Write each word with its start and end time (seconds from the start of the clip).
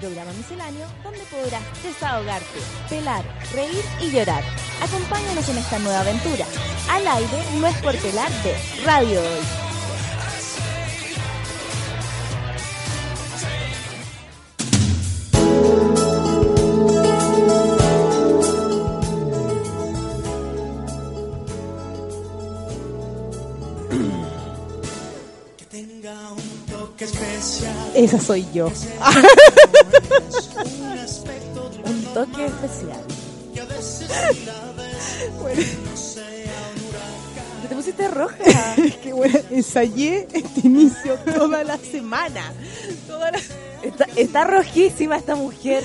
programa 0.00 0.32
misceláneo 0.32 0.86
donde 1.04 1.20
podrás 1.30 1.62
desahogarte, 1.82 2.58
pelar, 2.88 3.24
reír 3.52 3.84
y 4.00 4.10
llorar. 4.10 4.42
Acompáñanos 4.82 5.48
en 5.48 5.58
esta 5.58 5.78
nueva 5.78 6.00
aventura. 6.00 6.46
Al 6.90 7.06
aire 7.06 7.38
no 7.60 7.66
es 7.66 7.76
por 7.82 7.96
pelar 7.98 8.30
de 8.42 8.56
Radio 8.84 9.20
Hoy. 9.20 9.69
Esa 27.94 28.20
soy 28.20 28.46
yo. 28.52 28.66
Un 31.84 32.04
toque 32.14 32.46
especial. 32.46 33.02
Te 37.68 37.74
pusiste 37.76 38.08
roja. 38.08 38.34
Es 38.76 38.96
que 38.96 39.12
bueno, 39.12 39.38
ensayé 39.50 40.26
este 40.32 40.60
inicio 40.66 41.16
toda 41.34 41.62
la 41.64 41.78
semana. 41.78 42.52
Toda 43.06 43.30
la- 43.32 43.40
Está, 43.82 44.06
está 44.16 44.44
rojísima 44.44 45.16
esta 45.16 45.34
mujer. 45.36 45.82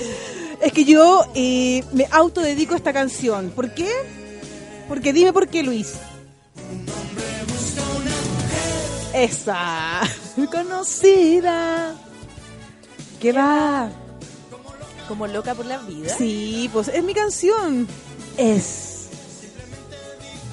Es 0.60 0.70
que 0.72 0.84
yo 0.84 1.24
eh, 1.34 1.82
me 1.92 2.06
autodedico 2.10 2.74
a 2.74 2.76
esta 2.76 2.92
canción. 2.92 3.50
¿Por 3.50 3.70
qué? 3.72 3.88
Porque 4.88 5.12
dime 5.14 5.32
por 5.32 5.48
qué, 5.48 5.62
Luis. 5.62 5.94
Esa. 9.16 10.02
Conocida. 10.52 11.94
¿Qué 13.18 13.32
va? 13.32 13.88
Como 15.08 15.26
loca 15.26 15.54
por 15.54 15.64
la 15.64 15.78
vida. 15.78 16.14
Sí, 16.14 16.68
pues 16.70 16.88
es 16.88 17.02
mi 17.02 17.14
canción. 17.14 17.88
Es 18.36 19.08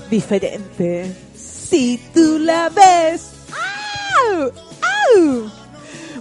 diferente. 0.10 1.14
Si 1.36 1.98
tú 2.14 2.40
la 2.40 2.70
ves. 2.70 3.32
¡Au! 4.32 4.52
¡Au! 5.18 5.63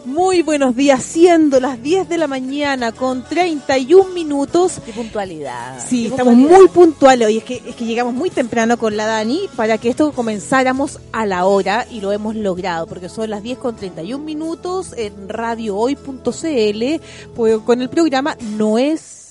Muy 0.05 0.43
buenos 0.43 0.75
días, 0.75 1.01
siendo 1.03 1.61
las 1.61 1.81
10 1.81 2.09
de 2.09 2.19
la 2.19 2.27
mañana 2.27 2.91
con 2.91 3.23
31 3.23 4.11
minutos. 4.13 4.81
Qué 4.85 4.93
puntualidad. 4.93 5.79
Sí, 5.87 6.03
Qué 6.03 6.09
estamos 6.09 6.35
puntualidad. 6.35 6.59
muy 6.59 6.69
puntuales 6.69 7.29
hoy. 7.29 7.39
Es 7.39 7.45
que, 7.45 7.63
es 7.65 7.77
que 7.77 7.85
llegamos 7.85 8.13
muy 8.13 8.29
temprano 8.31 8.77
con 8.79 8.97
la 8.97 9.07
Dani 9.07 9.49
para 9.55 9.79
que 9.79 9.91
esto 9.91 10.11
comenzáramos 10.13 10.99
a 11.13 11.25
la 11.25 11.45
hora 11.47 11.87
y 11.89 12.01
lo 12.01 12.11
hemos 12.11 12.35
logrado 12.35 12.87
porque 12.89 13.09
son 13.09 13.31
las 13.31 13.45
10 13.45 13.59
con 13.59 13.77
31 13.77 14.25
minutos 14.25 14.93
en 14.97 15.29
radiohoy.cl 15.29 17.01
pues, 17.37 17.59
con 17.59 17.81
el 17.81 17.89
programa 17.89 18.37
No 18.57 18.79
es 18.79 19.22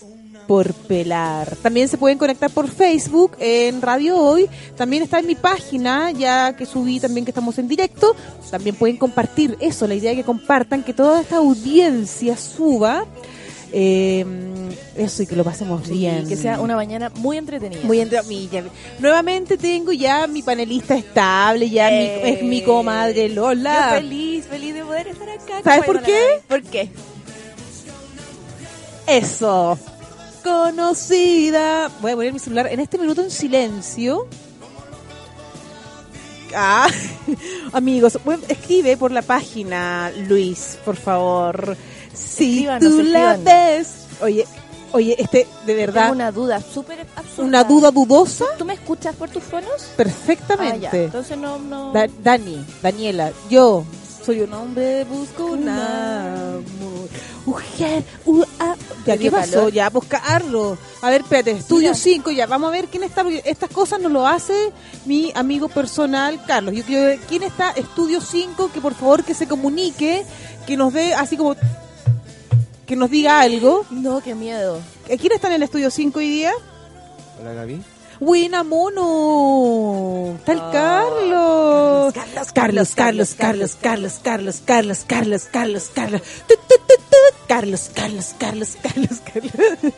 por 0.51 0.73
pelar. 0.73 1.55
También 1.61 1.87
se 1.87 1.97
pueden 1.97 2.17
conectar 2.17 2.49
por 2.49 2.67
Facebook 2.69 3.37
en 3.39 3.81
Radio 3.81 4.17
Hoy. 4.17 4.49
También 4.75 5.01
está 5.01 5.19
en 5.19 5.27
mi 5.27 5.35
página, 5.35 6.11
ya 6.11 6.57
que 6.57 6.65
subí 6.65 6.99
también 6.99 7.23
que 7.23 7.31
estamos 7.31 7.57
en 7.57 7.69
directo. 7.69 8.13
También 8.49 8.75
pueden 8.75 8.97
compartir 8.97 9.55
eso, 9.61 9.87
la 9.87 9.95
idea 9.95 10.11
es 10.11 10.17
que 10.17 10.25
compartan, 10.25 10.83
que 10.83 10.93
toda 10.93 11.21
esta 11.21 11.37
audiencia 11.37 12.35
suba. 12.35 13.05
Eh, 13.71 14.25
eso 14.97 15.23
y 15.23 15.25
que 15.25 15.37
lo 15.37 15.45
pasemos 15.45 15.87
Sí, 15.87 15.93
bien. 15.93 16.27
Que 16.27 16.35
sea 16.35 16.59
una 16.59 16.75
mañana 16.75 17.09
muy 17.15 17.37
entretenida. 17.37 17.79
Muy 17.85 18.01
entre 18.01 18.21
mí, 18.23 18.49
ya- 18.51 18.65
Nuevamente 18.99 19.55
tengo 19.55 19.93
ya 19.93 20.27
mi 20.27 20.41
panelista 20.41 20.95
estable, 20.97 21.69
ya 21.69 21.89
mi- 21.89 21.95
Eh. 21.95 22.29
es 22.33 22.43
mi 22.43 22.61
comadre 22.61 23.29
Yo 23.29 23.35
Lola. 23.53 23.91
feliz, 23.93 24.47
feliz 24.47 24.73
de 24.73 24.83
poder 24.83 25.07
estar 25.07 25.29
acá. 25.29 25.61
¿Sabes 25.63 25.85
por 25.85 26.01
qué? 26.01 26.41
¿Por 26.49 26.61
qué? 26.63 26.89
Eso. 29.07 29.79
Conocida. 30.43 31.89
Voy 32.01 32.11
a 32.11 32.15
poner 32.15 32.33
mi 32.33 32.39
celular 32.39 32.67
en 32.67 32.79
este 32.79 32.97
minuto 32.97 33.21
en 33.21 33.31
silencio. 33.31 34.27
Ah, 36.55 36.87
amigos, 37.73 38.17
escribe 38.49 38.97
por 38.97 39.11
la 39.11 39.21
página, 39.21 40.11
Luis, 40.27 40.77
por 40.83 40.97
favor. 40.97 41.77
Si 42.13 42.59
Escríbanos, 42.65 42.89
tú 42.91 43.03
la 43.03 43.37
ves. 43.37 43.87
Oye, 44.21 44.45
oye, 44.91 45.15
este, 45.17 45.47
de 45.65 45.73
verdad, 45.75 46.03
Tengo 46.09 46.15
una, 46.15 46.23
una 46.25 46.31
duda 46.33 46.61
súper 46.61 47.07
absurda. 47.15 47.63
duda 47.63 47.91
dudosa, 47.91 48.45
¿Tú 48.57 48.65
me 48.65 48.73
escuchas 48.73 49.15
por 49.15 49.29
tus 49.29 49.43
fonos? 49.43 49.69
Ah, 49.77 49.85
ya. 49.87 49.95
perfectamente. 49.95 51.05
Entonces 51.05 51.37
no... 51.37 51.57
no... 51.57 51.93
Da- 51.93 52.09
Dani, 52.21 52.65
Daniela, 52.81 53.31
yo 53.49 53.85
soy 54.25 54.41
un 54.41 54.53
hombre, 54.53 55.05
busco 55.05 55.45
un 55.45 55.69
amor. 55.69 56.63
Mujer, 57.45 58.03
ah. 58.27 58.45
Ya, 59.05 59.17
¿qué 59.17 59.31
pasó? 59.31 59.51
calor. 59.51 59.71
Ya, 59.73 59.89
pues 59.89 60.05
Carlos. 60.07 60.77
A 61.01 61.09
ver, 61.09 61.21
espérate, 61.21 61.51
estudio 61.51 61.89
Mira. 61.91 61.95
5, 61.95 62.31
ya, 62.31 62.45
vamos 62.47 62.69
a 62.69 62.71
ver 62.71 62.87
quién 62.87 63.03
está, 63.03 63.23
porque 63.23 63.41
estas 63.45 63.69
cosas 63.69 63.99
no 63.99 64.09
lo 64.09 64.27
hace 64.27 64.71
mi 65.05 65.31
amigo 65.35 65.67
personal, 65.69 66.43
Carlos. 66.45 66.75
Yo 66.75 66.83
quiero 66.83 67.03
ver 67.07 67.19
quién 67.27 67.43
está, 67.43 67.71
estudio 67.71 68.21
5, 68.21 68.71
que 68.73 68.81
por 68.81 68.93
favor 68.93 69.23
que 69.23 69.33
se 69.33 69.47
comunique, 69.47 70.25
que 70.65 70.77
nos 70.77 70.93
dé 70.93 71.13
así 71.13 71.37
como, 71.37 71.55
que 72.85 72.95
nos 72.95 73.09
diga 73.09 73.39
algo. 73.41 73.85
No, 73.89 74.21
qué 74.21 74.35
miedo. 74.35 74.79
¿Quién 75.07 75.33
está 75.33 75.47
en 75.47 75.53
el 75.53 75.63
estudio 75.63 75.89
5 75.91 76.19
hoy 76.19 76.29
día? 76.29 76.51
Hola 77.39 77.53
Gaby. 77.53 77.81
Buena 78.19 78.63
mono. 78.63 80.35
Está 80.37 80.51
el 80.51 80.59
Ah, 80.61 80.69
Carlos. 80.71 82.13
Carlos, 82.13 82.47
Carlos, 82.93 83.35
Carlos, 83.35 83.35
Carlos, 83.35 83.75
Carlos, 83.81 84.19
Carlos, 84.23 84.61
Carlos, 84.63 85.03
Carlos, 85.07 85.43
Carlos, 85.51 85.89
Carlos, 85.93 86.21
tu, 86.47 86.53
tu. 86.55 87.10
Carlos, 87.51 87.91
Carlos, 87.93 88.33
Carlos, 88.37 88.77
Carlos, 88.81 89.19
Carlos. 89.25 89.93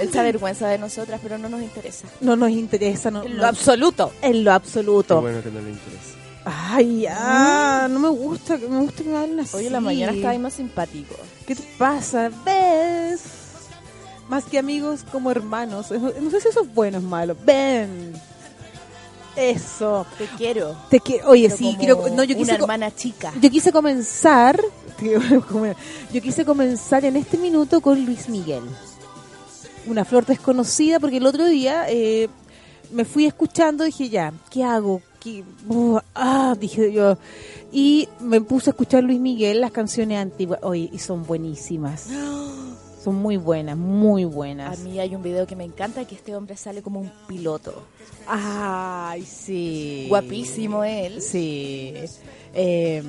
Él 0.00 0.12
se 0.12 0.20
avergüenza 0.20 0.68
de 0.68 0.78
nosotras, 0.78 1.18
pero 1.20 1.36
no 1.36 1.48
nos 1.48 1.60
interesa. 1.60 2.06
No 2.20 2.36
nos 2.36 2.50
interesa, 2.50 3.10
no. 3.10 3.24
En 3.24 3.32
no. 3.32 3.42
lo 3.42 3.46
absoluto. 3.48 4.12
En 4.22 4.44
lo 4.44 4.52
Qué 4.52 4.54
absoluto. 4.54 5.20
bueno 5.20 5.42
que 5.42 5.50
no 5.50 5.60
le 5.60 5.70
interesa. 5.70 6.14
Ay, 6.44 7.00
ya, 7.00 7.88
no 7.90 7.98
me 7.98 8.10
gusta, 8.10 8.58
me 8.58 8.78
gusta 8.78 9.02
que 9.02 9.08
me 9.08 9.16
hablen 9.16 9.40
así. 9.40 9.56
Hoy 9.56 9.66
en 9.66 9.72
la 9.72 9.80
mañana 9.80 10.12
estaba 10.12 10.30
ahí 10.34 10.38
más 10.38 10.54
simpático. 10.54 11.16
¿Qué 11.48 11.56
te 11.56 11.64
pasa? 11.78 12.30
¿Ves? 12.44 13.22
Más 14.28 14.44
que 14.44 14.60
amigos, 14.60 15.04
como 15.10 15.32
hermanos. 15.32 15.90
No 15.90 16.30
sé 16.30 16.40
si 16.42 16.48
eso 16.48 16.62
es 16.62 16.72
bueno 16.72 16.98
o 16.98 17.00
es 17.00 17.06
malo. 17.06 17.36
Ven. 17.44 18.12
Eso. 19.36 20.06
Te 20.18 20.26
quiero. 20.36 20.76
Te 20.90 21.00
que, 21.00 21.22
oye, 21.24 21.48
sí, 21.50 21.74
quiero, 21.78 21.96
no, 22.10 22.22
yo 22.24 22.34
una 22.36 22.44
quise, 22.44 22.50
co- 22.58 22.64
hermana 22.64 22.94
chica. 22.94 23.32
yo 23.40 23.50
quise 23.50 23.72
comenzar, 23.72 24.60
yo 26.12 26.20
quise 26.22 26.44
comenzar 26.44 27.04
en 27.04 27.16
este 27.16 27.38
minuto 27.38 27.80
con 27.80 28.04
Luis 28.04 28.28
Miguel. 28.28 28.62
Una 29.86 30.04
flor 30.04 30.26
desconocida, 30.26 31.00
porque 31.00 31.16
el 31.16 31.26
otro 31.26 31.46
día 31.46 31.86
eh, 31.88 32.28
me 32.92 33.04
fui 33.04 33.26
escuchando, 33.26 33.84
dije 33.84 34.08
ya, 34.08 34.32
¿qué 34.50 34.62
hago? 34.62 35.00
¿Qué? 35.18 35.42
Uh, 35.68 35.98
ah, 36.14 36.54
dije 36.58 36.92
yo. 36.92 37.16
Y 37.72 38.08
me 38.20 38.40
puse 38.40 38.70
a 38.70 38.72
escuchar 38.72 39.02
Luis 39.02 39.18
Miguel, 39.18 39.60
las 39.60 39.72
canciones 39.72 40.18
antiguas, 40.18 40.60
oye, 40.62 40.88
y 40.92 40.98
son 40.98 41.24
buenísimas. 41.26 42.08
Son 43.02 43.16
muy 43.16 43.36
buenas, 43.36 43.76
muy 43.76 44.22
A 44.22 44.26
buenas. 44.26 44.78
mí 44.80 45.00
hay 45.00 45.14
un 45.14 45.22
video 45.22 45.46
que 45.46 45.56
me 45.56 45.64
encanta 45.64 46.04
que 46.04 46.14
este 46.14 46.36
hombre 46.36 46.56
sale 46.56 46.82
como 46.82 47.00
un 47.00 47.10
piloto. 47.26 47.82
Ay, 48.28 49.22
sí. 49.24 50.06
Guapísimo 50.08 50.84
él. 50.84 51.20
Sí. 51.20 51.94
Eh, 52.54 53.02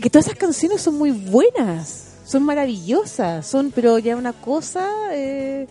que 0.00 0.10
todas 0.10 0.26
esas 0.26 0.38
canciones 0.38 0.80
son 0.80 0.96
muy 0.96 1.10
buenas, 1.12 2.16
son 2.24 2.42
maravillosas, 2.42 3.46
son, 3.46 3.70
pero 3.72 3.98
ya 3.98 4.16
una 4.16 4.32
cosa, 4.32 4.88
eh, 5.12 5.68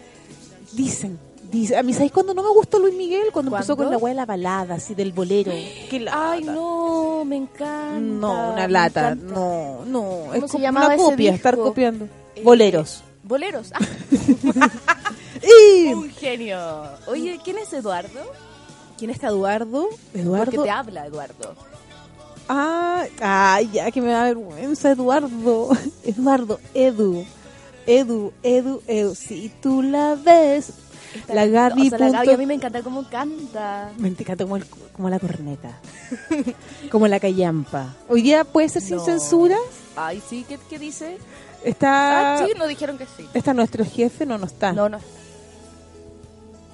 dicen, 0.74 1.20
dice, 1.52 1.78
a 1.78 1.84
mí, 1.84 1.94
¿sabéis 1.94 2.12
cuando 2.12 2.34
no 2.34 2.44
me 2.44 2.50
gustó 2.50 2.80
Luis 2.80 2.96
Miguel? 2.96 3.28
Cuando 3.32 3.52
empezó 3.52 3.76
con 3.78 3.90
la 3.92 3.98
weá 3.98 4.14
de 4.14 4.18
la 4.18 4.26
balada, 4.26 4.76
así 4.76 4.96
del 4.96 5.12
bolero. 5.14 5.52
Ay, 6.12 6.44
no, 6.44 7.24
me 7.26 7.38
encanta. 7.38 8.00
No, 8.00 8.54
una 8.54 8.68
lata, 8.68 9.16
no, 9.16 9.86
no. 9.86 10.02
¿Cómo 10.02 10.34
Es 10.34 10.42
se 10.44 10.48
como 10.48 10.62
llamaba 10.64 10.86
una 10.88 10.96
ese 10.96 11.04
copia, 11.04 11.32
disco? 11.32 11.36
estar 11.36 11.58
copiando. 11.58 12.06
Eh, 12.36 12.42
Boleros. 12.44 13.04
Boleros. 13.24 13.72
Ah, 13.74 13.80
¡Y! 15.42 15.94
un 15.94 16.10
genio. 16.10 16.60
Oye, 17.08 17.40
¿quién 17.44 17.58
es 17.58 17.72
Eduardo? 17.74 18.20
¿Quién 18.98 19.10
está 19.12 19.28
Eduardo? 19.28 19.88
Porque 20.12 20.22
Eduardo. 20.22 20.64
te 20.64 20.70
habla 20.70 21.06
Eduardo. 21.08 21.56
Ah, 22.50 23.06
ay, 23.22 23.70
ya 23.72 23.90
que 23.92 24.02
me 24.02 24.10
da 24.12 24.24
vergüenza, 24.26 24.92
Eduardo. 24.92 25.70
Eduardo, 26.04 26.60
Edu. 26.74 27.26
Edu, 27.88 28.32
Edu, 28.44 28.82
Edu. 28.88 29.16
Si 29.16 29.50
tú 29.62 29.82
la 29.82 30.16
ves. 30.16 30.74
La 31.28 31.46
Gaby. 31.46 31.88
O 31.88 31.90
sea, 31.90 32.00
la 32.00 32.06
Gaby 32.12 32.18
punto- 32.20 32.34
a 32.34 32.38
mí 32.38 32.46
me 32.46 32.54
encanta 32.54 32.82
cómo 32.82 33.10
canta. 33.10 33.92
Me 33.98 34.08
encanta 34.10 34.44
como, 34.44 34.58
el- 34.58 34.66
como 34.94 35.10
la 35.10 35.20
corneta. 35.20 35.78
como 36.92 37.08
la 37.08 37.20
callampa. 37.20 37.96
Hoy 38.10 38.22
día 38.22 38.44
puede 38.44 38.70
ser 38.70 38.82
sin 38.82 38.98
No. 38.98 39.06
censura. 39.06 39.58
Ay, 39.96 40.22
sí, 40.28 40.46
¿qué, 40.48 40.58
qué 40.70 40.80
dice? 40.80 41.18
Está, 41.64 42.36
Ah, 42.42 42.46
sí, 42.46 42.54
nos 42.58 42.68
dijeron 42.68 42.98
que 42.98 43.06
sí. 43.06 43.28
está 43.34 43.54
nuestro 43.54 43.86
jefe, 43.86 44.26
no, 44.26 44.38
no 44.38 44.46
está. 44.48 44.74
No, 44.74 44.90
no. 44.90 45.00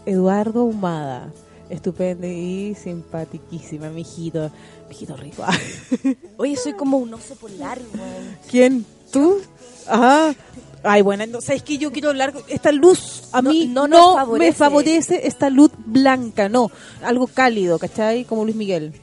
Eduardo 0.06 0.64
Humada. 0.64 1.32
Estupendo 1.70 2.26
y 2.28 2.76
simpatiquísima, 2.82 3.90
mijito. 3.90 4.50
Mijito 4.88 5.18
rico. 5.18 5.44
Oye, 6.38 6.56
soy 6.56 6.74
como 6.74 6.98
un 6.98 7.14
oso 7.14 7.36
polar, 7.36 7.78
weón. 7.94 8.38
¿Quién? 8.50 8.86
¿Tú? 9.12 9.42
Ajá. 9.86 10.34
Ay, 10.84 11.02
bueno, 11.02 11.26
no, 11.26 11.42
¿sabes 11.42 11.64
qué? 11.64 11.78
Yo 11.78 11.92
quiero 11.92 12.10
hablar. 12.10 12.34
Esta 12.48 12.72
luz 12.72 13.24
a 13.32 13.42
No- 13.42 13.50
mí 13.52 13.68
no 13.68 13.88
no, 13.88 13.98
nos 13.98 14.16
favorece. 14.16 14.50
me 14.50 14.54
favorece 14.56 15.28
esta 15.28 15.50
luz 15.50 15.72
blanca, 15.78 16.50
no. 16.50 16.72
Algo 17.04 17.28
cálido, 17.28 17.78
¿cachai? 17.80 18.24
Como 18.26 18.44
Luis 18.46 18.56
Miguel. 18.56 18.94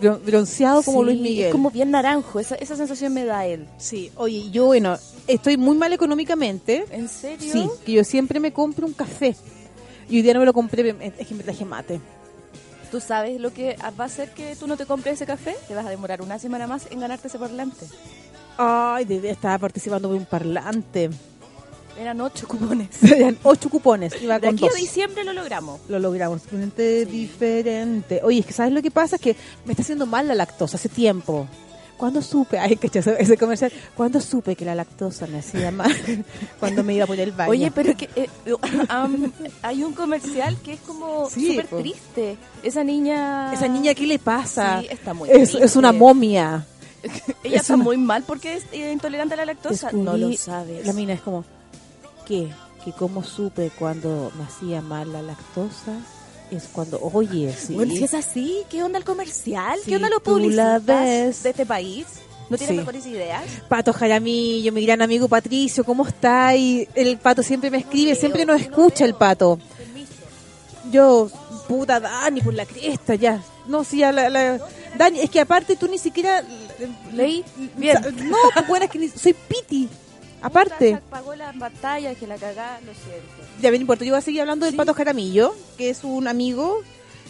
Bron- 0.00 0.20
Bronceado 0.24 0.82
como 0.82 1.00
Sí, 1.00 1.04
Luis 1.06 1.20
Miguel. 1.20 1.46
Es 1.46 1.52
como 1.52 1.70
bien 1.70 1.90
naranjo, 1.90 2.40
esa, 2.40 2.54
esa 2.56 2.76
sensación 2.76 3.12
me 3.14 3.24
da 3.24 3.46
él. 3.46 3.66
Sí, 3.78 4.10
oye, 4.16 4.50
yo, 4.50 4.66
bueno, 4.66 4.96
estoy 5.26 5.56
muy 5.56 5.76
mal 5.76 5.92
económicamente. 5.92 6.84
¿En 6.90 7.08
serio? 7.08 7.52
Sí, 7.52 7.68
que 7.84 7.92
yo 7.92 8.04
siempre 8.04 8.40
me 8.40 8.52
compro 8.52 8.86
un 8.86 8.92
café. 8.92 9.36
Y 10.08 10.16
hoy 10.16 10.22
día 10.22 10.34
no 10.34 10.40
me 10.40 10.46
lo 10.46 10.52
compré, 10.52 10.94
es 11.18 11.26
que 11.26 11.34
me 11.34 11.42
traje 11.42 11.64
mate. 11.64 12.00
¿Tú 12.90 13.00
sabes 13.00 13.40
lo 13.40 13.52
que 13.52 13.76
va 13.98 14.04
a 14.04 14.06
hacer 14.06 14.30
que 14.34 14.54
tú 14.56 14.66
no 14.66 14.76
te 14.76 14.86
compres 14.86 15.14
ese 15.14 15.26
café? 15.26 15.56
Te 15.66 15.74
vas 15.74 15.86
a 15.86 15.90
demorar 15.90 16.22
una 16.22 16.38
semana 16.38 16.66
más 16.66 16.86
en 16.90 17.00
ganarte 17.00 17.26
ese 17.28 17.38
parlante. 17.38 17.86
Ay, 18.56 19.06
estaba 19.24 19.58
participando 19.58 20.08
de 20.08 20.16
un 20.18 20.24
parlante. 20.26 21.10
Eran 21.98 22.20
ocho 22.20 22.48
cupones. 22.48 23.02
Eran 23.04 23.38
ocho 23.44 23.70
cupones. 23.70 24.20
Iba 24.20 24.38
De 24.38 24.46
con 24.48 24.56
aquí 24.56 24.66
a 24.66 24.68
dos. 24.70 24.76
diciembre 24.76 25.22
lo 25.24 25.32
logramos. 25.32 25.80
Lo 25.88 25.98
logramos, 25.98 26.42
totalmente 26.42 27.06
diferente. 27.06 28.20
Oye, 28.24 28.40
es 28.40 28.46
que 28.46 28.52
¿sabes 28.52 28.72
lo 28.72 28.82
que 28.82 28.90
pasa? 28.90 29.16
Es 29.16 29.22
que 29.22 29.36
me 29.64 29.72
está 29.72 29.82
haciendo 29.82 30.06
mal 30.06 30.26
la 30.26 30.34
lactosa 30.34 30.76
hace 30.76 30.88
tiempo. 30.88 31.46
¿Cuándo 31.96 32.20
supe? 32.22 32.58
Ay, 32.58 32.74
que 32.76 32.90
ese, 32.98 33.36
comercial. 33.38 33.72
¿Cuándo 33.96 34.20
supe 34.20 34.56
que 34.56 34.64
la 34.64 34.74
lactosa 34.74 35.28
me 35.28 35.38
hacía 35.38 35.70
mal? 35.70 35.94
Cuando 36.58 36.82
me 36.82 36.94
iba 36.94 37.06
por 37.06 37.18
el 37.18 37.30
baño. 37.30 37.50
Oye, 37.52 37.70
pero 37.70 37.96
que 37.96 38.10
eh, 38.16 38.28
am, 38.88 39.32
hay 39.62 39.84
un 39.84 39.92
comercial 39.92 40.56
que 40.64 40.72
es 40.72 40.80
como 40.80 41.30
Sí, 41.30 41.50
súper 41.50 41.68
triste. 41.68 42.36
Esa 42.64 42.82
niña... 42.82 43.54
Esa 43.54 43.68
niña, 43.68 43.94
¿qué 43.94 44.08
le 44.08 44.18
pasa? 44.18 44.80
Sí, 44.80 44.88
está 44.90 45.14
muy 45.14 45.30
es, 45.30 45.50
triste. 45.50 45.64
es 45.64 45.76
una 45.76 45.92
momia. 45.92 46.66
Ella 47.44 47.56
es 47.56 47.62
está 47.62 47.74
una- 47.74 47.84
muy 47.84 47.96
mal 47.96 48.22
porque 48.26 48.54
es 48.54 48.64
intolerante 48.74 49.34
a 49.34 49.38
la 49.38 49.44
lactosa. 49.46 49.90
Descubrí- 49.90 50.02
No 50.04 50.16
lo 50.16 50.32
sabes. 50.36 50.86
La 50.86 50.92
mina 50.92 51.12
es 51.14 51.20
como, 51.20 51.44
¿qué? 52.26 52.48
Que 52.84 52.92
cómo 52.92 53.22
supe 53.24 53.70
cuando 53.78 54.30
me 54.36 54.44
hacía 54.44 54.80
mal 54.82 55.12
la 55.12 55.22
lactosa 55.22 55.92
es 56.50 56.64
cuando, 56.72 56.98
oye, 57.00 57.54
sí. 57.58 57.74
Bueno, 57.74 57.94
si 57.94 58.04
es 58.04 58.14
así, 58.14 58.62
¿qué 58.68 58.82
onda 58.82 58.98
el 58.98 59.04
comercial? 59.04 59.78
Si 59.82 59.90
¿Qué 59.90 59.96
onda 59.96 60.08
publicistas 60.22 60.84
ves. 60.84 61.42
de 61.42 61.50
este 61.50 61.66
país? 61.66 62.06
¿No 62.50 62.58
tienes 62.58 62.74
Sí. 62.74 62.78
mejores 62.78 63.06
ideas? 63.06 63.42
Pato 63.70 63.92
Jaramillo, 63.94 64.70
mi 64.70 64.84
gran 64.84 65.00
amigo 65.00 65.26
Patricio, 65.28 65.82
¿cómo 65.82 66.06
está? 66.06 66.54
Y 66.54 66.86
el 66.94 67.16
pato 67.16 67.42
siempre 67.42 67.70
me 67.70 67.78
escribe, 67.78 68.14
siempre 68.14 68.44
nos 68.44 68.60
escucha 68.60 69.06
el 69.06 69.14
pato. 69.14 69.58
Yo, 70.90 71.30
puta 71.66 71.98
Dani, 72.00 72.40
por 72.42 72.52
la 72.54 72.66
cresta, 72.66 73.14
ya. 73.14 73.42
No, 73.66 73.82
sí, 73.84 73.98
ya 73.98 74.12
la, 74.12 74.28
la- 74.28 74.58
Dani, 74.96 75.20
es 75.20 75.30
que 75.30 75.40
aparte 75.40 75.76
tú 75.76 75.88
ni 75.88 75.98
siquiera... 75.98 76.44
Leí 77.12 77.44
bien. 77.76 77.98
No, 78.30 78.36
pues 78.54 78.66
bueno, 78.68 78.84
es 78.86 78.90
que 78.90 78.98
ni- 78.98 79.08
soy 79.08 79.34
piti. 79.34 79.88
Aparte. 80.42 81.00
Pagó 81.08 81.34
las 81.34 81.56
batallas, 81.58 82.16
que 82.18 82.26
la 82.26 82.36
cagá, 82.36 82.78
lo 82.84 82.92
siento. 82.92 83.60
Ya, 83.62 83.70
bien, 83.70 83.80
importa. 83.82 84.04
Yo 84.04 84.12
voy 84.12 84.18
a 84.18 84.22
seguir 84.22 84.40
hablando 84.42 84.66
del 84.66 84.72
Sí. 84.74 84.76
Pato 84.76 84.92
Jaramillo, 84.92 85.54
que 85.78 85.88
es 85.90 86.04
un 86.04 86.28
amigo, 86.28 86.82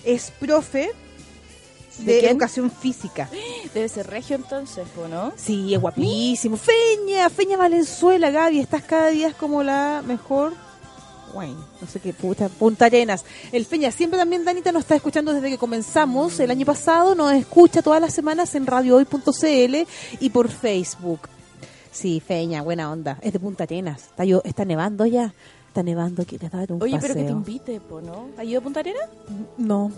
es 0.04 0.32
profe 0.40 0.90
de, 1.98 2.04
¿De 2.14 2.28
educación 2.28 2.72
física. 2.72 3.30
Debe 3.74 3.88
ser 3.88 4.08
regio 4.08 4.34
entonces, 4.34 4.84
¿no? 5.08 5.32
Sí, 5.36 5.72
es 5.74 5.80
guapísimo. 5.80 6.56
Feña, 6.56 7.30
Feña 7.30 7.56
Valenzuela, 7.56 8.30
Gaby, 8.30 8.58
estás 8.58 8.82
cada 8.82 9.08
día 9.10 9.32
como 9.32 9.62
la 9.62 10.02
mejor. 10.04 10.54
Bueno, 11.34 11.56
no 11.80 11.86
sé 11.88 11.98
qué 12.00 12.12
puta, 12.12 12.48
Punta 12.48 12.86
Arenas. 12.86 13.24
El 13.50 13.66
Feña, 13.66 13.90
siempre 13.90 14.18
también 14.18 14.44
Danita 14.44 14.70
nos 14.70 14.82
está 14.82 14.94
escuchando 14.94 15.32
desde 15.32 15.50
que 15.50 15.58
comenzamos 15.58 16.38
el 16.38 16.50
año 16.50 16.64
pasado, 16.64 17.14
nos 17.16 17.32
escucha 17.32 17.82
todas 17.82 18.00
las 18.00 18.14
semanas 18.14 18.54
en 18.54 18.66
radiohoy.cl 18.66 19.74
y 20.20 20.30
por 20.30 20.48
Facebook. 20.48 21.20
Sí, 21.90 22.20
Feña, 22.20 22.62
buena 22.62 22.90
onda. 22.90 23.18
Es 23.20 23.32
de 23.32 23.40
Punta 23.40 23.64
Arenas. 23.64 24.02
Está, 24.04 24.24
yo, 24.24 24.42
está 24.44 24.64
nevando 24.64 25.06
ya. 25.06 25.34
Está 25.68 25.82
nevando, 25.82 26.24
quiere 26.24 26.48
dar 26.48 26.70
un 26.72 26.80
Oye, 26.80 26.98
pero 27.00 27.14
que 27.14 27.24
te 27.24 27.30
invite, 27.32 27.80
po, 27.80 28.00
¿no? 28.00 28.28
¿Ha 28.38 28.44
ido 28.44 28.60
a 28.60 28.62
Punta 28.62 28.78
Arena? 28.80 29.00
No. 29.58 29.90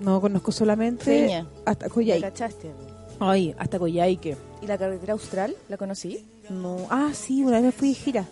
No 0.00 0.20
conozco 0.20 0.50
solamente 0.50 1.04
Feña. 1.04 1.46
hasta 1.64 1.86
¿La 1.86 1.92
Coyhaique. 1.94 2.22
cachaste? 2.22 2.72
Ay, 3.20 3.54
hasta 3.58 3.78
Coyhaique. 3.78 4.36
¿Y 4.60 4.66
la 4.66 4.76
carretera 4.76 5.12
austral? 5.12 5.54
¿La 5.68 5.76
conocí? 5.76 6.24
No. 6.50 6.78
Ah, 6.90 7.10
sí, 7.14 7.44
una 7.44 7.60
vez 7.60 7.74
fui 7.74 7.90
de 7.90 7.94
gira. 7.94 8.24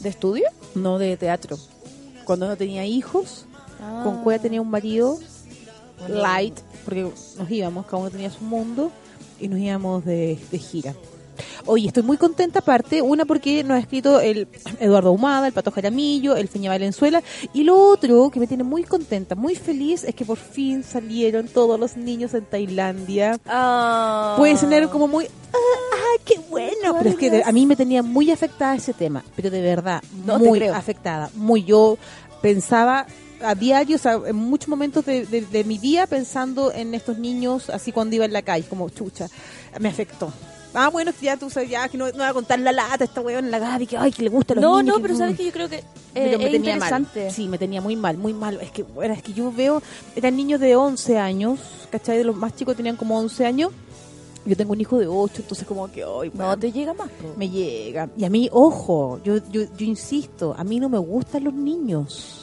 ¿De 0.00 0.08
estudio? 0.08 0.44
No 0.74 0.98
de 0.98 1.16
teatro. 1.16 1.58
Cuando 2.24 2.46
no 2.48 2.56
tenía 2.56 2.84
hijos, 2.84 3.46
Ah. 3.80 4.00
con 4.04 4.22
Cueva 4.22 4.40
tenía 4.42 4.60
un 4.62 4.70
marido 4.70 5.18
light, 6.08 6.58
porque 6.84 7.02
nos 7.38 7.50
íbamos, 7.50 7.84
cada 7.86 7.98
uno 7.98 8.10
tenía 8.10 8.30
su 8.30 8.42
mundo, 8.42 8.90
y 9.38 9.48
nos 9.48 9.58
íbamos 9.58 10.04
de, 10.04 10.38
de 10.50 10.58
gira. 10.58 10.94
Oye, 11.66 11.88
estoy 11.88 12.02
muy 12.02 12.16
contenta 12.16 12.60
aparte, 12.60 13.02
una 13.02 13.26
porque 13.26 13.62
nos 13.64 13.76
ha 13.76 13.80
escrito 13.80 14.20
el 14.20 14.48
Eduardo 14.80 15.12
Humada, 15.12 15.46
el 15.46 15.52
Pato 15.52 15.70
Jaramillo, 15.70 16.36
el 16.36 16.48
Feña 16.48 16.70
Valenzuela, 16.70 17.22
y 17.52 17.64
lo 17.64 17.78
otro 17.78 18.30
que 18.30 18.40
me 18.40 18.46
tiene 18.46 18.64
muy 18.64 18.84
contenta, 18.84 19.34
muy 19.34 19.54
feliz, 19.56 20.04
es 20.04 20.14
que 20.14 20.24
por 20.24 20.38
fin 20.38 20.82
salieron 20.82 21.48
todos 21.48 21.78
los 21.78 21.96
niños 21.98 22.32
en 22.32 22.46
Tailandia. 22.46 23.38
Ah. 23.46 24.36
Puede 24.38 24.56
sonar 24.56 24.88
como 24.88 25.06
muy, 25.08 25.26
ah, 25.26 25.58
qué 26.24 26.38
bueno, 26.50 26.96
pero 26.98 27.10
es 27.10 27.16
que 27.16 27.42
a 27.44 27.52
mí 27.52 27.66
me 27.66 27.76
tenía 27.76 28.02
muy 28.02 28.30
afectada 28.30 28.74
ese 28.76 28.92
tema, 28.92 29.24
pero 29.34 29.50
de 29.50 29.60
verdad, 29.60 30.02
No 30.24 30.38
muy 30.38 30.62
afectada, 30.64 31.30
muy 31.34 31.64
yo 31.64 31.98
pensaba 32.42 33.06
a 33.42 33.54
diario, 33.54 33.96
o 33.96 33.98
sea, 33.98 34.18
en 34.26 34.36
muchos 34.36 34.68
momentos 34.68 35.04
de, 35.04 35.26
de- 35.26 35.42
de 35.42 35.64
mi 35.64 35.78
día 35.78 36.06
pensando 36.06 36.72
en 36.72 36.94
estos 36.94 37.18
niños, 37.18 37.68
así 37.70 37.92
cuando 37.92 38.16
iba 38.16 38.24
en 38.24 38.32
la 38.32 38.42
calle, 38.42 38.64
como 38.68 38.88
chucha, 38.88 39.28
me 39.78 39.88
afectó. 39.88 40.32
Ah, 40.78 40.88
bueno, 40.90 41.10
que 41.18 41.24
ya 41.26 41.36
tú 41.38 41.48
sabes, 41.48 41.70
ya 41.70 41.88
que 41.88 41.96
no, 41.96 42.06
no 42.12 42.18
va 42.18 42.28
a 42.28 42.34
contar 42.34 42.58
la 42.60 42.70
lata 42.72 43.04
esta 43.04 43.22
weón, 43.22 43.50
la 43.50 43.58
Gaby, 43.58 43.86
que 43.86 43.96
ay, 43.96 44.12
que 44.12 44.22
le 44.22 44.28
gusta 44.28 44.54
los 44.54 44.60
No, 44.62 44.76
niños. 44.82 44.86
no, 44.86 44.96
que 44.96 45.02
pero 45.08 45.16
sabes 45.16 45.36
que 45.36 45.44
yo 45.46 45.52
creo 45.52 45.68
que 45.70 45.76
eh, 45.76 45.84
pero 46.14 46.38
me 46.38 46.44
es 46.46 46.50
tenía 46.52 46.74
interesante. 46.74 47.24
mal. 47.24 47.30
Sí, 47.32 47.48
me 47.48 47.56
tenía 47.56 47.80
muy 47.80 47.96
mal, 47.96 48.18
muy 48.18 48.34
mal. 48.34 48.58
Es 48.60 48.70
que, 48.72 48.82
bueno, 48.82 49.14
es 49.14 49.22
que 49.22 49.32
yo 49.32 49.50
veo, 49.52 49.82
eran 50.16 50.36
niños 50.36 50.60
de 50.60 50.76
11 50.76 51.18
años, 51.18 51.60
¿cachai? 51.90 52.18
De 52.18 52.24
los 52.24 52.36
más 52.36 52.54
chicos 52.56 52.76
tenían 52.76 52.96
como 52.96 53.18
11 53.18 53.46
años. 53.46 53.72
Yo 54.46 54.56
tengo 54.56 54.72
un 54.72 54.80
hijo 54.80 54.98
de 54.98 55.06
8, 55.08 55.42
entonces 55.42 55.66
como 55.66 55.90
que, 55.90 56.04
ay, 56.04 56.30
No 56.34 56.56
te 56.56 56.70
llega 56.70 56.94
más, 56.94 57.08
po. 57.10 57.34
me 57.36 57.48
llega. 57.50 58.08
Y 58.16 58.24
a 58.24 58.30
mí, 58.30 58.48
ojo, 58.52 59.20
yo, 59.24 59.38
yo, 59.50 59.62
yo 59.76 59.84
insisto, 59.86 60.54
a 60.56 60.62
mí 60.64 60.78
no 60.78 60.88
me 60.88 60.98
gustan 60.98 61.44
los 61.44 61.52
niños. 61.54 62.42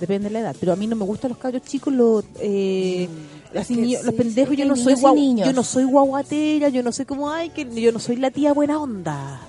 Depende 0.00 0.28
de 0.28 0.32
la 0.34 0.40
edad, 0.40 0.56
pero 0.60 0.72
a 0.72 0.76
mí 0.76 0.86
no 0.86 0.94
me 0.96 1.04
gustan 1.06 1.30
los 1.30 1.38
cabros 1.38 1.62
chicos, 1.62 1.92
los, 1.94 2.22
eh, 2.40 3.08
así 3.54 3.76
que 3.76 3.80
niños- 3.80 4.04
los 4.04 4.14
pendejos. 4.14 4.50
sí, 4.50 4.56
yo 4.56 4.62
hay 4.64 4.68
no 4.68 4.76
soy 4.76 4.94
guau, 4.94 5.16
yo 5.36 5.52
no 5.54 5.62
soy 5.62 5.84
guaguatera, 5.84 6.68
yo 6.68 6.82
no 6.82 6.92
soy 6.92 7.04
como 7.06 7.30
ay, 7.30 7.48
que 7.50 7.64
yo 7.80 7.92
no 7.92 7.98
soy 7.98 8.16
la 8.16 8.30
tía 8.30 8.52
buena 8.52 8.78
onda. 8.78 9.40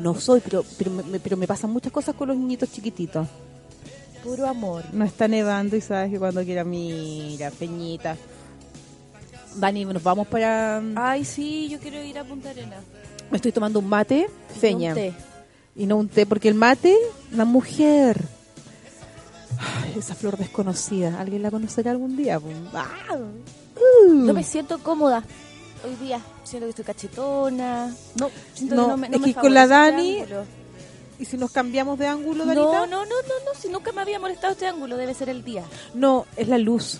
No 0.00 0.14
soy, 0.14 0.40
pero 0.40 0.64
pero 0.78 0.90
me- 0.92 1.18
pero 1.18 1.36
me 1.36 1.46
pasan 1.48 1.70
muchas 1.72 1.92
cosas 1.92 2.14
con 2.14 2.28
los 2.28 2.36
niñitos 2.36 2.70
chiquititos. 2.70 3.26
Puro 4.22 4.46
amor. 4.46 4.84
No 4.92 5.04
está 5.04 5.26
nevando 5.26 5.74
y 5.76 5.80
sabes 5.80 6.12
que 6.12 6.18
cuando 6.18 6.44
quiera, 6.44 6.62
mira, 6.62 7.50
Peñita. 7.50 8.16
Dani, 9.56 9.84
nos 9.84 10.02
vamos 10.02 10.26
para. 10.26 10.82
Ay, 10.96 11.24
sí, 11.24 11.68
yo 11.68 11.78
quiero 11.78 12.02
ir 12.02 12.18
a 12.18 12.24
Punta 12.24 12.50
Arena. 12.50 12.76
Me 13.30 13.36
estoy 13.36 13.52
tomando 13.52 13.78
un 13.78 13.88
mate, 13.88 14.28
Feña. 14.60 14.90
Un 14.90 14.94
té. 14.94 15.14
Y 15.74 15.86
no 15.86 15.96
un 15.96 16.08
té, 16.08 16.26
porque 16.26 16.48
el 16.48 16.54
mate, 16.54 16.96
la 17.32 17.44
mujer. 17.44 18.20
Ay, 19.58 19.94
esa 19.98 20.14
flor 20.14 20.36
desconocida. 20.36 21.20
¿Alguien 21.20 21.42
la 21.42 21.50
conocerá 21.50 21.90
algún 21.90 22.16
día? 22.16 22.40
Ah. 22.74 23.16
Uh. 23.16 24.12
No 24.12 24.32
me 24.32 24.42
siento 24.44 24.78
cómoda 24.78 25.22
hoy 25.84 25.94
día. 25.96 26.20
Siento 26.44 26.66
que 26.66 26.70
estoy 26.70 26.84
cachetona. 26.84 27.94
No, 28.16 28.30
siento 28.54 28.74
No, 28.74 28.82
que 28.84 28.88
no 28.90 28.96
me, 28.96 29.08
no 29.08 29.16
es 29.18 29.22
que 29.22 29.34
con 29.34 29.54
la 29.54 29.66
Dani. 29.66 30.24
¿Y 31.18 31.24
si 31.24 31.36
nos 31.36 31.52
cambiamos 31.52 31.98
de 31.98 32.06
ángulo, 32.08 32.44
No, 32.44 32.54
Danita? 32.54 32.80
no, 32.80 32.86
no, 32.86 33.04
no, 33.04 33.12
no. 33.44 33.60
Si 33.60 33.68
nunca 33.68 33.92
me 33.92 34.00
había 34.00 34.18
molestado 34.18 34.54
este 34.54 34.66
ángulo, 34.66 34.96
debe 34.96 35.14
ser 35.14 35.28
el 35.28 35.44
día. 35.44 35.62
No, 35.94 36.26
es 36.36 36.48
la 36.48 36.58
luz. 36.58 36.98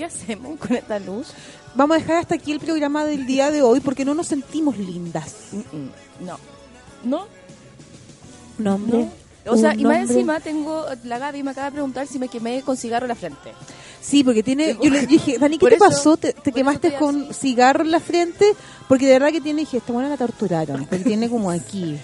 ¿Qué 0.00 0.06
hacemos 0.06 0.58
con 0.58 0.74
esta 0.74 0.98
luz? 0.98 1.26
Vamos 1.74 1.94
a 1.98 2.00
dejar 2.00 2.16
hasta 2.16 2.34
aquí 2.36 2.52
el 2.52 2.58
programa 2.58 3.04
del 3.04 3.26
día 3.26 3.50
de 3.50 3.60
hoy 3.60 3.80
porque 3.80 4.02
no 4.06 4.14
nos 4.14 4.28
sentimos 4.28 4.78
lindas. 4.78 5.34
No. 6.20 6.38
¿No? 7.04 7.26
No, 8.56 8.74
hombre. 8.76 9.10
No. 9.44 9.52
O 9.52 9.56
sea, 9.58 9.74
y 9.74 9.84
más 9.84 9.98
nombre- 9.98 10.00
encima 10.14 10.40
tengo, 10.40 10.86
la 11.04 11.18
Gaby 11.18 11.42
me 11.42 11.50
acaba 11.50 11.66
de 11.66 11.72
preguntar 11.72 12.06
si 12.06 12.18
me 12.18 12.28
quemé 12.28 12.62
con 12.62 12.78
cigarro 12.78 13.04
en 13.04 13.08
la 13.10 13.14
frente. 13.14 13.52
Sí, 14.00 14.24
porque 14.24 14.42
tiene. 14.42 14.74
Yo 14.82 14.88
le 14.88 15.06
dije, 15.06 15.36
Dani, 15.38 15.56
¿qué 15.58 15.60
Por 15.60 15.68
te 15.68 15.76
eso- 15.76 15.84
pasó? 15.84 16.16
¿Te, 16.16 16.32
te 16.32 16.50
quemaste 16.50 16.94
con 16.94 17.24
así. 17.24 17.34
cigarro 17.34 17.84
en 17.84 17.90
la 17.90 18.00
frente? 18.00 18.54
Porque 18.88 19.04
de 19.06 19.12
verdad 19.12 19.32
que 19.32 19.42
tiene. 19.42 19.60
Dije, 19.60 19.76
esta 19.76 19.92
buena 19.92 20.08
la 20.08 20.16
torturaron. 20.16 20.86
Porque 20.86 21.04
tiene 21.04 21.28
como 21.28 21.50
aquí. 21.50 21.98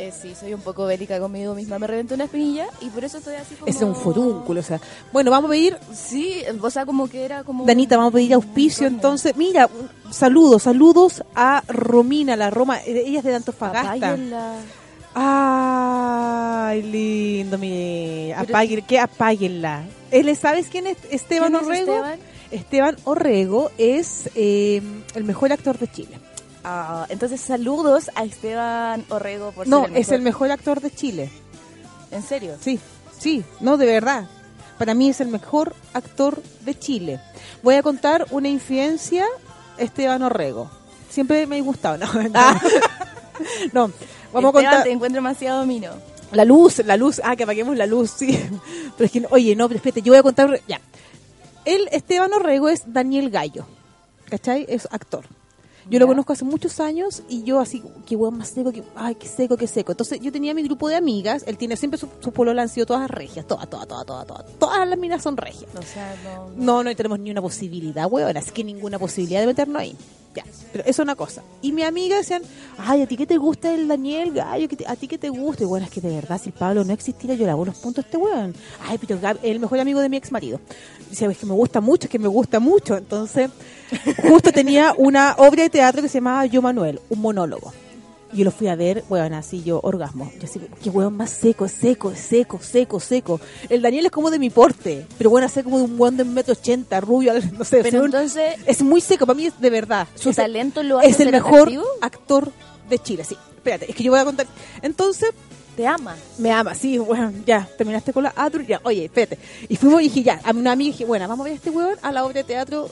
Eh, 0.00 0.12
sí, 0.18 0.34
soy 0.38 0.54
un 0.54 0.60
poco 0.62 0.86
bélica 0.86 1.20
conmigo 1.20 1.54
misma. 1.54 1.78
Me 1.78 1.86
reventé 1.86 2.14
una 2.14 2.24
espinilla 2.24 2.66
y 2.80 2.88
por 2.88 3.04
eso 3.04 3.18
estoy 3.18 3.34
así 3.34 3.54
como... 3.54 3.66
Es 3.70 3.82
un 3.82 3.94
forúnculo. 3.94 4.60
O 4.60 4.62
sea, 4.62 4.80
bueno, 5.12 5.30
vamos 5.30 5.48
a 5.50 5.52
pedir. 5.52 5.76
Sí, 5.94 6.42
o 6.60 6.70
sea, 6.70 6.86
como 6.86 7.08
que 7.08 7.24
era 7.24 7.44
como... 7.44 7.66
Danita, 7.66 7.96
vamos 7.96 8.12
a 8.12 8.14
pedir 8.14 8.32
auspicio. 8.34 8.86
Entonces, 8.86 9.36
mira, 9.36 9.66
un- 9.66 10.12
saludos, 10.12 10.62
saludos 10.62 11.22
a 11.34 11.62
Romina, 11.68 12.34
la 12.36 12.48
Roma. 12.50 12.78
eh, 12.80 13.02
Ella 13.06 13.18
es 13.18 13.24
de 13.24 13.34
Antofagasta. 13.34 13.90
Apáguenla. 13.92 14.54
Ay, 15.14 16.82
lindo, 16.82 17.58
mi. 17.58 18.32
Que 18.86 18.98
apáguenla. 18.98 19.84
Él, 20.10 20.28
es- 20.28 20.38
¿Sabes 20.38 20.66
quién 20.70 20.86
es 20.86 20.96
Esteban 21.10 21.50
¿Quién 21.52 21.62
es 21.62 21.66
Orrego? 21.68 21.94
Esteban? 21.96 22.18
Esteban 22.50 22.96
Orrego 23.04 23.70
es 23.78 24.30
eh, 24.34 24.80
el 25.14 25.24
mejor 25.24 25.52
actor 25.52 25.78
de 25.78 25.88
Chile. 25.90 26.18
Ah, 26.64 27.06
entonces, 27.08 27.40
saludos 27.40 28.10
a 28.14 28.24
Esteban 28.24 29.04
Orrego 29.08 29.52
por 29.52 29.66
No, 29.66 29.82
ser 29.82 29.90
el 29.92 29.96
es 29.96 30.08
el 30.10 30.22
mejor. 30.22 30.50
actor 30.50 30.80
de 30.80 30.90
Chile. 30.90 31.30
¿En 32.10 32.22
serio? 32.22 32.56
Sí, 32.60 32.78
sí, 33.18 33.44
no, 33.60 33.76
de 33.76 33.86
verdad. 33.86 34.28
Para 34.78 34.94
mí 34.94 35.08
es 35.10 35.20
el 35.20 35.28
mejor 35.28 35.74
actor 35.94 36.42
de 36.62 36.78
Chile. 36.78 37.20
Voy 37.62 37.74
a 37.76 37.82
contar 37.82 38.26
una 38.30 38.48
infidencia, 38.48 39.24
Esteban 39.78 40.22
Orrego. 40.22 40.70
Siempre 41.10 41.46
me 41.46 41.58
ha 41.58 41.62
gustado, 41.62 41.96
¿no? 41.98 42.06
No, 43.72 43.90
vamos 43.90 43.92
a 43.92 43.94
Esteban, 44.34 44.52
contar 44.52 44.82
te 44.84 44.90
encuentro 44.90 45.16
demasiado 45.16 45.64
mino. 45.66 45.90
la 46.32 46.44
luz, 46.44 46.78
la 46.84 46.96
luz, 46.98 47.20
ah, 47.24 47.36
que 47.36 47.44
apaguemos 47.44 47.76
la 47.76 47.86
luz, 47.86 48.10
sí. 48.10 48.38
Pero 48.96 49.06
es 49.06 49.10
que, 49.12 49.26
oye, 49.30 49.56
no, 49.56 49.66
pero 49.66 49.78
espérate, 49.78 50.02
yo 50.02 50.12
voy 50.12 50.18
a 50.18 50.22
contar, 50.22 50.60
ya. 50.68 50.78
El 51.64 51.88
Esteban 51.92 52.32
Orrego 52.34 52.68
es 52.68 52.82
Daniel 52.92 53.30
Gallo, 53.30 53.66
¿cachai? 54.28 54.66
Es 54.68 54.86
actor. 54.90 55.24
Yo 55.88 55.98
lo 55.98 56.06
conozco 56.06 56.32
hace 56.32 56.44
muchos 56.44 56.78
años 56.80 57.22
y 57.28 57.42
yo 57.42 57.58
así, 57.58 57.82
qué 58.06 58.14
hueón 58.16 58.36
más 58.38 58.48
seco, 58.50 58.70
que, 58.70 58.82
ay, 58.94 59.14
qué 59.14 59.26
seco, 59.26 59.56
qué 59.56 59.66
seco. 59.66 59.92
Entonces 59.92 60.20
yo 60.20 60.30
tenía 60.30 60.52
mi 60.54 60.62
grupo 60.62 60.88
de 60.88 60.96
amigas, 60.96 61.42
él 61.46 61.56
tiene 61.56 61.76
siempre 61.76 61.98
su, 61.98 62.08
su 62.20 62.32
polola 62.32 62.62
han 62.62 62.68
sido 62.68 62.86
todas 62.86 63.10
regias, 63.10 63.46
todas, 63.46 63.68
todas, 63.70 63.88
todas, 63.88 64.04
todas, 64.06 64.26
todas. 64.26 64.44
Todas 64.58 64.86
las 64.88 64.98
minas 64.98 65.22
son 65.22 65.36
regias. 65.36 65.70
O 65.76 65.82
sea, 65.82 66.14
no... 66.24 66.50
No, 66.56 66.84
no 66.84 66.94
tenemos 66.94 67.18
ni 67.18 67.30
una 67.30 67.40
posibilidad, 67.42 68.06
weón, 68.10 68.36
así 68.36 68.50
que 68.50 68.62
ninguna 68.62 68.98
posibilidad 68.98 69.40
de 69.40 69.46
meternos 69.46 69.80
ahí. 69.80 69.96
Ya, 70.32 70.44
pero 70.70 70.84
eso 70.84 70.90
es 70.90 70.98
una 71.00 71.16
cosa. 71.16 71.42
Y 71.60 71.72
mi 71.72 71.82
amiga 71.82 72.16
decían, 72.16 72.42
ay, 72.78 73.02
¿a 73.02 73.06
ti 73.08 73.16
qué 73.16 73.26
te 73.26 73.36
gusta 73.36 73.74
el 73.74 73.88
Daniel 73.88 74.32
Gallo? 74.32 74.68
¿Qué 74.68 74.76
te- 74.76 74.86
¿A 74.86 74.94
ti 74.94 75.08
qué 75.08 75.18
te 75.18 75.28
gusta? 75.28 75.64
Y 75.64 75.66
bueno, 75.66 75.86
es 75.86 75.90
que 75.90 76.00
de 76.00 76.08
verdad, 76.14 76.40
si 76.40 76.50
el 76.50 76.52
Pablo 76.52 76.84
no 76.84 76.92
existiera, 76.92 77.34
yo 77.34 77.44
le 77.46 77.50
hago 77.50 77.64
los 77.64 77.76
puntos 77.78 78.04
a 78.04 78.06
este 78.06 78.16
weón. 78.16 78.54
Ay, 78.86 78.96
pero 78.98 79.18
Gab, 79.20 79.38
el 79.42 79.58
mejor 79.58 79.80
amigo 79.80 79.98
de 79.98 80.08
mi 80.08 80.16
ex 80.18 80.30
marido. 80.30 80.60
Dice, 81.08 81.26
es 81.26 81.36
que 81.36 81.46
me 81.46 81.54
gusta 81.54 81.80
mucho, 81.80 82.04
es 82.04 82.10
que 82.10 82.20
me 82.20 82.28
gusta 82.28 82.60
mucho. 82.60 82.96
Entonces, 82.96 83.50
justo 84.22 84.52
tenía 84.52 84.94
una 84.96 85.34
obra 85.38 85.64
de 85.64 85.70
teatro 85.70 86.02
que 86.02 86.08
se 86.08 86.18
llamaba 86.18 86.46
Yo 86.46 86.62
Manuel, 86.62 87.00
un 87.08 87.20
monólogo. 87.20 87.72
Y 88.32 88.38
yo 88.38 88.44
lo 88.44 88.52
fui 88.52 88.68
a 88.68 88.76
ver, 88.76 89.02
weón, 89.08 89.32
así 89.34 89.64
yo, 89.64 89.80
orgasmo. 89.82 90.30
Yo 90.38 90.44
así, 90.44 90.60
qué 90.84 90.88
weón 90.88 91.16
más 91.16 91.30
seco, 91.30 91.66
seco, 91.66 92.14
seco, 92.14 92.60
seco, 92.62 93.00
seco. 93.00 93.40
El 93.68 93.82
Daniel 93.82 94.06
es 94.06 94.12
como 94.12 94.30
de 94.30 94.38
mi 94.38 94.50
porte, 94.50 95.04
pero 95.18 95.30
bueno, 95.30 95.46
hace 95.48 95.64
como 95.64 95.78
de 95.78 95.84
un 95.84 96.00
weón 96.00 96.16
de 96.16 96.22
un 96.22 96.32
metro 96.32 96.52
ochenta, 96.52 97.00
rubio, 97.00 97.32
no 97.58 97.64
sé. 97.64 97.82
Pero 97.82 98.04
entonces, 98.04 98.54
es 98.66 98.82
muy 98.82 99.00
seco, 99.00 99.26
para 99.26 99.36
mí 99.36 99.46
es 99.46 99.60
de 99.60 99.70
verdad. 99.70 100.06
¿su 100.14 100.30
es, 100.30 100.36
talento 100.36 100.82
lo 100.84 101.00
hace 101.00 101.08
es 101.08 101.20
el 101.20 101.32
mejor 101.32 101.60
atractivo? 101.62 101.84
actor 102.00 102.52
de 102.88 102.98
Chile, 103.00 103.24
sí. 103.24 103.36
Espérate, 103.56 103.90
es 103.90 103.96
que 103.96 104.04
yo 104.04 104.12
voy 104.12 104.20
a 104.20 104.24
contar. 104.24 104.46
Entonces, 104.80 105.30
Te 105.76 105.86
ama. 105.88 106.14
me 106.38 106.52
ama, 106.52 106.74
sí, 106.76 106.98
bueno, 106.98 107.32
ya, 107.44 107.68
terminaste 107.76 108.12
con 108.12 108.22
la 108.22 108.32
Adru, 108.36 108.62
ya, 108.62 108.80
oye, 108.84 109.06
espérate. 109.06 109.38
Y 109.68 109.74
fuimos 109.74 110.00
y 110.02 110.04
dije, 110.04 110.22
ya, 110.22 110.40
a 110.44 110.52
una 110.52 110.70
amiga 110.72 110.92
dije, 110.92 111.04
bueno, 111.04 111.26
vamos 111.26 111.44
a 111.44 111.48
ver 111.48 111.52
a 111.54 111.56
este 111.56 111.70
weón 111.70 111.96
a 112.00 112.12
la 112.12 112.24
obra 112.24 112.34
de 112.34 112.44
teatro. 112.44 112.88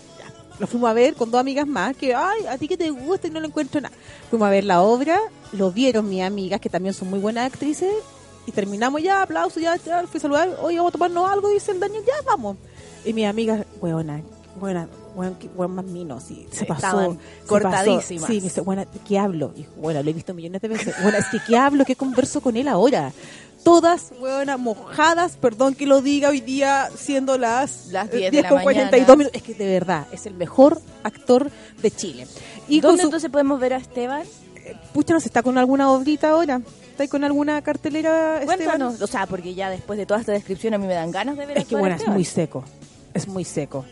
Lo 0.59 0.67
fuimos 0.67 0.91
a 0.91 0.93
ver 0.93 1.15
con 1.15 1.31
dos 1.31 1.41
amigas 1.41 1.67
más, 1.67 1.97
que, 1.97 2.15
ay, 2.15 2.47
a 2.47 2.59
ti 2.59 2.67
que 2.67 2.77
te 2.77 2.91
gusta 2.91 3.29
y 3.29 3.31
no 3.31 3.41
le 3.41 3.47
encuentro 3.47 3.81
nada. 3.81 3.95
Fuimos 4.29 4.47
a 4.47 4.51
ver 4.51 4.65
la 4.65 4.83
obra, 4.83 5.19
lo 5.53 5.71
vieron 5.71 6.09
mis 6.09 6.23
amigas, 6.23 6.61
que 6.61 6.69
también 6.69 6.95
son 6.95 7.11
muy 7.11 7.21
buenas 7.21 7.47
actrices, 7.47 7.93
y 8.47 8.53
terminamos 8.53 9.03
ya, 9.03 9.23
aplausos, 9.23 9.63
ya, 9.63 9.77
ya, 9.77 10.07
fui 10.07 10.19
a 10.19 10.21
saludar, 10.21 10.49
oye, 10.63 10.77
vamos 10.79 10.91
a 10.91 10.93
tomarnos 10.93 11.31
algo, 11.31 11.49
dice 11.51 11.73
el 11.73 11.81
Daniel, 11.81 12.03
ya, 12.07 12.15
vamos. 12.25 12.57
Y 13.05 13.13
mis 13.13 13.27
amigas, 13.27 13.65
weona, 13.81 14.23
weona, 14.61 14.89
weón, 15.15 15.37
weón 15.55 15.75
más 15.75 15.85
mino, 15.85 16.21
sí, 16.21 16.47
se 16.51 16.65
pasó. 16.65 17.13
Se 17.13 17.47
cortadísimas. 17.47 18.23
pasó. 18.23 18.33
Sí, 18.33 18.39
me 18.39 18.41
dice, 18.41 18.61
bueno, 18.61 18.85
¿qué 19.07 19.19
hablo? 19.19 19.53
Y 19.57 19.67
bueno, 19.81 20.03
lo 20.03 20.11
he 20.11 20.13
visto 20.13 20.35
millones 20.35 20.63
de 20.63 20.69
veces. 20.69 20.95
Bueno, 21.03 21.19
es 21.19 21.27
que 21.27 21.39
¿qué 21.47 21.57
hablo? 21.57 21.85
¿Qué 21.85 21.97
converso 21.97 22.41
con 22.41 22.57
él 22.57 22.69
ahora? 22.69 23.13
Todas, 23.65 24.13
bueno, 24.21 24.57
mojadas, 24.59 25.37
perdón 25.37 25.75
que 25.75 25.87
lo 25.87 26.01
diga 26.01 26.31
hoy 26.31 26.41
día, 26.41 26.89
siendo 26.97 27.37
las, 27.39 27.89
Las 27.89 28.09
eh, 28.15 28.19
10 28.31 28.33
de 28.33 28.43
la 28.43 28.49
con 28.49 28.63
42 28.63 29.01
mañana. 29.01 29.17
minutos. 29.17 29.37
Es 29.37 29.43
que 29.43 29.55
de 29.55 29.71
verdad, 29.73 30.07
es 30.13 30.27
el 30.27 30.35
mejor 30.35 30.81
actor 31.03 31.51
de 31.83 31.91
Chile. 31.91 32.27
Y 32.69 32.81
¿Dónde 32.81 33.03
su, 33.03 33.09
entonces 33.09 33.31
podemos 33.31 33.61
ver 33.61 33.75
a 33.75 33.77
Esteban? 33.79 34.23
pucha, 34.93 35.15
no 35.15 35.19
está 35.19 35.43
con 35.43 35.57
alguna 35.59 35.91
obrita 35.91 36.31
ahora. 36.31 36.61
¿Está 36.91 37.03
ahí 37.05 37.09
con 37.09 37.25
alguna 37.25 37.63
cartelera, 37.63 38.41
Esteban? 38.41 38.57
Cuéntanos. 38.59 39.01
O 39.03 39.07
sea, 39.07 39.27
porque 39.27 39.55
ya 39.55 39.71
después 39.71 39.99
de 39.99 40.05
toda 40.07 40.21
esta 40.21 40.33
descripción 40.33 40.75
a 40.75 40.79
mí 40.79 40.87
me 40.87 40.95
dan 40.95 41.11
ganas 41.11 41.37
de 41.37 41.47
ver 41.47 41.59
Es 41.59 41.65
que 41.67 41.75
bueno, 41.77 41.95
es 41.95 42.01
Esteban. 42.01 42.15
muy 42.15 42.25
seco. 42.25 42.65
Es 43.15 43.29
muy 43.29 43.45
seco. 43.45 43.85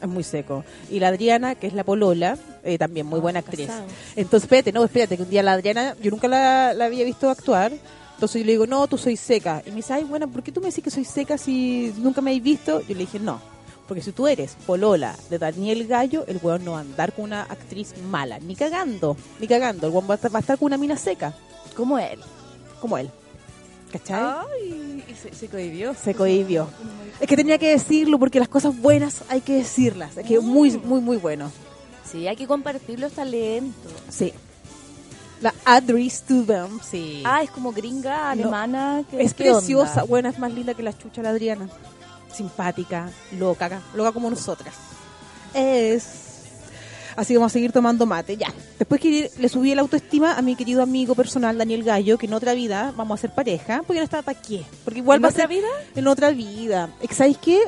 Es 0.00 0.08
muy 0.08 0.22
seco. 0.22 0.64
Y 0.90 1.00
la 1.00 1.08
Adriana, 1.08 1.54
que 1.54 1.66
es 1.66 1.72
la 1.74 1.82
polola, 1.84 2.36
eh, 2.62 2.78
también 2.78 3.06
muy 3.06 3.18
Ah, 3.18 3.22
buena 3.22 3.38
actriz. 3.40 3.68
Entonces, 4.16 4.44
espérate, 4.44 4.72
no, 4.72 4.84
espérate, 4.84 5.16
que 5.16 5.22
un 5.22 5.30
día 5.30 5.42
la 5.42 5.52
Adriana, 5.52 5.94
yo 6.02 6.10
nunca 6.10 6.28
la, 6.28 6.72
la 6.74 6.84
había 6.86 7.04
visto 7.04 7.28
actuar. 7.30 7.72
Entonces 8.24 8.40
yo 8.40 8.46
le 8.46 8.52
digo, 8.52 8.66
no, 8.66 8.86
tú 8.86 8.96
soy 8.96 9.16
seca. 9.18 9.62
Y 9.66 9.68
me 9.68 9.76
dice, 9.76 9.92
ay, 9.92 10.04
bueno, 10.04 10.26
¿por 10.28 10.42
qué 10.42 10.50
tú 10.50 10.62
me 10.62 10.68
decís 10.68 10.82
que 10.82 10.90
soy 10.90 11.04
seca 11.04 11.36
si 11.36 11.92
nunca 11.98 12.22
me 12.22 12.30
habéis 12.30 12.42
visto? 12.42 12.80
Yo 12.80 12.94
le 12.94 13.00
dije, 13.00 13.18
no. 13.18 13.38
Porque 13.86 14.00
si 14.00 14.12
tú 14.12 14.26
eres 14.26 14.56
polola 14.66 15.14
de 15.28 15.38
Daniel 15.38 15.86
Gallo, 15.86 16.24
el 16.26 16.38
weón 16.42 16.64
no 16.64 16.72
va 16.72 16.78
a 16.78 16.80
andar 16.80 17.12
con 17.12 17.26
una 17.26 17.42
actriz 17.42 17.92
mala. 18.10 18.38
Ni 18.38 18.56
cagando, 18.56 19.14
ni 19.40 19.46
cagando. 19.46 19.86
El 19.88 19.92
weón 19.92 20.08
va 20.08 20.14
a 20.14 20.16
estar, 20.16 20.34
va 20.34 20.38
a 20.38 20.40
estar 20.40 20.56
con 20.56 20.64
una 20.66 20.78
mina 20.78 20.96
seca, 20.96 21.34
Como 21.76 21.98
él. 21.98 22.18
como 22.80 22.96
él. 22.96 23.10
¿Cachai? 23.92 24.22
Ay, 24.50 25.04
y 25.06 25.14
se, 25.14 25.34
se 25.34 25.46
cohibió. 25.48 25.92
Se 25.94 26.14
cohibió. 26.14 26.66
Es 27.20 27.28
que 27.28 27.36
tenía 27.36 27.58
que 27.58 27.68
decirlo 27.68 28.18
porque 28.18 28.38
las 28.38 28.48
cosas 28.48 28.74
buenas 28.80 29.22
hay 29.28 29.42
que 29.42 29.56
decirlas. 29.56 30.16
Es 30.16 30.26
que 30.26 30.40
muy, 30.40 30.70
muy, 30.78 31.02
muy 31.02 31.18
bueno. 31.18 31.52
Sí, 32.10 32.26
hay 32.26 32.36
que 32.36 32.46
compartir 32.46 33.00
los 33.00 33.12
talentos. 33.12 33.92
Sí. 34.08 34.32
La 35.44 35.54
Adri 35.66 36.08
Stubem, 36.08 36.80
sí. 36.82 37.22
Ah, 37.24 37.42
es 37.42 37.50
como 37.50 37.70
gringa, 37.70 38.30
alemana. 38.30 39.02
¿qué- 39.10 39.22
es 39.22 39.34
qué 39.34 39.48
onda? 39.50 39.58
preciosa. 39.60 40.02
Buena, 40.04 40.30
es 40.30 40.38
más 40.38 40.50
linda 40.52 40.72
que 40.74 40.82
la 40.82 40.96
chucha 40.96 41.20
la 41.22 41.28
Adriana. 41.30 41.68
Simpática, 42.32 43.10
loca, 43.38 43.82
loca 43.94 44.12
como 44.12 44.30
nosotras. 44.30 44.74
Es. 45.52 46.06
Así 47.16 47.32
que 47.34 47.38
vamos 47.38 47.52
a 47.52 47.54
seguir 47.54 47.70
tomando 47.72 48.06
mate, 48.06 48.36
ya. 48.36 48.52
Después 48.78 49.00
que 49.00 49.30
le 49.38 49.48
subí 49.48 49.72
la 49.74 49.82
autoestima 49.82 50.34
a 50.36 50.42
mi 50.42 50.56
querido 50.56 50.82
amigo 50.82 51.14
personal 51.14 51.56
Daniel 51.56 51.84
Gallo, 51.84 52.18
que 52.18 52.26
en 52.26 52.34
otra 52.34 52.54
vida 52.54 52.92
vamos 52.96 53.20
a 53.20 53.20
ser 53.20 53.30
pareja, 53.34 53.82
porque 53.86 54.00
no 54.00 54.04
está 54.04 54.22
para 54.22 54.40
qué. 54.40 54.64
Porque 54.82 54.98
igual 54.98 55.18
¿En 55.18 55.24
va 55.24 55.28
a 55.28 55.30
otra 55.30 55.42
ser 55.42 55.48
vida? 55.50 55.68
en 55.94 56.08
otra 56.08 56.30
vida. 56.30 56.88
¿Sabéis 57.12 57.38
qué? 57.38 57.60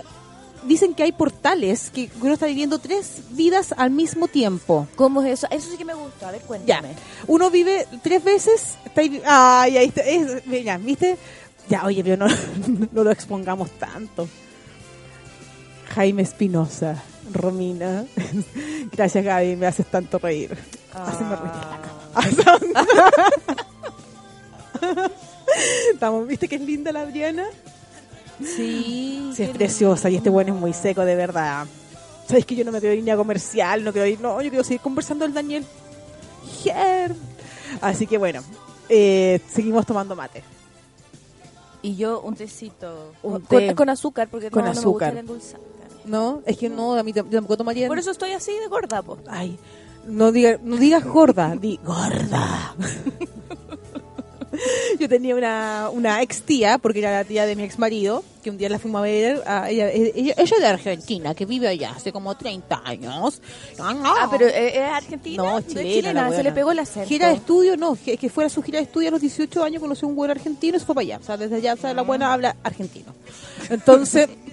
Dicen 0.64 0.94
que 0.94 1.02
hay 1.04 1.12
portales, 1.12 1.90
que 1.90 2.10
uno 2.20 2.32
está 2.34 2.46
viviendo 2.46 2.78
tres 2.78 3.20
vidas 3.30 3.72
al 3.76 3.90
mismo 3.90 4.26
tiempo. 4.28 4.88
¿Cómo 4.96 5.22
es 5.22 5.32
eso? 5.38 5.46
Eso 5.50 5.70
sí 5.70 5.76
que 5.76 5.84
me 5.84 5.94
gusta. 5.94 6.28
A 6.28 6.32
ver, 6.32 6.40
Ya. 6.40 6.46
cuéntame. 6.46 6.88
Uno 7.28 7.50
vive 7.50 7.86
tres 8.02 8.22
veces. 8.24 8.74
Está 8.84 9.00
ahí- 9.02 9.22
ay, 9.24 9.76
ahí 9.76 9.86
está. 9.88 10.00
es- 10.02 10.46
mira, 10.46 10.76
¿viste? 10.78 11.16
Ya, 11.68 11.84
oye, 11.84 12.02
pero 12.02 12.26
no, 12.26 12.34
no 12.92 13.04
lo 13.04 13.10
expongamos 13.10 13.70
tanto. 13.72 14.28
Jaime 15.94 16.22
Espinosa, 16.22 17.02
Romina. 17.32 18.04
Gracias, 18.92 19.24
Gaby, 19.24 19.56
me 19.56 19.66
haces 19.66 19.86
tanto 19.86 20.18
reír. 20.18 20.56
Haceme 20.92 21.36
reír. 21.36 21.52
Estamos, 25.92 26.26
¿viste 26.26 26.48
que 26.48 26.56
es 26.56 26.60
linda 26.60 26.92
la 26.92 27.00
Adriana? 27.02 27.44
Sí. 28.42 29.30
Sí, 29.34 29.42
es 29.42 29.50
preciosa 29.50 30.10
y 30.10 30.16
este 30.16 30.30
bueno 30.30 30.54
es 30.54 30.60
muy 30.60 30.72
seco, 30.72 31.04
de 31.04 31.16
verdad. 31.16 31.66
Sabes 32.28 32.44
que 32.44 32.56
yo 32.56 32.64
no 32.64 32.72
me 32.72 32.80
quiero 32.80 32.94
ir 32.94 33.04
ni 33.04 33.10
a 33.10 33.16
comercial, 33.16 33.84
no 33.84 33.92
quiero 33.92 34.06
ir, 34.06 34.20
no, 34.20 34.40
yo 34.42 34.50
quiero 34.50 34.64
seguir 34.64 34.80
conversando 34.80 35.24
el 35.24 35.32
Daniel. 35.32 35.64
Her. 36.64 37.14
Así 37.80 38.06
que 38.06 38.18
bueno, 38.18 38.42
eh, 38.88 39.40
seguimos 39.48 39.86
tomando 39.86 40.16
mate. 40.16 40.42
Y 41.82 41.96
yo 41.96 42.20
un 42.20 42.34
tecito. 42.34 43.12
Un 43.22 43.40
con, 43.42 43.60
té. 43.60 43.74
con 43.74 43.88
azúcar, 43.88 44.28
porque 44.28 44.50
Con 44.50 44.64
no, 44.64 44.74
no 44.74 44.80
me 44.80 44.86
gusta 44.86 45.08
azúcar. 45.08 45.24
el. 45.24 46.10
¿No? 46.10 46.42
Es 46.46 46.56
que 46.56 46.68
no, 46.68 46.94
a 46.94 47.02
mí 47.02 47.12
tampoco 47.12 47.56
tomaría. 47.56 47.88
Por 47.88 47.98
eso 47.98 48.10
estoy 48.10 48.32
así 48.32 48.52
de 48.58 48.66
gorda, 48.68 49.02
po. 49.02 49.18
Ay, 49.28 49.58
no, 50.06 50.32
diga, 50.32 50.58
no 50.62 50.76
digas 50.76 51.04
gorda, 51.04 51.54
di 51.56 51.78
gorda. 51.84 52.74
yo 54.98 55.08
tenía 55.08 55.34
una, 55.34 55.90
una 55.92 56.22
ex 56.22 56.42
tía, 56.42 56.78
porque 56.78 57.00
era 57.00 57.12
la 57.12 57.24
tía 57.24 57.46
de 57.46 57.56
mi 57.56 57.62
ex 57.62 57.78
marido, 57.78 58.24
que 58.42 58.50
un 58.50 58.58
día 58.58 58.68
la 58.68 58.78
fuimos 58.78 59.00
a 59.00 59.02
ver. 59.02 59.42
a 59.46 59.70
ella, 59.70 59.90
ella, 59.90 60.34
ella 60.36 60.54
es 60.56 60.60
de 60.60 60.66
Argentina, 60.66 61.34
que 61.34 61.46
vive 61.46 61.68
allá 61.68 61.92
hace 61.96 62.12
como 62.12 62.36
30 62.36 62.82
años. 62.84 63.40
Ah, 63.78 64.28
pero 64.30 64.46
eh, 64.46 64.76
es 64.76 64.92
argentina. 64.92 65.42
No, 65.42 65.58
es 65.58 65.66
chilena, 65.66 66.30
la 66.30 66.36
se 66.36 66.42
le 66.42 66.52
pegó 66.52 66.72
el 66.72 66.78
acento. 66.78 67.08
Gira 67.08 67.28
de 67.28 67.34
estudio, 67.34 67.76
no, 67.76 67.96
que, 68.02 68.16
que 68.16 68.28
fuera 68.28 68.48
su 68.48 68.62
gira 68.62 68.78
de 68.78 68.84
estudio 68.84 69.08
a 69.08 69.12
los 69.12 69.20
18 69.20 69.64
años, 69.64 69.80
conoció 69.80 70.06
a 70.06 70.10
un 70.10 70.16
buen 70.16 70.30
argentino 70.30 70.76
y 70.76 70.80
se 70.80 70.86
fue 70.86 70.94
para 70.94 71.02
allá. 71.02 71.18
O 71.18 71.22
sea, 71.24 71.36
desde 71.36 71.56
allá, 71.56 71.74
o 71.74 71.76
sea, 71.76 71.94
la 71.94 72.02
buena 72.02 72.32
habla 72.32 72.56
argentino. 72.62 73.14
Entonces, 73.68 74.28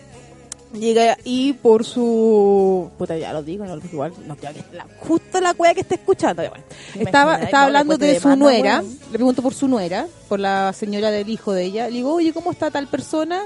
llega 0.73 1.17
y 1.23 1.53
por 1.53 1.85
su. 1.85 2.89
Puta, 2.97 3.17
ya 3.17 3.31
lo 3.33 3.43
digo, 3.43 3.65
no, 3.65 3.77
igual, 3.91 4.13
no 4.27 4.35
creo 4.35 4.53
que 4.53 4.63
la, 4.75 4.85
justo 4.99 5.39
la 5.39 5.51
wea 5.57 5.73
que 5.73 5.81
está 5.81 5.95
escuchando. 5.95 6.43
bueno. 6.47 6.63
Estaba, 6.95 7.37
estaba 7.37 7.63
no, 7.63 7.67
hablando 7.67 7.97
de 7.97 8.19
su 8.19 8.29
demanda, 8.29 8.35
nuera, 8.45 8.81
le 8.81 9.13
pregunto 9.17 9.41
por 9.41 9.53
su 9.53 9.67
nuera, 9.67 10.07
por 10.27 10.39
la 10.39 10.73
señora 10.73 11.11
del 11.11 11.29
hijo 11.29 11.53
de 11.53 11.63
ella. 11.65 11.85
Le 11.87 11.93
digo, 11.97 12.13
oye, 12.13 12.33
¿cómo 12.33 12.51
está 12.51 12.69
tal 12.71 12.87
persona? 12.87 13.43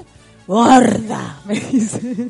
Gorda, 0.47 1.41
me 1.45 1.59
dice. 1.59 2.29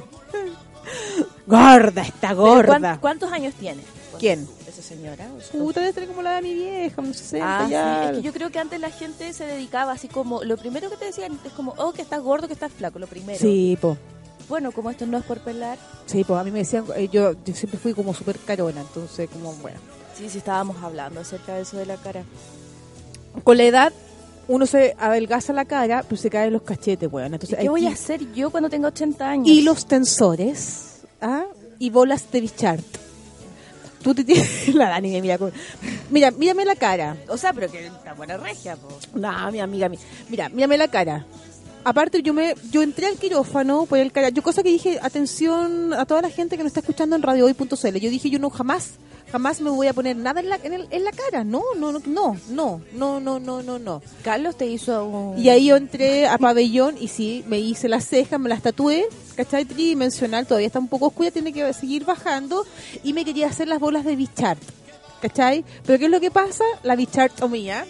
gorda, 1.45 2.01
está 2.01 2.33
gorda. 2.33 2.79
¿cuán- 2.79 2.99
¿Cuántos 2.99 3.31
años 3.31 3.53
tiene? 3.55 3.81
¿Quién? 4.19 4.47
Esa 4.67 4.81
señora. 4.81 5.27
o 5.37 5.41
sea, 5.41 5.59
Puta, 5.59 5.79
debe 5.79 5.93
ser 5.93 6.07
como 6.07 6.23
la 6.23 6.37
de 6.37 6.41
mi 6.41 6.53
vieja, 6.55 7.01
unos 7.01 7.17
60 7.17 7.45
Ah, 7.47 7.67
sí, 7.67 7.75
es 8.09 8.17
que 8.17 8.21
yo 8.23 8.33
creo 8.33 8.49
que 8.49 8.57
antes 8.57 8.79
la 8.79 8.89
gente 8.89 9.31
se 9.31 9.45
dedicaba 9.45 9.91
así 9.91 10.07
como, 10.07 10.43
lo 10.43 10.57
primero 10.57 10.89
que 10.89 10.97
te 10.97 11.05
decían 11.05 11.37
es 11.45 11.51
como, 11.53 11.75
oh, 11.77 11.93
que 11.93 12.01
estás 12.01 12.21
gordo, 12.21 12.47
que 12.47 12.53
estás 12.53 12.71
flaco, 12.71 12.97
lo 12.97 13.05
primero. 13.05 13.37
Sí, 13.39 13.77
po. 13.79 13.95
Bueno, 14.49 14.71
como 14.71 14.89
esto 14.89 15.05
no 15.05 15.17
es 15.17 15.23
por 15.25 15.39
pelar, 15.39 15.77
Sí, 16.05 16.23
pues 16.23 16.39
a 16.39 16.43
mí 16.43 16.51
me 16.51 16.59
decían, 16.59 16.85
eh, 16.95 17.09
yo, 17.11 17.33
yo 17.43 17.53
siempre 17.53 17.77
fui 17.79 17.93
como 17.93 18.13
súper 18.13 18.37
carona, 18.39 18.79
entonces 18.81 19.29
como, 19.29 19.51
bueno. 19.55 19.77
sí, 20.17 20.29
sí 20.29 20.37
estábamos 20.37 20.77
hablando 20.81 21.19
acerca 21.19 21.55
de 21.55 21.61
eso 21.63 21.75
de 21.77 21.85
la 21.85 21.97
cara. 21.97 22.23
Con 23.43 23.57
la 23.57 23.63
edad, 23.63 23.93
uno 24.47 24.65
se 24.65 24.95
adelgaza 24.99 25.51
la 25.51 25.65
cara, 25.65 26.03
pero 26.07 26.15
se 26.19 26.29
caen 26.29 26.53
los 26.53 26.61
cachetes, 26.61 27.11
weón. 27.11 27.31
¿Y 27.31 27.35
Entonces, 27.35 27.59
qué 27.59 27.67
voy 27.69 27.85
a 27.87 27.91
hacer 27.91 28.31
yo 28.33 28.49
cuando 28.49 28.69
tenga 28.69 28.87
80 28.87 29.29
años? 29.29 29.47
Y 29.47 29.63
los 29.63 29.85
tensores, 29.85 31.01
¿ah? 31.21 31.43
Y 31.77 31.89
bolas 31.89 32.31
de 32.31 32.41
bichart. 32.41 32.85
Tú 34.01 34.15
te 34.15 34.23
tienes... 34.23 34.67
La 34.75 34.87
Dani 34.89 35.11
me 35.11 35.21
mira 35.21 35.37
con... 35.37 35.51
Mira, 36.09 36.31
mírame 36.31 36.63
la 36.63 36.75
cara. 36.75 37.17
O 37.27 37.35
sea, 37.37 37.51
pero 37.51 37.69
que 37.69 37.85
está 37.87 38.13
buena 38.13 38.37
regia, 38.37 38.77
po. 38.77 38.87
No, 39.15 39.51
mi 39.51 39.59
amiga, 39.59 39.89
mi- 39.89 39.99
mira, 40.29 40.47
mírame 40.49 40.77
la 40.77 40.87
cara. 40.87 41.25
Aparte, 41.89 42.21
yo 42.21 42.33
me 42.33 42.53
yo 42.69 42.81
entré 42.81 43.07
al 43.07 43.15
quirófano 43.15 43.85
por 43.85 43.97
el 43.97 44.11
cara. 44.11 44.27
Yo 44.27 44.43
cosa 44.43 44.61
que 44.61 44.67
dije, 44.69 44.99
atención 45.01 45.93
a 45.93 46.05
toda 46.05 46.21
la 46.21 46.29
gente 46.29 46.57
que 46.57 46.63
nos 46.63 46.71
está 46.71 46.81
escuchando 46.81 47.15
en 47.15 47.21
radiohoy.cl. 47.21 47.97
Yo 47.97 48.09
dije, 48.09 48.29
yo 48.29 48.39
no 48.39 48.49
jamás, 48.49 48.89
jamás 49.31 49.61
me 49.61 49.69
voy 49.69 49.87
a 49.87 49.93
poner 49.93 50.17
nada 50.17 50.41
en 50.41 50.49
la, 50.49 50.59
en, 50.63 50.73
el- 50.73 50.87
en 50.91 51.03
la 51.05 51.11
cara. 51.13 51.45
No, 51.45 51.61
no, 51.79 51.93
no, 51.93 52.01
no, 52.05 52.35
no, 52.49 52.81
no, 52.93 53.19
no, 53.21 53.39
no, 53.39 53.63
no, 53.63 53.79
no. 53.79 54.01
Carlos 54.21 54.57
te 54.57 54.65
hizo 54.67 55.05
un... 55.05 55.37
Y 55.39 55.47
ahí 55.47 55.67
yo 55.67 55.77
entré 55.77 56.27
a 56.27 56.37
pabellón 56.37 56.95
y 56.99 57.07
sí, 57.07 57.45
me 57.47 57.59
hice 57.59 57.87
las 57.87 58.05
cejas, 58.05 58.37
me 58.37 58.49
las 58.49 58.61
tatué, 58.61 59.05
¿cachai? 59.37 59.63
Tridimensional, 59.63 60.45
todavía 60.45 60.67
está 60.67 60.79
un 60.79 60.89
poco 60.89 61.05
oscura, 61.07 61.31
tiene 61.31 61.53
que 61.53 61.71
seguir 61.71 62.03
bajando. 62.03 62.65
Y 63.03 63.13
me 63.13 63.23
quería 63.23 63.47
hacer 63.47 63.69
las 63.69 63.79
bolas 63.79 64.03
de 64.03 64.17
bichart, 64.17 64.61
¿cachai? 65.21 65.63
Pero 65.85 65.99
¿qué 65.99 66.05
es 66.05 66.11
lo 66.11 66.19
que 66.19 66.31
pasa? 66.31 66.65
La 66.83 66.97
bichart 66.97 67.41
o 67.41 67.47
mía, 67.47 67.85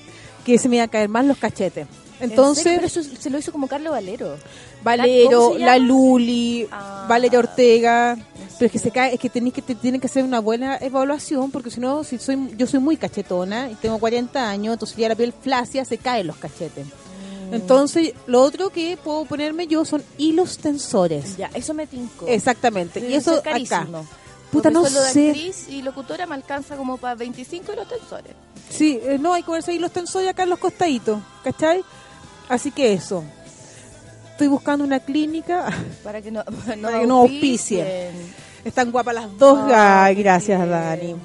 que 0.46 0.60
se 0.60 0.70
me 0.70 0.75
iban 0.75 0.88
a 0.88 0.92
caer 0.92 1.10
más 1.10 1.25
los 1.25 1.38
cachetes. 1.39 1.88
Entonces, 2.20 2.64
Pero 2.64 2.88
eso 2.88 3.02
se 3.04 3.30
lo 3.30 3.38
hizo 3.38 3.52
como 3.52 3.68
Carlos 3.68 3.92
Valero. 3.92 4.38
Valero, 4.84 5.40
¿Cómo 5.40 5.54
se 5.54 5.60
la? 5.60 5.78
Luli, 5.78 6.68
Ah. 6.72 7.06
Valeria 7.08 7.40
Ortega. 7.40 8.18
Pero 8.60 8.66
es 8.68 8.72
que 8.72 8.80
se 8.80 8.90
cae, 8.92 9.14
es 9.14 9.20
que 9.20 9.30
tenéis 9.30 9.54
que 9.54 9.62
te, 9.62 9.76
tienen 9.76 10.02
que 10.02 10.08
hacer 10.08 10.24
una 10.24 10.40
buena 10.40 10.78
evaluación, 10.78 11.52
porque 11.52 11.70
si 11.70 11.80
no, 11.80 12.04
si 12.04 12.18
soy, 12.18 12.56
yo 12.58 12.66
soy 12.66 12.80
muy 12.80 12.98
cachetona 12.98 13.70
y 13.70 13.76
tengo 13.76 14.00
40 14.00 14.50
años, 14.50 14.74
entonces 14.74 14.98
ya 14.98 15.08
la 15.10 15.16
piel 15.16 15.32
flácida 15.32 15.86
se 15.86 16.00
caen 16.00 16.26
los 16.26 16.38
cachetes. 16.38 16.88
Mm. 16.88 17.54
Entonces, 17.54 18.14
lo 18.26 18.42
otro 18.42 18.72
que 18.72 18.98
puedo 18.98 19.26
ponerme 19.26 19.68
yo 19.68 19.86
son 19.86 20.04
hilos 20.18 20.58
tensores. 20.58 21.38
Ya, 21.38 21.52
eso 21.54 21.76
me 21.76 21.86
tincó. 21.86 22.26
Exactamente. 22.28 23.00
Debe 23.00 23.14
y 23.14 23.16
eso 23.18 23.36
acá. 23.36 23.86
Puta, 24.52 24.70
no 24.72 24.86
solo 24.86 25.02
de 25.02 25.12
sé. 25.12 25.28
actriz 25.30 25.68
y 25.70 25.82
locutora 25.82 26.26
me 26.26 26.34
alcanza 26.34 26.78
como 26.78 26.98
para 26.98 27.14
25 27.16 27.74
y 27.74 27.76
los 27.76 27.88
tensores. 27.88 28.32
Sí, 28.70 29.00
eh, 29.04 29.18
no, 29.20 29.34
hay 29.34 29.44
que 29.44 29.48
ponerse 29.48 29.74
hilos 29.74 29.92
tensores 29.92 30.30
acá 30.30 30.44
en 30.44 30.50
los 30.50 30.58
costaditos, 30.60 31.20
¿cachai? 31.44 31.84
Así 32.50 32.72
que 32.72 32.94
eso. 32.94 33.24
Estoy 34.32 34.48
buscando 34.48 34.84
una 34.86 35.00
clínica. 35.00 35.66
Para 36.04 36.22
que 36.22 36.32
no, 36.32 36.44
no, 36.77 36.82
Para 36.88 37.00
que 37.01 37.08
no 37.08 37.18
auspicien. 37.22 38.12
Están 38.63 38.92
guapas 38.92 39.16
las 39.16 39.38
dos. 39.38 39.60
Ay, 39.74 40.16
gracias, 40.16 40.62
qué 40.62 40.68
Dani. 40.68 41.16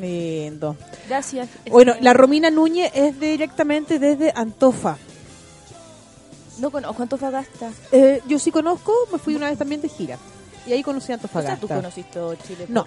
Lindo. 0.00 0.76
Gracias. 1.08 1.48
Bueno, 1.70 1.92
Este, 1.92 2.04
la 2.04 2.12
Romina 2.12 2.50
Núñez 2.50 2.90
es 2.94 3.18
directamente 3.20 3.98
desde 3.98 4.32
Antofa. 4.34 4.96
No 6.58 6.70
conozco 6.70 7.02
Antofagasta. 7.02 7.70
Eh, 7.92 8.20
yo 8.26 8.38
sí 8.38 8.50
conozco, 8.50 8.92
me 9.12 9.18
fui 9.18 9.34
una 9.34 9.48
vez 9.48 9.58
también 9.58 9.80
de 9.80 9.88
gira. 9.88 10.18
Y 10.66 10.72
ahí 10.72 10.82
conocí 10.82 11.12
a 11.12 11.16
O 11.16 11.18
sea, 11.18 11.26
Antofagasta. 11.26 11.60
tú 11.60 11.68
conociste 11.68 12.18
Chile. 12.46 12.66
No, 12.68 12.86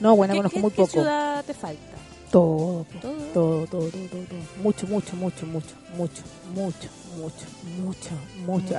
no, 0.00 0.16
bueno, 0.16 0.32
¿Qué, 0.34 0.38
conozco 0.38 0.54
qué- 0.56 0.62
muy 0.62 0.70
qué 0.70 0.76
poco. 0.76 0.90
ciudad 0.92 1.44
te 1.44 1.54
falta? 1.54 1.80
Todo, 2.30 2.84
Todo. 3.00 3.12
todo, 3.32 3.66
todo, 3.66 3.88
todo. 3.88 3.90
Mucho, 4.62 4.86
mucho, 4.86 5.16
mucho, 5.16 5.46
mucho, 5.46 5.74
mucho, 5.96 6.22
mucho, 6.54 6.88
mucho, 7.16 7.46
mucho, 7.80 8.10
mucho, 8.46 8.76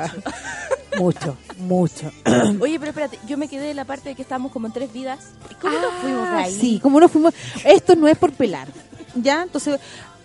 mucho, 0.97 1.38
mucho. 1.57 2.12
Oye, 2.62 2.79
pero 2.79 2.89
espérate, 2.91 3.19
yo 3.27 3.38
me 3.38 3.47
quedé 3.47 3.71
en 3.71 3.77
la 3.77 3.85
parte 3.85 4.09
de 4.09 4.15
que 4.15 4.21
estábamos 4.21 4.51
como 4.51 4.67
en 4.67 4.73
tres 4.73 4.91
vidas. 4.93 5.29
¿Y 5.49 5.55
¿Cómo 5.55 5.79
nos 5.79 5.93
fuimos 6.01 6.21
de 6.29 6.35
Ah, 6.35 6.43
ahí? 6.43 6.57
Sí, 6.59 6.79
como 6.81 6.99
nos 6.99 7.12
fuimos. 7.12 7.33
Esto 7.65 7.95
no 7.95 8.07
es 8.07 8.17
por 8.17 8.31
pelar. 8.33 8.67
¿Ya? 9.15 9.41
Entonces, 9.41 9.79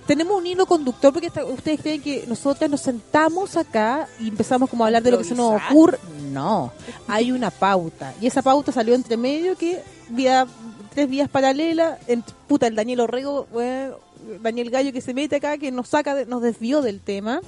tenemos 0.07 0.37
un 0.37 0.47
hilo 0.47 0.67
conductor 0.67 1.11
porque 1.13 1.31
ustedes 1.45 1.81
creen 1.81 2.03
que 2.03 2.25
nosotras 2.29 2.71
nos 2.71 2.83
sentamos 2.83 3.57
acá 3.57 4.07
y 4.21 4.29
empezamos 4.29 4.69
como 4.69 4.85
a 4.85 4.89
hablar 4.89 5.03
de 5.03 5.11
lo 5.13 5.19
que 5.19 5.25
se 5.25 5.35
nos 5.35 5.61
ocurre. 5.71 5.99
No, 6.31 6.73
hay 7.09 7.33
una 7.33 7.51
pauta. 7.51 8.13
Y 8.21 8.27
esa 8.27 8.43
pauta 8.43 8.71
salió 8.71 8.95
entre 8.95 9.17
medio 9.17 9.57
que 9.57 9.83
vía, 10.11 10.47
tres 10.95 11.09
vías 11.09 11.29
paralelas. 11.29 11.99
En, 12.09 12.23
puta, 12.49 12.67
el 12.67 12.75
Daniel 12.77 13.01
Orrego, 13.01 13.47
bueno, 13.53 13.97
Daniel 14.43 14.71
Gallo 14.71 14.93
que 14.93 15.01
se 15.01 15.13
mete 15.15 15.37
acá, 15.37 15.59
que 15.59 15.71
nos 15.71 15.89
saca, 15.89 16.15
de- 16.15 16.27
nos 16.27 16.41
desvió 16.43 16.81
del 16.83 17.01
tema. 17.01 17.41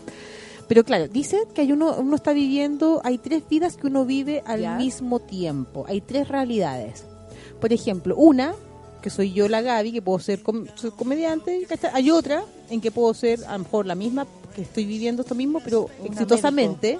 Pero 0.68 0.84
claro, 0.84 1.06
dice 1.08 1.38
que 1.54 1.60
hay 1.60 1.72
uno, 1.72 1.94
uno 1.98 2.16
está 2.16 2.32
viviendo, 2.32 3.00
hay 3.04 3.18
tres 3.18 3.42
vidas 3.48 3.76
que 3.76 3.86
uno 3.86 4.04
vive 4.04 4.42
al 4.46 4.60
Ya. 4.62 4.76
mismo 4.76 5.20
tiempo. 5.20 5.84
Hay 5.88 6.00
tres 6.00 6.26
realidades. 6.28 7.04
Por 7.60 7.72
ejemplo, 7.72 8.16
una, 8.16 8.54
que 9.00 9.08
soy 9.08 9.32
yo 9.32 9.48
la 9.48 9.62
Gaby, 9.62 9.92
que 9.92 10.02
puedo 10.02 10.18
ser, 10.18 10.42
com- 10.42 10.66
soy 10.74 10.90
comediante, 10.90 11.64
¿cachai? 11.68 11.90
hay 11.94 12.10
otra 12.10 12.42
en 12.68 12.80
que 12.80 12.90
puedo 12.90 13.14
ser 13.14 13.44
a 13.46 13.52
lo 13.52 13.60
mejor 13.60 13.86
la 13.86 13.94
misma, 13.94 14.26
que 14.56 14.62
estoy 14.62 14.84
viviendo 14.86 15.22
esto 15.22 15.36
mismo, 15.36 15.60
pero 15.64 15.88
Una 16.00 16.08
exitosamente, 16.08 16.98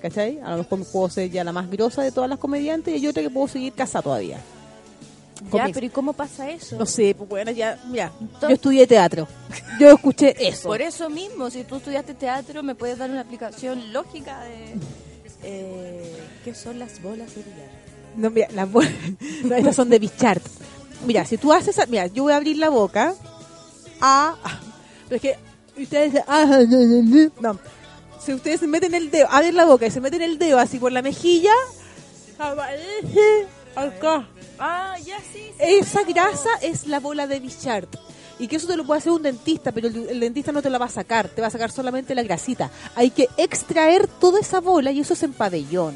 ¿cachai? 0.00 0.40
A 0.40 0.50
lo 0.50 0.58
mejor 0.58 0.84
puedo 0.92 1.08
ser 1.08 1.30
ya 1.30 1.44
la 1.44 1.52
más 1.52 1.70
grosa 1.70 2.02
de 2.02 2.10
todas 2.10 2.28
las 2.28 2.38
comediantes 2.40 2.92
y 2.92 2.96
hay 2.96 3.06
otra 3.06 3.22
que 3.22 3.30
puedo 3.30 3.46
seguir 3.46 3.72
casada 3.72 4.02
todavía. 4.02 4.40
Ya, 5.52 5.68
pero 5.72 5.86
¿y 5.86 5.90
cómo 5.90 6.12
pasa 6.12 6.48
eso? 6.50 6.76
No 6.76 6.86
sé, 6.86 7.14
pues 7.14 7.28
bueno, 7.28 7.50
ya, 7.50 7.78
mira, 7.88 8.10
yo 8.40 8.48
estudié 8.48 8.86
teatro, 8.86 9.28
yo 9.78 9.90
escuché 9.90 10.34
eso. 10.48 10.68
Por 10.68 10.80
eso 10.82 11.08
mismo, 11.10 11.50
si 11.50 11.62
tú 11.64 11.76
estudiaste 11.76 12.14
teatro, 12.14 12.62
me 12.62 12.74
puedes 12.74 12.98
dar 12.98 13.10
una 13.10 13.20
aplicación 13.20 13.92
lógica 13.92 14.40
de 14.44 14.74
eh, 15.42 16.16
qué 16.44 16.54
son 16.54 16.78
las 16.78 17.00
bolas 17.02 17.34
de 17.34 17.42
billar. 17.42 17.70
No, 18.16 18.30
mira, 18.30 18.48
las 18.54 18.70
bol- 18.70 18.88
no, 19.44 19.54
estas 19.56 19.76
son 19.76 19.90
de 19.90 19.98
Bichart. 19.98 20.42
Mira, 21.04 21.24
si 21.26 21.36
tú 21.36 21.52
haces, 21.52 21.76
mira, 21.88 22.06
yo 22.06 22.22
voy 22.24 22.32
a 22.32 22.36
abrir 22.36 22.56
la 22.56 22.70
boca. 22.70 23.14
Ah, 24.00 24.34
pero 25.08 25.16
es 25.16 25.22
que 25.22 25.82
ustedes 25.82 26.22
ah, 26.26 26.60
no. 27.40 27.58
Si 28.24 28.32
ustedes 28.32 28.60
se 28.60 28.66
meten 28.66 28.94
el 28.94 29.10
dedo, 29.10 29.28
abren 29.30 29.54
la 29.54 29.66
boca 29.66 29.86
y 29.86 29.90
se 29.90 30.00
meten 30.00 30.22
el 30.22 30.38
dedo 30.38 30.58
así 30.58 30.78
por 30.78 30.90
la 30.92 31.02
mejilla, 31.02 31.52
acá. 33.76 34.26
Ah, 34.58 34.96
ya 35.04 35.18
sí. 35.18 35.40
sí. 35.48 35.52
Esa 35.58 36.02
grasa 36.04 36.50
es 36.62 36.86
la 36.86 37.00
bola 37.00 37.26
de 37.26 37.40
Bichart. 37.40 37.94
Y 38.38 38.48
que 38.48 38.56
eso 38.56 38.66
te 38.66 38.76
lo 38.76 38.84
puede 38.84 38.98
hacer 38.98 39.12
un 39.12 39.22
dentista, 39.22 39.72
pero 39.72 39.88
el, 39.88 39.96
el 40.10 40.20
dentista 40.20 40.52
no 40.52 40.60
te 40.60 40.68
la 40.68 40.76
va 40.78 40.86
a 40.86 40.90
sacar, 40.90 41.28
te 41.28 41.40
va 41.40 41.46
a 41.46 41.50
sacar 41.50 41.70
solamente 41.70 42.14
la 42.14 42.22
grasita. 42.22 42.70
Hay 42.94 43.10
que 43.10 43.28
extraer 43.38 44.06
toda 44.06 44.40
esa 44.40 44.60
bola 44.60 44.92
y 44.92 45.00
eso 45.00 45.14
es 45.14 45.22
en 45.22 45.32
pabellón. 45.32 45.94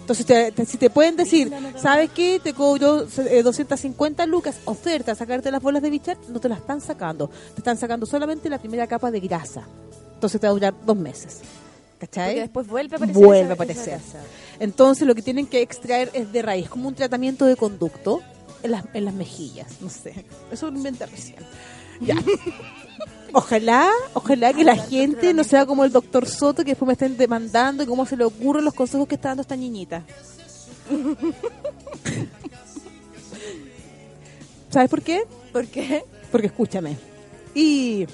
Entonces, 0.00 0.26
te- 0.26 0.52
te- 0.52 0.66
si 0.66 0.76
te 0.76 0.90
pueden 0.90 1.16
decir, 1.16 1.50
¿sabes 1.80 2.10
qué? 2.10 2.38
Te 2.42 2.52
cobro 2.52 3.06
eh, 3.28 3.42
250 3.42 4.26
lucas, 4.26 4.56
oferta, 4.66 5.14
sacarte 5.14 5.50
las 5.50 5.62
bolas 5.62 5.80
de 5.82 5.88
Bichart, 5.90 6.28
no 6.28 6.38
te 6.40 6.48
las 6.50 6.58
están 6.58 6.80
sacando. 6.82 7.28
Te 7.28 7.60
están 7.60 7.78
sacando 7.78 8.04
solamente 8.06 8.50
la 8.50 8.58
primera 8.58 8.86
capa 8.86 9.10
de 9.10 9.20
grasa. 9.20 9.62
Entonces 10.14 10.38
te 10.40 10.46
va 10.46 10.50
a 10.50 10.54
durar 10.54 10.74
dos 10.84 10.96
meses. 10.96 11.38
¿Cachai? 12.00 12.28
Porque 12.28 12.40
después 12.40 12.66
vuelve 12.66 12.94
a 12.94 12.96
aparecer. 12.96 13.22
Vuelve 13.22 13.50
a 13.50 13.54
aparecer. 13.54 14.00
esa. 14.00 14.20
Entonces 14.58 15.06
lo 15.06 15.14
que 15.14 15.20
tienen 15.22 15.46
que 15.46 15.60
extraer 15.60 16.10
es 16.14 16.32
de 16.32 16.40
raíz, 16.42 16.68
como 16.68 16.88
un 16.88 16.94
tratamiento 16.94 17.44
de 17.44 17.56
conducto 17.56 18.22
en 18.62 18.70
las, 18.70 18.84
en 18.94 19.04
las 19.04 19.12
mejillas, 19.14 19.80
no 19.82 19.90
sé. 19.90 20.24
Eso 20.50 20.70
lo 20.70 20.78
inventé 20.78 21.04
recién. 21.06 21.38
Ya. 22.00 22.16
Ojalá, 23.32 23.88
ojalá 24.12 24.52
que 24.52 24.64
la 24.64 24.74
gente 24.74 25.32
no 25.34 25.44
sea 25.44 25.64
como 25.64 25.84
el 25.84 25.92
doctor 25.92 26.26
Soto 26.26 26.64
que 26.64 26.72
después 26.72 26.88
me 26.88 26.94
estén 26.94 27.16
demandando 27.16 27.84
y 27.84 27.86
cómo 27.86 28.04
se 28.04 28.16
le 28.16 28.24
ocurren 28.24 28.64
los 28.64 28.74
consejos 28.74 29.06
que 29.06 29.14
está 29.14 29.28
dando 29.28 29.42
esta 29.42 29.54
niñita. 29.54 30.02
¿Sabes 34.68 34.90
por 34.90 35.02
qué? 35.02 35.22
¿Por 35.52 35.68
qué? 35.68 36.04
Porque 36.32 36.48
escúchame. 36.48 36.96
Y 37.54 38.08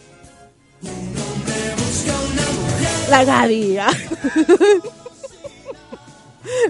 La 3.11 3.25
Gaby. 3.25 3.79
¿ah? 3.79 3.91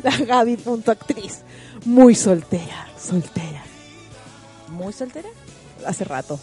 La 0.03 0.16
Gaby 0.16 0.57
punto 0.57 0.90
actriz. 0.90 1.42
Muy 1.85 2.14
soltera, 2.14 2.88
soltera. 2.99 3.62
¿Muy 4.69 4.92
soltera? 4.92 5.29
Hace 5.87 6.05
rato. 6.05 6.40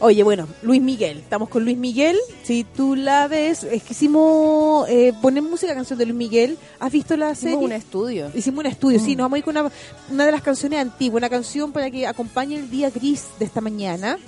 Oye, 0.00 0.22
bueno, 0.22 0.48
Luis 0.62 0.82
Miguel. 0.82 1.18
Estamos 1.18 1.48
con 1.48 1.64
Luis 1.64 1.76
Miguel. 1.76 2.16
Si 2.42 2.64
tú 2.64 2.96
la 2.96 3.28
ves, 3.28 3.62
es 3.62 3.82
que 3.82 3.92
hicimos 3.92 4.88
eh, 4.88 5.12
poner 5.22 5.42
música 5.42 5.74
canción 5.74 5.98
de 5.98 6.06
Luis 6.06 6.16
Miguel. 6.16 6.58
¿Has 6.80 6.90
visto 6.90 7.16
la 7.16 7.34
serie? 7.34 7.52
Hicimos 7.52 7.64
un 7.64 7.72
estudio. 7.72 8.30
Hicimos 8.34 8.60
un 8.60 8.66
estudio, 8.66 8.98
sí. 8.98 9.14
Mm. 9.14 9.18
Nos 9.18 9.24
vamos 9.24 9.36
a 9.36 9.38
ir 9.38 9.44
con 9.44 9.56
una, 9.56 9.72
una 10.10 10.26
de 10.26 10.32
las 10.32 10.42
canciones 10.42 10.80
antiguas, 10.80 11.20
una 11.20 11.30
canción 11.30 11.72
para 11.72 11.90
que 11.90 12.06
acompañe 12.06 12.56
el 12.56 12.70
día 12.70 12.90
gris 12.90 13.26
de 13.38 13.44
esta 13.44 13.60
mañana. 13.60 14.18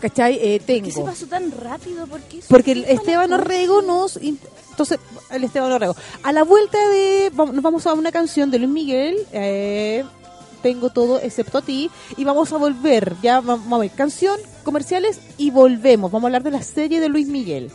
¿Cachai? 0.00 0.38
Eh, 0.40 0.60
tengo. 0.64 0.86
¿Qué 0.86 0.92
se 0.92 1.02
pasó 1.02 1.26
tan 1.26 1.50
rápido? 1.52 2.06
¿Por 2.06 2.20
qué 2.22 2.40
Porque 2.48 2.72
el 2.72 2.84
Esteban 2.84 3.32
Orrego 3.32 3.82
nos... 3.82 4.16
Entonces, 4.16 4.98
el 5.30 5.44
Esteban 5.44 5.70
Orrego. 5.72 5.94
A 6.22 6.32
la 6.32 6.42
vuelta 6.42 6.78
de... 6.88 7.30
Nos 7.34 7.62
vamos 7.62 7.86
a 7.86 7.92
una 7.92 8.10
canción 8.10 8.50
de 8.50 8.58
Luis 8.58 8.70
Miguel. 8.70 9.16
eh, 9.32 10.04
tengo 10.62 10.90
todo 10.90 11.18
excepto 11.20 11.58
a 11.58 11.62
ti. 11.62 11.90
Y 12.16 12.24
vamos 12.24 12.52
a 12.52 12.56
volver. 12.58 13.14
Ya 13.22 13.40
va- 13.40 13.56
vamos 13.56 13.72
a 13.72 13.78
ver 13.78 13.90
canción, 13.90 14.38
comerciales 14.62 15.18
y 15.38 15.50
volvemos. 15.50 16.10
Vamos 16.10 16.24
a 16.24 16.28
hablar 16.28 16.42
de 16.42 16.50
la 16.50 16.62
serie 16.62 17.00
de 17.00 17.08
Luis 17.08 17.28
Miguel. 17.28 17.70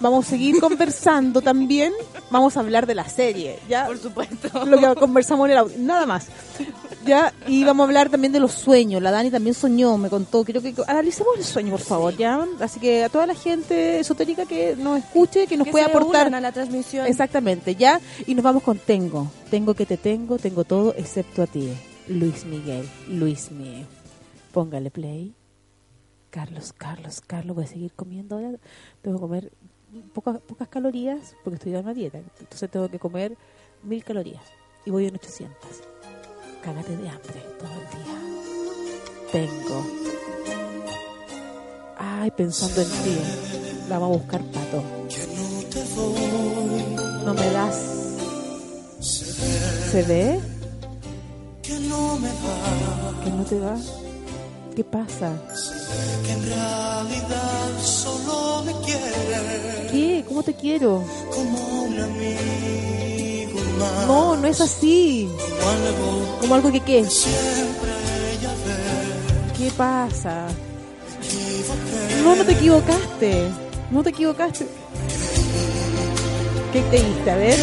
Vamos 0.00 0.26
a 0.26 0.30
seguir 0.30 0.58
conversando 0.60 1.40
también. 1.42 1.92
Vamos 2.30 2.56
a 2.56 2.60
hablar 2.60 2.86
de 2.86 2.94
la 2.94 3.08
serie. 3.08 3.58
Ya 3.68 3.86
Por 3.86 3.98
supuesto. 3.98 4.64
lo 4.64 4.78
que 4.78 5.00
conversamos 5.00 5.46
en 5.46 5.52
el 5.52 5.58
audio, 5.58 5.76
nada 5.78 6.06
más. 6.06 6.28
Ya, 7.04 7.32
y 7.46 7.64
vamos 7.64 7.84
a 7.84 7.86
hablar 7.88 8.08
también 8.10 8.32
de 8.32 8.40
los 8.40 8.52
sueños. 8.52 9.02
La 9.02 9.10
Dani 9.10 9.30
también 9.30 9.54
soñó, 9.54 9.96
me 9.98 10.08
contó. 10.10 10.44
Quiero 10.44 10.60
que 10.62 10.74
analicemos 10.86 11.32
el 11.36 11.44
sueño, 11.44 11.70
por 11.72 11.80
favor, 11.80 12.16
ya. 12.16 12.46
Así 12.60 12.78
que 12.80 13.04
a 13.04 13.08
toda 13.08 13.26
la 13.26 13.34
gente 13.34 14.00
esotérica 14.00 14.46
que 14.46 14.76
nos 14.76 14.98
escuche, 14.98 15.46
que 15.46 15.56
nos 15.56 15.66
Que 15.66 15.70
pueda 15.72 15.86
se 15.86 15.90
aportar. 15.90 16.34
a 16.34 16.40
la 16.40 16.52
transmisión. 16.52 17.06
Exactamente, 17.06 17.74
ya. 17.74 18.00
Y 18.26 18.34
nos 18.34 18.44
vamos 18.44 18.62
con 18.62 18.78
Tengo. 18.78 19.30
Tengo 19.50 19.74
que 19.74 19.86
te 19.86 19.96
tengo, 19.96 20.38
tengo 20.38 20.64
todo 20.64 20.94
excepto 20.96 21.42
a 21.42 21.46
ti. 21.46 21.72
Luis 22.08 22.44
Miguel, 22.44 22.88
Luis 23.08 23.50
mío. 23.50 23.86
Póngale 24.52 24.90
play. 24.90 25.34
Carlos, 26.30 26.72
Carlos, 26.72 27.20
Carlos, 27.26 27.56
voy 27.56 27.64
a 27.64 27.68
seguir 27.68 27.92
comiendo 27.92 28.36
ahora. 28.36 28.58
Tengo 29.02 29.16
que 29.16 29.20
comer 29.20 29.52
pocas, 30.12 30.40
pocas 30.40 30.68
calorías 30.68 31.34
porque 31.44 31.56
estoy 31.56 31.74
en 31.74 31.80
una 31.80 31.94
dieta. 31.94 32.18
Entonces 32.18 32.70
tengo 32.70 32.88
que 32.88 32.98
comer 32.98 33.36
mil 33.82 34.04
calorías. 34.04 34.42
Y 34.84 34.90
voy 34.90 35.06
en 35.06 35.14
800. 35.14 35.56
Cágate 36.62 36.96
de 36.96 37.08
hambre 37.08 37.42
todo 37.58 37.72
el 37.72 37.88
día. 38.04 38.20
Tengo. 39.32 39.86
Ay, 41.96 42.30
pensando 42.30 42.80
en 42.80 42.88
ti. 42.88 43.18
La 43.88 43.98
vamos 43.98 44.18
a 44.18 44.20
buscar 44.22 44.42
pato. 44.42 44.82
No 47.24 47.34
me 47.34 47.50
das. 47.50 47.76
¿Se 49.00 50.02
ve? 50.02 50.40
que 51.70 51.78
no 51.80 52.18
me 52.18 52.28
da, 52.28 53.24
¿Que 53.24 53.30
no 53.30 53.44
te 53.44 53.58
va? 53.60 53.76
¿Qué 54.80 54.84
pasa? 54.84 55.30
que 56.24 56.32
en 56.32 56.42
realidad 56.46 57.68
solo 57.84 58.62
me 58.64 58.72
¿Qué? 59.92 60.24
¿Cómo 60.26 60.42
te 60.42 60.54
quiero? 60.54 61.04
como 61.30 61.82
un 61.82 62.00
amigo 62.00 63.60
más. 63.78 64.06
No, 64.06 64.36
no 64.36 64.48
es 64.48 64.58
así. 64.58 65.28
Como 65.36 65.68
algo 65.70 66.38
Como 66.40 66.54
algo 66.54 66.72
que 66.72 66.80
qué. 66.80 67.04
siempre 67.10 67.90
ella 68.38 68.54
ve, 68.64 69.52
¿Qué 69.58 69.70
pasa? 69.72 70.46
No, 72.24 72.34
no 72.36 72.44
te 72.46 72.52
equivocaste. 72.52 73.48
No 73.90 74.02
te 74.02 74.08
equivocaste. 74.08 74.66
¿Qué 76.72 76.82
creíste? 76.84 77.30
A 77.30 77.36
ver. 77.36 77.58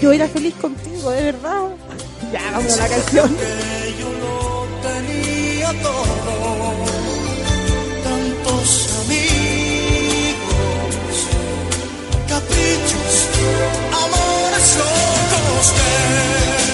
Yo 0.00 0.10
era 0.10 0.26
feliz 0.26 0.54
contigo, 0.54 1.10
de 1.10 1.22
verdad. 1.32 1.64
Ya, 2.32 2.50
vamos 2.52 2.72
a 2.72 2.76
la 2.78 2.88
canción. 2.88 3.36
Que 5.66 5.72
tenía 5.72 5.82
todo. 5.82 6.74
Tantos 8.04 8.88
amigos, 9.04 10.36
caprichos, 12.28 13.14
amores 13.92 14.68
locos. 14.78 15.66
Tengo 15.76 16.65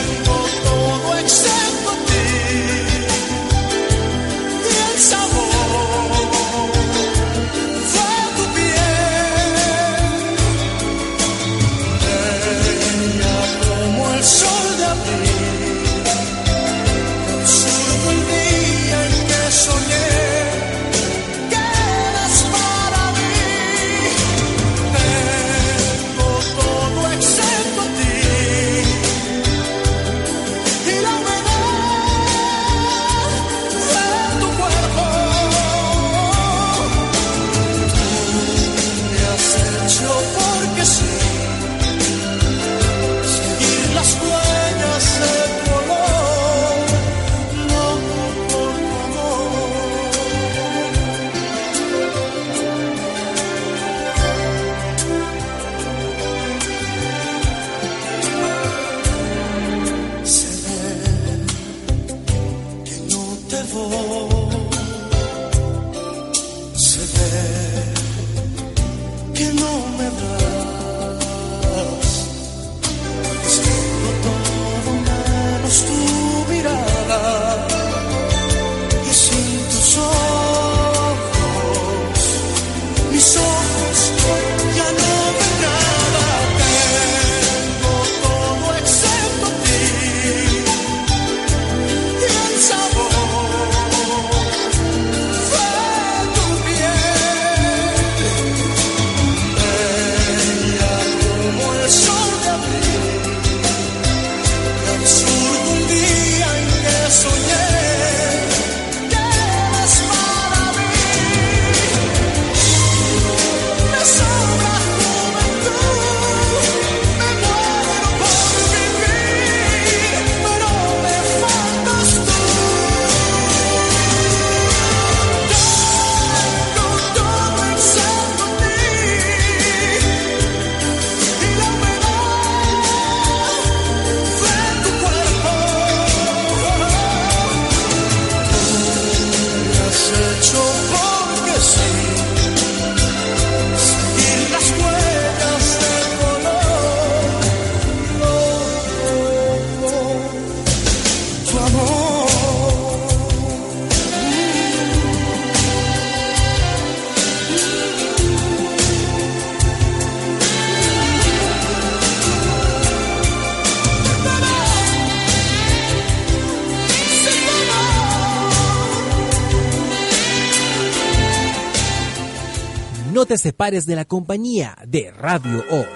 te 173.32 173.38
separes 173.38 173.86
de 173.86 173.96
la 173.96 174.04
compañía 174.04 174.76
de 174.86 175.10
Radio 175.10 175.64
Hoy. 175.70 175.86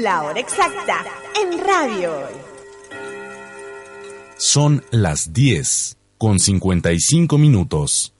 La 0.00 0.22
hora 0.22 0.40
exacta 0.40 1.04
en 1.38 1.58
Radio 1.58 2.20
Hoy. 2.20 2.34
Son 4.38 4.82
las 4.92 5.34
10 5.34 5.98
con 6.16 6.38
55 6.38 7.36
minutos. 7.36 8.14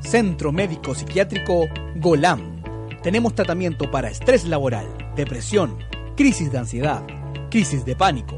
Centro 0.00 0.50
Médico 0.50 0.96
Psiquiátrico 0.96 1.68
Golam. 1.94 2.64
Tenemos 3.04 3.36
tratamiento 3.36 3.88
para 3.88 4.10
estrés 4.10 4.44
laboral, 4.44 4.88
depresión, 5.14 5.78
crisis 6.16 6.50
de 6.50 6.58
ansiedad, 6.58 7.06
crisis 7.48 7.84
de 7.84 7.94
pánico. 7.94 8.36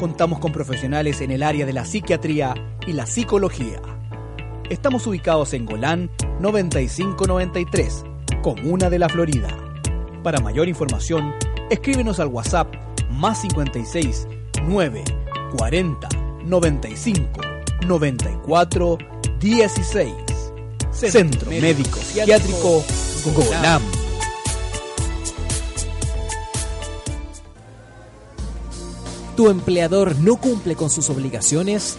Contamos 0.00 0.40
con 0.40 0.50
profesionales 0.50 1.20
en 1.20 1.30
el 1.30 1.44
área 1.44 1.66
de 1.66 1.72
la 1.72 1.84
psiquiatría 1.84 2.52
y 2.84 2.94
la 2.94 3.06
psicología. 3.06 3.80
Estamos 4.68 5.06
ubicados 5.06 5.54
en 5.54 5.64
Golán 5.64 6.10
9593, 6.40 8.02
Comuna 8.42 8.90
de 8.90 8.98
la 8.98 9.08
Florida. 9.08 9.56
Para 10.24 10.40
mayor 10.40 10.68
información, 10.68 11.32
escríbenos 11.70 12.18
al 12.18 12.26
WhatsApp 12.26 12.74
más 13.08 13.42
56 13.42 14.26
9 14.64 15.04
40 15.56 16.08
95 16.44 17.40
94 17.86 18.98
16. 19.38 20.12
Centro 20.90 21.50
Médico 21.50 21.98
Psiquiátrico 22.00 22.82
Golam. 23.36 23.82
¿Tu 29.36 29.48
empleador 29.48 30.16
no 30.16 30.36
cumple 30.36 30.74
con 30.74 30.90
sus 30.90 31.08
obligaciones? 31.10 31.98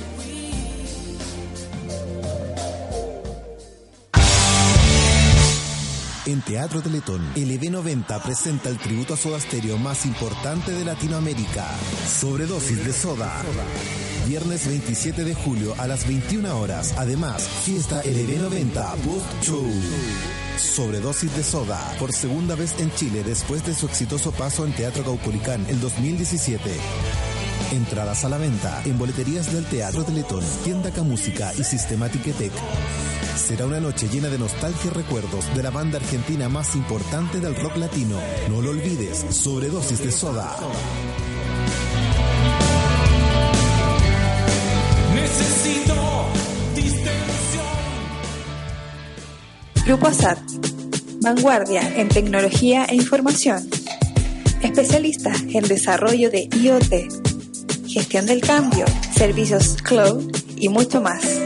En 6.31 6.41
Teatro 6.41 6.81
Teletón, 6.81 7.21
el 7.35 7.59
EV90 7.59 8.23
presenta 8.23 8.69
el 8.69 8.77
tributo 8.77 9.15
a 9.15 9.17
Soda 9.17 9.37
Stereo 9.37 9.77
más 9.77 10.05
importante 10.05 10.71
de 10.71 10.85
Latinoamérica. 10.85 11.67
Sobredosis 12.07 12.85
de 12.85 12.93
soda. 12.93 13.29
Viernes 14.25 14.65
27 14.65 15.25
de 15.25 15.35
julio 15.35 15.75
a 15.77 15.87
las 15.87 16.07
21 16.07 16.57
horas. 16.57 16.93
Además, 16.97 17.45
fiesta 17.65 17.99
el 17.99 18.15
EV90 18.15 18.95
Post 18.99 19.43
Show. 19.43 19.69
Sobredosis 20.57 21.35
de 21.35 21.43
soda. 21.43 21.77
Por 21.99 22.13
segunda 22.13 22.55
vez 22.55 22.79
en 22.79 22.93
Chile 22.95 23.23
después 23.25 23.65
de 23.65 23.75
su 23.75 23.87
exitoso 23.87 24.31
paso 24.31 24.65
en 24.65 24.71
Teatro 24.71 25.03
Caupolicán 25.03 25.65
el 25.67 25.81
2017. 25.81 26.61
Entradas 27.73 28.23
a 28.23 28.29
la 28.29 28.37
venta 28.37 28.81
en 28.85 28.97
boleterías 28.97 29.51
del 29.51 29.65
Teatro 29.65 30.05
Teletón, 30.05 30.45
Tienda 30.63 30.91
Música 31.03 31.51
y 31.57 31.65
Systematic 31.65 32.23
Tech. 32.37 32.53
Será 33.35 33.65
una 33.65 33.79
noche 33.79 34.07
llena 34.07 34.29
de 34.29 34.37
nostalgia 34.37 34.91
y 34.91 34.93
recuerdos 34.93 35.53
de 35.55 35.63
la 35.63 35.69
banda 35.71 35.97
argentina 35.97 36.49
más 36.49 36.75
importante 36.75 37.39
del 37.39 37.55
rock 37.55 37.77
latino. 37.77 38.17
No 38.49 38.61
lo 38.61 38.71
olvides, 38.71 39.25
sobredosis 39.29 40.03
de 40.03 40.11
soda. 40.11 40.55
Necesito 45.13 46.25
distensión. 46.75 47.65
Grupo 49.85 50.07
ASAT. 50.07 50.39
Vanguardia 51.21 51.97
en 51.97 52.09
tecnología 52.09 52.85
e 52.85 52.95
información. 52.95 53.69
Especialista 54.61 55.33
en 55.49 55.67
desarrollo 55.67 56.29
de 56.29 56.47
IoT, 56.51 57.87
gestión 57.87 58.25
del 58.25 58.41
cambio, 58.41 58.85
servicios 59.15 59.77
cloud 59.81 60.31
y 60.55 60.69
mucho 60.69 61.01
más. 61.01 61.40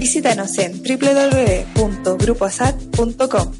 Visítanos 0.00 0.58
en 0.58 0.82
www.grupoasat.com. 0.82 3.59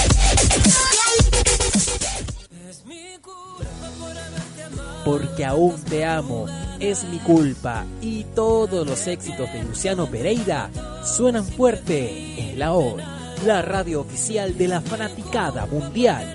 Porque 5.03 5.45
aún 5.45 5.81
te 5.81 6.05
amo, 6.05 6.45
es 6.79 7.03
mi 7.05 7.17
culpa 7.19 7.85
y 8.01 8.23
todos 8.35 8.87
los 8.87 9.07
éxitos 9.07 9.51
de 9.51 9.63
Luciano 9.63 10.07
Pereira 10.07 10.69
suenan 11.03 11.43
fuerte 11.43 12.51
en 12.51 12.59
la 12.59 12.73
hoy, 12.73 13.01
la 13.45 13.61
radio 13.61 14.01
oficial 14.01 14.57
de 14.57 14.67
la 14.67 14.81
fanaticada 14.81 15.65
mundial. 15.65 16.33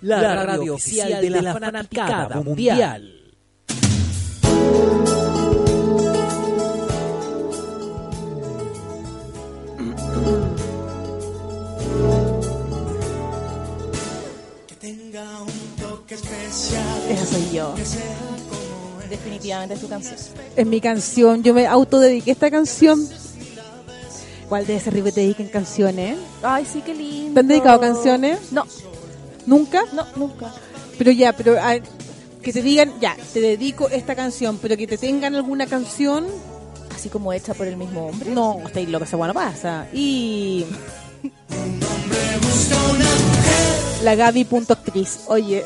La 0.00 0.44
radio 0.44 0.74
oficial 0.74 1.20
de 1.20 1.30
la 1.30 1.52
fanaticada 1.52 2.40
mundial. 2.40 3.21
Esa 17.10 17.26
soy 17.26 17.50
yo. 17.52 17.74
Que 17.74 17.84
sea 17.84 18.02
como 18.48 19.00
es. 19.02 19.10
Definitivamente 19.10 19.74
es 19.74 19.80
tu 19.80 19.88
canción. 19.88 20.16
Es 20.56 20.66
mi 20.66 20.80
canción. 20.80 21.42
Yo 21.42 21.54
me 21.54 21.66
autodediqué 21.66 22.30
esta 22.32 22.50
canción. 22.50 23.06
¿Cuál 24.48 24.66
de 24.66 24.76
ese 24.76 24.90
arriba 24.90 25.10
te 25.10 25.20
dediquen 25.22 25.48
canciones? 25.48 26.18
Ay, 26.42 26.66
sí, 26.70 26.82
qué 26.84 26.94
lindo. 26.94 27.34
¿Te 27.34 27.40
han 27.40 27.48
dedicado 27.48 27.80
canciones? 27.80 28.52
No, 28.52 28.66
¿Nunca? 29.46 29.84
no, 29.92 30.06
nunca. 30.16 30.52
Pero 30.98 31.10
ya, 31.10 31.32
pero 31.34 31.58
a- 31.60 31.78
que 32.42 32.52
te 32.52 32.60
digan, 32.62 32.92
ya, 33.00 33.16
te 33.32 33.40
dedico 33.40 33.88
esta 33.88 34.14
canción, 34.14 34.58
pero 34.60 34.76
que 34.76 34.86
te 34.86 34.98
tengan 34.98 35.34
alguna 35.34 35.66
canción, 35.66 36.26
Así 36.94 37.08
como 37.08 37.32
hecha 37.32 37.54
por 37.54 37.66
el 37.66 37.76
mismo 37.76 38.08
hombre. 38.08 38.30
no, 38.30 38.60
estáis 38.66 38.88
lo 38.88 38.98
que 39.00 39.06
se 39.06 39.16
bueno 39.16 39.32
pasa. 39.32 39.86
Y 39.92 40.66
la 44.02 44.14
Gaby.actriz, 44.16 45.20
oye, 45.28 45.64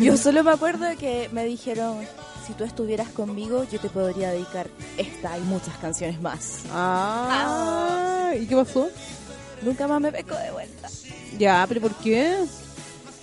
Yo 0.00 0.16
solo 0.16 0.42
me 0.42 0.52
acuerdo 0.52 0.86
que 0.98 1.28
me 1.32 1.44
dijeron, 1.44 1.98
si 2.46 2.54
tú 2.54 2.64
estuvieras 2.64 3.08
conmigo, 3.08 3.64
yo 3.70 3.78
te 3.78 3.88
podría 3.90 4.30
dedicar 4.30 4.68
esta 4.96 5.36
y 5.38 5.42
muchas 5.42 5.76
canciones 5.78 6.20
más. 6.20 6.60
ah, 6.72 8.32
¿y 8.38 8.46
qué 8.46 8.56
pasó? 8.56 8.88
Nunca 9.62 9.86
más 9.86 10.00
me 10.00 10.12
pesco 10.12 10.34
de 10.34 10.50
vuelta. 10.50 10.88
Ya, 11.38 11.64
pero 11.68 11.80
¿por 11.82 11.94
qué? 11.96 12.36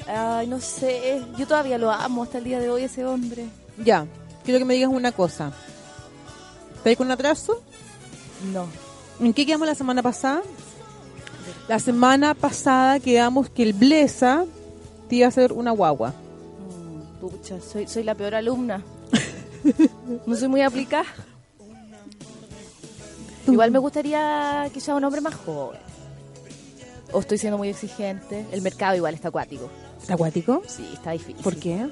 Ay, 0.08 0.48
no 0.48 0.60
sé. 0.60 1.22
Yo 1.38 1.48
todavía 1.48 1.78
lo 1.78 1.92
amo 1.92 2.24
hasta 2.24 2.38
el 2.38 2.44
día 2.44 2.60
de 2.60 2.70
hoy, 2.70 2.84
ese 2.84 3.06
hombre. 3.06 3.46
Ya, 3.84 4.06
quiero 4.44 4.60
que 4.60 4.66
me 4.66 4.76
digas 4.76 4.90
una 4.92 5.12
cosa. 5.12 5.52
¿Estáis 6.76 6.98
con 6.98 7.10
atraso? 7.12 7.62
No. 8.54 8.68
¿En 9.20 9.34
qué 9.34 9.46
quedamos 9.46 9.68
la 9.68 9.76
semana 9.76 10.02
pasada? 10.02 10.42
La 11.68 11.80
semana 11.80 12.34
pasada 12.34 13.00
quedamos 13.00 13.50
que 13.50 13.64
el 13.64 13.74
Blesa 13.74 14.46
te 15.10 15.18
iba 15.18 15.26
a 15.26 15.30
hacer 15.30 15.54
una 15.54 15.72
guagua. 15.72 16.10
Mm, 16.10 17.20
Pucha, 17.20 17.60
soy, 17.62 17.88
soy 17.88 18.04
la 18.04 18.16
peor 18.16 18.36
alumna. 18.36 18.84
No 20.26 20.36
soy 20.36 20.48
muy 20.48 20.62
aplicada. 20.62 21.06
Igual 23.48 23.72
me 23.72 23.80
gustaría 23.80 24.70
que 24.74 24.80
sea 24.80 24.96
un 24.96 25.04
hombre 25.04 25.22
más 25.22 25.36
joven. 25.36 25.80
O 27.12 27.20
estoy 27.20 27.38
siendo 27.38 27.58
muy 27.58 27.70
exigente. 27.70 28.46
El 28.52 28.62
mercado 28.62 28.96
igual 28.96 29.14
está 29.14 29.28
acuático. 29.28 29.70
¿Está 30.02 30.14
acuático? 30.16 30.64
Sí, 30.68 30.90
está 30.94 31.12
difícil. 31.12 31.44
¿Por 31.44 31.56
qué? 31.58 31.88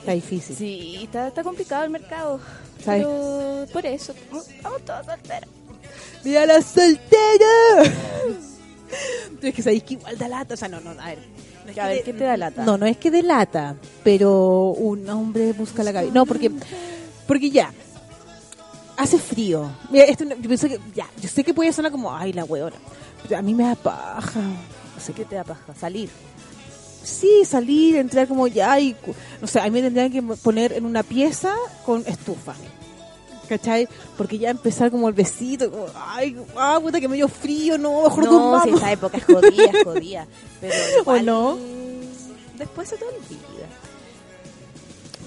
Está 0.00 0.12
difícil. 0.12 0.56
Sí, 0.56 1.00
está, 1.04 1.28
está 1.28 1.42
complicado 1.42 1.84
el 1.84 1.90
mercado. 1.90 2.40
¿Sabes? 2.84 3.06
Pero 3.06 3.66
por 3.72 3.86
eso, 3.86 4.12
estamos 4.12 4.82
todos 4.82 5.06
solteros. 5.06 5.48
¡Mira 6.24 6.46
la 6.46 6.62
soltera! 6.62 7.82
Pero 9.36 9.48
es 9.48 9.54
que 9.54 9.62
sabéis 9.62 9.82
que 9.82 9.94
igual 9.94 10.18
da 10.18 10.28
lata. 10.28 10.54
O 10.54 10.56
sea, 10.56 10.68
no, 10.68 10.80
no, 10.80 10.90
a 10.90 11.06
ver. 11.06 11.18
no 11.64 11.72
es 11.72 11.78
A 11.78 11.88
ver, 11.88 12.02
¿qué 12.04 12.12
te 12.12 12.24
da 12.24 12.36
lata? 12.36 12.64
No, 12.64 12.78
no 12.78 12.86
es 12.86 12.96
que 12.96 13.10
de 13.10 13.22
lata, 13.22 13.76
pero 14.04 14.70
un 14.70 15.08
hombre 15.08 15.52
busca 15.52 15.82
la 15.82 15.92
cabeza. 15.92 16.14
No, 16.14 16.26
porque, 16.26 16.50
porque 17.26 17.50
ya. 17.50 17.72
Hace 18.96 19.18
frío. 19.18 19.70
Mira, 19.90 20.04
esto, 20.04 20.24
yo 20.24 20.36
pienso 20.36 20.68
que, 20.68 20.78
ya, 20.94 21.08
yo 21.20 21.28
sé 21.28 21.42
que 21.42 21.54
puede 21.54 21.72
sonar 21.72 21.90
como, 21.90 22.14
ay, 22.14 22.32
la 22.32 22.44
hueona. 22.44 22.76
Pero 23.22 23.38
a 23.38 23.42
mí 23.42 23.54
me 23.54 23.64
da 23.64 23.74
paja. 23.74 24.40
No 24.40 25.00
sé 25.00 25.12
qué 25.12 25.24
te 25.24 25.34
da 25.34 25.44
paja. 25.44 25.74
Salir. 25.74 26.10
Sí, 27.02 27.44
salir, 27.44 27.96
entrar 27.96 28.28
como 28.28 28.46
ya 28.46 28.78
y, 28.78 28.94
no 29.40 29.48
sé, 29.48 29.58
a 29.58 29.64
mí 29.64 29.70
me 29.70 29.82
tendrían 29.82 30.12
que 30.12 30.22
poner 30.36 30.72
en 30.74 30.86
una 30.86 31.02
pieza 31.02 31.54
con 31.84 32.04
estufa. 32.06 32.54
¿Cachai? 33.58 33.86
Porque 34.16 34.38
ya 34.38 34.48
empezar 34.50 34.90
como 34.90 35.08
el 35.08 35.14
besito, 35.14 35.70
como, 35.70 35.86
ay, 35.94 36.36
ah, 36.56 36.78
puta 36.80 36.98
que 37.00 37.08
me 37.08 37.16
dio 37.16 37.28
frío, 37.28 37.76
no, 37.76 38.02
mejor 38.04 38.24
No, 38.24 38.30
durmamos. 38.30 38.62
si 38.64 38.70
esta 38.70 38.92
época 38.92 39.18
es 39.18 39.24
jodida, 39.24 39.64
es 39.72 39.84
jodida. 39.84 40.26
Pero 40.60 40.74
¿O 40.96 41.00
igual, 41.00 41.26
no? 41.26 41.58
Después 42.56 42.88
se 42.88 42.96
te 42.96 43.04
olvida. 43.04 43.66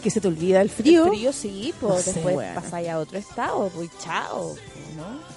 Que 0.01 0.09
se 0.09 0.19
te 0.21 0.27
olvida 0.27 0.61
el 0.61 0.69
frío. 0.69 1.03
El 1.05 1.09
frío 1.11 1.33
sí, 1.33 1.73
pues 1.79 2.07
No 2.07 2.13
después 2.13 2.49
pasáis 2.55 2.89
a 2.89 2.99
otro 2.99 3.17
estado, 3.19 3.69
pues 3.75 3.89
chao, 4.03 4.55
¿no? 4.97 5.35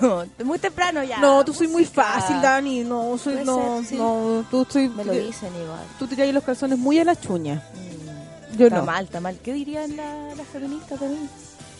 No, 0.00 0.24
muy 0.46 0.58
temprano 0.58 1.02
ya. 1.04 1.18
No, 1.18 1.44
tú 1.44 1.52
soy 1.52 1.68
muy 1.68 1.84
fácil, 1.84 2.40
Dani. 2.40 2.84
No, 2.84 3.18
soy, 3.18 3.44
no, 3.44 3.78
ser, 3.80 3.86
sí. 3.86 3.96
no, 3.96 4.44
tú 4.50 4.66
soy, 4.68 4.88
Me 4.88 5.04
lo 5.04 5.12
dicen 5.12 5.50
igual. 5.62 5.84
tú 5.98 6.06
te 6.06 6.14
traes 6.16 6.32
los 6.32 6.42
calzones 6.42 6.78
muy 6.78 6.98
a 6.98 7.04
la 7.04 7.14
chuña. 7.20 7.62
Mm, 7.74 8.56
Yo 8.56 8.66
está 8.68 8.78
no. 8.78 8.86
mal, 8.86 9.04
está 9.04 9.20
mal. 9.20 9.38
¿Qué 9.42 9.52
dirían 9.52 9.94
la- 9.94 10.34
las 10.34 10.46
feministas 10.46 10.98
de 11.00 11.08
mí? 11.08 11.28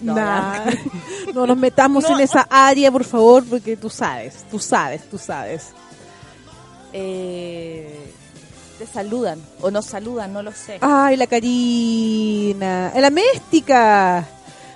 No, 0.01 0.15
no 1.35 1.47
nos 1.47 1.57
metamos 1.57 2.05
No. 2.05 2.15
en 2.17 2.21
esa 2.21 2.47
área, 2.51 2.91
por 2.93 3.05
favor, 3.05 3.45
porque 3.45 3.77
tú 3.77 3.91
sabes, 3.91 4.45
tú 4.51 4.59
sabes, 4.59 5.09
tú 5.11 5.19
sabes. 5.19 5.69
Eh, 6.93 8.13
te 8.79 8.87
saludan 8.87 9.41
o 9.61 9.71
no 9.71 9.83
saludan, 9.83 10.33
no 10.33 10.43
lo 10.43 10.53
sé. 10.53 10.79
Ay, 10.81 11.17
la 11.17 11.27
Karina, 11.27 12.93
la 12.97 13.11
Méstica, 13.11 14.27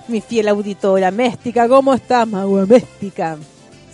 mi 0.07 0.21
fiel 0.21 0.49
auditora 0.49 1.09
Méstica, 1.11 1.67
¿cómo 1.67 1.93
estás, 1.93 2.27
Mago 2.27 2.65
Méstica? 2.67 3.37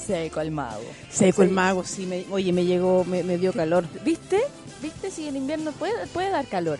Seco 0.05 0.41
el 0.41 0.49
mago. 0.51 0.81
Seco 1.11 1.43
el 1.43 1.51
mago, 1.51 1.83
sí, 1.83 2.05
me- 2.07 2.25
oye, 2.31 2.51
me 2.51 2.65
llegó, 2.65 3.05
me, 3.05 3.21
me 3.23 3.37
dio 3.37 3.53
calor. 3.53 3.85
¿Viste? 4.03 4.41
¿Viste 4.81 5.11
si 5.11 5.27
el 5.27 5.35
invierno 5.35 5.71
puede, 5.73 6.07
puede 6.07 6.31
dar 6.31 6.47
calor? 6.47 6.79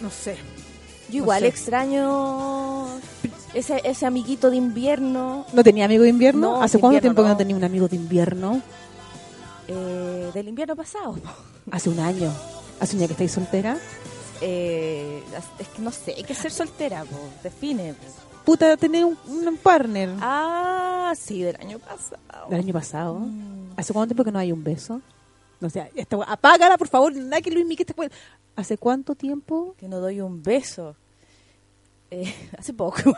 No 0.00 0.10
sé. 0.10 0.36
Yo 1.08 1.16
igual 1.18 1.40
sé. 1.40 1.48
extraño 1.48 2.86
ese, 3.54 3.80
ese 3.84 4.06
amiguito 4.06 4.50
de 4.50 4.56
invierno 4.56 5.44
¿No 5.52 5.62
tenía 5.64 5.84
amigo 5.84 6.02
de 6.04 6.08
invierno? 6.10 6.40
No, 6.58 6.62
¿Hace 6.62 6.78
cuánto 6.78 6.96
invierno 6.96 7.14
tiempo 7.14 7.22
que 7.22 7.28
no. 7.28 7.36
tenía 7.36 7.56
un 7.56 7.64
amigo 7.64 7.88
de 7.88 7.96
invierno? 7.96 8.60
eh, 9.68 10.30
del 10.34 10.48
invierno 10.48 10.76
pasado. 10.76 11.16
Hace 11.70 11.88
un 11.90 12.00
año. 12.00 12.32
¿Hace 12.80 12.96
un 12.96 13.00
año 13.02 13.08
que 13.08 13.12
estáis 13.14 13.32
soltera? 13.32 13.76
Eh, 14.40 15.22
es 15.58 15.68
que 15.68 15.82
no 15.82 15.92
sé, 15.92 16.14
hay 16.16 16.24
que 16.24 16.34
ser 16.34 16.50
soltera, 16.50 17.04
po, 17.04 17.16
define. 17.44 17.94
po. 17.94 18.04
Puta, 18.44 18.76
tener 18.76 19.04
un, 19.04 19.16
un 19.28 19.56
partner. 19.56 20.10
Ah, 20.20 21.12
sí, 21.16 21.42
del 21.42 21.54
año 21.60 21.78
pasado. 21.78 22.48
Del 22.50 22.58
año 22.60 22.72
pasado. 22.72 23.14
Mm. 23.20 23.70
¿Hace 23.76 23.92
cuánto 23.92 24.08
tiempo 24.14 24.24
que 24.24 24.32
no 24.32 24.38
hay 24.40 24.50
un 24.50 24.64
beso? 24.64 25.00
No 25.60 25.70
sé, 25.70 25.92
we- 25.94 26.24
apágala, 26.26 26.76
por 26.76 26.88
favor. 26.88 27.14
Nada 27.14 27.40
que 27.40 27.52
Luis 27.52 27.64
Miguel 27.64 27.86
te 27.86 27.94
puede... 27.94 28.10
¿Hace 28.56 28.76
cuánto 28.78 29.14
tiempo? 29.14 29.76
Que 29.78 29.86
no 29.86 30.00
doy 30.00 30.20
un 30.20 30.42
beso. 30.42 30.96
Eh, 32.14 32.32
hace 32.58 32.74
poco. 32.74 33.14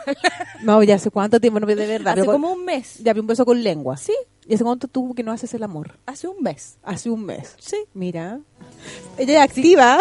No, 0.63 0.81
ya 0.81 0.95
hace 0.95 1.11
cuánto 1.11 1.39
tiempo, 1.41 1.59
no, 1.59 1.67
de 1.67 1.75
verdad. 1.75 2.17
Hace 2.17 2.25
como 2.25 2.53
un 2.53 2.63
mes. 2.63 2.99
Ya, 3.03 3.11
un 3.13 3.27
beso 3.27 3.45
con 3.45 3.61
lengua. 3.61 3.97
Sí, 3.97 4.13
¿Y 4.47 4.53
hace 4.53 4.63
cuánto 4.63 4.87
tú 4.87 5.13
que 5.15 5.23
no 5.23 5.31
haces 5.33 5.53
el 5.55 5.63
amor? 5.63 5.97
hace 6.05 6.27
un 6.27 6.41
mes. 6.41 6.77
Hace 6.83 7.09
un 7.09 7.25
mes. 7.25 7.55
Sí. 7.59 7.77
Mira. 7.93 8.39
Ella 9.17 9.43
es 9.43 9.49
activa. 9.49 9.97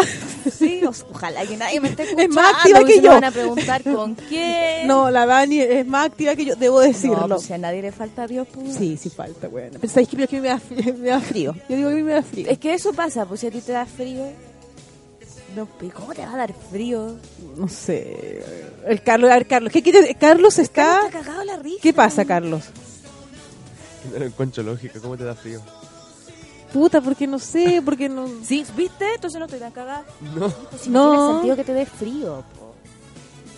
Sí, 0.50 0.82
ojalá 1.10 1.44
que 1.46 1.56
nadie 1.56 1.80
me 1.80 1.88
esté 1.88 2.02
escuchando. 2.04 2.22
Es 2.30 2.36
más 2.36 2.54
activa 2.54 2.78
que 2.84 2.96
me 2.96 3.02
yo. 3.02 3.10
van 3.10 3.24
a 3.24 3.30
preguntar 3.32 3.82
con 3.82 4.14
quién. 4.28 4.86
No, 4.86 5.10
la 5.10 5.24
Dani 5.26 5.60
es 5.60 5.86
más 5.86 6.06
activa 6.06 6.36
que 6.36 6.44
yo, 6.44 6.54
debo 6.56 6.80
decirlo. 6.80 7.26
No, 7.26 7.28
pues 7.36 7.42
si 7.46 7.52
a 7.54 7.58
nadie 7.58 7.80
le 7.82 7.90
falta 7.90 8.24
a 8.24 8.26
Dios, 8.28 8.46
pues. 8.52 8.74
Sí, 8.76 8.96
sí 8.96 9.08
falta, 9.10 9.48
bueno. 9.48 9.78
Pero 9.80 9.92
sabes 9.92 10.08
que 10.08 10.16
a 10.16 10.28
mí 10.30 10.40
me 10.40 10.48
da, 10.48 10.60
frío- 10.60 10.94
me 10.98 11.08
da 11.08 11.20
frío. 11.20 11.54
Yo 11.68 11.76
digo 11.76 11.88
que 11.88 11.94
a 11.94 11.96
mí 11.96 12.02
me 12.02 12.12
da 12.12 12.22
frío. 12.22 12.48
Es 12.48 12.58
que 12.58 12.74
eso 12.74 12.92
pasa, 12.92 13.24
pues 13.26 13.40
si 13.40 13.46
a 13.46 13.50
ti 13.50 13.60
te 13.60 13.72
da 13.72 13.86
frío. 13.86 14.24
No, 15.54 15.68
pero 15.78 15.94
¿cómo 15.94 16.14
te 16.14 16.22
va 16.24 16.32
a 16.34 16.36
dar 16.36 16.54
frío? 16.70 17.16
No 17.56 17.68
sé. 17.68 18.44
El 18.86 19.02
Carlos, 19.02 19.30
a 19.30 19.34
ver, 19.34 19.46
Carlos, 19.46 19.72
¿qué 19.72 19.82
quiere? 19.82 20.14
Carlos 20.14 20.58
está... 20.58 21.06
Está 21.06 21.20
cagado 21.20 21.44
la 21.44 21.56
risa. 21.56 21.78
¿Qué 21.82 21.92
pasa, 21.92 22.24
Carlos? 22.24 22.64
No 24.12 24.18
lo 24.18 24.24
encuentro 24.26 24.62
lógica, 24.62 24.98
¿cómo 25.00 25.16
te 25.16 25.24
da 25.24 25.34
frío? 25.34 25.60
Puta, 26.72 27.00
porque 27.00 27.26
no 27.26 27.38
sé, 27.38 27.80
porque 27.84 28.08
no... 28.08 28.26
Sí, 28.44 28.64
¿viste? 28.76 29.14
Entonces 29.14 29.38
no 29.38 29.44
estoy 29.46 29.60
tan 29.60 29.70
cagada. 29.72 30.04
No. 30.34 30.48
Pues 30.50 30.82
si 30.82 30.90
no. 30.90 31.04
No. 31.04 31.10
tiene 31.12 31.32
sentido 31.34 31.56
que 31.56 31.64
te 31.64 31.72
dé 31.74 31.86
frío, 31.86 32.44
po. 32.58 32.74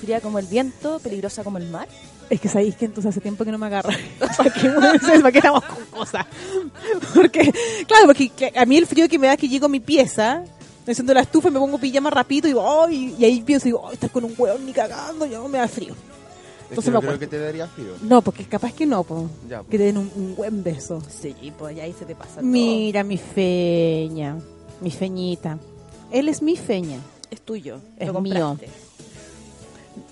Fría 0.00 0.20
como 0.20 0.38
el 0.38 0.46
viento, 0.46 0.98
peligrosa 0.98 1.42
como 1.42 1.56
el 1.58 1.68
mar. 1.70 1.88
Es 2.28 2.40
que 2.40 2.48
sabéis 2.48 2.76
que 2.76 2.84
entonces 2.84 3.10
hace 3.10 3.20
tiempo 3.20 3.44
que 3.44 3.52
no 3.52 3.56
me 3.58 3.66
agarra. 3.66 3.96
¿Para 4.36 4.50
qué, 4.52 4.68
¿Para 4.68 5.32
qué 5.32 5.38
estamos 5.38 5.64
con 5.64 5.84
cosas? 5.86 6.26
Porque, 7.14 7.52
claro, 7.86 8.06
porque 8.06 8.28
que- 8.30 8.52
a 8.54 8.66
mí 8.66 8.76
el 8.76 8.86
frío 8.86 9.08
que 9.08 9.18
me 9.18 9.28
da 9.28 9.34
es 9.34 9.38
que 9.38 9.48
llego 9.48 9.66
a 9.66 9.68
mi 9.70 9.80
pieza, 9.80 10.42
enciendo 10.86 11.12
la 11.14 11.20
estufa, 11.20 11.50
me 11.50 11.58
pongo 11.58 11.78
pijama 11.78 12.10
rapidito 12.10 12.46
y 12.48 12.50
digo, 12.50 12.82
¡ay! 12.84 13.14
Y 13.18 13.24
ahí 13.24 13.42
pienso, 13.42 13.64
digo, 13.64 13.86
¡ay! 13.88 13.94
Estar 13.94 14.10
con 14.10 14.24
un 14.24 14.34
hueón 14.36 14.64
ni 14.66 14.72
cagando, 14.72 15.26
ya 15.26 15.38
no 15.38 15.48
me 15.48 15.58
da 15.58 15.68
frío. 15.68 15.92
Es 15.94 16.70
Entonces 16.70 16.92
no 16.92 17.00
creo 17.00 17.10
acuerdo. 17.12 17.20
que 17.20 17.26
te 17.28 17.38
daría 17.38 17.66
frío. 17.68 17.92
No, 18.02 18.22
porque 18.22 18.44
capaz 18.44 18.72
que 18.72 18.86
no, 18.86 19.04
po. 19.04 19.28
Ya, 19.48 19.58
pues. 19.58 19.70
que 19.70 19.78
te 19.78 19.84
den 19.84 19.98
un, 19.98 20.10
un 20.16 20.34
buen 20.34 20.62
beso. 20.64 21.00
Sí, 21.08 21.34
pues 21.56 21.76
ya 21.76 21.84
ahí 21.84 21.94
se 21.96 22.04
te 22.04 22.14
pasa 22.16 22.36
todo. 22.36 22.44
Mira, 22.44 23.04
mi 23.04 23.18
feña, 23.18 24.36
mi 24.80 24.90
feñita. 24.90 25.58
Él 26.10 26.28
es 26.28 26.42
mi 26.42 26.56
feña. 26.56 26.98
Es 27.30 27.40
tuyo. 27.40 27.78
Es 27.96 28.08
lo 28.12 28.20
mío. 28.20 28.56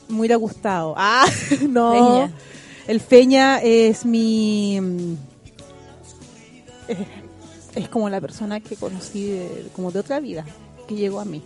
Me 0.09 0.19
hubiera 0.21 0.37
gustado. 0.37 0.95
Ah, 0.97 1.27
no. 1.69 1.93
Feña. 1.93 2.33
El 2.87 3.01
feña 3.01 3.59
es 3.63 4.05
mi... 4.05 4.77
Es, 6.87 6.99
es 7.75 7.89
como 7.89 8.09
la 8.11 8.21
persona 8.21 8.61
que 8.61 8.77
conocí 8.77 9.25
de- 9.25 9.69
como 9.75 9.91
de 9.91 9.99
otra 10.01 10.21
vida, 10.21 10.45
que 10.87 10.95
llegó 10.95 11.21
a 11.21 11.25
mí. 11.25 11.43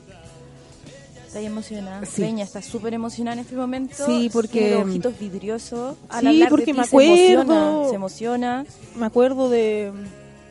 Estás 1.27 1.43
emocionada. 1.43 2.05
Sí. 2.07 2.23
Peña 2.23 2.45
está 2.45 2.63
súper 2.63 2.95
emocionada 2.95 3.35
en 3.35 3.41
este 3.41 3.55
momento. 3.55 3.95
Sí, 4.07 4.31
porque- 4.33 4.73
los 4.75 4.85
ojitos 4.89 5.19
vidriosos. 5.19 5.97
Al 6.09 6.21
Sí, 6.23 6.27
hablar 6.29 6.47
de 6.47 6.51
porque 6.51 6.65
ti 6.65 6.73
me 6.73 6.87
se 6.87 6.97
emociona, 6.97 7.43
acuerdo. 7.43 7.89
Se 7.91 7.95
emociona. 7.97 8.67
Me 8.97 9.07
acuerdo 9.07 9.51
de, 9.51 9.93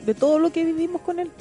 de 0.06 0.14
todo 0.14 0.38
lo 0.40 0.52
que 0.52 0.64
vivimos 0.64 1.02
con 1.02 1.20
él. 1.20 1.32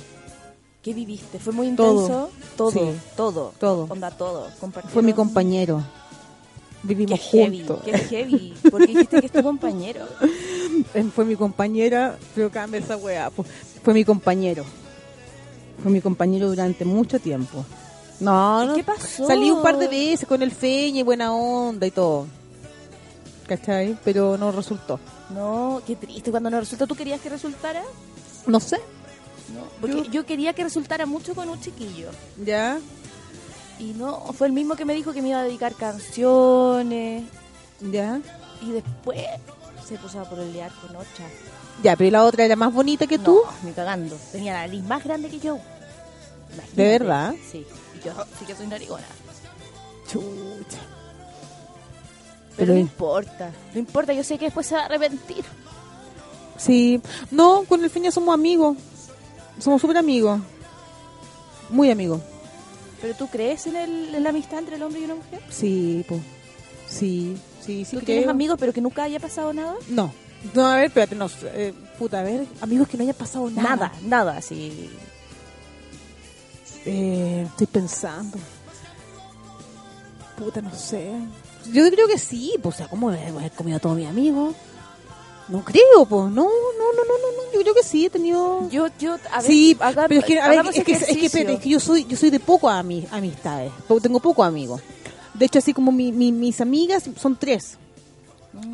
¿Qué 0.83 0.95
viviste? 0.95 1.39
¿Fue 1.39 1.53
muy 1.53 1.71
Todo. 1.73 1.93
intenso? 2.03 2.31
Todo. 2.57 2.71
Sí. 2.71 2.81
Todo. 3.17 3.53
Todo. 3.61 3.87
Onda 3.91 4.11
todo. 4.11 4.49
Fue 4.93 5.03
mi 5.03 5.13
compañero. 5.13 5.83
Qué 6.83 6.95
Vivimos 6.95 7.21
heavy. 7.33 7.59
juntos. 7.59 7.81
Qué 7.85 7.99
heavy. 7.99 8.55
Porque 8.71 8.87
dijiste 8.87 9.21
que 9.21 9.27
es 9.27 9.33
tu 9.33 9.43
compañero. 9.43 10.07
Fue 11.15 11.25
mi 11.25 11.35
compañera, 11.37 12.17
pero 12.35 12.51
cambia 12.51 12.79
esa 12.81 12.97
weá. 12.97 13.31
Fue 13.83 13.93
mi 13.93 14.05
compañero. 14.05 14.65
Fue 15.83 15.91
mi 15.93 16.01
compañero 16.01 16.49
durante 16.49 16.85
mucho 16.85 17.19
tiempo. 17.19 17.65
No, 18.21 18.65
¿Y 18.65 18.67
no. 18.69 18.75
qué 18.75 18.85
pasó? 18.85 19.27
Salí 19.27 19.51
un 19.51 19.63
par 19.63 19.77
de 19.79 19.89
veces 19.89 20.27
con 20.27 20.43
el 20.43 20.51
feña 20.51 21.01
y 21.01 21.03
buena 21.03 21.33
onda 21.35 21.87
y 21.87 21.91
todo. 21.91 22.27
¿Cachai? 23.47 23.97
Pero 24.05 24.37
no 24.39 24.51
resultó. 24.53 24.99
No, 25.31 25.81
qué 25.87 25.97
triste. 25.97 26.31
Cuando 26.31 26.51
no 26.51 26.59
resulta, 26.59 26.87
¿tú 26.87 26.95
querías 26.95 27.21
que 27.21 27.29
resultara? 27.29 27.83
No 28.47 28.59
sé. 28.59 28.79
No. 29.55 29.61
Porque 29.81 29.97
Yo- 30.05 30.11
yo, 30.11 30.27
quería 30.27 30.53
que 30.55 30.65
resultara 30.65 31.07
mucho 31.07 31.35
con 31.35 31.49
un 31.49 31.61
chiquillo. 31.61 32.09
¿Ya? 32.45 32.79
Y 33.79 33.93
no, 33.93 34.19
fue 34.33 34.47
el 34.49 34.53
mismo 34.53 34.75
que 34.75 34.85
me 34.85 34.95
dijo 34.95 35.13
que 35.13 35.21
me 35.23 35.29
iba 35.29 35.41
a 35.41 35.45
dedicar 35.45 35.75
canciones. 35.75 37.25
¿Ya? 37.81 38.21
Y 38.63 38.73
después 38.73 39.21
se 39.87 39.97
puso 39.99 40.19
a 40.21 40.25
pololear 40.25 40.73
con 40.81 40.97
otra. 40.97 41.27
Ya, 41.83 41.95
pero 41.95 42.09
¿y 42.09 42.11
la 42.11 42.25
otra 42.25 42.45
era 42.47 42.57
más 42.57 42.73
bonita 42.73 43.07
que 43.07 43.19
tú? 43.19 43.43
No, 43.45 43.69
ni 43.69 43.73
cagando. 43.73 44.17
Tenía 44.33 44.55
la 44.55 44.61
nariz 44.67 44.83
más 44.85 45.05
grande 45.05 45.29
que 45.29 45.39
yo. 45.39 45.59
Imagínate. 46.55 46.83
¿De 46.83 46.89
verdad? 46.99 47.35
Sí. 47.51 47.67
Y 48.01 48.05
yo 48.07 48.13
sí 48.39 48.45
que 48.47 48.55
soy 48.55 48.67
narigona. 48.67 49.05
Chucha. 50.11 50.79
Pero, 52.57 52.57
Pero- 52.57 52.75
no 52.75 52.79
importa. 52.81 53.51
No 53.75 53.79
importa, 53.81 54.13
yo 54.13 54.25
sé 54.25 54.39
que 54.39 54.47
después 54.47 54.67
se 54.67 54.75
va 54.75 54.83
a 54.83 54.85
arrepentir. 54.87 55.45
Sí. 56.57 57.01
No, 57.31 57.65
con 57.69 57.83
el 57.85 57.91
feña 57.91 58.11
somos 58.11 58.33
amigos. 58.35 58.77
Somos 59.59 59.81
súper 59.81 59.97
amigos. 59.99 60.41
Muy 61.69 61.91
amigos. 61.91 62.21
¿Pero 63.03 63.15
tú 63.15 63.27
crees 63.29 63.67
en, 63.67 63.77
el, 63.77 64.15
en 64.15 64.23
la 64.23 64.31
amistad 64.31 64.61
entre 64.61 64.77
el 64.77 64.83
hombre 64.83 65.01
y 65.01 65.05
una 65.05 65.17
mujer? 65.17 65.41
Sí, 65.51 66.05
po. 66.09 66.19
Sí, 66.89 67.37
sí, 67.61 67.85
sí 67.85 67.91
¿Tú 67.97 67.97
creo. 67.99 68.07
tienes 68.07 68.29
amigos 68.29 68.57
pero 68.59 68.73
que 68.73 68.81
nunca 68.81 69.03
haya 69.03 69.19
pasado 69.21 69.53
nada? 69.53 69.75
No. 69.89 70.13
No, 70.55 70.67
a 70.67 70.77
ver, 70.77 70.87
espérate, 70.87 71.15
no. 71.17 71.29
eh, 71.45 71.75
puta, 71.99 72.21
a 72.21 72.23
ver, 72.23 72.47
amigos 72.61 72.89
que 72.89 72.97
no 72.97 73.03
haya 73.03 73.13
pasado 73.13 73.51
nada. 73.51 73.69
Nada, 73.77 73.93
nada, 74.05 74.41
sí. 74.43 74.89
Eh, 76.87 77.45
estoy 77.49 77.67
pensando. 77.67 78.39
Puta, 80.39 80.61
no 80.63 80.75
sé. 80.75 81.13
Yo 81.73 81.89
creo 81.91 82.07
que 82.07 82.19
sí, 82.19 82.55
pues, 82.63 82.77
o 82.77 82.79
sea, 82.79 82.89
¿cómo 82.89 83.11
a 83.11 83.15
haber 83.15 83.51
comido 83.53 83.77
a 83.77 83.81
todos 83.81 83.97
mis 83.97 84.07
amigos? 84.07 84.55
No 85.49 85.65
creo, 85.65 86.05
pues, 86.09 86.25
no, 86.31 86.45
no, 86.45 86.45
no, 86.45 87.05
no, 87.05 87.19
no, 87.19 87.45
no, 87.47 87.53
yo 87.55 87.61
creo 87.63 87.75
que 87.75 87.83
sí, 87.83 88.07
he 88.07 88.11
tenido... 88.11 88.69
Yo, 88.69 88.89
yo, 88.99 89.15
a 89.33 89.39
ver, 89.39 89.47
sí, 89.47 89.77
haga- 89.81 90.07
pero 90.09 90.21
es 90.21 90.27
que, 90.27 90.41
a 90.41 90.49
ver, 90.49 90.67
es 90.75 90.85
que, 90.85 90.93
es 90.93 91.05
que, 91.07 91.27
espérate, 91.27 91.55
es 91.55 91.61
que 91.61 91.69
yo 91.69 91.81
soy, 91.81 92.05
yo 92.05 92.17
soy 92.17 92.31
de 92.31 92.41
poco 92.41 92.69
ami- 92.69 93.07
amistades, 93.11 93.73
tengo 94.03 94.21
pocos 94.21 94.47
amigos. 94.47 94.81
De 95.35 95.47
hecho, 95.47 95.59
así 95.61 95.73
como 95.73 95.93
mi- 95.93 96.13
mi- 96.13 96.33
mis 96.33 96.61
amigas 96.61 97.05
son 97.21 97.37
tres. 97.37 97.79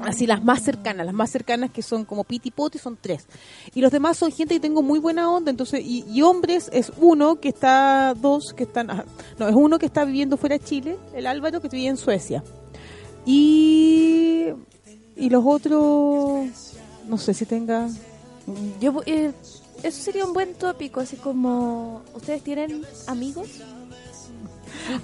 Así 0.01 0.26
las 0.26 0.43
más 0.45 0.62
cercanas, 0.62 1.07
las 1.07 1.14
más 1.14 1.30
cercanas 1.30 1.70
que 1.70 1.83
son 1.83 2.05
como 2.05 2.24
Piti 2.24 2.51
Poti 2.51 2.78
son 2.78 2.99
tres. 3.01 3.26
Y 3.74 3.80
los 3.80 3.93
demás 3.93 4.16
son 4.16 4.33
gente 4.33 4.55
que 4.55 4.61
tengo 4.61 4.83
muy 4.83 4.99
buena 4.99 5.30
onda, 5.30 5.51
entonces, 5.51 5.83
y, 5.85 6.22
hombres 6.22 6.68
es 6.72 6.93
uno 6.99 7.41
que 7.41 7.49
está, 7.49 8.14
dos 8.14 8.53
que 8.55 8.64
están, 8.64 8.91
ajá, 8.91 9.05
no, 9.39 9.49
es 9.49 9.55
uno 9.55 9.78
que 9.78 9.87
está 9.87 10.05
viviendo 10.05 10.37
fuera 10.37 10.59
de 10.59 10.64
Chile, 10.64 10.97
el 11.14 11.26
Álvaro 11.26 11.61
que 11.61 11.68
vive 11.68 11.89
en 11.89 11.97
Suecia. 11.97 12.43
Y, 13.24 14.49
y 15.16 15.30
los 15.30 15.45
otros, 15.47 16.49
no 17.09 17.18
sé 17.18 17.35
si 17.35 17.47
tenga... 17.47 17.89
Yo, 18.80 19.03
eh, 19.07 19.33
eso 19.83 20.03
sería 20.03 20.24
un 20.24 20.33
buen 20.33 20.55
tópico, 20.55 21.01
así 21.01 21.16
como, 21.16 22.03
¿ustedes 22.14 22.43
tienen 22.43 22.83
amigos? 23.07 23.49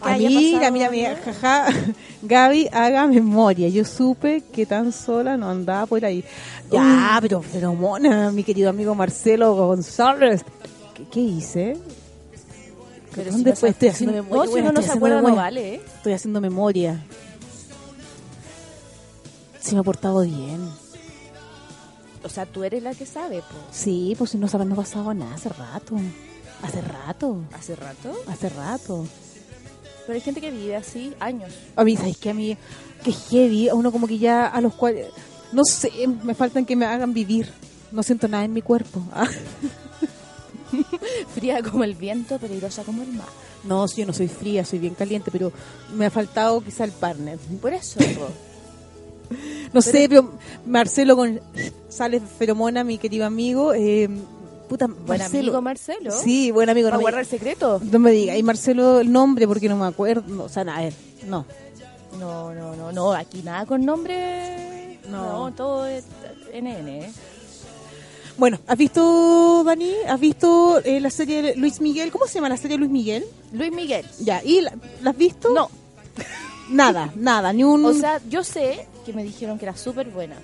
Ah, 0.03 0.17
mira, 0.19 0.71
mira, 0.71 0.91
mira, 0.91 1.17
jaja. 1.25 1.67
Gaby, 2.23 2.69
haga 2.73 3.07
memoria. 3.07 3.69
Yo 3.69 3.85
supe 3.85 4.43
que 4.53 4.67
tan 4.67 4.93
sola 4.93 5.37
no 5.37 5.49
andaba 5.51 5.87
por 5.87 6.05
ahí. 6.05 6.25
Ya, 6.71 7.19
pero, 7.21 7.43
pero 7.53 7.75
mona, 7.75 8.31
mi 8.33 8.43
querido 8.45 8.71
amigo 8.71 8.95
Marcelo 8.95 9.55
González. 9.55 10.45
¿Qué, 10.95 11.05
qué 11.11 11.21
hice? 11.21 11.77
Pero 13.15 13.31
¿Dónde 13.33 13.53
si 13.55 13.61
fue? 13.61 13.69
se- 13.69 13.73
Estoy 13.73 13.89
haciendo 13.89 14.13
memoria. 14.23 14.37
no, 14.39 14.45
si 14.45 14.51
Bueno, 14.51 14.71
uno 14.71 14.81
no 14.81 14.87
se 14.87 14.93
acuerda, 14.93 15.23
no 15.23 15.37
vale, 15.37 15.75
¿eh? 15.75 15.81
Estoy 15.97 16.13
haciendo 16.13 16.41
memoria. 16.41 17.05
Sí 19.61 19.75
me 19.75 19.81
ha 19.81 19.85
portado 19.85 20.23
bien. 20.23 20.69
O 22.25 22.29
sea, 22.29 22.47
tú 22.47 22.65
eres 22.65 22.83
la 22.83 22.95
que 22.95 23.07
sabe, 23.07 23.39
po. 23.39 23.55
Sí, 23.71 24.15
pues 24.19 24.31
si 24.31 24.39
no 24.39 24.49
sabes, 24.49 24.67
no 24.67 24.75
ha 24.75 24.79
pasado 24.79 25.15
nada 25.15 25.35
hace 25.35 25.49
rato. 25.49 25.97
Hace 26.63 26.81
rato. 26.81 27.41
¿Hace 27.57 27.77
rato? 27.77 28.13
Hace 28.29 28.49
rato. 28.49 29.07
Pero 30.09 30.17
hay 30.17 30.23
gente 30.23 30.41
que 30.41 30.51
vive 30.51 30.75
así 30.75 31.13
años. 31.21 31.53
A 31.77 31.85
mí, 31.85 31.95
¿sabes 31.95 32.17
qué? 32.17 32.31
A 32.31 32.35
mí, 32.35 32.57
que 33.05 33.13
heavy, 33.13 33.69
a 33.69 33.75
uno 33.75 33.93
como 33.93 34.07
que 34.07 34.17
ya 34.17 34.47
a 34.47 34.59
los 34.63 34.73
cuales, 34.73 35.09
no 35.53 35.65
sé, 35.67 35.93
me 36.25 36.35
faltan 36.35 36.65
que 36.65 36.77
me 36.77 36.87
hagan 36.87 37.13
vivir. 37.13 37.53
No 37.93 38.03
siento 38.03 38.27
nada 38.27 38.47
en 38.47 38.55
mi 38.55 38.63
cuerpo. 38.63 39.03
Ah. 39.13 39.29
Fría 41.35 41.63
como 41.63 41.85
el 41.85 41.95
viento, 41.95 42.39
peligrosa 42.39 42.85
como 42.85 43.03
el 43.03 43.13
mar. 43.13 43.29
No, 43.65 43.87
yo 43.87 44.07
no 44.07 44.15
soy 44.15 44.29
fría, 44.29 44.65
soy 44.65 44.79
bien 44.79 44.95
caliente, 44.95 45.31
pero 45.31 45.53
me 45.95 46.07
ha 46.07 46.11
faltado 46.11 46.63
quizá 46.63 46.85
el 46.85 46.93
partner. 46.93 47.37
Por 47.61 47.75
eso. 47.75 48.01
No 49.75 49.83
sé, 49.83 50.09
pero 50.09 50.33
Marcelo 50.65 51.15
González 51.15 52.23
Feromona, 52.39 52.83
mi 52.83 52.97
querido 52.97 53.27
amigo, 53.27 53.75
eh, 53.75 54.09
puta, 54.69 54.87
Buen 54.87 55.19
Marcelo. 55.21 55.41
amigo 55.41 55.63
Marcelo. 55.63 56.11
Sí, 56.13 56.51
buen 56.51 56.69
amigo. 56.69 56.89
¿Va 56.89 56.95
a 56.95 56.99
no 56.99 57.03
guardar 57.03 57.21
el 57.23 57.27
secreto? 57.27 57.81
No 57.91 57.99
me 57.99 58.11
diga, 58.13 58.37
y 58.37 58.43
Marcelo 58.43 59.01
el 59.01 59.11
nombre 59.11 59.47
porque 59.49 59.69
no 59.69 59.77
me 59.77 59.87
acuerdo, 59.87 60.45
o 60.45 60.49
sea, 60.49 60.65
nada, 60.65 60.79
a 60.79 60.83
ver, 60.83 60.95
no. 61.27 61.45
No, 62.19 62.53
no, 62.55 62.75
no, 62.77 62.93
no, 62.93 63.13
aquí 63.13 63.43
nada 63.43 63.65
con 63.67 63.85
nombre. 63.85 64.99
No. 65.11 65.49
No, 65.49 65.55
todo 65.55 65.87
es 65.87 66.05
NN, 66.53 66.89
¿eh? 66.89 67.13
Bueno, 68.37 68.59
¿has 68.67 68.79
visto, 68.79 69.65
Dani? 69.65 69.93
¿Has 70.09 70.21
visto 70.21 70.81
eh, 70.85 71.01
la 71.01 71.11
serie 71.11 71.43
de 71.43 71.57
Luis 71.57 71.81
Miguel? 71.81 72.11
¿Cómo 72.13 72.27
se 72.27 72.35
llama 72.35 72.49
la 72.49 72.57
serie 72.57 72.77
de 72.77 72.79
Luis 72.79 72.91
Miguel? 72.91 73.25
Luis 73.53 73.73
Miguel. 73.73 74.07
Ya, 74.21 74.43
¿y 74.45 74.61
la, 74.61 74.75
la 75.03 75.11
has 75.11 75.17
visto? 75.17 75.53
No. 75.53 75.69
Nada, 76.71 77.11
nada, 77.17 77.53
ni 77.53 77.65
un... 77.65 77.85
O 77.85 77.93
sea, 77.95 78.21
yo 78.29 78.45
sé 78.45 78.87
que 79.07 79.13
me 79.13 79.25
dijeron 79.25 79.59
que 79.59 79.65
era 79.65 79.77
súper 79.77 80.09
buena. 80.11 80.37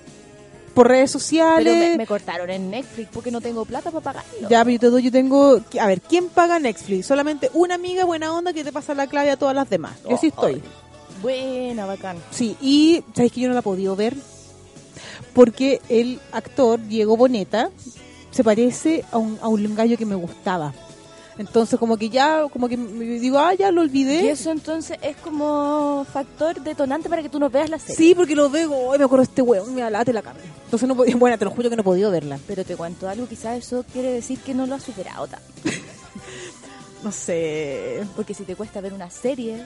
Por 0.75 0.87
redes 0.89 1.09
sociales... 1.09 1.73
Pero 1.73 1.89
me, 1.91 1.97
me 1.97 2.05
cortaron 2.05 2.49
en 2.51 2.69
Netflix 2.69 3.09
porque 3.11 3.31
no 3.31 3.41
tengo 3.41 3.65
plata 3.65 3.89
para 3.89 4.03
pagarlo. 4.03 4.49
Ya, 4.49 4.63
pero 4.63 4.73
yo 4.73 4.79
te 4.79 4.89
doy, 4.91 5.01
yo 5.03 5.11
tengo... 5.11 5.59
A 5.79 5.87
ver, 5.87 6.01
¿quién 6.01 6.27
paga 6.29 6.59
Netflix? 6.59 7.07
Solamente 7.07 7.49
una 7.53 7.75
amiga 7.75 8.05
buena 8.05 8.31
onda 8.31 8.53
que 8.53 8.63
te 8.63 8.71
pasa 8.71 8.93
la 8.93 9.07
clave 9.07 9.31
a 9.31 9.37
todas 9.37 9.55
las 9.55 9.69
demás. 9.69 9.93
Yo 10.07 10.17
sí 10.17 10.31
Oh, 10.35 10.45
estoy. 10.47 10.61
Buena, 11.21 11.85
bacán. 11.87 12.17
Sí, 12.29 12.55
y 12.61 13.03
¿sabes 13.15 13.31
que 13.31 13.41
yo 13.41 13.47
no 13.47 13.53
la 13.55 13.61
he 13.61 13.63
podido 13.63 13.95
ver? 13.95 14.15
Porque 15.33 15.81
el 15.89 16.19
actor, 16.31 16.79
Diego 16.85 17.17
Boneta, 17.17 17.69
se 18.31 18.43
parece 18.43 19.03
a 19.11 19.17
un, 19.17 19.39
a 19.41 19.47
un 19.47 19.75
gallo 19.75 19.97
que 19.97 20.05
me 20.05 20.15
gustaba. 20.15 20.73
Entonces, 21.37 21.77
como 21.77 21.97
que 21.97 22.09
ya, 22.09 22.43
como 22.51 22.69
que 22.69 22.77
me 22.77 23.05
digo, 23.05 23.37
ah, 23.39 23.53
ya 23.53 23.71
lo 23.71 23.81
olvidé. 23.81 24.23
Y 24.23 24.27
eso 24.29 24.51
entonces 24.51 24.97
es 25.01 25.17
como 25.17 26.05
factor 26.11 26.61
detonante 26.61 27.09
para 27.09 27.21
que 27.21 27.29
tú 27.29 27.39
no 27.39 27.49
veas 27.49 27.69
la 27.69 27.77
serie. 27.77 27.95
Sí, 27.95 28.15
porque 28.15 28.35
lo 28.35 28.49
veo, 28.49 28.73
hoy 28.73 28.97
me 28.97 29.03
acuerdo 29.03 29.25
de 29.25 29.29
este 29.29 29.41
weón, 29.41 29.75
me 29.75 29.83
alate 29.83 30.13
la 30.13 30.21
carne. 30.21 30.41
Entonces 30.63 30.87
no 30.87 30.95
podía, 30.95 31.15
bueno, 31.17 31.37
te 31.37 31.45
lo 31.45 31.51
juro 31.51 31.69
que 31.69 31.75
no 31.75 31.81
he 31.81 31.85
podido 31.85 32.09
verla. 32.09 32.39
Pero 32.47 32.63
te 32.63 32.77
cuento 32.77 33.09
algo, 33.09 33.27
quizás 33.27 33.57
eso 33.57 33.83
quiere 33.91 34.11
decir 34.13 34.39
que 34.39 34.53
no 34.53 34.65
lo 34.65 34.75
has 34.75 34.83
superado 34.83 35.27
tanto. 35.27 35.45
No 37.03 37.11
sé. 37.11 38.03
Porque 38.15 38.33
si 38.33 38.45
te 38.45 38.55
cuesta 38.55 38.81
ver 38.81 38.91
una 38.91 39.11
serie 39.11 39.63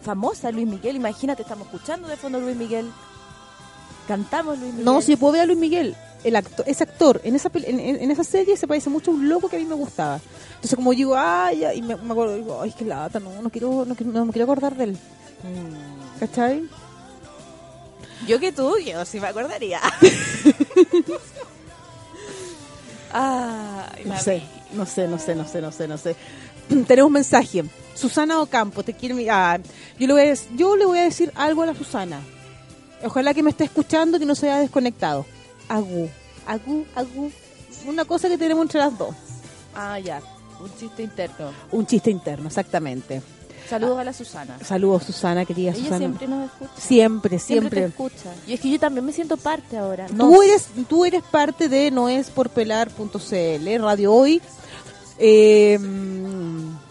famosa, 0.00 0.50
Luis 0.50 0.66
Miguel, 0.66 0.96
imagínate, 0.96 1.42
estamos 1.42 1.66
escuchando 1.66 2.08
de 2.08 2.16
fondo 2.16 2.40
Luis 2.40 2.56
Miguel. 2.56 2.90
Cantamos 4.10 4.58
Luis 4.58 4.70
Miguel. 4.72 4.84
No, 4.84 5.00
si 5.00 5.14
puedo 5.14 5.34
ver 5.34 5.42
a 5.42 5.46
Luis 5.46 5.58
Miguel. 5.58 5.94
El 6.24 6.34
actor, 6.34 6.64
ese 6.68 6.82
actor 6.82 7.20
en 7.22 7.36
esa, 7.36 7.48
en, 7.54 7.78
en- 7.78 8.10
esa 8.10 8.24
serie 8.24 8.56
se 8.56 8.66
parece 8.66 8.90
mucho 8.90 9.12
a 9.12 9.14
un 9.14 9.28
loco 9.28 9.48
que 9.48 9.54
a 9.56 9.58
mí 9.60 9.64
me 9.64 9.74
gustaba. 9.76 10.20
Entonces 10.56 10.74
como 10.74 10.90
digo, 10.90 11.14
ay, 11.16 11.60
ya", 11.60 11.72
y 11.72 11.80
me, 11.80 11.94
me 11.96 12.10
acuerdo, 12.12 12.34
digo, 12.34 12.60
ay, 12.60 12.74
qué 12.76 12.84
lata, 12.84 13.20
no, 13.20 13.40
no 13.40 13.48
quiero, 13.50 13.84
no, 13.86 13.94
quiero- 13.94 14.12
no 14.12 14.24
me 14.26 14.32
quiero 14.32 14.44
acordar 14.44 14.74
de 14.76 14.84
él. 14.84 14.98
¿Cachai? 16.18 16.68
Yo 18.26 18.38
que 18.40 18.50
tú, 18.52 18.76
yo 18.78 19.04
sí 19.06 19.18
me 19.20 19.28
acordaría. 19.28 19.80
Ay, 23.12 24.04
No 24.04 24.18
sé, 24.18 24.42
no 24.72 24.86
sé, 24.86 25.08
no 25.08 25.18
sé, 25.18 25.34
no 25.34 25.46
sé, 25.48 25.60
no 25.60 25.72
sé, 25.72 25.88
no 25.88 25.98
sé. 25.98 26.16
Tenemos 26.86 27.08
un 27.08 27.12
mensaje. 27.14 27.64
Susana 27.94 28.40
Ocampo, 28.40 28.82
te 28.82 28.92
quiere 28.94 29.14
mirar. 29.14 29.60
Yo 29.98 30.06
le, 30.06 30.12
voy 30.12 30.22
a, 30.22 30.34
yo 30.56 30.76
le 30.76 30.84
voy 30.86 30.98
a 30.98 31.02
decir 31.04 31.32
algo 31.34 31.62
a 31.62 31.66
la 31.66 31.74
Susana. 31.74 32.20
Ojalá 33.04 33.32
que 33.34 33.42
me 33.42 33.50
esté 33.50 33.64
escuchando, 33.64 34.18
que 34.18 34.26
no 34.26 34.34
se 34.34 34.50
haya 34.50 34.60
desconectado. 34.60 35.24
Agu, 35.68 36.08
agu, 36.46 36.84
agu. 36.94 37.30
Una 37.86 38.04
cosa 38.04 38.28
que 38.28 38.36
tenemos 38.38 38.62
entre 38.62 38.80
las 38.80 38.96
dos. 38.98 39.14
Ah, 39.74 39.98
ya. 39.98 40.20
Un 40.62 40.70
chiste 40.78 41.02
interno. 41.02 41.52
Un 41.72 41.86
chiste 41.86 42.10
interno, 42.10 42.48
exactamente. 42.48 43.22
Saludos 43.68 43.98
a 44.00 44.04
la 44.04 44.12
Susana. 44.12 44.58
Saludos, 44.64 45.04
Susana, 45.04 45.44
querida 45.46 45.70
Ella 45.70 45.78
Susana. 45.78 45.98
siempre 45.98 46.26
nos 46.28 46.46
escucha. 46.50 46.72
Siempre, 46.76 47.38
Siempre 47.38 47.38
siempre. 47.38 47.80
te 47.80 47.86
escucha. 47.86 48.34
Y 48.46 48.52
es 48.54 48.60
que 48.60 48.68
yo 48.70 48.80
también 48.80 49.06
me 49.06 49.12
siento 49.12 49.36
parte 49.36 49.78
ahora. 49.78 50.06
Tú 50.08 50.42
eres, 50.42 50.66
tú 50.88 51.04
eres 51.04 51.22
parte 51.22 51.68
de 51.68 51.90
noesporpelar.cl, 51.90 53.78
Radio 53.82 54.12
Hoy. 54.12 54.42
Eh, 55.18 55.78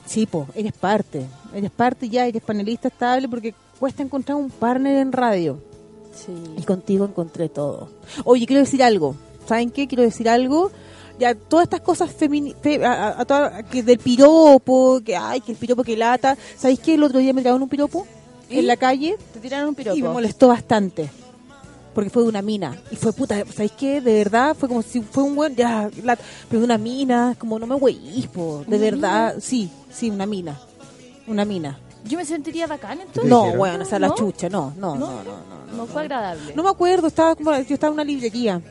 sí, 0.05 0.26
po, 0.26 0.47
eres 0.55 0.74
parte. 0.74 1.26
Eres 1.53 1.72
parte 1.72 2.07
ya, 2.10 2.26
eres 2.26 2.41
panelista 2.41 2.88
estable 2.88 3.28
porque 3.28 3.53
cuesta 3.80 4.01
encontrar 4.01 4.38
un 4.38 4.49
partner 4.49 4.97
en 4.97 5.12
radio. 5.12 5.60
Sí. 6.26 6.34
Y 6.57 6.63
contigo 6.63 7.05
encontré 7.05 7.49
todo. 7.49 7.89
Oye, 8.26 8.45
quiero 8.45 8.61
decir 8.61 8.84
algo. 8.84 9.15
¿Saben 9.47 9.72
qué? 9.72 9.88
Quiero 9.88 10.03
decir 10.03 10.28
algo. 10.30 10.72
Ya, 11.20 11.36
todas 11.36 11.63
estas 11.63 11.82
cosas 11.82 12.11
femini 12.11 12.53
fe- 12.61 12.84
a- 12.86 13.20
a- 13.20 13.63
que 13.63 13.84
del 13.84 13.99
piropo, 13.99 15.01
que 15.03 15.15
ay, 15.17 15.41
que 15.41 15.51
el 15.51 15.57
piropo 15.57 15.84
que 15.84 15.97
lata. 15.97 16.38
¿Sabéis 16.57 16.80
qué? 16.80 16.93
El 16.95 17.03
otro 17.03 17.20
día 17.20 17.34
me 17.34 17.41
tiraron 17.41 17.61
un 17.61 17.67
piropo 17.70 18.05
¿Y? 18.49 18.59
en 18.59 18.67
la 18.67 18.78
calle 18.78 19.17
Te 19.34 19.39
tiraron 19.39 19.70
un 19.70 19.76
piropo. 19.76 19.97
y 19.97 20.01
me 20.01 20.09
molestó 20.09 20.47
bastante. 20.49 21.09
Porque 21.93 22.09
fue 22.09 22.24
de 22.24 22.30
una 22.30 22.41
mina. 22.41 22.78
Y 22.91 22.95
fue 22.95 23.11
puta, 23.11 23.43
¿sabéis 23.51 23.72
qué? 23.74 23.99
De 23.99 24.13
verdad, 24.13 24.55
fue 24.57 24.70
como 24.70 24.82
si 24.82 25.01
fue 25.01 25.24
un 25.24 25.36
buen, 25.36 25.55
ya, 25.55 25.89
la- 26.03 26.17
pero 26.47 26.59
de 26.59 26.65
una 26.65 26.78
mina, 26.78 27.36
como 27.38 27.59
no 27.59 27.65
me 27.67 27.76
güeyís, 27.76 28.28
po. 28.28 28.63
De 28.67 28.76
¿Una 28.76 28.78
verdad, 28.78 29.36
sí, 29.41 29.70
sí, 29.91 30.09
una 30.09 30.26
mina. 30.26 30.57
Una 31.28 31.43
mina. 31.45 31.80
Yo 32.06 32.18
me 32.18 32.26
sentiría 32.26 32.68
bacán 32.68 33.02
entonces. 33.02 33.30
No, 33.30 33.56
bueno, 33.56 33.84
o 33.84 33.86
sea, 33.86 34.00
la 34.00 34.08
¿No? 34.10 34.16
chucha, 34.16 34.50
no, 34.50 34.74
no, 34.78 34.95
no, 34.95 35.08
¿No? 35.08 35.24
no, 35.24 35.24
no. 35.24 35.78
No 35.78 35.86
fue 35.86 36.02
agradable. 36.02 36.54
No 36.56 36.64
me 36.64 36.70
acuerdo, 36.70 37.08
estaba 37.08 37.36
como, 37.36 37.52
yo 37.52 37.74
estaba 37.74 37.89
en 37.89 37.93
una 37.93 38.04
librería. 38.04 38.62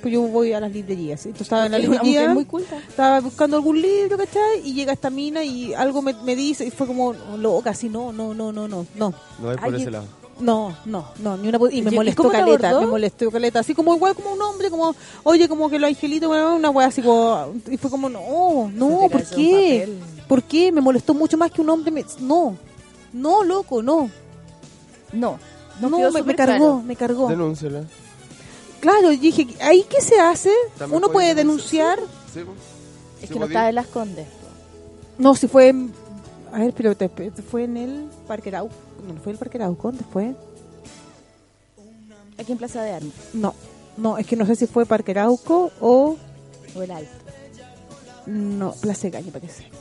Pues 0.00 0.14
yo 0.14 0.22
voy 0.22 0.52
a 0.54 0.60
las 0.60 0.72
librerías. 0.72 1.26
Entonces 1.26 1.42
estaba 1.46 1.66
en 1.66 1.72
la 1.72 1.78
librería. 1.78 2.28
muy 2.30 2.46
culta. 2.46 2.78
Estaba 2.78 3.20
buscando 3.20 3.56
algún 3.56 3.80
libro, 3.80 4.16
¿cachai? 4.16 4.62
Y 4.64 4.72
llega 4.72 4.94
esta 4.94 5.10
mina 5.10 5.44
y 5.44 5.74
algo 5.74 6.00
me, 6.00 6.14
me 6.14 6.34
dice 6.34 6.64
y 6.64 6.70
fue 6.70 6.86
como, 6.86 7.12
loca, 7.36 7.70
así, 7.70 7.90
no, 7.90 8.10
no, 8.12 8.32
no, 8.32 8.50
no, 8.50 8.66
no, 8.66 8.86
no. 8.94 9.14
No 9.42 9.52
es 9.52 9.58
por 9.58 9.74
ese 9.74 9.90
lado. 9.90 10.06
No, 10.40 10.74
no, 10.86 11.04
no, 11.18 11.36
ni 11.36 11.48
una 11.48 11.58
y 11.70 11.82
me 11.82 11.90
¿Y 11.90 11.94
molestó 11.94 12.30
caleta, 12.30 12.80
me 12.80 12.86
molestó 12.86 13.30
caleta, 13.30 13.60
así 13.60 13.74
como 13.74 13.94
igual 13.94 14.14
como 14.14 14.32
un 14.32 14.40
hombre, 14.40 14.70
como, 14.70 14.94
oye, 15.22 15.48
como 15.48 15.68
que 15.68 15.78
los 15.78 15.88
angelitos, 15.88 16.30
una 16.30 16.70
wea 16.70 16.86
así 16.86 17.02
como, 17.02 17.52
y 17.70 17.76
fue 17.76 17.90
como, 17.90 18.08
no, 18.08 18.70
no, 18.72 19.08
¿por 19.10 19.22
qué? 19.24 19.86
¿Por 20.30 20.44
qué? 20.44 20.70
Me 20.70 20.80
molestó 20.80 21.12
mucho 21.12 21.36
más 21.36 21.50
que 21.50 21.60
un 21.60 21.68
hombre, 21.70 21.90
me, 21.90 22.04
no, 22.20 22.56
no, 23.12 23.42
loco, 23.42 23.82
no, 23.82 24.08
No. 25.12 25.40
no, 25.80 25.96
quedó 25.96 26.12
me, 26.24 26.36
cargó, 26.36 26.56
claro. 26.56 26.82
me 26.86 26.94
cargó. 26.94 27.28
Denúnciala. 27.28 27.82
Claro, 28.78 29.08
dije, 29.08 29.48
¿ahí 29.60 29.84
qué 29.90 30.00
se 30.00 30.20
hace? 30.20 30.52
También 30.78 30.98
¿Uno 30.98 31.10
puede 31.10 31.34
denunciar? 31.34 31.98
Sí. 32.32 32.44
Es 33.20 33.28
Sí, 33.28 33.34
que 33.34 33.40
no 33.40 33.48
pues, 33.48 33.56
en 33.56 33.74
las 33.74 33.88
condes. 33.88 34.28
No, 35.18 35.34
si 35.34 35.48
fue 35.48 35.74
A 36.52 36.60
ver, 36.60 36.74
pero 36.76 36.96
te, 36.96 37.08
fue 37.08 37.64
en 37.64 37.76
el 37.76 38.04
Parque 38.28 38.50
Arauco. 38.50 38.74
No, 39.04 39.14
no 39.14 39.20
fue 39.20 39.32
el 39.32 39.38
Parque 39.38 39.58
Arauco, 39.58 39.88
¿dónde 39.88 40.04
fue? 40.12 40.36
Aquí 42.38 42.52
en 42.52 42.58
Plaza 42.58 42.82
de 42.82 42.92
Armas. 42.92 43.14
No, 43.32 43.52
no, 43.96 44.16
es 44.16 44.28
que 44.28 44.36
no 44.36 44.46
sé 44.46 44.54
si 44.54 44.68
fue 44.68 44.86
Parque 44.86 45.10
Arauco 45.10 45.72
o... 45.80 46.16
O 46.76 46.82
el 46.82 46.90
Alto. 46.92 47.10
No, 48.26 48.74
Plaza 48.74 49.08
Gaña 49.08 49.32
parece. 49.32 49.79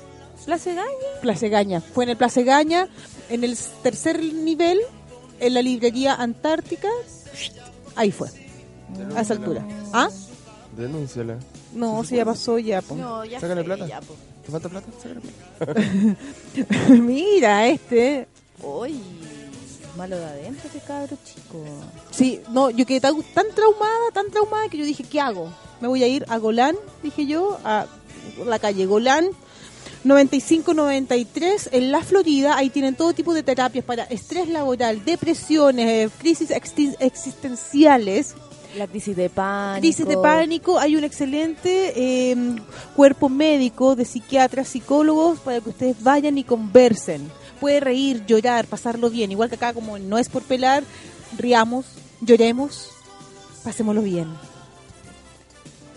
¿Plaza 0.50 0.72
Gaña? 0.74 1.22
Plaza 1.22 1.48
Gaña. 1.48 1.80
Fue 1.80 2.06
en 2.06 2.10
el 2.10 2.18
Plaza 2.18 2.42
Gaña, 2.42 2.88
en 3.30 3.44
el 3.44 3.56
tercer 3.84 4.20
nivel, 4.34 4.80
en 5.40 5.54
la 5.54 5.62
librería 5.62 6.16
Antártica. 6.16 6.88
Ahí 7.96 8.12
fue, 8.12 8.30
a 9.16 9.22
esa 9.22 9.34
altura. 9.34 9.64
¿Ah? 9.94 10.10
Denúnciala. 10.76 11.38
No, 11.74 12.04
si 12.04 12.16
ya 12.16 12.26
pasó 12.26 12.58
ya. 12.58 12.82
po. 12.82 12.96
No, 12.96 13.24
ya 13.26 13.40
Sácale 13.40 13.64
plata. 13.64 13.86
ya, 13.86 14.02
po. 14.02 14.16
¿Te 14.44 14.52
falta 14.52 14.70
plata? 14.70 14.88
Sácale 15.04 15.22
plata. 15.22 15.82
Mira, 17.00 17.68
este. 17.68 18.28
Uy, 18.64 19.00
malo 19.98 20.18
de 20.18 20.26
adentro 20.26 20.68
ese 20.68 20.80
cabro 20.80 21.16
chico. 21.24 21.64
Sí, 22.10 22.42
no, 22.50 22.72
yo 22.72 22.88
quedé 22.88 23.02
tan, 23.02 23.22
tan 23.36 23.46
traumada, 23.54 24.10
tan 24.16 24.32
traumada 24.32 24.68
que 24.68 24.80
yo 24.80 24.86
dije, 24.86 25.04
¿qué 25.04 25.22
hago? 25.22 25.54
Me 25.80 25.88
voy 25.88 26.02
a 26.02 26.08
ir 26.08 26.26
a 26.28 26.40
Golán, 26.40 26.76
dije 27.04 27.28
yo, 27.28 27.60
a 27.64 27.86
la 28.46 28.58
calle 28.58 28.88
Golán, 28.88 29.30
95-93, 30.06 31.70
en 31.72 31.92
la 31.92 32.04
Florida. 32.04 32.56
Ahí 32.56 32.70
tienen 32.70 32.96
todo 32.96 33.14
tipo 33.14 33.34
de 33.34 33.44
terapias 33.44 33.84
para 33.84 34.04
estrés 34.04 34.48
laboral, 34.48 35.04
depresiones, 35.04 35.88
eh, 35.88 36.10
crisis 36.20 36.52
existenciales. 36.52 38.36
La 38.78 38.88
crisis 38.88 39.16
de 39.16 39.30
pánico. 39.30 39.82
Crisis 39.82 40.08
de 40.08 40.18
pánico, 40.18 40.80
hay 40.80 40.96
un 40.96 41.04
excelente 41.04 41.94
eh, 41.96 42.36
cuerpo 42.96 43.28
médico 43.28 43.96
de 43.96 44.06
psiquiatras, 44.06 44.68
psicólogos 44.68 45.40
para 45.40 45.60
que 45.60 45.70
ustedes 45.70 46.02
vayan 46.04 46.38
y 46.38 46.44
conversen. 46.44 47.30
Puede 47.60 47.80
reír, 47.80 48.26
llorar, 48.26 48.68
pasarlo 48.68 49.10
bien, 49.10 49.32
igual 49.32 49.50
que 49.50 49.56
acá 49.56 49.74
como 49.74 49.98
no 49.98 50.18
es 50.18 50.30
por 50.30 50.44
pelar, 50.44 50.84
riamos, 51.38 51.86
lloremos, 52.22 52.90
pasémoslo 53.64 54.02
bien. 54.02 54.28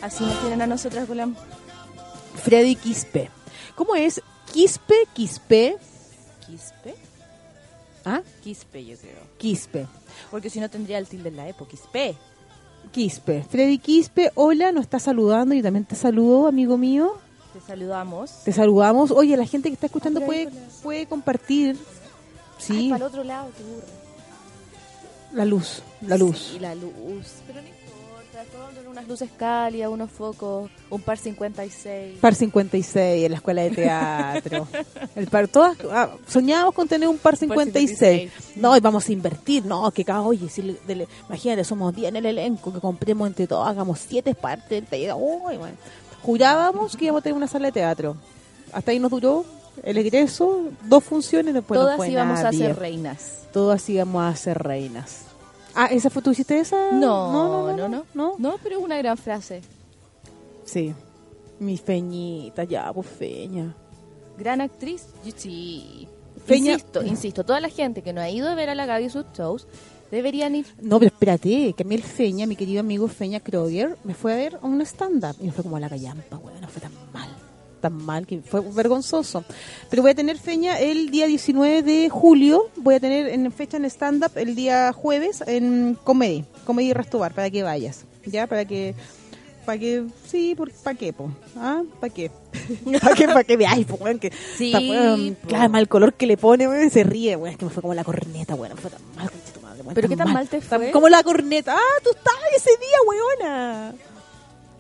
Así 0.01 0.25
nos 0.25 0.41
tienen 0.41 0.63
a 0.63 0.67
nosotras, 0.67 1.07
Gulam. 1.07 1.37
Freddy 2.43 2.75
Quispe. 2.75 3.31
¿Cómo 3.85 3.97
es? 3.97 4.23
Quispe, 4.53 4.95
Quispe, 5.13 5.77
¿Quispe? 6.47 6.95
¿ah? 8.05 8.21
Quispe, 8.41 8.85
yo 8.85 8.97
creo. 8.97 9.19
Quispe. 9.39 9.89
Porque 10.31 10.51
si 10.51 10.61
no 10.61 10.71
tendría 10.71 10.99
el 10.99 11.09
tilde 11.09 11.31
en 11.31 11.37
la 11.37 11.49
época. 11.49 11.73
Quispe. 11.73 12.15
Quispe. 12.93 13.43
Freddy 13.51 13.79
Quispe, 13.79 14.31
hola, 14.37 14.71
nos 14.71 14.83
está 14.83 15.01
saludando 15.01 15.53
y 15.57 15.63
también 15.63 15.85
te 15.85 15.97
saludo, 15.97 16.47
amigo 16.47 16.79
mío. 16.79 17.17
Te 17.55 17.61
saludamos. 17.61 18.45
Te 18.45 18.53
saludamos. 18.53 19.11
Oye, 19.11 19.37
la 19.37 19.47
gente 19.47 19.69
que 19.69 19.75
está 19.75 19.87
escuchando 19.87 20.21
Ah, 20.23 20.27
puede, 20.27 20.49
puede 20.85 21.07
compartir. 21.07 21.77
Sí, 22.59 22.89
para 22.89 23.05
el 23.05 23.11
otro 23.11 23.25
lado, 23.25 23.51
te 23.57 23.65
burro. 23.65 23.87
la 25.33 25.45
luz, 25.45 25.83
la 26.03 26.17
luz. 26.17 26.51
Sí, 26.53 26.61
la 26.61 26.77
luz. 26.77 26.93
Pero 27.49 27.61
no 27.63 27.69
unas 28.93 29.09
luces 29.09 29.31
cálidas, 29.37 29.91
unos 29.91 30.11
focos, 30.11 30.71
un 30.91 31.01
par 31.01 31.19
56. 31.19 32.19
Par 32.21 32.35
56 32.35 33.25
en 33.25 33.31
la 33.31 33.37
escuela 33.39 33.63
de 33.63 33.71
teatro. 33.71 34.69
El 35.17 35.27
par, 35.27 35.49
todas 35.49 35.77
ah, 35.91 36.11
soñábamos 36.29 36.75
con 36.75 36.87
tener 36.87 37.09
un 37.09 37.19
par 37.19 37.37
56. 37.37 37.99
56. 37.99 38.57
No, 38.57 38.77
y 38.77 38.81
vamos 38.81 39.09
a 39.09 39.13
invertir. 39.13 39.65
No, 39.65 39.91
que 39.91 40.05
cada, 40.05 40.23
oye, 40.23 40.49
si 40.49 40.63
le- 40.63 41.09
imagínate, 41.29 41.65
somos 41.65 41.95
10 41.95 42.11
en 42.11 42.17
el 42.17 42.27
elenco, 42.27 42.73
que 42.73 42.81
compremos 42.81 43.27
entre 43.27 43.47
todos, 43.47 43.67
hagamos 43.67 43.99
7 43.99 44.35
partes. 44.35 44.85
Uy, 44.93 45.57
bueno. 45.57 45.77
Jurábamos 46.23 46.97
que 46.97 47.07
íbamos 47.07 47.21
a 47.21 47.23
tener 47.25 47.37
una 47.37 47.49
sala 47.49 47.67
de 47.67 47.73
teatro. 47.73 48.17
Hasta 48.73 48.93
ahí 48.93 48.99
nos 48.99 49.11
duró 49.11 49.45
el 49.83 49.99
egreso, 49.99 50.65
dos 50.85 51.03
funciones, 51.03 51.55
después 51.55 51.79
no 51.79 51.85
Todas 51.85 51.97
fue 51.97 52.11
íbamos 52.11 52.41
a 52.41 52.53
ser 52.53 52.79
reinas. 52.79 53.49
Todas 53.53 53.89
íbamos 53.89 54.23
a 54.23 54.37
ser 54.37 54.63
reinas. 54.63 55.32
Ah, 55.75 55.87
¿esa 55.87 56.11
fue, 56.11 56.23
tú 56.23 56.31
hiciste 56.33 56.59
esa? 56.59 56.93
No, 56.93 57.33
no, 57.33 57.77
no, 57.77 57.89
no. 57.89 58.05
no. 58.15 58.35
No, 58.39 58.57
pero 58.63 58.79
es 58.79 58.83
una 58.85 58.99
gran 58.99 59.17
frase. 59.17 59.63
Sí. 60.65 60.95
Mi 61.59 61.77
feñita, 61.77 62.65
ya, 62.65 62.93
pues 62.93 63.07
feña. 63.07 63.75
Gran 64.39 64.61
actriz, 64.61 65.07
sí. 65.37 66.09
Feña- 66.47 66.73
Insisto, 66.73 67.03
insisto, 67.05 67.45
toda 67.45 67.61
la 67.61 67.69
gente 67.69 68.03
que 68.03 68.13
no 68.13 68.21
ha 68.21 68.29
ido 68.29 68.49
a 68.49 68.55
ver 68.55 68.69
a 68.71 68.75
la 68.75 68.85
Gaby 68.87 69.11
sus 69.11 69.25
shows 69.37 69.67
deberían 70.11 70.57
ir. 70.57 70.67
No, 70.81 70.99
pero 70.99 71.13
espérate, 71.13 71.73
que 71.75 71.83
a 71.83 71.87
mí 71.87 71.95
el 71.95 72.03
Feña, 72.03 72.47
mi 72.47 72.57
querido 72.57 72.81
amigo 72.81 73.07
Feña 73.07 73.39
Kroger, 73.41 73.97
me 74.03 74.15
fue 74.15 74.33
a 74.33 74.37
ver 74.37 74.59
a 74.61 74.67
un 74.67 74.81
stand-up 74.83 75.37
y 75.41 75.45
me 75.47 75.53
fue 75.53 75.63
como 75.63 75.77
a 75.77 75.81
la 75.81 75.89
callampa, 75.89 76.37
güey, 76.37 76.55
no 76.61 76.67
fue 76.69 76.83
tan 76.83 76.93
mal, 77.13 77.29
tan 77.83 77.93
mal, 78.03 78.27
que 78.27 78.41
fue 78.41 78.61
vergonzoso. 78.61 79.45
Pero 79.91 80.01
voy 80.03 80.13
a 80.13 80.15
tener 80.15 80.39
Feña 80.39 80.79
el 80.79 81.11
día 81.11 81.27
19 81.27 81.83
de 81.83 82.09
julio, 82.09 82.71
voy 82.77 82.95
a 82.95 83.01
tener 83.01 83.27
en 83.29 83.53
fecha 83.53 83.77
en 83.77 83.85
stand-up 83.85 84.31
el 84.37 84.55
día 84.55 84.93
jueves 84.95 85.43
en 85.47 85.99
Comedy, 86.03 86.45
Comedy 86.65 86.95
Restobar, 86.95 87.35
para 87.35 87.51
que 87.51 87.63
vayas, 87.63 88.05
¿ya? 88.25 88.47
Para 88.47 88.65
que... 88.65 88.95
¿Para 89.67 89.79
que 89.79 90.05
Sí, 90.27 90.57
¿para 90.83 90.99
qué, 90.99 91.13
po? 91.13 91.31
¿Ah? 91.57 91.83
¿Para 92.01 92.13
qué? 92.13 92.33
¿Para 93.01 93.15
qué? 93.15 93.27
¿Para 93.29 93.45
qué 93.45 93.57
veáis, 93.57 93.87
po, 93.87 93.95
weón? 93.95 94.19
Que 94.19 94.33
Sí, 94.57 94.73
weón, 94.75 95.37
claro, 95.47 95.69
mal 95.71 95.87
color 95.89 96.15
que 96.15 96.27
le 96.27 96.37
pone, 96.37 96.67
weón, 96.67 96.91
se 96.91 97.05
ríe, 97.05 97.37
weón, 97.37 97.53
es 97.53 97.59
que 97.59 97.67
me 97.67 97.71
fue 97.71 97.81
como 97.81 97.95
la 97.95 98.03
corneta, 98.03 98.55
weón, 98.57 98.77
fue 98.77 98.91
tan 98.91 99.01
mal, 99.15 99.31
concha 99.31 99.53
tu 99.55 99.61
madre, 99.61 99.83
weón, 99.83 99.95
¿Pero 99.95 100.09
qué 100.09 100.17
tan 100.17 100.33
mal 100.33 100.49
te 100.49 100.61
fue? 100.61 100.91
Como 100.91 101.09
la 101.09 101.23
corneta. 101.23 101.75
Ah, 101.77 102.01
tú 102.03 102.11
estabas 102.11 102.41
ese 102.57 102.71
día, 102.71 102.97
weona. 103.07 103.95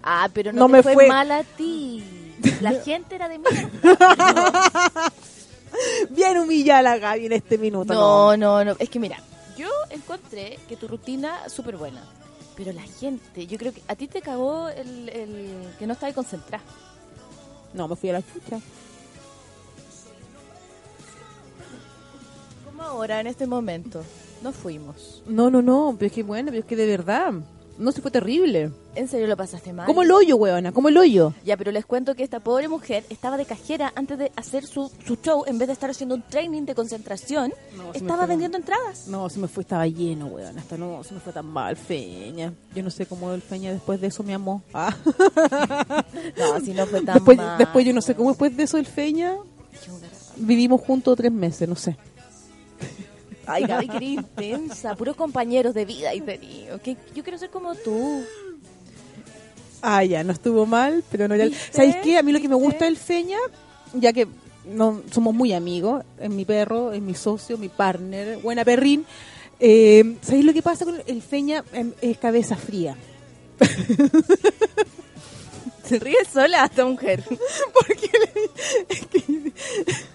Ah, 0.02 0.28
pero 0.34 0.52
no, 0.52 0.60
No 0.60 0.66
te 0.66 0.72
me 0.72 0.82
fue, 0.82 0.94
fue. 0.94 1.06
mal 1.06 1.30
a 1.30 1.44
ti. 1.44 2.02
La 2.60 2.72
gente 2.84 3.14
era 3.14 3.28
de 3.28 3.38
mierda. 3.38 3.70
Bien 6.10 6.38
humillada 6.38 6.82
la 6.82 6.98
Gaby 6.98 7.26
en 7.26 7.32
este 7.32 7.58
minuto. 7.58 7.94
No, 7.94 8.36
no, 8.36 8.64
no. 8.64 8.76
Es 8.78 8.90
que 8.90 8.98
mira, 8.98 9.18
yo 9.56 9.68
encontré 9.90 10.58
que 10.68 10.76
tu 10.76 10.88
rutina 10.88 11.48
súper 11.48 11.76
buena. 11.76 12.02
Pero 12.54 12.72
la 12.72 12.82
gente, 12.82 13.46
yo 13.46 13.56
creo 13.56 13.72
que 13.72 13.82
a 13.88 13.96
ti 13.96 14.06
te 14.08 14.20
cagó 14.20 14.68
el, 14.68 15.08
el 15.08 15.68
que 15.78 15.86
no 15.86 15.94
estabas 15.94 16.14
concentrada. 16.14 16.62
No, 17.72 17.88
me 17.88 17.96
fui 17.96 18.10
a 18.10 18.14
la 18.14 18.22
chucha. 18.22 18.60
Como 22.66 22.82
ahora, 22.82 23.20
en 23.20 23.26
este 23.26 23.46
momento. 23.46 24.04
No 24.42 24.52
fuimos. 24.52 25.22
No, 25.26 25.50
no, 25.50 25.62
no, 25.62 25.94
pero 25.98 26.08
es 26.08 26.12
que 26.12 26.22
bueno, 26.22 26.50
pero 26.50 26.60
es 26.60 26.66
que 26.66 26.76
de 26.76 26.86
verdad. 26.86 27.32
No, 27.82 27.90
se 27.92 28.00
fue 28.00 28.10
terrible. 28.10 28.70
¿En 28.94 29.08
serio 29.08 29.26
lo 29.26 29.36
pasaste 29.36 29.72
mal? 29.72 29.86
Como 29.86 30.02
el 30.02 30.10
hoyo, 30.12 30.36
weona, 30.36 30.70
como 30.72 30.88
el 30.88 30.96
hoyo. 30.96 31.34
Ya, 31.44 31.56
pero 31.56 31.72
les 31.72 31.84
cuento 31.84 32.14
que 32.14 32.22
esta 32.22 32.38
pobre 32.40 32.68
mujer 32.68 33.04
estaba 33.10 33.36
de 33.36 33.44
cajera 33.44 33.92
antes 33.96 34.18
de 34.18 34.30
hacer 34.36 34.64
su, 34.66 34.90
su 35.04 35.16
show. 35.16 35.44
En 35.46 35.58
vez 35.58 35.66
de 35.66 35.72
estar 35.74 35.90
haciendo 35.90 36.14
un 36.14 36.22
training 36.22 36.62
de 36.62 36.74
concentración, 36.74 37.52
No, 37.76 37.92
estaba 37.92 38.26
vendiendo 38.26 38.56
entradas. 38.56 39.08
No, 39.08 39.28
se 39.28 39.40
me 39.40 39.48
fue, 39.48 39.62
estaba 39.62 39.86
lleno, 39.86 40.26
weón. 40.26 40.56
Hasta 40.58 40.76
no, 40.76 41.02
se 41.02 41.14
me 41.14 41.20
fue 41.20 41.32
tan 41.32 41.46
mal, 41.46 41.76
Feña. 41.76 42.52
Yo 42.74 42.82
no 42.82 42.90
sé 42.90 43.06
cómo 43.06 43.32
el 43.32 43.42
Feña 43.42 43.72
después 43.72 44.00
de 44.00 44.06
eso 44.06 44.22
me 44.22 44.34
amó. 44.34 44.62
Ah. 44.74 44.96
No, 46.38 46.60
si 46.60 46.72
no 46.72 46.86
fue 46.86 47.02
tan 47.02 47.14
después, 47.14 47.36
mal. 47.36 47.58
después 47.58 47.84
yo 47.84 47.92
no 47.92 48.00
sé 48.00 48.14
cómo 48.14 48.30
después 48.30 48.56
de 48.56 48.62
eso 48.62 48.78
el 48.78 48.86
Feña 48.86 49.36
vivimos 50.36 50.80
juntos 50.80 51.16
tres 51.16 51.32
meses, 51.32 51.68
no 51.68 51.76
sé. 51.76 51.96
Ay, 53.52 53.64
Gaby, 53.64 53.88
que 53.88 53.96
eres 53.96 54.08
intensa. 54.10 54.94
Puros 54.96 55.16
compañeros 55.16 55.74
de 55.74 55.84
vida 55.84 56.14
y 56.14 56.20
tenido. 56.20 56.80
Que 56.80 56.96
yo 57.14 57.22
quiero 57.22 57.38
ser 57.38 57.50
como 57.50 57.74
tú. 57.74 58.24
Ah, 59.82 60.04
ya, 60.04 60.22
no 60.24 60.32
estuvo 60.32 60.64
mal, 60.64 61.02
pero 61.10 61.28
no 61.28 61.34
era. 61.34 61.48
¿Sabéis 61.70 61.96
qué? 61.96 62.18
A 62.18 62.22
mí 62.22 62.32
lo 62.32 62.40
que 62.40 62.48
me 62.48 62.54
gusta 62.54 62.84
del 62.84 62.96
Feña, 62.96 63.38
ya 63.94 64.12
que 64.12 64.28
no 64.64 65.02
somos 65.10 65.34
muy 65.34 65.52
amigos, 65.52 66.04
es 66.20 66.30
mi 66.30 66.44
perro, 66.44 66.92
es 66.92 67.02
mi 67.02 67.14
socio, 67.14 67.58
mi 67.58 67.68
partner, 67.68 68.38
buena 68.38 68.64
perrín. 68.64 69.04
Eh, 69.58 70.16
¿Sabéis 70.22 70.44
lo 70.44 70.52
que 70.52 70.62
pasa 70.62 70.84
con 70.84 71.02
el 71.04 71.22
Feña? 71.22 71.64
Em, 71.72 71.92
Es 72.00 72.18
cabeza 72.18 72.56
fría. 72.56 72.96
Se 75.84 75.98
ríe 75.98 76.16
sola 76.32 76.64
esta 76.64 76.84
mujer. 76.84 77.24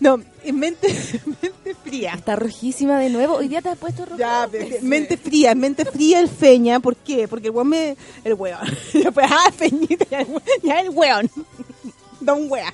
No, 0.00 0.20
en 0.44 0.58
mente, 0.58 0.88
mente 1.42 1.74
fría. 1.82 2.14
Está 2.14 2.36
rojísima 2.36 2.98
de 2.98 3.10
nuevo. 3.10 3.36
Hoy 3.36 3.48
día 3.48 3.62
te 3.62 3.70
has 3.70 3.78
puesto 3.78 4.04
roja. 4.04 4.16
Ya, 4.18 4.48
mente 4.82 5.16
fría, 5.16 5.54
mente 5.54 5.84
fría 5.84 6.20
el 6.20 6.28
Feña, 6.28 6.80
¿por 6.80 6.96
qué? 6.96 7.28
Porque 7.28 7.48
el 7.48 7.54
weón 7.54 7.68
me... 7.68 7.96
El 8.24 8.34
weón. 8.34 8.58
Después, 8.92 9.26
ah, 9.30 9.50
Feñita, 9.56 10.06
ya 10.62 10.80
el 10.80 10.90
weón. 10.90 11.30
Weón. 12.26 12.38
Don 12.40 12.50
wea. 12.50 12.72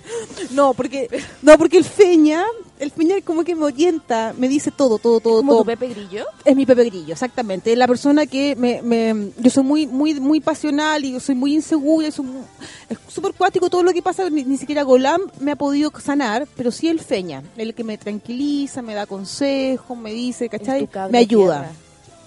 No, 0.50 0.74
porque 0.74 1.08
no, 1.42 1.56
porque 1.58 1.78
el 1.78 1.84
Feña, 1.84 2.44
el 2.78 2.90
Feña 2.90 3.16
como 3.24 3.44
que 3.44 3.54
me 3.54 3.64
orienta, 3.64 4.34
me 4.36 4.48
dice 4.48 4.70
todo, 4.70 4.98
todo, 4.98 5.20
todo, 5.20 5.38
¿Como 5.38 5.52
todo. 5.52 5.60
tu 5.62 5.66
Pepe 5.66 5.88
Grillo? 5.88 6.24
Es 6.44 6.54
mi 6.54 6.66
Pepe 6.66 6.84
Grillo, 6.84 7.12
exactamente. 7.12 7.72
Es 7.72 7.78
la 7.78 7.86
persona 7.86 8.26
que 8.26 8.54
me, 8.56 8.82
me- 8.82 9.30
yo 9.38 9.50
soy 9.50 9.64
muy, 9.64 9.86
muy, 9.86 10.14
muy 10.20 10.40
pasional 10.40 11.04
y 11.04 11.12
yo 11.12 11.20
soy 11.20 11.34
muy 11.34 11.54
insegura. 11.54 12.08
y 12.08 12.12
soy 12.12 12.26
mu- 12.26 12.42
es 12.88 12.98
súper 13.08 13.32
cuático 13.34 13.70
todo 13.70 13.82
lo 13.82 13.92
que 13.92 14.02
pasa. 14.02 14.28
Ni, 14.30 14.44
ni 14.44 14.56
siquiera 14.58 14.82
Golam 14.82 15.22
me 15.40 15.52
ha 15.52 15.56
podido 15.56 15.90
sanar, 16.00 16.46
pero 16.56 16.70
sí 16.70 16.88
el 16.88 17.00
Feña, 17.00 17.42
el 17.56 17.74
que 17.74 17.84
me 17.84 17.96
tranquiliza, 17.98 18.82
me 18.82 18.94
da 18.94 19.06
consejos, 19.06 19.96
me 19.96 20.12
dice, 20.12 20.48
¿cachai? 20.48 20.88
Me 21.10 21.18
ayuda. 21.18 21.60
tierra. 21.62 21.72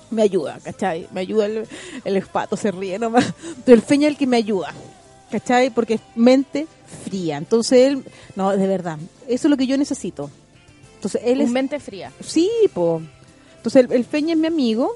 Me 0.10 0.24
ayuda, 0.24 0.60
¿cachai? 0.64 1.08
Me 1.14 1.22
ayuda 1.22 1.46
el, 1.46 1.68
el 2.04 2.18
espato, 2.18 2.58
se 2.58 2.70
ríe 2.72 3.00
nomás. 3.00 3.34
Pero 3.64 3.76
el 3.76 3.82
Feña 3.82 4.08
es 4.08 4.14
el 4.14 4.18
que 4.18 4.28
me 4.28 4.38
ayuda. 4.38 4.74
¿Cachai? 5.32 5.70
Porque 5.70 5.94
es 5.94 6.02
mente 6.16 6.68
fría. 6.92 7.38
Entonces 7.38 7.80
él, 7.88 8.04
no, 8.36 8.52
de 8.56 8.68
verdad, 8.68 8.98
eso 9.28 9.48
es 9.48 9.50
lo 9.50 9.58
que 9.58 9.68
yo 9.68 9.78
necesito. 9.78 10.30
Entonces 10.96 11.22
él 11.26 11.40
Un 11.40 11.46
es... 11.46 11.52
mente 11.52 11.80
fría. 11.80 12.12
Sí, 12.24 12.50
po. 12.74 13.02
Entonces 13.58 13.86
el, 13.86 13.92
el 13.92 14.06
Feña 14.06 14.34
es 14.34 14.40
mi 14.40 14.48
amigo 14.48 14.96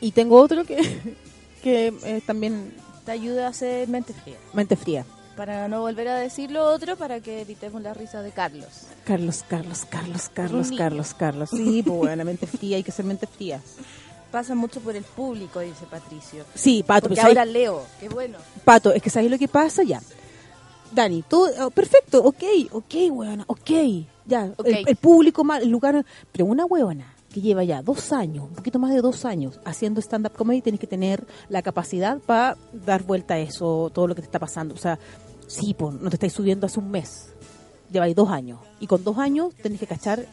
y 0.00 0.12
tengo 0.12 0.40
otro 0.40 0.64
que, 0.64 0.76
que 1.62 1.92
eh, 2.04 2.20
también 2.26 2.72
Te 3.04 3.12
ayuda 3.12 3.48
a 3.48 3.52
ser 3.52 3.88
mente 3.88 4.12
fría. 4.12 4.36
mente 4.52 4.76
fría. 4.76 5.04
Para 5.36 5.68
no 5.68 5.80
volver 5.80 6.08
a 6.08 6.18
decir 6.18 6.50
lo 6.50 6.64
otro, 6.66 6.96
para 6.96 7.20
que 7.20 7.40
evitemos 7.40 7.80
la 7.80 7.94
risa 7.94 8.20
de 8.20 8.30
Carlos. 8.30 8.68
Carlos, 9.04 9.42
Carlos, 9.48 9.86
Carlos, 9.88 10.28
Carlos. 10.34 10.70
Carlos, 10.76 11.14
Carlos. 11.14 11.50
Sí, 11.50 11.82
pues 11.82 11.96
bueno, 11.98 12.24
mente 12.24 12.46
fría, 12.46 12.76
hay 12.76 12.82
que 12.82 12.92
ser 12.92 13.06
mente 13.06 13.26
fría. 13.26 13.60
Pasa 14.30 14.54
mucho 14.54 14.80
por 14.80 14.94
el 14.96 15.02
público, 15.04 15.60
dice 15.60 15.86
Patricio. 15.90 16.44
Sí, 16.54 16.82
Pato, 16.86 17.08
Porque 17.08 17.16
pues, 17.16 17.24
ahora 17.26 17.44
leo, 17.46 17.84
qué 18.00 18.08
bueno. 18.08 18.38
Pato, 18.64 18.92
es 18.92 19.02
que 19.02 19.08
¿sabes 19.08 19.30
lo 19.30 19.38
que 19.38 19.48
pasa? 19.48 19.82
Ya. 19.82 20.00
Dani, 20.92 21.22
todo, 21.22 21.48
oh, 21.66 21.70
perfecto, 21.70 22.22
ok, 22.22 22.42
ok, 22.72 22.94
huevona, 23.10 23.44
ok. 23.46 23.70
Ya, 24.26 24.52
Ok. 24.56 24.66
El, 24.66 24.88
el 24.88 24.96
público, 24.96 25.44
mal, 25.44 25.62
el 25.62 25.68
lugar. 25.68 26.04
Pero 26.32 26.46
una 26.46 26.64
huevona 26.64 27.14
que 27.32 27.40
lleva 27.40 27.62
ya 27.62 27.80
dos 27.82 28.12
años, 28.12 28.44
un 28.48 28.54
poquito 28.56 28.78
más 28.80 28.92
de 28.92 29.00
dos 29.00 29.24
años, 29.24 29.60
haciendo 29.64 30.00
stand-up 30.00 30.32
comedy, 30.32 30.62
tienes 30.62 30.80
que 30.80 30.86
tener 30.88 31.24
la 31.48 31.62
capacidad 31.62 32.18
para 32.18 32.56
dar 32.72 33.04
vuelta 33.04 33.34
a 33.34 33.38
eso, 33.38 33.90
todo 33.94 34.08
lo 34.08 34.14
que 34.16 34.22
te 34.22 34.26
está 34.26 34.38
pasando. 34.40 34.74
O 34.74 34.78
sea, 34.78 34.98
sí, 35.46 35.74
pues, 35.74 35.94
no 35.94 36.10
te 36.10 36.16
estáis 36.16 36.32
subiendo 36.32 36.66
hace 36.66 36.80
un 36.80 36.90
mes. 36.90 37.28
Lleváis 37.92 38.16
dos 38.16 38.28
años. 38.30 38.58
Y 38.80 38.86
con 38.88 39.02
dos 39.04 39.18
años 39.18 39.54
tenés 39.62 39.78
que 39.78 39.86
cachar, 39.86 40.26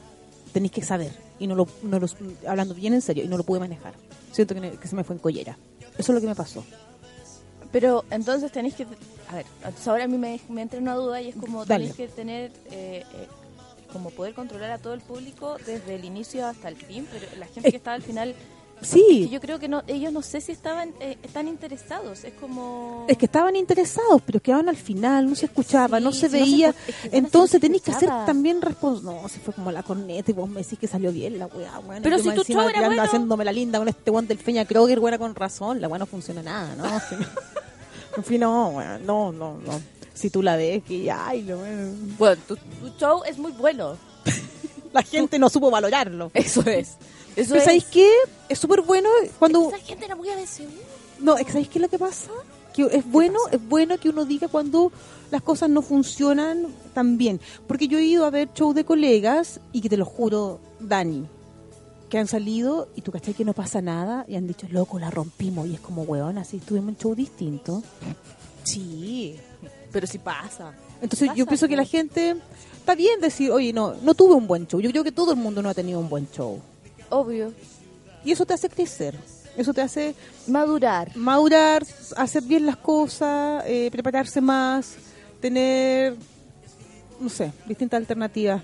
tenés 0.54 0.72
que 0.72 0.82
saber. 0.84 1.12
Y 1.40 1.46
no 1.46 1.54
lo, 1.56 1.68
no 1.84 2.00
lo- 2.00 2.08
hablando 2.48 2.74
bien 2.74 2.94
en 2.96 3.02
serio, 3.02 3.24
y 3.24 3.28
no 3.28 3.38
lo 3.38 3.44
pude 3.44 3.60
manejar. 3.60 3.94
Siento 4.32 4.56
que, 4.56 4.72
que 4.72 4.88
se 4.88 4.96
me 4.96 5.04
fue 5.04 5.16
en 5.16 5.22
collera. 5.22 5.58
Eso 6.00 6.12
es 6.12 6.16
lo 6.16 6.22
que 6.22 6.28
me 6.28 6.36
pasó. 6.36 6.64
Pero 7.72 8.06
entonces 8.12 8.52
tenéis 8.52 8.76
que... 8.76 8.86
A 9.30 9.36
ver, 9.36 9.46
ahora 9.86 10.06
a 10.06 10.08
mí 10.08 10.18
me, 10.18 10.40
me 10.50 10.62
entra 10.62 10.80
una 10.80 10.96
duda 10.96 11.22
y 11.22 11.30
es 11.30 11.36
como 11.36 11.66
tenéis 11.66 11.96
que 11.96 12.08
tener... 12.08 12.52
eh, 12.72 13.04
eh, 13.14 13.28
como 13.94 14.10
poder 14.10 14.34
controlar 14.34 14.72
a 14.72 14.78
todo 14.80 14.94
el 14.94 15.00
público 15.00 15.56
desde 15.66 15.96
el 15.96 16.04
inicio 16.04 16.46
hasta 16.46 16.68
el 16.68 16.76
fin, 16.76 17.08
pero 17.10 17.26
la 17.40 17.46
gente 17.46 17.70
Eh, 17.70 17.72
que 17.72 17.78
estaba 17.78 17.96
al 17.96 18.04
final... 18.04 18.36
sí. 18.82 19.30
yo 19.30 19.40
creo 19.40 19.60
que 19.60 19.68
no 19.68 19.84
ellos 19.88 20.12
no 20.14 20.22
sé 20.22 20.42
si 20.42 20.52
estaban 20.52 20.94
eh, 21.00 21.18
están 21.24 21.48
interesados, 21.48 22.24
es 22.24 22.34
como... 22.34 23.06
Es 23.08 23.18
que 23.18 23.26
estaban 23.26 23.56
interesados, 23.56 24.22
pero 24.26 24.40
quedaban 24.40 24.70
al 24.70 24.78
final, 24.78 25.30
no 25.30 25.36
se 25.36 25.46
escuchaba, 25.46 25.98
Sí, 25.98 26.04
no 26.04 26.12
se 26.12 26.28
no 26.28 26.32
se 26.32 26.38
veía. 26.40 26.70
es 26.70 26.96
que, 27.10 27.18
Entonces 27.18 27.52
se 27.52 27.60
tenéis 27.60 27.84
que 27.84 27.92
hacer 27.92 28.10
también 28.26 28.62
responsable. 28.62 29.22
No, 29.22 29.30
si 29.30 29.40
fue 29.40 29.54
como 29.54 29.72
la 29.72 29.84
corneta 29.84 30.32
y 30.32 30.34
vos 30.34 30.50
me 30.50 30.62
decís 30.62 30.80
que 30.80 30.88
salió 30.88 31.12
bien 31.12 31.40
la 31.40 31.48
weá, 31.48 31.80
weón. 31.80 32.04
Pero 32.04 32.20
si 32.20 32.32
tu 32.32 32.44
show 32.44 32.68
era 32.68 32.86
bueno. 32.86 33.02
haciéndome 33.04 33.46
la 33.46 33.52
linda 33.52 33.80
con 33.80 33.88
este 33.88 34.12
guante 34.12 34.34
del 34.34 34.44
Feña 34.44 34.66
Kroger, 34.66 35.00
buena 35.00 35.18
con 35.18 35.34
razón, 35.36 35.82
la 35.82 35.88
weá 35.88 36.00
no 36.00 36.06
funciona 36.06 36.42
nada, 36.42 36.76
¿no? 36.76 36.86
En 38.18 38.24
fin, 38.24 38.42
no, 38.42 38.70
weón, 38.70 39.06
no, 39.06 39.32
no, 39.32 39.58
no. 39.64 39.80
Si 40.16 40.32
tú 40.32 40.42
la 40.42 40.56
ves, 40.56 40.84
que 40.84 41.04
ya, 41.04 41.28
ay, 41.28 41.44
lo. 41.44 41.60
Bueno, 42.18 42.42
tu, 42.48 42.56
tu 42.56 42.90
show 42.98 43.22
es 43.24 43.38
muy 43.38 43.52
bueno. 43.52 43.96
La 44.94 45.04
gente 45.04 45.38
no 45.38 45.50
supo 45.50 45.70
valorarlo. 45.70 46.32
Eso 46.34 46.62
es. 46.62 46.96
Eso 47.38 47.50
Pero 47.50 47.60
es. 47.60 47.64
¿sabéis 47.66 47.86
qué? 47.86 48.12
Es 48.50 48.58
súper 48.58 48.82
bueno 48.82 49.10
cuando... 49.38 49.70
Esa 49.70 49.78
gente 49.78 50.06
era 50.06 50.16
muy 50.16 50.28
ABCU. 50.30 50.66
No, 51.20 51.38
es 51.38 51.46
que 51.46 51.52
¿sabéis 51.52 51.70
qué 51.70 51.78
es 51.78 51.82
lo 51.84 51.90
que 51.90 52.00
pasa? 52.00 52.32
Que 52.74 52.84
es 52.92 53.10
bueno, 53.10 53.40
es 53.52 53.66
bueno 53.68 53.98
que 54.00 54.10
uno 54.10 54.26
diga 54.26 54.48
cuando 54.48 54.92
las 55.30 55.44
cosas 55.44 55.70
no 55.70 55.84
funcionan 55.84 56.68
tan 56.96 57.18
bien. 57.18 57.40
Porque 57.68 57.88
yo 57.88 58.00
he 58.00 58.04
ido 58.04 58.26
a 58.26 58.32
ver 58.32 58.50
shows 58.56 58.74
de 58.74 58.86
colegas 58.86 59.60
y 59.72 59.82
que 59.82 59.90
te 59.90 59.98
lo 59.98 60.06
juro, 60.06 60.60
Dani, 60.80 61.28
que 62.10 62.18
han 62.18 62.28
salido 62.28 62.90
y 62.96 63.02
tú 63.02 63.12
cachai 63.12 63.36
que 63.36 63.46
no 63.46 63.54
pasa 63.54 63.82
nada 63.82 64.26
y 64.28 64.36
han 64.36 64.48
dicho, 64.48 64.68
loco, 64.72 64.98
la 64.98 65.12
rompimos. 65.12 65.68
Y 65.68 65.76
es 65.76 65.80
como, 65.80 66.04
weón, 66.04 66.40
así 66.40 66.58
tuvimos 66.58 66.90
un 66.90 66.98
show 66.98 67.14
distinto. 67.14 67.84
Sí, 68.64 69.36
pero 69.92 70.08
sí 70.08 70.18
pasa. 70.18 70.74
Entonces 71.02 71.30
yo 71.36 71.46
Pasa, 71.46 71.50
pienso 71.50 71.68
que 71.68 71.76
la 71.76 71.86
gente 71.86 72.36
está 72.78 72.96
bien 72.96 73.22
decir, 73.22 73.52
oye, 73.52 73.74
no, 73.74 73.94
no 74.02 74.16
tuve 74.16 74.34
un 74.34 74.48
buen 74.48 74.66
show. 74.68 74.80
Yo 74.80 74.90
creo 74.90 75.04
que 75.04 75.12
todo 75.12 75.32
el 75.32 75.38
mundo 75.38 75.62
no 75.62 75.70
ha 75.70 75.74
tenido 75.76 76.00
un 76.00 76.10
buen 76.10 76.28
show. 76.32 76.60
Obvio. 77.10 77.54
Y 78.26 78.32
eso 78.32 78.46
te 78.46 78.54
hace 78.54 78.70
crecer. 78.70 79.16
Eso 79.56 79.74
te 79.74 79.82
hace 79.82 80.14
Madurar. 80.48 81.16
madurar, 81.16 81.84
hacer 82.16 82.44
bien 82.44 82.66
las 82.66 82.78
cosas, 82.78 83.64
eh, 83.66 83.90
prepararse 83.92 84.40
más, 84.40 84.94
tener, 85.42 86.16
no 87.20 87.28
sé, 87.30 87.52
distintas 87.66 87.98
alternativas. 87.98 88.62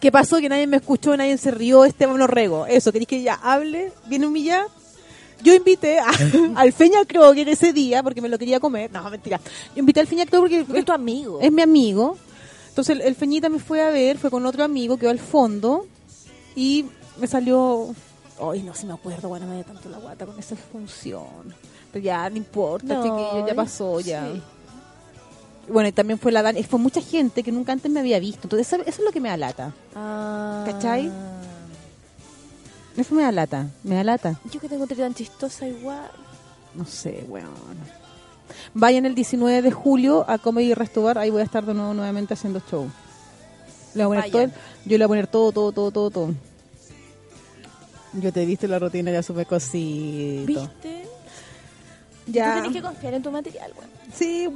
¿Qué 0.00 0.10
pasó? 0.12 0.38
Que 0.38 0.48
nadie 0.48 0.66
me 0.66 0.76
escuchó, 0.78 1.16
nadie 1.16 1.36
se 1.36 1.50
rió, 1.50 1.84
Esteban 1.84 2.20
Orrego. 2.22 2.64
Eso, 2.66 2.92
¿queréis 2.92 3.08
que 3.08 3.20
ya 3.22 3.34
hable? 3.34 3.92
¿Viene 4.06 4.26
humillada? 4.28 4.66
Yo 5.42 5.52
invité 5.54 5.98
a- 5.98 6.08
al 6.56 6.72
Feña 6.72 7.04
Kroger 7.04 7.48
ese 7.48 7.72
día 7.72 8.02
porque 8.02 8.20
me 8.22 8.28
lo 8.28 8.38
quería 8.38 8.60
comer. 8.60 8.90
No, 8.92 9.08
mentira. 9.10 9.40
Yo 9.74 9.80
invité 9.80 10.00
al 10.00 10.06
Feña 10.06 10.24
Kroger 10.24 10.64
porque 10.64 10.78
Es 10.80 10.84
tu 10.86 10.92
amigo. 10.92 11.38
es 11.42 11.50
mi 11.52 11.62
amigo. 11.62 12.16
Entonces 12.70 12.96
el, 12.96 13.02
el 13.02 13.14
Feñita 13.14 13.48
me 13.48 13.58
fue 13.58 13.82
a 13.82 13.90
ver, 13.90 14.18
fue 14.18 14.30
con 14.30 14.46
otro 14.46 14.62
amigo, 14.64 14.96
quedó 14.96 15.10
al 15.10 15.18
fondo 15.18 15.86
y 16.58 16.90
me 17.20 17.26
salió... 17.26 17.94
Ay, 18.40 18.62
no, 18.62 18.74
si 18.74 18.86
me 18.86 18.92
acuerdo, 18.92 19.28
bueno, 19.28 19.46
me 19.46 19.56
dio 19.56 19.64
tanto 19.64 19.88
la 19.88 19.98
guata 19.98 20.24
con 20.26 20.38
esa 20.38 20.54
función. 20.56 21.26
Pero 21.92 22.04
ya, 22.04 22.28
no 22.30 22.36
importa, 22.36 22.94
No, 22.94 23.02
chiquillo, 23.02 23.46
ya 23.46 23.54
pasó, 23.54 24.00
ya. 24.00 24.26
sí. 24.32 24.42
Bueno, 25.70 25.88
y 25.88 25.92
también 25.92 26.18
fue 26.18 26.32
la 26.32 26.42
Dani, 26.42 26.62
fue 26.62 26.78
mucha 26.78 27.00
gente 27.00 27.42
que 27.42 27.52
nunca 27.52 27.72
antes 27.72 27.90
me 27.90 28.00
había 28.00 28.18
visto. 28.18 28.40
Entonces, 28.44 28.66
eso, 28.72 28.82
eso 28.82 29.00
es 29.00 29.04
lo 29.04 29.12
que 29.12 29.20
me 29.20 29.28
da 29.28 29.36
lata. 29.36 29.74
Ah. 29.94 30.62
¿Cachai? 30.66 31.10
Eso 32.96 33.14
me 33.14 33.22
da 33.22 33.30
lata, 33.32 33.66
me 33.84 33.94
da 33.96 34.02
lata. 34.04 34.40
Yo 34.50 34.60
que 34.60 34.68
tengo 34.68 34.86
tan 34.86 35.14
chistosa 35.14 35.66
igual. 35.68 36.10
No 36.74 36.84
sé, 36.84 37.24
weón. 37.28 37.48
Vayan 38.74 39.04
el 39.06 39.14
19 39.14 39.62
de 39.62 39.70
julio 39.72 40.24
a 40.28 40.38
Comedy 40.38 40.74
Restobar, 40.74 41.18
ahí 41.18 41.30
voy 41.30 41.42
a 41.42 41.44
estar 41.44 41.64
de 41.66 41.74
nuevo 41.74 41.92
nuevamente 41.94 42.34
haciendo 42.34 42.60
show. 42.70 42.88
Le 43.94 44.04
voy 44.06 44.16
a 44.16 44.20
poner 44.20 44.32
todo, 44.32 44.42
Vayan. 44.42 44.54
yo 44.84 44.98
le 44.98 45.04
voy 45.04 45.04
a 45.04 45.08
poner 45.08 45.26
todo, 45.26 45.52
todo, 45.52 45.72
todo, 45.72 45.90
todo, 45.90 46.10
todo. 46.10 46.34
Yo 48.14 48.32
te 48.32 48.42
he 48.42 48.46
visto 48.46 48.66
la 48.66 48.78
rutina, 48.78 49.10
ya 49.10 49.22
supe 49.22 49.44
cosito. 49.44 50.46
¿Viste? 50.46 51.08
Ya. 52.26 52.54
Tú 52.54 52.62
tenés 52.62 52.76
que 52.76 52.82
confiar 52.82 53.14
en 53.14 53.22
tu 53.22 53.30
material, 53.30 53.72
güey. 53.74 53.88
Sí, 54.14 54.48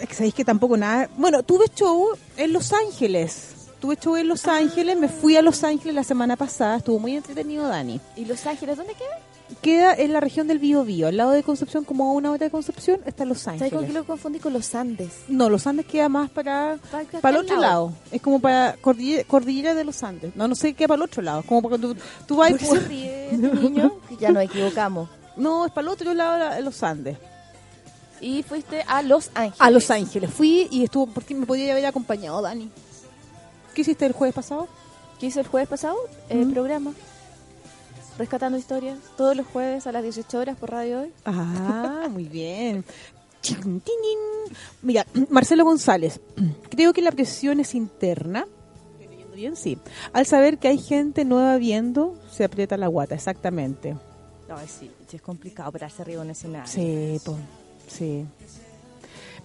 es 0.00 0.08
que 0.08 0.14
sabéis 0.14 0.34
que 0.34 0.44
tampoco 0.44 0.76
nada. 0.76 1.08
Bueno, 1.16 1.42
tuve 1.42 1.66
show 1.74 2.10
en 2.36 2.52
Los 2.52 2.72
Ángeles. 2.72 3.54
Tuve 3.80 3.96
show 3.96 4.16
en 4.16 4.28
Los 4.28 4.46
Ángeles, 4.46 4.96
me 4.96 5.08
fui 5.08 5.36
a 5.36 5.42
Los 5.42 5.62
Ángeles 5.62 5.94
la 5.94 6.04
semana 6.04 6.36
pasada, 6.36 6.76
estuvo 6.78 6.98
muy 6.98 7.16
entretenido 7.16 7.68
Dani. 7.68 8.00
¿Y 8.16 8.24
Los 8.24 8.46
Ángeles 8.46 8.76
dónde 8.76 8.94
queda? 8.94 9.18
Queda 9.62 9.94
en 9.94 10.12
la 10.12 10.18
región 10.20 10.48
del 10.48 10.58
Bío 10.58 10.84
Bío, 10.84 11.06
al 11.06 11.16
lado 11.16 11.30
de 11.30 11.44
Concepción, 11.44 11.84
como 11.84 12.08
a 12.08 12.12
una 12.12 12.30
hora 12.32 12.44
de 12.46 12.50
Concepción, 12.50 13.00
está 13.06 13.24
Los 13.24 13.38
¿Sabes 13.38 13.60
con 13.60 13.68
qué 13.70 13.76
Ángeles. 13.76 13.94
lo 13.94 14.04
confundí 14.04 14.38
con 14.40 14.52
los 14.52 14.74
Andes? 14.74 15.10
No, 15.28 15.48
Los 15.48 15.66
Andes 15.68 15.86
queda 15.86 16.08
más 16.08 16.30
para, 16.30 16.78
Para 17.22 17.38
el 17.38 17.44
otro 17.44 17.60
lado. 17.60 17.92
Es 18.10 18.20
como 18.20 18.40
para 18.40 18.76
cordillera, 18.80 19.22
cordillera 19.24 19.74
de 19.74 19.84
los 19.84 20.02
Andes. 20.02 20.34
No, 20.34 20.48
no 20.48 20.56
sé 20.56 20.74
qué 20.74 20.88
para 20.88 20.96
el 20.96 21.02
otro 21.02 21.22
lado. 21.22 21.42
Como 21.44 21.62
para 21.62 21.70
cuando 21.78 21.94
tú, 21.94 22.00
tú 22.26 22.36
vas 22.36 22.50
¿Por 22.50 22.60
se 22.60 22.80
ríe 22.80 23.30
este 23.30 23.36
niño? 23.54 23.92
Ya 24.18 24.30
nos 24.30 24.42
equivocamos. 24.42 25.08
No, 25.36 25.66
es 25.66 25.70
para 25.72 25.82
el 25.82 25.88
otro 25.92 26.14
lado 26.14 26.54
de 26.54 26.62
los 26.62 26.82
Andes. 26.82 27.18
Y 28.22 28.42
fuiste 28.42 28.82
a 28.88 29.02
Los 29.02 29.30
Ángeles. 29.34 29.60
A 29.60 29.70
Los 29.70 29.90
Ángeles. 29.90 30.30
Fui 30.30 30.66
y 30.70 30.82
estuvo, 30.84 31.06
porque 31.08 31.34
me 31.34 31.44
podía 31.44 31.70
haber 31.72 31.84
acompañado, 31.84 32.40
Dani. 32.40 32.70
¿Qué 33.74 33.82
hiciste 33.82 34.06
el 34.06 34.12
jueves 34.14 34.34
pasado? 34.34 34.66
¿Qué 35.20 35.26
hice 35.26 35.40
el 35.40 35.46
jueves 35.46 35.68
pasado? 35.68 35.94
El 36.30 36.46
Mm. 36.46 36.52
programa. 36.54 36.92
Rescatando 38.18 38.56
historias. 38.58 38.98
Todos 39.16 39.36
los 39.36 39.46
jueves 39.46 39.86
a 39.86 39.92
las 39.92 40.02
18 40.02 40.38
horas 40.38 40.56
por 40.56 40.70
Radio 40.70 41.00
Hoy. 41.02 41.12
Ah, 41.24 42.08
muy 42.10 42.24
bien. 42.24 42.84
Mira, 44.82 45.06
Marcelo 45.30 45.64
González, 45.64 46.20
creo 46.70 46.92
que 46.92 47.02
la 47.02 47.12
presión 47.12 47.60
es 47.60 47.74
interna. 47.74 48.46
¿Estoy 48.92 49.08
leyendo 49.08 49.34
bien? 49.34 49.56
Sí. 49.56 49.78
Al 50.12 50.26
saber 50.26 50.58
que 50.58 50.68
hay 50.68 50.78
gente 50.78 51.24
nueva 51.24 51.56
viendo, 51.58 52.18
se 52.30 52.44
aprieta 52.44 52.76
la 52.76 52.88
guata, 52.88 53.14
exactamente. 53.14 53.96
No, 54.48 54.56
sí, 54.66 54.90
es 55.12 55.22
complicado 55.22 55.70
pararse 55.72 56.02
arriba 56.02 56.22
en 56.22 56.30
escenario. 56.30 56.66
Sí, 56.66 57.20
po, 57.24 57.36
sí. 57.88 58.24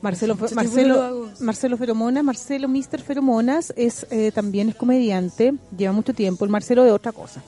Marcelo, 0.01 0.36
Yo 0.36 0.55
Marcelo. 0.55 1.30
Marcelo 1.39 1.78
Feromonas, 1.78 2.24
Marcelo 2.24 2.67
Mister 2.67 3.01
Feromonas 3.01 3.72
es 3.76 4.07
eh, 4.09 4.32
también 4.32 4.69
es 4.69 4.76
comediante, 4.76 5.53
lleva 5.78 5.93
mucho 5.93 6.13
tiempo. 6.13 6.43
El 6.45 6.51
Marcelo 6.51 6.84
de 6.84 6.91
otra 6.91 7.11
cosa. 7.11 7.43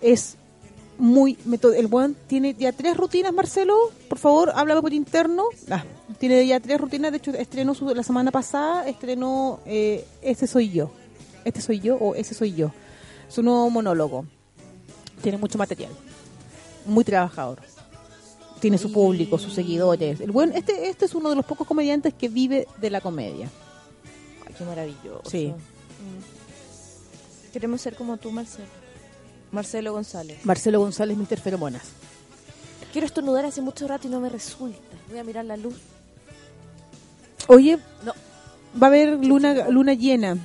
Es 0.00 0.36
muy 1.00 1.38
el 1.76 1.86
buen 1.86 2.14
tiene 2.26 2.54
ya 2.54 2.72
tres 2.72 2.96
rutinas, 2.96 3.32
Marcelo. 3.32 3.76
Por 4.08 4.18
favor, 4.18 4.52
háblame 4.54 4.80
por 4.82 4.92
interno. 4.92 5.44
Ah, 5.70 5.84
tiene 6.18 6.46
ya 6.46 6.60
tres 6.60 6.80
rutinas. 6.80 7.10
De 7.10 7.18
hecho, 7.18 7.30
estrenó 7.32 7.74
su- 7.74 7.94
la 7.94 8.02
semana 8.02 8.30
pasada. 8.30 8.88
Estrenó 8.88 9.60
eh, 9.66 10.04
Este 10.22 10.46
soy 10.46 10.70
yo. 10.70 10.90
Este 11.44 11.60
soy 11.60 11.80
yo 11.80 11.96
o 11.96 12.14
Ese 12.14 12.34
soy 12.34 12.54
yo. 12.54 12.70
Su 13.28 13.42
nuevo 13.42 13.68
monólogo. 13.70 14.24
Tiene 15.22 15.38
mucho 15.38 15.58
material. 15.58 15.92
Muy 16.86 17.04
trabajador. 17.04 17.58
Tiene 18.60 18.76
su 18.78 18.92
público, 18.92 19.38
sus 19.38 19.54
seguidores. 19.54 20.20
El 20.20 20.32
buen, 20.32 20.52
este, 20.54 20.88
este 20.90 21.06
es 21.06 21.14
uno 21.14 21.30
de 21.30 21.36
los 21.36 21.46
pocos 21.46 21.66
comediantes 21.66 22.12
que 22.12 22.28
vive 22.28 22.66
de 22.78 22.90
la 22.90 23.00
comedia. 23.00 23.48
Ay, 24.46 24.54
qué 24.56 24.64
maravilloso. 24.64 25.22
Sí. 25.30 25.48
Mm. 25.48 27.52
Queremos 27.52 27.80
ser 27.80 27.96
como 27.96 28.16
tú, 28.18 28.30
Marcelo. 28.30 28.66
Marcelo 29.52 29.92
González. 29.92 30.38
Marcelo 30.44 30.80
González, 30.80 31.16
Mr. 31.16 31.40
Feromonas. 31.40 31.82
Quiero 32.92 33.06
estornudar 33.06 33.44
hace 33.44 33.60
mucho 33.60 33.86
rato 33.88 34.06
y 34.08 34.10
no 34.10 34.20
me 34.20 34.28
resulta. 34.28 34.78
Voy 35.08 35.18
a 35.18 35.24
mirar 35.24 35.44
la 35.44 35.56
luz. 35.56 35.74
Oye, 37.48 37.78
No. 38.04 38.12
va 38.80 38.86
a 38.86 38.90
haber 38.90 39.24
luna 39.24 39.68
luna 39.68 39.94
llena. 39.94 40.36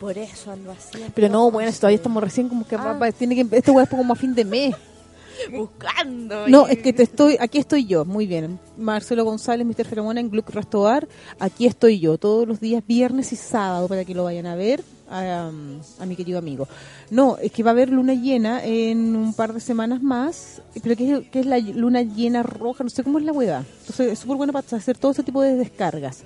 Por 0.00 0.18
eso 0.18 0.50
ando 0.50 0.70
así. 0.72 0.98
Pero 1.14 1.28
no, 1.28 1.50
bueno, 1.50 1.70
todavía 1.72 1.96
estamos 1.96 2.22
recién 2.22 2.48
como 2.48 2.66
que 2.66 2.74
Ah. 2.76 2.92
va- 3.00 3.12
tiene 3.12 3.34
que 3.36 3.56
esto 3.56 3.80
es 3.80 3.88
como 3.88 4.12
a 4.12 4.16
fin 4.16 4.34
de 4.34 4.44
mes. 4.44 4.74
Buscando. 5.52 6.46
No, 6.48 6.68
y- 6.68 6.72
es 6.72 6.78
que 6.78 6.92
te 6.92 7.02
estoy, 7.04 7.36
aquí 7.40 7.58
estoy 7.58 7.86
yo, 7.86 8.04
muy 8.04 8.26
bien. 8.26 8.58
Marcelo 8.76 9.24
González, 9.24 9.66
Mr. 9.66 9.84
Feromona 9.86 10.20
en 10.20 10.30
Gluck 10.30 10.50
Restobar, 10.50 11.08
aquí 11.38 11.66
estoy 11.66 11.98
yo, 12.00 12.18
todos 12.18 12.46
los 12.46 12.60
días, 12.60 12.84
viernes 12.86 13.32
y 13.32 13.36
sábado, 13.36 13.88
para 13.88 14.04
que 14.04 14.14
lo 14.14 14.24
vayan 14.24 14.46
a 14.46 14.54
ver 14.54 14.82
a, 15.08 15.48
um, 15.48 15.80
a 15.98 16.06
mi 16.06 16.16
querido 16.16 16.38
amigo. 16.38 16.68
No, 17.10 17.36
es 17.38 17.52
que 17.52 17.62
va 17.62 17.70
a 17.70 17.72
haber 17.72 17.90
luna 17.90 18.14
llena 18.14 18.64
en 18.64 19.16
un 19.16 19.34
par 19.34 19.52
de 19.52 19.60
semanas 19.60 20.02
más, 20.02 20.62
pero 20.82 20.96
que 20.96 21.12
es, 21.12 21.28
que 21.28 21.40
es 21.40 21.46
la 21.46 21.58
luna 21.58 22.02
llena 22.02 22.42
roja, 22.42 22.84
no 22.84 22.90
sé 22.90 23.02
cómo 23.04 23.18
es 23.18 23.24
la 23.24 23.32
hueá. 23.32 23.64
Entonces 23.80 24.12
es 24.12 24.18
súper 24.18 24.36
bueno 24.36 24.52
para 24.52 24.66
hacer 24.76 24.98
todo 24.98 25.12
ese 25.12 25.22
tipo 25.22 25.42
de 25.42 25.56
descargas 25.56 26.24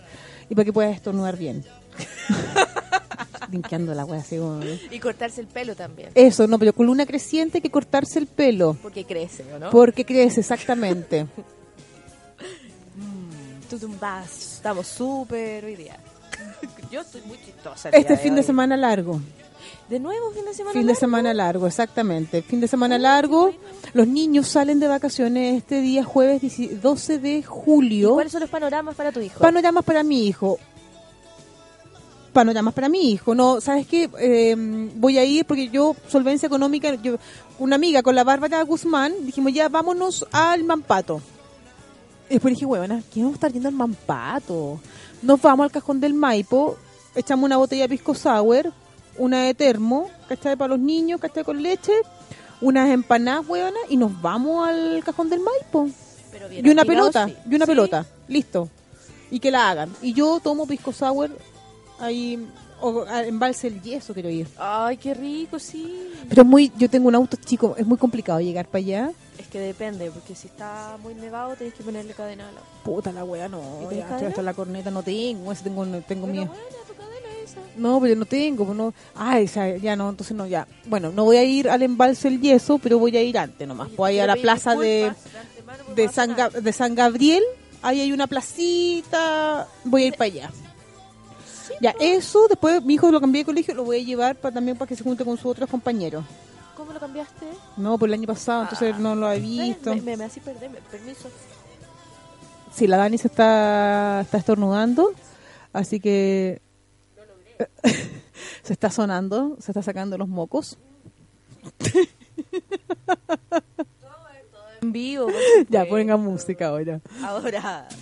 y 0.49 0.55
para 0.55 0.65
que 0.65 0.73
puedas 0.73 0.95
estornudar 0.95 1.37
bien. 1.37 1.65
Limpiando 3.51 3.95
la 3.95 4.05
hueá 4.05 4.21
así 4.21 4.37
como... 4.37 4.61
Y 4.91 4.99
cortarse 4.99 5.41
el 5.41 5.47
pelo 5.47 5.75
también. 5.75 6.11
Eso, 6.15 6.47
no, 6.47 6.59
pero 6.59 6.75
con 6.75 6.87
luna 6.87 7.07
creciente 7.07 7.59
hay 7.59 7.63
que 7.63 7.71
cortarse 7.71 8.19
el 8.19 8.27
pelo. 8.27 8.77
Porque 8.83 9.05
crece, 9.05 9.45
¿o 9.55 9.59
no? 9.59 9.71
Porque 9.71 10.05
crece, 10.05 10.41
exactamente. 10.41 11.27
Tutumbas. 13.69 14.55
Estamos 14.57 14.87
súper 14.87 15.65
hoy 15.65 15.77
día. 15.77 15.99
Yo 16.91 17.01
estoy 17.01 17.23
muy 17.23 17.39
chistosa. 17.39 17.91
Este 17.91 18.17
fin 18.17 18.35
de 18.35 18.43
semana 18.43 18.77
largo. 18.77 19.21
¿De 19.89 19.99
nuevo 19.99 20.31
fin 20.33 20.45
de 20.45 20.55
semana? 20.55 20.73
Fin 20.73 20.83
de 20.83 20.87
largo? 20.89 21.01
semana 21.01 21.35
largo, 21.35 21.67
exactamente. 21.67 22.43
Fin 22.43 22.61
de 22.61 22.69
semana 22.69 22.99
largo. 22.99 23.53
Los 23.95 24.07
niños 24.07 24.49
salen 24.49 24.81
de 24.81 24.87
vacaciones 24.89 25.57
este 25.59 25.81
día 25.81 26.05
jueves 26.05 26.41
10 26.43 26.83
12 26.83 27.19
de 27.19 27.39
¿Y 27.39 27.43
julio. 27.43 28.15
cuáles 28.15 28.33
son 28.33 28.41
los 28.43 28.51
panoramas 28.51 28.95
para 28.95 29.13
tu 29.13 29.21
hijo? 29.21 29.41
Panoramas 29.41 29.85
para 29.85 30.03
mi 30.03 30.27
hijo. 30.27 30.59
Panoramas 32.33 32.75
para 32.75 32.89
mi 32.89 33.13
hijo. 33.13 33.35
No, 33.35 33.61
¿sabes 33.61 33.87
qué? 33.87 34.11
Eh, 34.21 34.55
voy 34.95 35.19
a 35.19 35.25
ir 35.25 35.45
porque 35.47 35.69
yo, 35.71 35.97
solvencia 36.07 36.47
económica, 36.47 36.95
yo, 36.97 37.17
una 37.59 37.77
amiga 37.77 38.03
con 38.03 38.15
la 38.15 38.25
Bárbara 38.25 38.63
Guzmán, 38.63 39.13
dijimos 39.25 39.53
ya 39.53 39.69
vámonos 39.69 40.27
al 40.31 40.65
Mampato. 40.65 41.21
Y 42.29 42.35
después 42.35 42.53
dije, 42.55 42.67
huevona, 42.67 43.03
¿quién 43.11 43.25
vamos 43.25 43.37
a 43.37 43.39
estar 43.39 43.53
yendo 43.53 43.69
al 43.71 43.75
Mampato? 43.75 44.79
Nos 45.23 45.41
vamos 45.43 45.65
al 45.65 45.71
cajón 45.73 46.01
del 46.01 46.15
Maipo, 46.15 46.77
echamos 47.15 47.45
una 47.45 47.57
botella 47.57 47.83
de 47.85 47.89
pisco 47.89 48.15
sour, 48.15 48.73
una 49.17 49.43
de 49.45 49.55
termo, 49.55 50.09
¿cachai? 50.29 50.57
Para 50.57 50.69
los 50.71 50.79
niños, 50.79 51.21
¿cachai? 51.21 51.45
Con 51.45 51.63
leche, 51.63 51.93
unas 52.61 52.89
empanadas, 52.91 53.47
huevona, 53.49 53.79
y 53.89 53.97
nos 53.97 54.21
vamos 54.23 54.69
al 54.69 55.03
cajón 55.05 55.29
del 55.29 55.41
Maipo. 55.41 55.89
Pero 56.31 56.49
bien 56.49 56.65
Y 56.67 56.71
una 56.71 56.85
pelota, 56.85 57.27
sí. 57.27 57.37
y 57.51 57.55
una 57.57 57.67
Sí. 57.67 57.71
pelota, 57.71 58.07
listo. 58.29 58.69
Y 59.31 59.41
que 59.41 59.51
la 59.51 59.69
hagan. 59.71 59.91
Y 60.03 60.13
yo 60.13 60.41
tomo 60.43 60.67
pisco 60.67 60.93
sour 60.93 61.31
ahí, 62.01 62.47
o 62.81 63.05
a- 63.09 63.25
embalse 63.25 63.67
el 63.69 63.81
yeso 63.83 64.15
quiero 64.15 64.29
ir. 64.31 64.47
Ay, 64.59 64.97
qué 64.97 65.15
rico, 65.15 65.59
sí. 65.59 66.09
Pero 66.29 66.43
es 66.43 66.49
muy, 66.49 66.73
yo 66.77 66.89
tengo 66.89 67.09
un 67.09 67.15
auto 67.15 67.37
chico, 67.45 67.75
es 67.77 67.87
muy 67.87 67.99
complicado 67.99 68.41
llegar 68.41 68.67
para 68.67 68.79
allá. 68.79 69.11
Es 69.39 69.47
que 69.47 69.61
depende, 69.61 70.11
porque 70.11 70.35
si 70.35 70.49
está 70.49 70.97
muy 71.03 71.15
nevado 71.15 71.55
tenés 71.55 71.75
que 71.75 71.83
ponerle 71.85 72.13
cadena 72.13 72.49
a 72.49 72.53
la... 72.53 72.61
Puta 72.85 73.13
la 73.13 73.25
wea, 73.25 73.49
no. 73.49 73.61
¿Y 73.81 73.85
Ya, 73.85 73.89
tenés 73.91 74.05
estoy 74.13 74.27
hasta 74.29 74.43
la 74.43 74.55
corneta 74.55 74.91
no 74.91 75.03
tengo, 75.03 75.53
ese 75.53 75.65
tengo, 75.65 75.85
tengo 75.87 76.03
Pero 76.27 76.27
miedo. 76.27 76.47
buena 76.47 76.63
tu 76.87 76.95
cadena 76.95 77.29
esa. 77.45 77.61
No, 77.77 78.01
pero 78.01 78.17
no 78.17 78.25
tengo, 78.27 78.65
pues 78.65 78.77
no. 78.77 78.93
Ah, 79.15 79.39
esa, 79.39 79.77
ya 79.77 79.95
no, 79.95 80.11
entonces 80.11 80.37
no, 80.37 80.47
ya. 80.47 80.67
Bueno, 80.87 81.11
no 81.13 81.25
voy 81.25 81.37
a 81.37 81.45
ir 81.45 81.69
al 81.71 81.83
embalse 81.83 82.29
el 82.29 82.41
yeso, 82.41 82.79
pero 82.79 82.99
voy 82.99 83.17
a 83.17 83.23
ir 83.23 83.39
antes 83.39 83.67
nomás. 83.67 83.95
Voy 83.97 84.11
a 84.11 84.15
ir 84.15 84.21
a 84.23 84.27
la 84.27 84.37
plaza 84.37 84.75
de, 84.75 85.13
de 85.95 86.09
San, 86.09 86.35
de 86.61 86.73
San 86.73 86.95
Gabriel. 86.97 87.43
Ahí 87.81 88.01
hay 88.01 88.11
una 88.13 88.27
placita. 88.27 89.69
Voy 89.85 90.03
a 90.03 90.07
ir 90.09 90.13
para 90.15 90.25
allá. 90.25 90.51
Ya, 91.81 91.95
eso, 92.01 92.47
después 92.49 92.83
mi 92.85 92.95
hijo 92.95 93.11
lo 93.11 93.21
cambié 93.21 93.43
de 93.43 93.47
colegio, 93.47 93.75
lo 93.75 93.85
voy 93.85 94.01
a 94.01 94.03
llevar 94.05 94.37
para, 94.37 94.55
también 94.55 94.77
para 94.77 94.89
que 94.89 94.97
se 94.97 95.05
junte 95.05 95.25
con 95.25 95.37
sus 95.37 95.47
otros 95.47 95.69
compañeros. 95.71 96.25
¿Cómo 96.77 96.93
lo 96.93 97.01
cambiaste? 97.01 97.47
No, 97.77 97.99
por 97.99 98.09
el 98.09 98.15
año 98.15 98.27
pasado, 98.27 98.63
entonces 98.63 98.99
no 98.99 99.15
lo 99.15 99.31
he 99.31 99.37
¿Sabes? 99.37 99.43
visto. 99.51 99.95
Me, 99.95 100.01
me, 100.03 100.17
me 100.17 100.25
hace 100.25 100.41
perder, 100.41 100.71
me- 100.71 100.81
permiso. 100.81 101.29
Sí, 102.75 102.87
la 102.87 102.97
Dani 102.97 103.19
se 103.19 103.29
está, 103.29 104.21
está 104.23 104.39
estornudando, 104.39 105.13
así 105.73 105.99
que 106.01 106.61
se 108.63 108.73
está 108.73 108.91
sonando, 108.91 109.57
se 109.61 109.73
está 109.73 109.83
sacando 109.83 110.17
los 110.19 110.29
mocos. 110.29 110.79
En 114.81 114.93
vivo. 114.93 115.27
Ya, 115.69 115.85
ponga 115.87 116.17
música 116.17 116.69
ahora. 116.69 117.01
Ahora. 117.21 117.89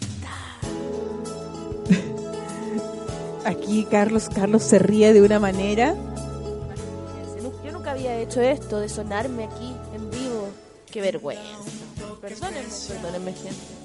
Aquí 3.47 3.87
Carlos, 3.89 4.29
Carlos 4.29 4.65
se 4.65 4.81
ríe 4.81 5.13
de 5.13 5.23
una 5.23 5.39
manera. 5.39 5.95
Yo 7.65 7.71
nunca 7.71 7.93
había 7.93 8.19
hecho 8.19 8.41
esto 8.41 8.81
de 8.81 8.89
sonarme 8.89 9.45
aquí 9.45 9.73
en 9.95 10.11
vivo. 10.11 10.49
Qué 10.91 11.01
vergüenza. 11.01 11.45
Perdónenme, 12.21 12.69
perdónenme, 12.89 13.33
gente. 13.33 13.77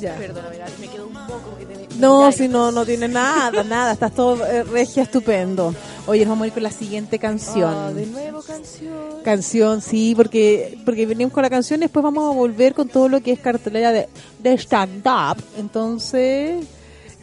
Ya. 0.00 0.16
Perdóname, 0.16 0.56
me 0.80 0.88
quedó 0.88 1.06
un 1.06 1.14
poco 1.14 1.56
que 1.56 1.66
te 1.66 1.94
No, 1.96 2.32
si 2.32 2.48
no, 2.48 2.72
no 2.72 2.84
tiene 2.84 3.06
nada, 3.06 3.62
nada, 3.64 3.92
estás 3.92 4.12
todo 4.12 4.44
eh, 4.44 4.64
regia, 4.64 5.04
estupendo. 5.04 5.74
Oye, 6.06 6.24
nos 6.24 6.30
vamos 6.30 6.44
a 6.44 6.46
ir 6.48 6.52
con 6.52 6.62
la 6.64 6.72
siguiente 6.72 7.20
canción. 7.20 7.74
Ah, 7.74 7.92
de 7.92 8.06
nuevo 8.06 8.42
canción. 8.42 9.22
Canción, 9.22 9.82
sí, 9.82 10.14
porque 10.16 10.78
porque 10.84 11.06
venimos 11.06 11.32
con 11.32 11.44
la 11.44 11.50
canción 11.50 11.78
y 11.78 11.82
después 11.82 12.02
vamos 12.02 12.24
a 12.24 12.36
volver 12.36 12.74
con 12.74 12.88
todo 12.88 13.08
lo 13.08 13.20
que 13.20 13.30
es 13.32 13.38
cartelera 13.38 13.92
de, 13.92 14.08
de 14.40 14.52
stand-up. 14.58 15.42
Entonces, 15.56 16.64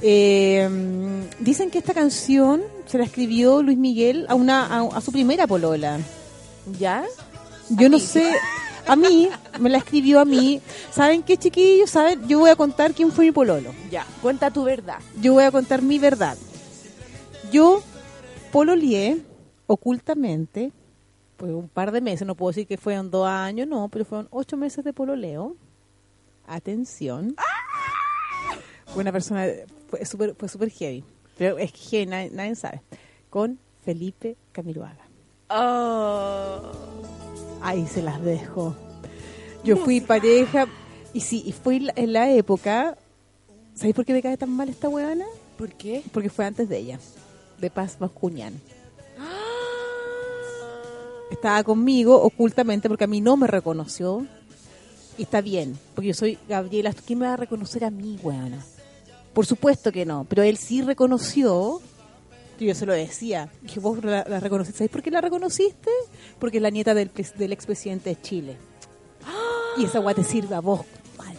eh, 0.02 0.70
dicen 1.40 1.72
que 1.72 1.80
esta 1.80 1.94
canción 1.94 2.64
se 2.86 2.98
la 2.98 3.06
escribió 3.06 3.62
Luis 3.62 3.78
Miguel 3.78 4.26
a, 4.30 4.36
una, 4.36 4.66
a, 4.66 4.98
a 4.98 5.02
su 5.02 5.12
primera 5.12 5.48
polola. 5.48 6.00
¿Ya? 6.80 7.06
Yo 7.70 7.90
no 7.90 8.00
sé, 8.00 8.32
a 8.88 8.96
mí, 8.96 9.30
me 9.60 9.70
la 9.70 9.80
escribió 9.80 10.20
a 10.20 10.26
mí. 10.26 10.62
¿Saben 10.92 11.24
qué, 11.24 11.38
chiquillos? 11.38 11.90
¿Saben? 11.90 12.28
Yo 12.28 12.40
voy 12.40 12.52
a 12.52 12.56
contar 12.56 12.94
quién 12.94 13.12
fue 13.12 13.26
mi 13.26 13.32
pololo. 13.32 13.74
Ya, 13.90 14.06
cuenta 14.22 14.52
tu 14.52 14.64
verdad. 14.64 15.00
Yo 15.22 15.34
voy 15.34 15.44
a 15.44 15.52
contar 15.52 15.82
mi 15.82 15.98
verdad. 15.98 16.38
Yo 17.52 17.82
pololeé 18.52 19.22
ocultamente 19.68 20.72
por 21.38 21.50
un 21.50 21.68
par 21.68 21.92
de 21.92 22.02
meses, 22.02 22.26
no 22.26 22.36
puedo 22.36 22.52
decir 22.52 22.68
que 22.68 22.78
fueron 22.78 23.12
dos 23.12 23.28
años, 23.28 23.68
no, 23.68 23.90
pero 23.90 24.06
fueron 24.06 24.28
ocho 24.32 24.56
meses 24.56 24.86
de 24.86 24.94
pololeo. 24.94 25.56
Atención. 26.48 27.36
Fue 28.86 29.02
una 29.02 29.12
persona, 29.12 29.46
fue 29.88 30.06
súper 30.06 30.36
fue 30.36 30.50
super 30.50 30.70
heavy, 30.70 31.04
pero 31.38 31.58
es 31.58 31.72
que 31.72 31.80
heavy, 31.80 32.06
nadie, 32.06 32.30
nadie 32.32 32.56
sabe. 32.56 32.82
Con 33.30 33.60
Felipe 33.84 34.38
Camiroaga. 34.52 35.06
Oh. 35.50 36.72
Ahí 37.62 37.86
se 37.88 38.02
las 38.02 38.22
dejo. 38.24 38.76
Yo 39.64 39.78
fui 39.78 40.02
pareja, 40.02 40.68
y 41.14 41.22
sí, 41.22 41.44
y 41.46 41.52
fue 41.52 41.82
en 41.96 42.14
la 42.14 42.32
época. 42.32 42.98
¿Sabéis 43.74 43.96
por 43.96 44.06
qué 44.06 44.14
me 44.14 44.22
cae 44.22 44.38
tan 44.38 44.52
mal 44.52 44.70
esta 44.70 44.90
huevona? 44.90 45.26
¿Por 45.58 45.74
qué? 45.74 46.04
Porque 46.12 46.30
fue 46.30 46.46
antes 46.46 46.70
de 46.70 46.78
ella, 46.78 47.00
de 47.60 47.70
Paz 47.70 47.98
Bascuñán. 48.00 48.62
Estaba 51.32 51.64
conmigo 51.64 52.22
ocultamente 52.22 52.88
porque 52.88 53.06
a 53.06 53.08
mí 53.08 53.20
no 53.22 53.36
me 53.38 53.48
reconoció. 53.48 54.26
Y 55.18 55.24
está 55.24 55.42
bien, 55.42 55.78
porque 55.94 56.10
yo 56.10 56.14
soy 56.14 56.38
Gabriela. 56.48 56.94
¿Quién 56.94 57.20
me 57.20 57.26
va 57.26 57.34
a 57.34 57.38
reconocer 57.38 57.84
a 57.86 57.90
mí, 57.90 58.20
weona? 58.22 58.64
Por 59.36 59.46
supuesto 59.46 59.92
que 59.92 60.04
no, 60.06 60.26
pero 60.28 60.42
él 60.42 60.58
sí 60.58 60.82
reconoció. 60.82 61.80
Yo 62.60 62.74
se 62.74 62.86
lo 62.86 62.94
decía. 62.94 63.50
Dije, 63.62 63.80
vos 63.82 64.04
la, 64.04 64.26
la 64.28 64.40
reconociste. 64.40 64.78
¿Sabes 64.80 64.90
por 64.92 65.04
qué 65.04 65.12
la 65.12 65.22
reconociste? 65.22 65.90
Porque 66.40 66.58
es 66.58 66.64
la 66.64 66.70
nieta 66.72 66.94
del, 66.94 67.12
del 67.38 67.52
expresidente 67.54 68.10
de 68.12 68.22
Chile. 68.22 68.58
Y 69.78 69.84
esa 69.84 70.00
guay 70.00 70.16
te 70.16 70.24
sirve 70.24 70.56
a 70.56 70.62
vos. 70.62 70.82
Vale. 71.18 71.38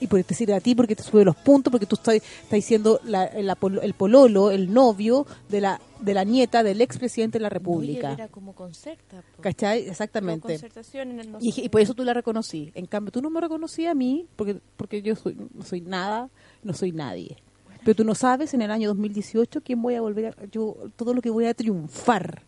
Y 0.00 0.08
por 0.08 0.22
te 0.24 0.34
sirve 0.34 0.52
a 0.54 0.60
ti 0.60 0.74
porque 0.74 0.96
te 0.96 1.02
sube 1.04 1.24
los 1.24 1.36
puntos, 1.36 1.70
porque 1.70 1.86
tú 1.86 1.94
estás, 1.94 2.16
estás 2.16 2.50
diciendo 2.50 3.00
la- 3.04 3.30
la 3.40 3.56
el 3.82 3.94
pololo, 3.94 4.50
el 4.50 4.72
novio 4.74 5.26
de 5.48 5.60
la, 5.60 5.80
de 6.00 6.12
la 6.12 6.24
nieta 6.24 6.62
del 6.64 6.80
expresidente 6.80 7.38
de 7.38 7.42
la 7.42 7.46
Oye, 7.48 7.54
República. 7.54 8.12
era 8.12 8.26
como 8.28 8.52
concerta. 8.52 9.22
po. 9.36 9.42
¿Cachai? 9.42 9.80
Como 9.82 9.92
Exactamente. 9.92 10.48
concertación 10.48 11.12
en 11.12 11.20
el 11.20 11.36
Y, 11.40 11.68
por 11.68 11.80
eso 11.80 11.94
tú 11.94 12.02
la 12.04 12.12
reconocí. 12.14 12.72
En 12.74 12.86
cambio, 12.86 13.12
tú 13.12 13.22
no 13.22 13.30
me 13.30 13.40
reconocí 13.40 13.86
a 13.86 13.94
mí 13.94 14.26
porque 14.34 14.58
porque 14.76 15.02
yo 15.02 15.14
soy 15.14 15.36
no 15.54 15.64
soy 15.64 15.80
nada, 15.82 16.28
no 16.66 16.74
soy 16.74 16.92
nadie. 16.92 17.36
Pero 17.84 17.94
tú 17.94 18.04
no 18.04 18.14
sabes 18.14 18.52
en 18.52 18.62
el 18.62 18.70
año 18.70 18.88
2018 18.88 19.60
quién 19.62 19.80
voy 19.80 19.94
a 19.94 20.00
volver 20.00 20.26
a, 20.26 20.44
yo 20.46 20.76
todo 20.96 21.14
lo 21.14 21.22
que 21.22 21.30
voy 21.30 21.46
a 21.46 21.54
triunfar. 21.54 22.42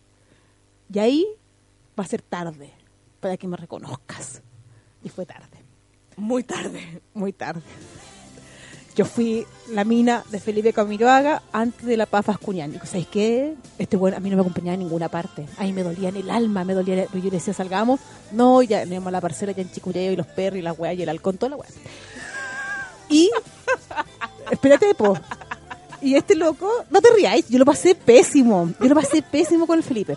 Y 0.93 0.99
ahí 0.99 1.25
va 1.97 2.03
a 2.03 2.07
ser 2.07 2.21
tarde 2.21 2.73
para 3.19 3.37
que 3.37 3.47
me 3.47 3.55
reconozcas. 3.55 4.41
Y 5.03 5.09
fue 5.09 5.25
tarde. 5.25 5.57
Muy 6.17 6.43
tarde. 6.43 7.01
Muy 7.13 7.31
tarde. 7.31 7.61
Yo 8.95 9.05
fui 9.05 9.45
la 9.71 9.85
mina 9.85 10.25
de 10.29 10.41
Felipe 10.41 10.73
Camiroaga 10.73 11.41
antes 11.53 11.85
de 11.85 11.95
la 11.95 12.05
Paz 12.05 12.25
Vascuñán. 12.25 12.73
Digo, 12.73 12.85
¿sabes 12.85 13.07
qué? 13.07 13.55
Este 13.77 13.95
bueno 13.95 14.17
a 14.17 14.19
mí 14.19 14.29
no 14.29 14.35
me 14.35 14.41
acompañaba 14.41 14.73
en 14.73 14.81
ninguna 14.81 15.07
parte. 15.07 15.45
Ahí 15.57 15.71
me 15.71 15.83
dolía 15.83 16.09
en 16.09 16.17
el 16.17 16.29
alma, 16.29 16.65
me 16.65 16.73
dolía. 16.73 17.05
Yo 17.05 17.21
le 17.23 17.29
decía, 17.29 17.53
salgamos. 17.53 18.01
No, 18.33 18.61
ya 18.61 18.83
tenemos 18.83 19.09
la 19.09 19.21
parcela 19.21 19.53
ya 19.53 19.61
en 19.61 19.71
Chicureo 19.71 20.11
y 20.11 20.17
los 20.17 20.27
perros 20.27 20.59
y 20.59 20.61
la 20.61 20.73
weá 20.73 20.93
y 20.93 21.01
el 21.01 21.07
halcón, 21.07 21.37
toda 21.37 21.51
la 21.51 21.55
weá. 21.55 21.69
Y. 23.09 23.29
espérate, 24.51 24.93
po. 24.95 25.15
Y 26.01 26.15
este 26.15 26.35
loco, 26.35 26.71
no 26.89 27.01
te 27.01 27.09
rías, 27.13 27.47
yo 27.49 27.59
lo 27.59 27.65
pasé 27.65 27.93
pésimo. 27.95 28.71
Yo 28.79 28.87
lo 28.87 28.95
pasé 28.95 29.21
pésimo 29.21 29.67
con 29.67 29.77
el 29.77 29.83
Felipe. 29.83 30.15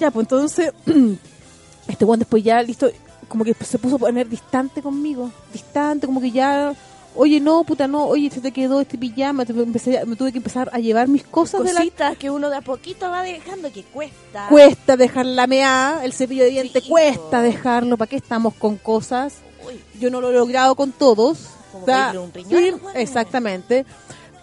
Ya, 0.00 0.10
pues 0.10 0.24
entonces, 0.24 0.72
este 1.88 2.04
weón 2.04 2.18
después 2.18 2.42
ya, 2.42 2.60
listo, 2.62 2.90
como 3.28 3.44
que 3.44 3.54
se 3.54 3.78
puso 3.78 3.96
a 3.96 3.98
poner 4.00 4.28
distante 4.28 4.82
conmigo. 4.82 5.30
Distante, 5.52 6.06
como 6.06 6.20
que 6.20 6.32
ya, 6.32 6.74
oye, 7.14 7.38
no, 7.38 7.62
puta, 7.62 7.86
no, 7.86 8.04
oye, 8.06 8.30
se 8.30 8.40
te 8.40 8.50
quedó 8.50 8.80
este 8.80 8.98
pijama. 8.98 9.44
te- 9.44 9.52
empecé 9.52 10.04
me 10.06 10.16
tuve 10.16 10.32
que 10.32 10.38
empezar 10.38 10.70
a 10.72 10.78
llevar 10.80 11.06
mis 11.06 11.22
cosas 11.22 11.62
de 11.62 11.72
la 11.72 11.80
Cositas 11.80 12.16
que 12.18 12.30
uno 12.30 12.50
de 12.50 12.56
a 12.56 12.60
poquito 12.62 13.08
va 13.08 13.22
dejando 13.22 13.70
que 13.72 13.84
cuesta. 13.84 14.48
Cuesta 14.48 14.96
dejar 14.96 15.26
la 15.26 15.46
mea, 15.46 16.00
el 16.02 16.12
cepillo 16.12 16.42
de 16.42 16.50
dientes, 16.50 16.82
Sí, 16.82 16.88
cuesta 16.90 17.42
dejarlo. 17.42 17.96
¿Para 17.96 18.08
qué 18.08 18.16
estamos 18.16 18.54
con 18.54 18.76
cosas? 18.76 19.34
Uy, 19.68 19.80
Yo 20.00 20.10
no 20.10 20.20
lo 20.20 20.30
he 20.30 20.34
logrado 20.34 20.74
con 20.74 20.90
todos. 20.90 21.38
Como 21.72 22.24
un 22.24 22.32
riñón, 22.32 22.60
sí, 22.62 22.70
bueno. 22.70 22.98
exactamente. 22.98 23.84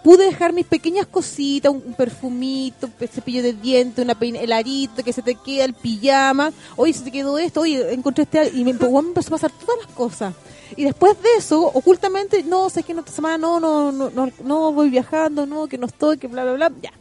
Pude 0.04 0.26
dejar 0.26 0.54
mis 0.54 0.66
pequeñas 0.66 1.06
cositas, 1.08 1.72
un, 1.72 1.84
un 1.86 1.94
perfumito, 1.94 2.88
un 2.88 3.08
cepillo 3.08 3.44
de 3.44 3.52
dientes, 3.54 4.04
una 4.04 4.18
pein- 4.18 4.38
el 4.38 4.52
arito 4.54 5.04
que 5.04 5.12
se 5.12 5.22
te 5.22 5.36
queda, 5.36 5.66
el 5.66 5.74
pijama. 5.74 6.54
Oye, 6.78 6.94
se 6.94 7.04
te 7.04 7.12
quedó 7.12 7.38
esto, 7.38 7.62
oye, 7.62 7.94
encontré 7.94 8.24
este... 8.24 8.50
Y 8.56 8.64
me, 8.64 8.74
me 8.74 9.00
empezó 9.00 9.28
a 9.28 9.32
pasar 9.32 9.52
todas 9.52 9.86
las 9.86 9.94
cosas. 9.96 10.34
Y 10.78 10.86
después 10.86 11.22
de 11.22 11.28
eso, 11.38 11.62
ocultamente, 11.66 12.44
no, 12.44 12.70
sé 12.70 12.84
que 12.84 12.94
no 12.94 13.02
esta 13.02 13.12
semana 13.12 13.38
no, 13.38 13.60
no, 13.60 13.92
no, 13.92 14.10
no, 14.10 14.32
no 14.44 14.72
voy 14.72 14.90
viajando, 14.90 15.46
no, 15.46 15.68
que 15.68 15.78
no 15.78 15.88
estoy, 15.88 16.18
que 16.18 16.28
bla, 16.28 16.44
bla, 16.44 16.54
bla. 16.54 16.72
Ya. 16.82 16.94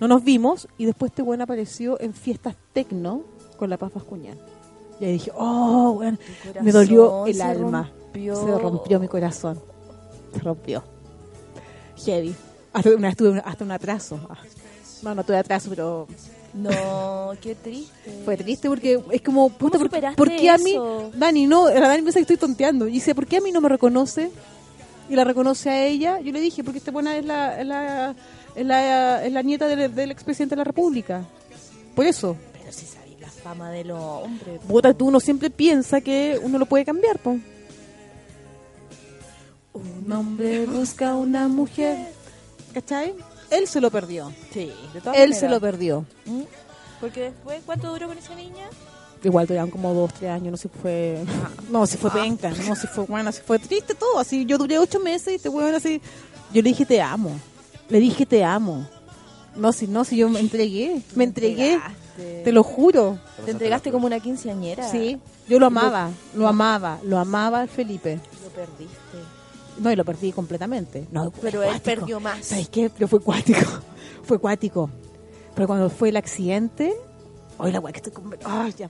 No 0.00 0.08
nos 0.08 0.24
vimos 0.24 0.68
y 0.78 0.86
después 0.86 1.10
este 1.10 1.22
buen 1.22 1.42
apareció 1.42 2.00
en 2.00 2.14
fiestas 2.14 2.54
tecno 2.72 3.24
con 3.58 3.68
la 3.68 3.76
Paz 3.76 3.92
Vascuñán. 3.92 4.38
Y 5.00 5.04
ahí 5.04 5.12
dije, 5.12 5.32
oh, 5.36 5.92
bueno, 5.94 6.16
me 6.62 6.72
dolió 6.72 7.26
el 7.26 7.40
alma. 7.42 7.90
Rompió. 8.12 8.36
Se 8.36 8.58
rompió 8.58 9.00
mi 9.00 9.08
corazón. 9.08 9.60
Se 10.34 10.40
rompió. 10.40 10.82
Heavy. 12.04 12.34
Hasta 12.72 12.90
una 12.90 13.12
tuve 13.14 13.42
hasta 13.44 13.64
un 13.64 13.70
atraso. 13.72 14.20
Ah, 14.30 14.38
No, 15.02 15.14
no 15.14 15.24
tuve 15.24 15.36
atraso, 15.38 15.68
pero 15.70 16.06
No, 16.54 17.32
qué 17.40 17.54
triste. 17.54 18.22
fue 18.24 18.36
triste 18.36 18.68
porque 18.68 19.00
es 19.10 19.22
como, 19.22 19.48
puta, 19.50 19.78
¿por, 20.16 20.30
qué 20.30 20.50
a 20.50 20.58
mí? 20.58 20.76
Dani, 21.14 21.46
no, 21.46 21.68
la 21.68 21.88
Dani 21.88 22.02
piensa 22.02 22.18
que 22.18 22.22
estoy 22.22 22.36
tonteando. 22.36 22.86
Y 22.88 22.92
dice, 22.92 23.14
¿por 23.14 23.26
qué 23.26 23.38
a 23.38 23.40
mí 23.40 23.52
no 23.52 23.60
me 23.60 23.68
reconoce? 23.68 24.30
Y 25.08 25.14
la 25.16 25.24
reconoce 25.24 25.70
a 25.70 25.86
ella. 25.86 26.20
Yo 26.20 26.32
le 26.32 26.40
dije, 26.40 26.62
porque 26.62 26.78
esta 26.78 26.90
buena 26.90 27.16
es 27.16 27.24
la, 27.24 27.60
es 27.60 27.66
la, 27.66 28.14
es 28.54 28.66
la, 28.66 29.24
es 29.24 29.32
la 29.32 29.42
nieta 29.42 29.66
del, 29.66 29.94
del 29.94 30.10
expresidente 30.10 30.54
de 30.54 30.58
la 30.60 30.64
República. 30.64 31.24
Por 31.94 32.06
eso. 32.06 32.36
Pero 32.52 32.72
si 32.72 32.86
sabéis 32.86 33.18
la 33.20 33.28
fama 33.28 33.70
de 33.70 33.84
los 33.84 33.98
hombres. 34.00 34.60
Puta, 34.68 34.92
tú 34.94 35.06
uno 35.06 35.18
siempre 35.20 35.50
piensa 35.50 36.00
que 36.00 36.38
uno 36.42 36.58
lo 36.58 36.66
puede 36.66 36.84
cambiar, 36.84 37.18
po. 37.18 37.36
Un 40.04 40.12
hombre 40.12 40.66
busca 40.66 41.14
una 41.14 41.48
mujer. 41.48 42.12
¿Cachai? 42.72 43.14
Él 43.50 43.66
se 43.66 43.80
lo 43.80 43.90
perdió. 43.90 44.32
Sí, 44.52 44.72
de 44.92 45.00
todas 45.00 45.16
Él 45.16 45.30
maneras. 45.30 45.40
se 45.40 45.48
lo 45.48 45.60
perdió. 45.60 46.04
¿Mm? 46.26 46.42
Porque 47.00 47.20
después, 47.22 47.62
¿cuánto 47.64 47.90
duró 47.92 48.08
con 48.08 48.18
esa 48.18 48.34
niña? 48.34 48.68
Igual 49.22 49.46
duraron 49.46 49.70
como 49.70 49.94
dos, 49.94 50.12
tres 50.14 50.30
años, 50.30 50.50
no 50.52 50.56
sé 50.56 50.68
si 50.68 50.78
fue... 50.80 51.24
No, 51.70 51.86
si 51.86 51.96
fue 51.96 52.10
penca, 52.10 52.50
no, 52.50 52.76
si 52.76 52.86
fue 52.86 53.04
bueno, 53.06 53.32
si 53.32 53.40
fue 53.40 53.58
triste 53.58 53.94
todo. 53.94 54.18
Así, 54.18 54.44
yo 54.44 54.58
duré 54.58 54.78
ocho 54.78 55.00
meses 55.00 55.28
y 55.32 55.34
este 55.36 55.48
weón 55.48 55.74
así... 55.74 56.00
Yo 56.52 56.62
le 56.62 56.68
dije 56.70 56.86
te 56.86 57.00
amo. 57.00 57.30
Le 57.88 58.00
dije 58.00 58.26
te 58.26 58.44
amo. 58.44 58.86
No, 59.56 59.72
si 59.72 59.86
no, 59.88 60.04
si 60.04 60.16
yo 60.16 60.28
me 60.28 60.40
entregué. 60.40 61.02
Me 61.14 61.24
entregué, 61.24 61.80
te 62.44 62.52
lo 62.52 62.62
juro. 62.62 63.18
Te 63.44 63.50
entregaste 63.50 63.90
como 63.90 64.06
una 64.06 64.20
quinceañera. 64.20 64.88
Sí, 64.90 65.18
yo 65.48 65.58
lo 65.58 65.66
amaba, 65.66 66.10
lo 66.34 66.46
amaba, 66.46 66.98
lo 67.02 67.18
amaba 67.18 67.60
al 67.60 67.68
Felipe. 67.68 68.20
Lo 68.44 68.50
perdiste. 68.50 69.18
No, 69.80 69.92
y 69.92 69.96
lo 69.96 70.04
perdí 70.04 70.32
completamente. 70.32 71.06
No, 71.12 71.30
Pero 71.42 71.62
él 71.62 71.70
cuático. 71.70 71.84
perdió 72.00 72.20
más. 72.20 72.44
¿Sabes 72.46 72.68
qué? 72.68 72.90
Pero 72.90 73.08
fue 73.08 73.20
cuático. 73.20 73.60
Fue 74.24 74.38
cuático. 74.38 74.90
Pero 75.54 75.66
cuando 75.66 75.88
fue 75.88 76.10
el 76.10 76.16
accidente, 76.18 76.94
hoy 77.56 77.72
la 77.72 77.80
weá 77.80 77.92
que 77.92 77.98
estoy 77.98 78.12
con... 78.12 78.36
Ay, 78.44 78.74
ya. 78.76 78.86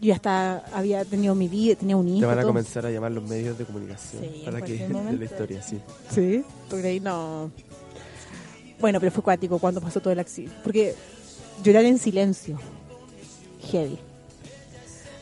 Yo 0.00 0.06
ya 0.08 0.14
hasta 0.14 0.58
había 0.72 1.04
tenido 1.04 1.34
mi 1.34 1.48
vida, 1.48 1.74
tenía 1.74 1.96
un 1.96 2.06
hijo. 2.08 2.20
Te 2.20 2.26
van 2.26 2.38
a 2.38 2.42
todo. 2.42 2.50
comenzar 2.50 2.86
a 2.86 2.90
llamar 2.90 3.10
los 3.12 3.28
medios 3.28 3.58
de 3.58 3.64
comunicación 3.64 4.22
Sí, 4.22 4.42
para 4.44 4.60
que 4.62 4.86
de 4.88 5.16
la 5.18 5.24
historia, 5.24 5.60
sí. 5.62 5.80
Sí, 6.10 6.44
porque 6.70 6.86
ahí 6.86 7.00
no. 7.00 7.50
Bueno, 8.80 9.00
pero 9.00 9.10
fue 9.12 9.22
cuático 9.24 9.58
cuando 9.58 9.80
pasó 9.80 10.00
todo 10.00 10.12
el 10.12 10.20
accidente. 10.20 10.56
Porque 10.62 10.94
llorar 11.64 11.84
en 11.84 11.98
silencio. 11.98 12.58
Heavy. 13.72 13.98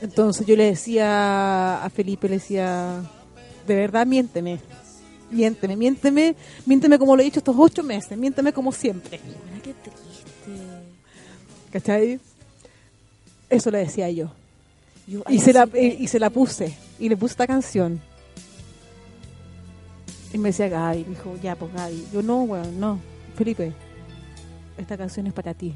Entonces 0.01 0.47
yo 0.47 0.55
le 0.57 0.65
decía 0.65 1.83
a 1.85 1.91
Felipe, 1.91 2.29
le 2.29 2.35
decía, 2.35 3.01
de 3.67 3.75
verdad 3.75 4.07
miénteme. 4.07 4.61
Miénteme, 5.31 5.76
miénteme, 5.76 6.35
miénteme 6.66 6.99
como 6.99 7.14
lo 7.14 7.22
he 7.22 7.24
dicho 7.26 7.41
estos 7.41 7.55
ocho 7.59 7.83
meses, 7.83 8.16
miénteme 8.16 8.53
como 8.53 8.72
siempre. 8.72 9.20
Mira 9.51 9.62
qué 9.62 9.74
triste. 9.74 9.95
¿Cachai? 11.72 12.18
Eso 13.51 13.70
le 13.70 13.79
decía 13.79 14.11
yo. 14.11 14.31
Yo- 15.07 15.22
Y 15.29 15.39
se, 15.39 15.53
la, 15.53 15.68
y, 15.74 15.97
y 16.05 16.09
se 16.09 16.18
la 16.18 16.31
puse. 16.31 16.74
Y 16.99 17.09
le 17.09 17.16
puse 17.16 17.33
esta 17.33 17.47
canción. 17.47 18.01
Y 20.33 20.39
me 20.39 20.49
decía 20.51 20.68
Gaby. 20.68 21.05
Me 21.05 21.11
dijo, 21.14 21.37
ya, 21.43 21.57
pues 21.57 21.72
Gaby. 21.74 22.07
Yo, 22.12 22.22
no, 22.22 22.43
weón, 22.45 22.79
no. 22.81 22.99
Felipe, 23.37 23.72
esta 24.76 24.97
canción 24.97 25.26
es 25.26 25.33
para 25.33 25.55
ti. 25.55 25.74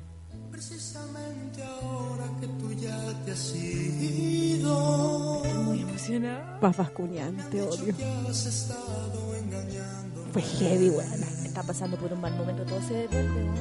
Precisamente 0.50 1.62
ahora 1.62 2.24
que 2.40 2.46
tú 2.46 2.72
ya 2.72 3.22
te 3.24 3.32
has 3.32 3.54
ido, 3.54 5.42
Muy 5.64 5.80
emocionada. 5.82 6.58
Paz 6.60 6.76
Vascuñán, 6.76 7.36
te 7.50 7.60
Fue 10.32 10.42
heavy, 10.42 10.90
weón. 10.90 11.22
Está 11.44 11.62
pasando 11.62 11.96
por 11.96 12.12
un 12.12 12.20
mal 12.20 12.34
momento, 12.34 12.64
todo 12.64 12.80
se 12.82 12.94
devuelve. 12.94 13.44
bueno. 13.44 13.52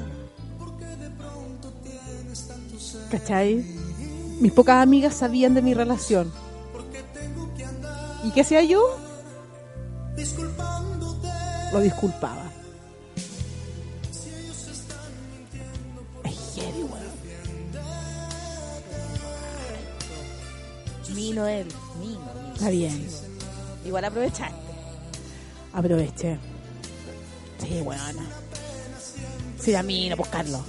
Porque 0.58 0.86
de 0.86 1.10
pronto 1.10 1.74
tienes 1.84 2.48
tanto 2.48 2.80
sed. 2.80 3.10
¿Cachai? 3.10 3.66
Mis 4.40 4.52
pocas 4.52 4.82
amigas 4.82 5.16
sabían 5.16 5.54
de 5.54 5.62
mi 5.62 5.74
relación. 5.74 6.32
¿Y 8.24 8.32
qué 8.32 8.42
hacía 8.42 8.64
yo? 8.64 8.82
Lo 11.74 11.80
disculpaba. 11.80 12.52
Mino 21.14 21.46
él. 21.46 21.68
Mino. 22.00 22.20
Está 22.54 22.70
bien. 22.70 23.08
Igual 23.86 24.06
aprovechaste. 24.06 24.71
Aproveché. 25.74 26.38
Sí, 27.60 27.82
weón. 27.82 28.18
Sí, 29.60 29.76
a 29.76 29.84
mí, 29.84 30.10
no 30.10 30.16
buscarlo. 30.16 30.64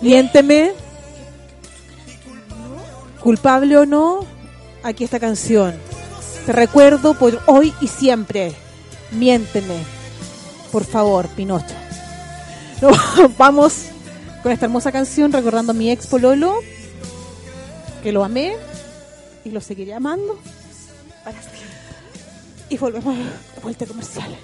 Miénteme. 0.00 0.72
Culpable 3.22 3.76
o 3.76 3.84
no, 3.84 4.20
aquí 4.82 5.04
esta 5.04 5.20
canción. 5.20 5.74
Te 6.46 6.52
recuerdo 6.52 7.14
por 7.14 7.38
hoy 7.46 7.74
y 7.82 7.86
siempre. 7.86 8.54
Miénteme. 9.12 9.76
Por 10.72 10.84
favor, 10.84 11.28
Pinocho. 11.28 11.74
No, 12.80 12.88
vamos 13.36 13.88
con 14.42 14.52
esta 14.52 14.64
hermosa 14.64 14.90
canción 14.90 15.30
recordando 15.34 15.72
a 15.72 15.74
mi 15.74 15.90
ex 15.90 16.06
Pololo, 16.06 16.60
que 18.02 18.10
lo 18.10 18.24
amé 18.24 18.56
y 19.44 19.50
lo 19.50 19.60
seguiré 19.60 19.92
amando. 19.92 20.38
Para 21.22 21.38
siempre. 21.42 21.59
Y 22.70 22.78
volvemos 22.78 23.16
a 23.56 23.60
vuelta 23.60 23.84
comercial. 23.84 24.36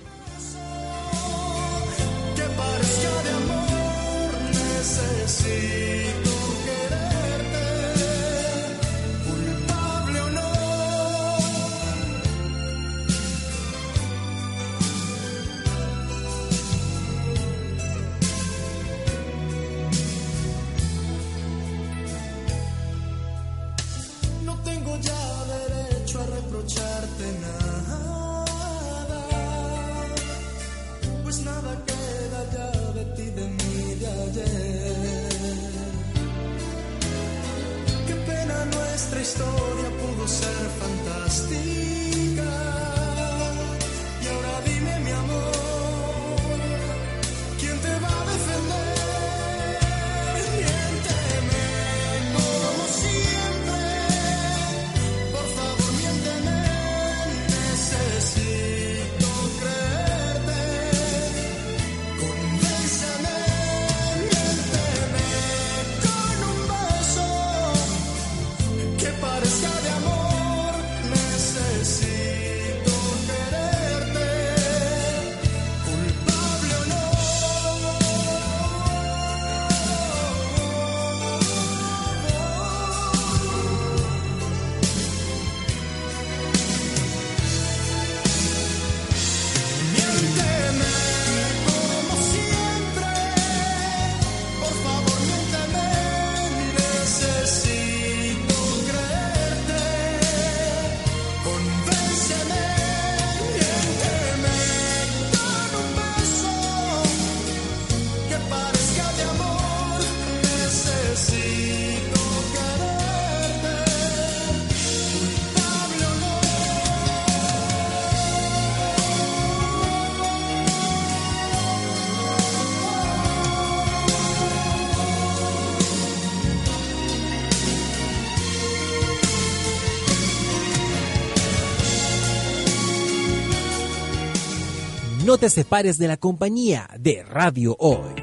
No 135.27 135.39
te 135.39 135.51
separes 135.51 135.99
de 135.99 136.07
la 136.07 136.17
compañía 136.19 136.89
de 137.01 137.25
Radio 137.25 137.75
Hoy. 137.81 138.15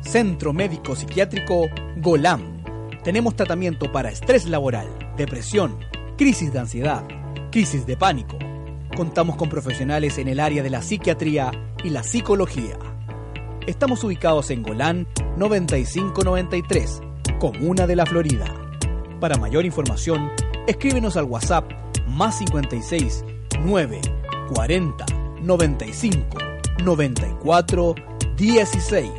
Centro 0.00 0.54
Médico 0.54 0.96
Psiquiátrico 0.96 1.66
Golam. 1.98 2.64
Tenemos 3.02 3.36
tratamiento 3.36 3.92
para 3.92 4.10
estrés 4.10 4.46
laboral, 4.46 4.88
depresión, 5.18 5.78
crisis 6.16 6.54
de 6.54 6.58
ansiedad, 6.58 7.04
crisis 7.52 7.84
de 7.84 7.98
pánico. 7.98 8.38
Contamos 8.96 9.36
con 9.36 9.50
profesionales 9.50 10.16
en 10.16 10.28
el 10.28 10.40
área 10.40 10.62
de 10.62 10.70
la 10.70 10.80
psiquiatría 10.80 11.50
y 11.84 11.90
la 11.90 12.02
psicología. 12.02 12.78
Estamos 13.66 14.02
ubicados 14.04 14.50
en 14.50 14.62
Golán 14.62 15.06
9593, 15.36 17.02
Comuna 17.38 17.86
de 17.86 17.96
la 17.96 18.06
Florida. 18.06 18.46
Para 19.20 19.36
mayor 19.36 19.66
información, 19.66 20.30
escríbenos 20.66 21.18
al 21.18 21.24
WhatsApp 21.24 21.70
más 22.08 22.38
56 22.38 23.22
9 23.60 24.00
40 24.54 25.13
95 25.44 26.38
94 26.82 27.94
16. 28.36 29.10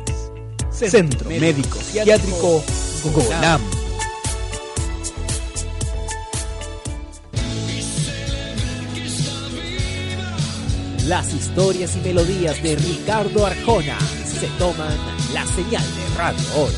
Centro 0.70 1.30
Médico 1.30 1.78
Psiquiátrico 1.78 2.62
Golam. 3.14 3.60
Las 11.06 11.32
historias 11.32 11.96
y 11.96 12.00
melodías 12.00 12.60
de 12.62 12.74
Ricardo 12.74 13.46
Arjona 13.46 13.96
se 14.24 14.48
toman 14.58 14.88
la 15.32 15.46
señal 15.46 15.84
de 15.84 16.18
Radio 16.18 16.44
Hoy. 16.56 16.72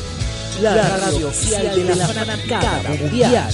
La, 0.61 0.97
radio 0.97 1.27
oficial 1.29 1.75
de 1.75 1.95
la 1.95 2.07
fanaticada 2.07 2.83
mundial. 2.89 3.53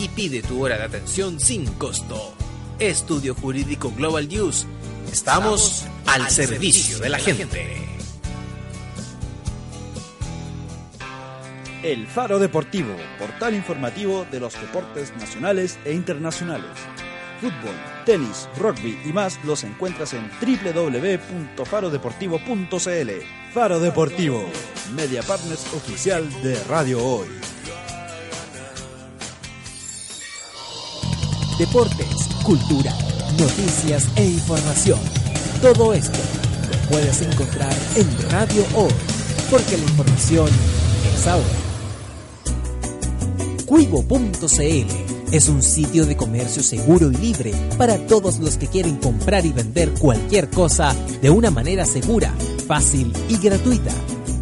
y 0.00 0.08
pide 0.08 0.42
tu 0.42 0.64
hora 0.64 0.78
de 0.78 0.84
atención 0.84 1.38
sin 1.38 1.66
costo. 1.74 2.32
Estudio 2.78 3.34
Jurídico 3.34 3.92
Global 3.94 4.26
News. 4.28 4.66
Estamos, 5.12 5.84
al, 6.06 6.30
servicio, 6.30 6.98
de 6.98 7.10
la 7.10 7.18
gente. 7.18 7.86
El 11.82 12.06
Faro 12.06 12.38
Deportivo, 12.38 12.96
portal 13.18 13.54
informativo 13.54 14.26
de 14.30 14.40
los 14.40 14.58
deportes 14.58 15.14
nacionales 15.16 15.78
e 15.84 15.92
internacionales. 15.92 16.70
Fútbol, 17.40 17.74
tenis, 18.06 18.48
rugby 18.58 18.98
y 19.04 19.12
más 19.12 19.38
los 19.44 19.64
encuentras 19.64 20.14
en 20.14 20.30
www.farodeportivo.cl. 20.40 23.10
Faro 23.52 23.80
Deportivo, 23.80 24.48
media 24.94 25.22
partners 25.22 25.66
oficial 25.74 26.26
de 26.42 26.62
Radio 26.64 27.04
Hoy. 27.04 27.28
Deportes, 31.60 32.26
cultura, 32.42 32.90
noticias 33.38 34.08
e 34.16 34.24
información. 34.24 34.98
Todo 35.60 35.92
esto 35.92 36.18
lo 36.70 36.88
puedes 36.88 37.20
encontrar 37.20 37.76
en 37.96 38.30
Radio 38.30 38.64
Hoy, 38.74 38.90
porque 39.50 39.76
la 39.76 39.82
información 39.82 40.48
es 41.14 41.26
ahora. 41.26 41.44
Cuivo.cl 43.66 45.32
es 45.32 45.48
un 45.50 45.62
sitio 45.62 46.06
de 46.06 46.16
comercio 46.16 46.62
seguro 46.62 47.10
y 47.12 47.16
libre 47.16 47.52
para 47.76 48.06
todos 48.06 48.38
los 48.38 48.56
que 48.56 48.66
quieren 48.66 48.96
comprar 48.96 49.44
y 49.44 49.52
vender 49.52 49.90
cualquier 49.90 50.48
cosa 50.48 50.96
de 51.20 51.28
una 51.28 51.50
manera 51.50 51.84
segura, 51.84 52.34
fácil 52.66 53.12
y 53.28 53.36
gratuita. 53.36 53.92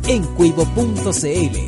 En 0.06 0.22
cuivo.cl 0.22 1.67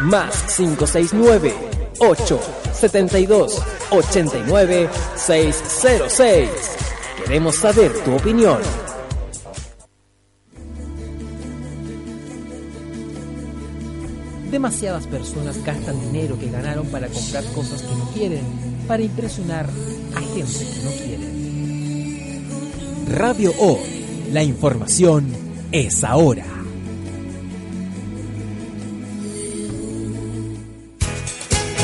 más 0.00 0.54
569 0.56 1.54
872 2.00 3.62
89 3.90 4.88
606. 5.16 6.50
Queremos 7.24 7.56
saber 7.56 7.92
tu 8.04 8.14
opinión. 8.14 8.58
Demasiadas 14.50 15.06
personas 15.06 15.62
gastan 15.62 16.00
dinero 16.00 16.38
que 16.38 16.50
ganaron 16.50 16.86
para 16.86 17.08
comprar 17.08 17.44
cosas 17.52 17.82
que 17.82 17.94
no 17.94 18.10
quieren, 18.12 18.44
para 18.86 19.02
impresionar 19.02 19.66
a 20.14 20.20
gente 20.20 20.64
que 20.64 20.82
no 20.84 20.90
quiere. 20.90 21.38
Radio 23.14 23.52
O, 23.58 23.78
la 24.32 24.42
información 24.42 25.26
es 25.70 26.02
ahora. 26.02 26.57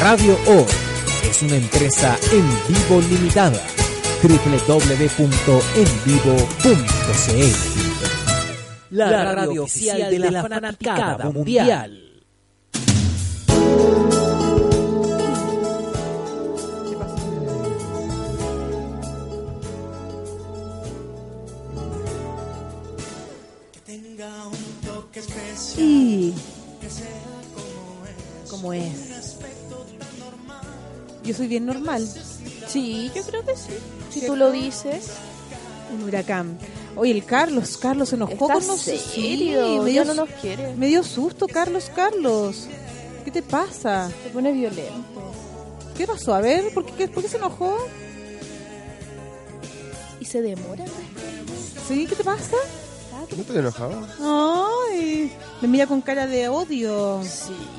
Radio 0.00 0.36
O 0.46 0.66
es 1.28 1.42
una 1.42 1.56
empresa 1.56 2.18
en 2.32 2.46
vivo 2.68 3.00
limitada. 3.08 3.60
www.envivo.cl 4.22 5.36
La, 8.90 9.32
radio 9.32 9.64
oficial 9.64 10.10
de 10.10 10.18
la, 10.18 10.42
fanaticada 10.42 11.30
mundial. 11.30 12.00
Y 25.76 26.34
como 28.48 28.72
es. 28.72 29.38
Yo 31.24 31.34
soy 31.34 31.46
bien 31.48 31.66
normal. 31.66 32.06
Sí, 32.68 33.10
yo 33.14 33.22
creo 33.22 33.44
que 33.44 33.56
sí. 33.56 33.72
Si 34.10 34.26
tú 34.26 34.36
lo 34.36 34.50
dices. 34.52 35.10
Un 35.94 36.02
huracán. 36.04 36.58
Oye, 36.96 37.12
el 37.12 37.24
Carlos, 37.24 37.76
Carlos 37.76 38.08
se 38.10 38.14
enojó 38.16 38.36
con 38.36 38.48
nosotros. 38.66 39.00
serio? 39.00 39.82
me 39.82 39.92
Ya 39.92 40.02
dio, 40.02 40.14
no 40.14 40.14
nos 40.26 40.28
quiere. 40.40 40.74
me 40.76 40.86
dio 40.88 41.02
susto, 41.02 41.46
Carlos, 41.48 41.90
Carlos. 41.94 42.68
¿Qué 43.24 43.30
te 43.30 43.42
pasa? 43.42 44.10
Se 44.22 44.30
pone 44.30 44.52
violento. 44.52 45.32
¿Qué 45.96 46.06
pasó? 46.06 46.34
A 46.34 46.40
ver, 46.40 46.72
¿por 46.74 46.84
qué, 46.84 47.08
por 47.08 47.22
qué 47.22 47.28
se 47.28 47.36
enojó? 47.38 47.76
Y 50.20 50.24
se 50.24 50.42
demora. 50.42 50.84
¿Sí? 51.88 52.06
¿Qué 52.06 52.16
te 52.16 52.24
pasa? 52.24 52.56
¿No 53.36 53.42
te 53.42 53.58
enojaba? 53.58 54.06
Ay, 54.20 55.32
me 55.60 55.68
mira 55.68 55.86
con 55.86 56.00
cara 56.00 56.26
de 56.26 56.48
odio. 56.48 57.20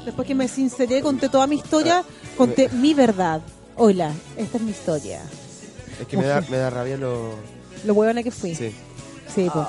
Después 0.04 0.28
que 0.28 0.36
me 0.36 0.48
sinceré, 0.48 1.02
conté 1.02 1.30
toda 1.30 1.48
mi 1.48 1.56
historia, 1.56 2.04
conté 2.38 2.70
mi 2.70 2.94
verdad. 2.94 3.42
Hola, 3.78 4.12
esta 4.38 4.58
es 4.58 4.64
mi 4.64 4.72
historia. 4.72 5.22
Es 6.00 6.08
que 6.08 6.18
me 6.18 6.26
da, 6.26 6.42
me 6.50 6.58
da 6.58 6.70
rabia 6.70 6.98
lo... 6.98 7.36
Lo 7.86 7.94
huevona 7.94 8.24
que 8.24 8.32
fui. 8.32 8.56
Sí, 8.56 8.74
Sí, 9.34 9.50
pues. 9.52 9.66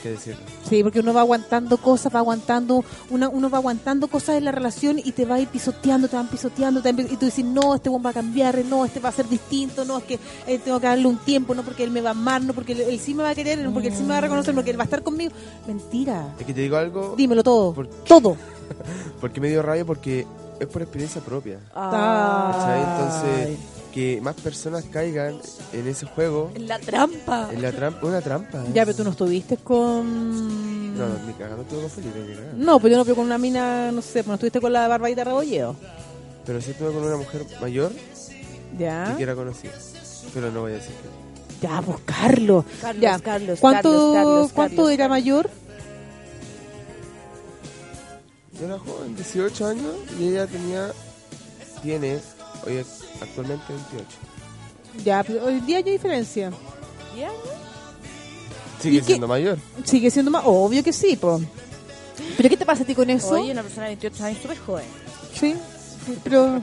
Que 0.00 0.10
decirlo. 0.10 0.40
Sí, 0.68 0.82
porque 0.82 1.00
uno 1.00 1.12
va 1.14 1.20
aguantando 1.20 1.78
cosas, 1.78 2.14
va 2.14 2.20
aguantando, 2.20 2.84
una, 3.10 3.28
uno 3.28 3.50
va 3.50 3.58
aguantando 3.58 4.08
cosas 4.08 4.36
en 4.36 4.44
la 4.44 4.52
relación 4.52 4.98
y 4.98 5.12
te 5.12 5.24
va 5.24 5.36
a 5.36 5.40
ir 5.40 5.48
pisoteando, 5.48 6.08
te 6.08 6.16
van 6.16 6.28
pisoteando, 6.28 6.82
te 6.82 6.92
van 6.92 7.06
y 7.10 7.16
tú 7.16 7.26
dices, 7.26 7.44
no, 7.44 7.74
este 7.74 7.88
buen 7.88 8.04
va 8.04 8.10
a 8.10 8.14
cambiar, 8.14 8.64
no, 8.64 8.84
este 8.84 9.00
va 9.00 9.10
a 9.10 9.12
ser 9.12 9.28
distinto, 9.28 9.84
no, 9.84 9.98
es 9.98 10.04
que 10.04 10.18
eh, 10.46 10.58
tengo 10.58 10.80
que 10.80 10.86
darle 10.86 11.06
un 11.06 11.18
tiempo, 11.18 11.54
no 11.54 11.62
porque 11.62 11.84
él 11.84 11.90
me 11.90 12.00
va 12.00 12.10
a 12.10 12.12
amar, 12.12 12.42
no 12.42 12.52
porque 12.52 12.72
él, 12.72 12.80
él 12.80 12.98
sí 12.98 13.14
me 13.14 13.22
va 13.22 13.30
a 13.30 13.34
querer, 13.34 13.58
no 13.58 13.72
porque 13.72 13.88
él 13.88 13.94
sí 13.94 14.02
me 14.02 14.10
va 14.10 14.18
a 14.18 14.22
reconocer, 14.22 14.54
no 14.54 14.58
porque 14.58 14.70
él 14.70 14.78
va 14.78 14.84
a 14.84 14.84
estar 14.84 15.02
conmigo. 15.02 15.32
Mentira. 15.66 16.34
Es 16.38 16.46
que 16.46 16.54
te 16.54 16.60
digo 16.62 16.76
algo... 16.76 17.14
Dímelo 17.16 17.42
todo. 17.42 17.74
¿Por, 17.74 17.86
Todo. 17.86 18.36
¿Por 19.20 19.32
qué 19.32 19.40
me 19.40 19.48
dio 19.48 19.62
rabia? 19.62 19.84
Porque 19.84 20.26
es 20.58 20.66
por 20.66 20.82
experiencia 20.82 21.20
propia. 21.20 21.58
¿Cachai? 21.74 22.80
Entonces, 22.80 23.58
que 23.92 24.20
más 24.22 24.36
personas 24.36 24.84
caigan 24.84 25.38
en 25.72 25.86
ese 25.88 26.06
juego. 26.06 26.50
En 26.54 26.68
la 26.68 26.78
trampa. 26.78 27.48
En 27.52 27.60
la 27.62 27.72
trampa, 27.72 28.06
una 28.06 28.20
trampa. 28.20 28.64
Ya, 28.72 28.84
pero 28.84 28.96
tú 28.96 29.04
no 29.04 29.10
estuviste 29.10 29.56
con... 29.56 30.96
No, 30.96 31.06
ni 31.26 31.32
cagando 31.32 31.62
estuve 31.62 31.80
con 31.80 31.90
Felipe, 31.90 32.18
ni 32.28 32.34
cagando. 32.34 32.64
No, 32.64 32.78
pues 32.80 32.90
yo 32.92 32.96
no 32.98 33.04
fui 33.04 33.14
con 33.14 33.24
una 33.24 33.38
mina, 33.38 33.90
no 33.90 34.02
sé, 34.02 34.22
pues 34.22 34.26
no 34.28 34.34
estuviste 34.34 34.60
con 34.60 34.72
la 34.72 34.86
barbadita 34.86 35.24
rebolleo. 35.24 35.74
Pero 36.46 36.60
sí 36.60 36.70
estuve 36.72 36.92
con 36.92 37.02
una 37.04 37.16
mujer 37.16 37.46
mayor 37.60 37.92
Ya. 38.78 39.10
y 39.12 39.16
que 39.16 39.22
era 39.22 39.34
conocida. 39.34 39.72
Pero 40.34 40.50
no 40.52 40.60
voy 40.62 40.72
a 40.72 40.74
decir 40.76 40.92
que. 40.94 41.66
Ya, 41.66 41.82
pues 41.82 41.98
Carlos. 42.06 42.64
Carlos, 42.80 43.02
ya. 43.02 43.18
Carlos, 43.18 43.58
¿Cuánto, 43.60 43.90
Carlos, 43.90 44.14
Carlos, 44.14 44.52
¿cuánto 44.54 44.76
Carlos. 44.76 44.92
era 44.92 45.08
mayor? 45.08 45.50
Yo 48.58 48.66
era 48.66 48.78
joven, 48.78 49.16
18 49.16 49.66
años, 49.66 49.94
y 50.18 50.28
ella 50.28 50.46
tenía. 50.46 50.90
Tiene, 51.82 52.18
hoy 52.66 52.84
actualmente 53.20 53.64
28. 53.72 54.04
Ya, 55.04 55.22
pero 55.22 55.44
hoy 55.44 55.60
día 55.60 55.78
hay 55.78 55.82
diferencia. 55.82 56.50
¿Ya? 57.16 57.30
Sigue 58.80 58.98
¿Y 58.98 59.00
qué? 59.00 59.06
siendo 59.06 59.28
mayor. 59.28 59.58
Sigue 59.84 60.10
siendo 60.10 60.30
más, 60.30 60.42
obvio 60.46 60.82
que 60.82 60.92
sí, 60.92 61.16
po. 61.16 61.40
¿Pero 62.36 62.48
qué 62.48 62.56
te 62.56 62.66
pasa 62.66 62.82
a 62.82 62.86
ti 62.86 62.94
con 62.94 63.08
eso? 63.10 63.30
Oye, 63.34 63.52
una 63.52 63.62
persona 63.62 63.84
de 63.84 63.96
28 63.96 64.24
años 64.24 64.42
súper 64.42 64.58
joven. 64.58 64.86
Sí, 65.38 65.54
pero... 66.24 66.60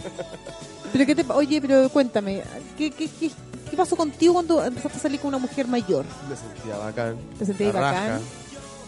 pero 0.91 1.05
qué 1.05 1.15
te, 1.15 1.25
oye, 1.31 1.61
pero 1.61 1.89
cuéntame, 1.89 2.43
¿qué, 2.77 2.91
qué, 2.91 3.07
qué, 3.19 3.31
qué 3.69 3.77
pasó 3.77 3.95
contigo 3.95 4.33
cuando 4.33 4.63
empezaste 4.63 4.97
a 4.97 5.01
salir 5.01 5.19
con 5.19 5.29
una 5.29 5.37
mujer 5.37 5.67
mayor? 5.67 6.05
Me 6.29 6.35
sentía 6.35 6.77
bacán. 6.77 7.17
¿Te 7.37 7.45
sentías 7.45 7.73
bacán? 7.73 7.93
raja, 7.93 8.19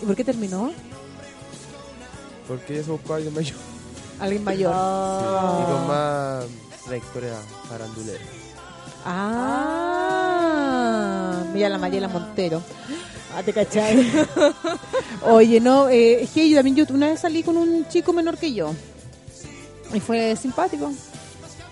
¿Y 0.02 0.06
por 0.06 0.16
qué 0.16 0.24
terminó? 0.24 0.72
porque 2.48 2.74
ella 2.74 2.84
se 2.84 2.90
buscó 2.92 3.14
a 3.14 3.18
alguien 3.18 3.34
mayor. 3.36 3.56
Alguien 4.20 4.44
mayor. 4.44 4.74
Sí, 4.74 5.62
y 5.62 5.72
con 5.72 5.88
más 5.88 6.46
trayectoria 6.90 7.36
farandulera. 7.70 8.20
Ah, 9.86 10.64
mira 11.54 11.70
la 11.70 11.78
Mariela 11.78 12.08
Montero. 12.08 12.64
Ah, 13.36 13.44
te 13.44 13.54
cachai. 13.54 14.12
Oye, 15.22 15.60
no, 15.60 15.88
eh, 15.88 16.24
es 16.24 16.32
que 16.32 16.50
yo 16.50 16.56
también, 16.58 16.76
yo 16.76 16.86
una 16.94 17.08
vez 17.08 17.20
salí 17.20 17.44
con 17.44 17.58
un 17.58 17.88
chico 17.88 18.12
menor 18.12 18.38
que 18.38 18.54
yo. 18.54 18.74
Y 19.94 20.00
fue 20.00 20.36
simpático. 20.36 20.92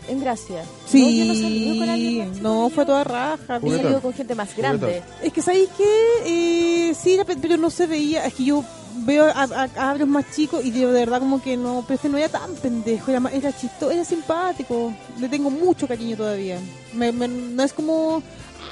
En 0.07 0.21
gracia. 0.21 0.63
Sí, 0.87 1.01
No, 1.01 1.09
yo 1.09 1.25
no 1.25 1.33
salí 1.33 1.79
con 1.79 1.89
alguien 1.89 2.29
más 2.29 2.37
no, 2.37 2.69
fue 2.69 2.85
toda 2.85 3.03
raja. 3.03 3.59
Salido 3.59 3.99
con 4.01 4.13
gente 4.13 4.35
más 4.35 4.55
grande. 4.55 5.01
Es 5.21 5.33
que, 5.33 5.41
¿sabéis 5.41 5.67
qué? 5.77 5.83
Eh, 6.25 6.93
sí, 6.95 7.19
pero 7.41 7.57
no 7.57 7.69
se 7.69 7.87
veía. 7.87 8.25
Es 8.25 8.35
que 8.35 8.45
yo 8.45 8.63
veo 9.05 9.25
a, 9.25 9.43
a, 9.75 10.05
más 10.05 10.25
chicos 10.31 10.63
y 10.65 10.71
de 10.71 10.85
verdad 10.85 11.19
como 11.19 11.41
que 11.41 11.55
no, 11.57 11.83
pero 11.87 11.95
este 11.95 12.09
no 12.09 12.17
era 12.17 12.29
tan 12.29 12.53
pendejo, 12.55 13.11
era, 13.11 13.21
era 13.31 13.55
chistoso, 13.55 13.91
era 13.91 14.03
simpático. 14.05 14.93
Le 15.19 15.29
tengo 15.29 15.49
mucho 15.49 15.87
cariño 15.87 16.17
todavía. 16.17 16.59
Me, 16.93 17.11
me- 17.11 17.27
no 17.27 17.63
es 17.63 17.73
como, 17.73 18.21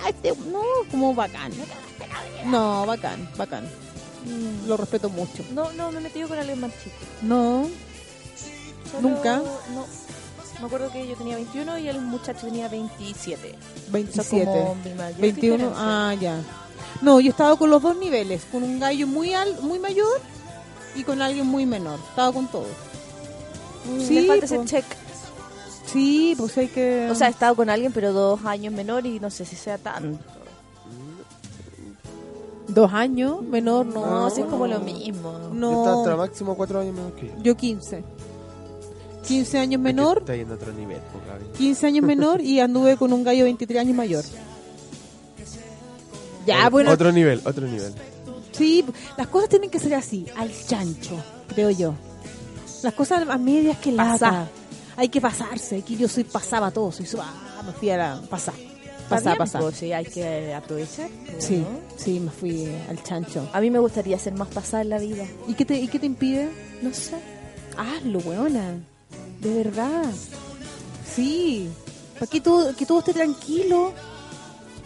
ah, 0.04 0.10
este, 0.10 0.34
no, 0.52 0.62
como 0.92 1.14
bacán. 1.14 1.52
No, 2.46 2.86
bacán, 2.86 3.30
bacán. 3.38 3.64
Mm, 4.26 4.68
Lo 4.68 4.78
respeto 4.78 5.10
mucho. 5.10 5.44
No, 5.54 5.72
no, 5.74 5.92
me 5.92 6.00
he 6.00 6.02
metido 6.02 6.28
con 6.28 6.38
alguien 6.40 6.60
más 6.60 6.72
chico. 6.84 6.96
No, 7.22 7.68
Solo- 8.92 9.10
Nunca. 9.10 9.38
No. 9.74 9.86
Me 10.60 10.68
acuerdo 10.68 10.90
que 10.90 11.06
yo 11.06 11.16
tenía 11.18 11.36
21 11.36 11.78
y 11.80 11.90
el 11.90 12.00
muchacho 12.02 12.46
tenía 12.48 12.70
27. 12.70 13.56
27. 13.92 14.46
como 14.46 14.76
mi 14.76 14.94
mayor 14.94 15.20
21, 15.20 15.56
diferencia. 15.58 15.84
ah, 16.10 16.14
ya. 16.14 16.38
No, 17.02 17.20
yo 17.20 17.28
he 17.28 17.30
estado 17.30 17.58
con 17.58 17.70
los 17.70 17.82
dos 17.82 17.96
niveles, 17.98 18.46
con 18.52 18.64
un 18.64 18.80
gallo 18.80 19.06
muy 19.08 19.34
al, 19.34 19.60
muy 19.62 19.80
mayor 19.80 20.22
y 20.96 21.04
con 21.04 21.22
alguien 21.22 21.46
muy 21.46 21.66
menor. 21.66 22.00
Estaba 22.10 22.32
con 22.32 22.48
todos. 22.48 22.68
Mm, 23.86 24.02
Sí, 24.02 24.16
me 24.16 24.28
falta 24.28 24.46
ese 24.46 24.66
check. 24.66 24.86
Sí, 25.86 26.34
pues 26.38 26.58
hay 26.58 26.68
que... 26.68 27.08
O 27.12 27.16
sea, 27.16 27.28
he 27.28 27.32
estado 27.32 27.56
con 27.56 27.70
alguien, 27.70 27.92
pero 27.92 28.12
dos 28.12 28.44
años 28.46 28.74
menor 28.74 29.06
y 29.06 29.20
no 29.20 29.30
sé 29.30 29.46
si 29.46 29.56
sea 29.56 29.78
tanto. 29.78 30.20
dos 32.68 32.92
años 32.94 33.42
menor, 33.44 33.86
no. 33.86 34.06
No, 34.06 34.28
es 34.28 34.34
como 34.46 34.68
lo 34.68 34.80
mismo. 34.80 35.38
No. 35.54 35.72
Yo 35.72 35.80
estaba 35.84 36.02
hasta 36.02 36.16
máximo 36.18 36.56
4 36.58 36.80
años 36.82 36.96
menor 36.96 37.14
que 37.14 37.28
yo. 37.28 37.34
Yo 37.44 37.56
15. 37.56 38.04
15 39.28 39.58
años 39.60 39.82
menor, 39.82 40.20
Está 40.20 40.36
yendo 40.36 40.54
a 40.54 40.58
otro 40.58 40.72
nivel, 40.74 41.00
po, 41.00 41.20
Gaby. 41.28 41.46
15 41.58 41.88
años 41.88 42.06
menor 42.06 42.42
y 42.42 42.60
anduve 42.60 42.96
con 42.98 43.12
un 43.14 43.24
gallo 43.24 43.44
23 43.46 43.80
años 43.82 43.96
mayor. 43.96 44.24
Ya, 46.46 46.68
O- 46.68 46.72
bueno, 46.72 46.92
Otro 46.92 47.12
nivel, 47.12 47.42
otro 47.46 47.68
nivel. 47.68 47.94
sí, 48.52 48.86
las 49.18 49.28
cosas 49.28 49.50
tienen 49.50 49.70
que 49.70 49.80
ser 49.80 49.96
así, 49.96 50.26
al 50.38 50.52
chancho, 50.68 51.18
creo 51.48 51.70
yo. 51.72 51.94
Las 52.84 52.94
cosas 52.94 53.28
a 53.28 53.38
medias 53.38 53.78
que 53.80 53.92
lata. 53.92 54.48
Hay 54.98 55.10
que 55.10 55.20
pasarse, 55.20 55.78
aquí 55.80 55.98
yo 55.98 56.08
soy 56.08 56.24
pasaba 56.24 56.72
todo, 56.72 56.92
soy 56.92 57.06
su- 57.06 57.20
ah, 57.22 57.62
me 57.66 57.74
fui 57.74 57.90
a 57.90 57.98
la 57.98 58.22
pasar. 58.30 58.54
Pasar, 59.10 59.38
pasar. 59.38 59.62
sí, 59.74 59.92
hay 59.94 60.06
que 60.06 60.54
aprovechar. 60.54 61.10
pues, 61.32 61.44
Sí, 61.46 61.64
sí, 61.98 62.20
me 62.20 62.32
fui 62.32 62.68
al 62.90 63.04
chancho. 63.04 63.48
A 63.54 63.62
mí 63.62 63.70
me 63.70 63.78
gustaría 63.80 64.18
ser 64.18 64.34
más 64.34 64.48
pasada 64.48 64.82
en 64.84 64.90
la 64.90 64.98
vida. 64.98 65.26
¿Y 65.48 65.54
qué 65.54 65.64
te, 65.66 65.78
y 65.80 65.88
qué 65.88 66.00
te 66.00 66.06
impide? 66.08 66.50
No 66.82 66.92
sé. 66.94 67.14
Hazlo, 67.78 68.18
weona. 68.20 68.78
De 69.42 69.54
verdad. 69.64 70.06
Sí. 71.14 71.70
Para 72.16 72.28
que 72.28 72.42
todo, 72.42 72.76
que 72.76 72.86
todo 72.86 73.00
esté 73.00 73.14
tranquilo. 73.14 73.94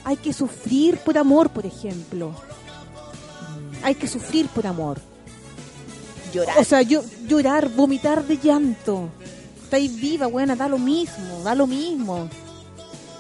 Hay 0.04 0.18
que 0.18 0.34
sufrir 0.34 0.98
por 0.98 1.18
amor, 1.18 1.50
por 1.50 1.66
ejemplo. 1.66 2.34
Hay 3.84 3.96
que 3.96 4.08
sufrir 4.08 4.48
por 4.48 4.68
amor. 4.68 5.00
Llorar. 6.34 6.60
O 6.60 6.64
sea, 6.64 6.82
yo, 6.82 7.04
llorar, 7.28 7.70
vomitar 7.70 8.24
de 8.26 8.38
llanto. 8.38 9.10
Estáis 9.64 10.00
viva, 10.00 10.28
buena, 10.28 10.56
da 10.56 10.68
lo 10.68 10.78
mismo, 10.78 11.42
da 11.44 11.56
lo 11.56 11.68
mismo. 11.68 12.30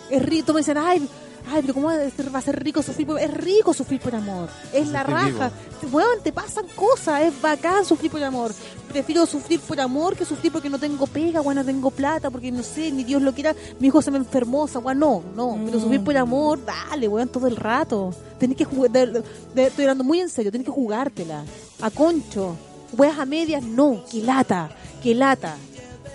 Es 0.09 0.21
rico, 0.23 0.53
me 0.53 0.61
dicen, 0.61 0.77
ay, 0.77 1.07
ay, 1.47 1.61
pero 1.61 1.73
¿cómo 1.73 1.87
va 1.87 1.93
a 1.95 2.09
ser, 2.09 2.33
va 2.33 2.39
a 2.39 2.41
ser 2.41 2.63
rico 2.63 2.81
sufrir 2.81 3.07
por 3.07 3.19
Es 3.19 3.33
rico 3.33 3.73
sufrir 3.73 3.99
por 4.01 4.15
amor. 4.15 4.49
Es 4.73 4.87
la 4.87 5.03
raja. 5.03 5.51
Weón, 5.91 6.21
te 6.23 6.31
pasan 6.33 6.65
cosas, 6.75 7.21
es 7.23 7.41
bacán 7.41 7.85
sufrir 7.85 8.11
por 8.11 8.21
amor. 8.23 8.51
Prefiero 8.89 9.25
sufrir 9.25 9.59
por 9.59 9.79
amor 9.79 10.15
que 10.15 10.25
sufrir 10.25 10.51
porque 10.51 10.69
no 10.69 10.77
tengo 10.79 11.05
pega, 11.07 11.41
weón, 11.41 11.55
no 11.57 11.65
tengo 11.65 11.91
plata, 11.91 12.29
porque 12.29 12.51
no 12.51 12.63
sé, 12.63 12.91
ni 12.91 13.03
Dios 13.03 13.21
lo 13.21 13.33
quiera, 13.33 13.55
mi 13.79 13.87
hijo 13.87 14.01
se 14.01 14.11
me 14.11 14.17
enfermó, 14.17 14.65
weón, 14.65 14.99
no, 14.99 15.23
no. 15.35 15.57
Pero 15.65 15.79
sufrir 15.79 16.03
por 16.03 16.17
amor, 16.17 16.59
dale, 16.65 17.07
weón, 17.07 17.29
todo 17.29 17.47
el 17.47 17.55
rato. 17.55 18.13
Tenés 18.39 18.57
que 18.57 18.65
jugar, 18.65 18.91
de- 18.91 19.23
de- 19.53 19.67
estoy 19.67 19.85
hablando 19.85 20.03
muy 20.03 20.19
en 20.19 20.29
serio, 20.29 20.51
tenés 20.51 20.65
que 20.65 20.71
jugártela. 20.71 21.43
A 21.81 21.89
concho. 21.91 22.55
Weas 22.97 23.19
a 23.19 23.25
medias, 23.25 23.61
no, 23.63 24.03
que 24.11 24.21
lata, 24.23 24.69
que 25.03 25.13
lata. 25.13 25.55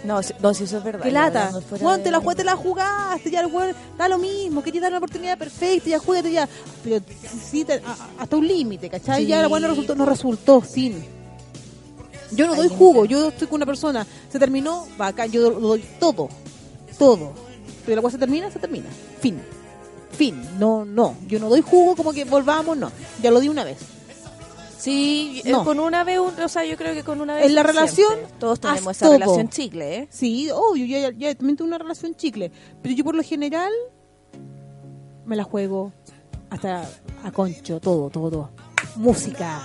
No, 0.04 0.22
si- 0.22 0.34
no, 0.40 0.52
si 0.54 0.64
eso 0.64 0.78
es 0.78 0.84
verdad. 0.84 1.04
Ya 1.06 1.10
lata. 1.12 1.50
de- 1.96 2.02
te 2.04 2.10
la 2.10 2.18
jugaste, 2.20 2.42
te 2.42 2.44
la 2.44 2.56
jugaste, 2.56 3.30
ya 3.30 3.40
el 3.40 3.46
weón, 3.46 3.74
da 3.96 4.06
lo 4.08 4.18
mismo, 4.18 4.62
querías 4.62 4.82
dar 4.82 4.90
una 4.92 4.98
oportunidad 4.98 5.38
perfecta, 5.38 5.88
ya 5.90 5.98
juégate 5.98 6.30
ya. 6.32 6.48
Pero 6.82 7.00
sí, 7.42 7.64
te- 7.64 7.82
a- 7.84 8.08
hasta 8.18 8.36
un 8.36 8.46
límite, 8.46 8.90
¿cachai? 8.90 9.22
Sí. 9.22 9.28
Ya 9.28 9.40
la 9.40 9.48
weón 9.48 9.62
no 9.62 9.68
resultó, 9.68 9.94
no 9.94 10.04
resultó, 10.04 10.60
fin. 10.60 11.04
Yo 12.32 12.46
no 12.46 12.54
doy 12.54 12.68
jugo, 12.68 13.04
yo 13.04 13.28
estoy 13.28 13.46
con 13.48 13.56
una 13.56 13.66
persona, 13.66 14.06
se 14.30 14.38
terminó, 14.38 14.86
bacán, 14.98 15.30
yo 15.30 15.50
lo 15.50 15.60
doy 15.68 15.84
todo, 16.00 16.28
todo. 16.98 17.32
Pero 17.86 17.96
la 17.96 18.00
weón 18.02 18.12
se 18.12 18.18
termina, 18.18 18.50
se 18.50 18.58
termina, 18.58 18.86
fin. 19.20 19.40
Fin, 20.10 20.40
no, 20.58 20.84
no, 20.84 21.16
yo 21.26 21.40
no 21.40 21.48
doy 21.48 21.60
jugo 21.60 21.96
como 21.96 22.12
que 22.12 22.24
volvamos, 22.24 22.76
no, 22.76 22.90
ya 23.22 23.30
lo 23.30 23.40
di 23.40 23.48
una 23.48 23.64
vez. 23.64 23.78
Sí, 24.78 25.42
eh, 25.44 25.50
No. 25.52 25.64
con 25.64 25.78
una 25.80 26.04
vez, 26.04 26.18
un- 26.18 26.38
o 26.40 26.48
sea, 26.48 26.64
yo 26.64 26.76
creo 26.76 26.94
que 26.94 27.02
con 27.04 27.20
una 27.20 27.34
vez. 27.36 27.46
En 27.46 27.54
la 27.54 27.62
siempre. 27.62 27.72
relación, 27.80 28.18
Todos 28.38 28.60
tenemos 28.60 28.96
esa 28.96 29.06
todo. 29.06 29.18
relación 29.18 29.48
chicle, 29.48 29.96
¿eh? 29.98 30.08
Sí, 30.10 30.50
obvio, 30.50 30.84
yo 30.86 30.98
ya, 30.98 31.10
ya 31.16 31.34
también 31.34 31.56
tengo 31.56 31.68
una 31.68 31.78
relación 31.78 32.14
chicle. 32.14 32.50
Pero 32.82 32.94
yo 32.94 33.04
por 33.04 33.14
lo 33.14 33.22
general 33.22 33.72
me 35.26 35.36
la 35.36 35.44
juego 35.44 35.92
hasta 36.50 36.88
a 37.24 37.30
concho, 37.32 37.80
todo, 37.80 38.10
todo, 38.10 38.30
todo. 38.30 38.50
Música. 38.96 39.62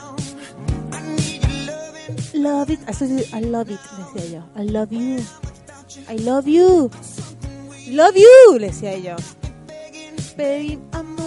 Love 2.33 2.69
it. 2.69 2.79
I 3.33 3.41
love 3.41 3.69
it, 3.69 3.79
le 3.97 4.21
decía 4.21 4.39
yo. 4.55 4.61
I 4.61 4.65
love 4.69 4.89
you. 4.91 5.19
I 6.09 6.17
love 6.19 6.45
you. 6.47 6.89
Love 7.89 8.15
you, 8.15 8.57
le 8.59 8.67
decía 8.67 8.97
yo. 8.97 9.15
Baby, 10.37 10.79
I'm. 10.93 11.18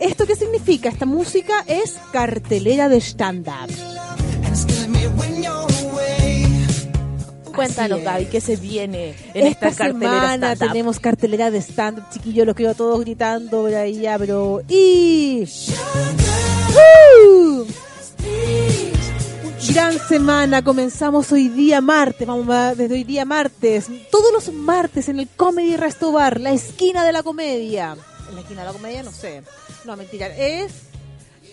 ¿Esto 0.00 0.26
qué 0.26 0.34
significa? 0.34 0.88
Esta 0.88 1.06
música 1.06 1.64
es 1.66 1.96
cartelera 2.12 2.88
de 2.88 2.96
stand-up. 3.00 3.70
Cuéntanos. 7.54 8.00
Gaby, 8.02 8.26
¿qué 8.26 8.40
se 8.40 8.56
viene 8.56 9.14
en 9.34 9.46
Esta, 9.46 9.68
esta, 9.68 9.84
cartelera 9.84 10.20
semana 10.32 10.56
tenemos 10.56 10.98
cartelera 11.00 11.50
de 11.50 11.58
stand-up, 11.60 12.04
chiquillos, 12.10 12.46
los 12.46 12.56
quiero 12.56 12.74
todos 12.74 13.00
gritando 13.00 13.62
por 13.62 13.74
ahí 13.74 14.00
ya, 14.00 14.18
pero... 14.18 14.62
¡Y! 14.68 15.44
¡Uh! 16.74 17.64
Gran 19.74 19.98
semana, 20.08 20.62
comenzamos 20.64 21.30
hoy 21.32 21.48
día 21.48 21.80
martes, 21.80 22.26
vamos 22.26 22.48
a- 22.48 22.74
desde 22.74 22.94
hoy 22.94 23.04
día 23.04 23.24
martes, 23.24 23.86
todos 24.10 24.32
los 24.32 24.52
martes 24.54 25.08
en 25.08 25.20
el 25.20 25.28
Comedy 25.28 25.76
Resto 25.76 26.10
Bar, 26.12 26.40
la 26.40 26.52
esquina 26.52 27.04
de 27.04 27.12
la 27.12 27.22
comedia. 27.22 27.96
En 28.30 28.34
la 28.36 28.40
esquina 28.42 28.60
de 28.62 28.66
la 28.68 28.72
comedia, 28.72 29.02
no 29.02 29.10
sé. 29.12 29.42
No, 29.84 29.96
mentira, 29.96 30.28
es 30.36 30.72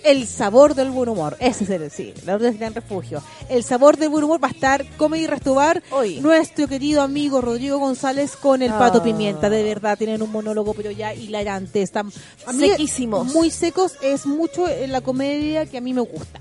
el 0.04 0.28
sabor 0.28 0.76
del 0.76 0.92
buen 0.92 1.10
humor. 1.10 1.36
Ese 1.40 1.64
es 1.64 1.70
el 1.72 1.90
sí, 1.92 2.14
la 2.26 2.36
orden 2.36 2.56
gran 2.58 2.74
refugio. 2.74 3.22
El 3.50 3.64
sabor 3.64 3.98
del 3.98 4.10
buen 4.10 4.24
humor 4.24 4.42
va 4.42 4.48
a 4.48 4.52
estar 4.52 4.86
Comedy 4.96 5.26
Restobar, 5.28 5.82
Hoy. 5.92 6.20
nuestro 6.22 6.68
querido 6.68 7.02
amigo 7.02 7.42
Rodrigo 7.42 7.80
González 7.80 8.36
con 8.38 8.62
el 8.62 8.72
Ah. 8.72 8.78
Pato 8.80 9.02
Pimienta. 9.04 9.50
De 9.50 9.64
verdad, 9.64 9.98
tienen 9.98 10.22
un 10.22 10.32
monólogo, 10.32 10.74
pero 10.76 10.92
ya 10.92 11.14
hilarante. 11.16 11.82
Están 11.82 12.12
Sequísimos. 12.12 13.26
Muy 13.34 13.50
secos. 13.50 13.94
Es 14.02 14.26
mucho 14.28 14.68
en 14.70 14.92
la 14.92 15.02
comedia 15.02 15.66
que 15.66 15.78
a 15.80 15.82
mí 15.82 15.94
me 15.94 16.02
gusta. 16.02 16.40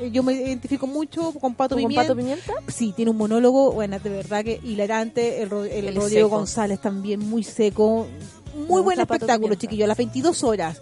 Eh, 0.00 0.10
Yo 0.12 0.22
me 0.22 0.32
identifico 0.34 0.86
mucho 0.86 1.32
con 1.32 1.54
Pato 1.54 1.74
¿Con 1.74 1.82
Pimienta. 1.82 2.02
Pato 2.04 2.16
Pimienta? 2.16 2.52
Sí, 2.68 2.92
tiene 2.96 3.10
un 3.10 3.16
monólogo, 3.16 3.72
bueno, 3.72 3.98
de 3.98 4.08
verdad 4.10 4.44
que 4.44 4.60
hilarante. 4.62 5.42
El, 5.42 5.52
el 5.52 5.88
El 5.88 5.94
Rodrigo 5.96 6.08
seco. 6.08 6.28
González 6.28 6.80
también 6.80 7.18
muy 7.20 7.42
seco. 7.42 8.06
Muy 8.54 8.82
buen 8.82 9.00
espectáculo, 9.00 9.54
chiquillos, 9.54 9.84
a 9.84 9.88
las 9.88 9.96
22 9.96 10.44
horas. 10.44 10.80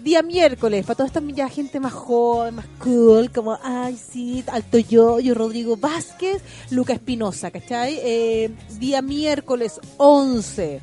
Día 0.00 0.22
miércoles, 0.22 0.84
para 0.84 0.96
toda 0.96 1.06
esta 1.06 1.20
ya 1.28 1.48
gente 1.48 1.80
más 1.80 1.92
joven, 1.92 2.56
más 2.56 2.66
cool, 2.82 3.30
como, 3.30 3.58
ay, 3.62 3.96
sí, 3.96 4.44
Alto 4.48 4.78
Yo, 4.78 5.18
yo 5.20 5.34
Rodrigo 5.34 5.76
Vázquez, 5.76 6.42
Luca 6.70 6.92
Espinosa, 6.92 7.50
¿cachai? 7.50 7.98
Eh, 8.02 8.50
día 8.78 9.00
miércoles 9.00 9.80
11. 9.96 10.80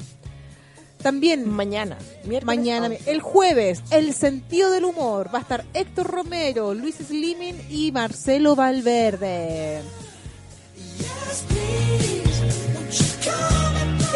También 1.02 1.50
Mañana. 1.50 1.98
Mañana, 2.44 2.88
11. 2.88 3.12
el 3.12 3.22
jueves, 3.22 3.82
el 3.92 4.14
sentido 4.14 4.72
del 4.72 4.86
humor. 4.86 5.30
Va 5.34 5.40
a 5.40 5.42
estar 5.42 5.66
Héctor 5.74 6.08
Romero, 6.08 6.74
Luis 6.74 6.96
Slimin 6.96 7.60
y 7.70 7.92
Marcelo 7.92 8.56
Valverde. 8.56 9.82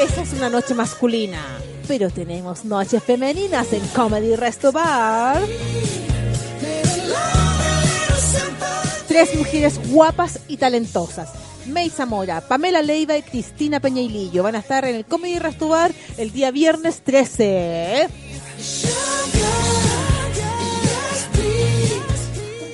Esa 0.01 0.21
es 0.21 0.33
una 0.33 0.49
noche 0.49 0.73
masculina, 0.73 1.41
pero 1.87 2.09
tenemos 2.09 2.65
noches 2.65 3.03
femeninas 3.03 3.71
en 3.73 3.85
Comedy 3.87 4.35
Resto 4.35 4.71
Bar. 4.71 5.41
Tres 9.07 9.35
mujeres 9.35 9.79
guapas 9.89 10.39
y 10.47 10.57
talentosas. 10.57 11.29
May 11.67 11.89
Zamora, 11.89 12.41
Pamela 12.41 12.81
Leiva 12.81 13.17
y 13.17 13.23
Cristina 13.23 13.79
Peñailillo 13.79 14.43
van 14.43 14.55
a 14.55 14.59
estar 14.59 14.85
en 14.85 14.95
el 14.95 15.05
Comedy 15.05 15.39
Resto 15.39 15.67
Bar 15.67 15.91
el 16.17 16.31
día 16.31 16.51
viernes 16.51 17.01
13. 17.01 18.07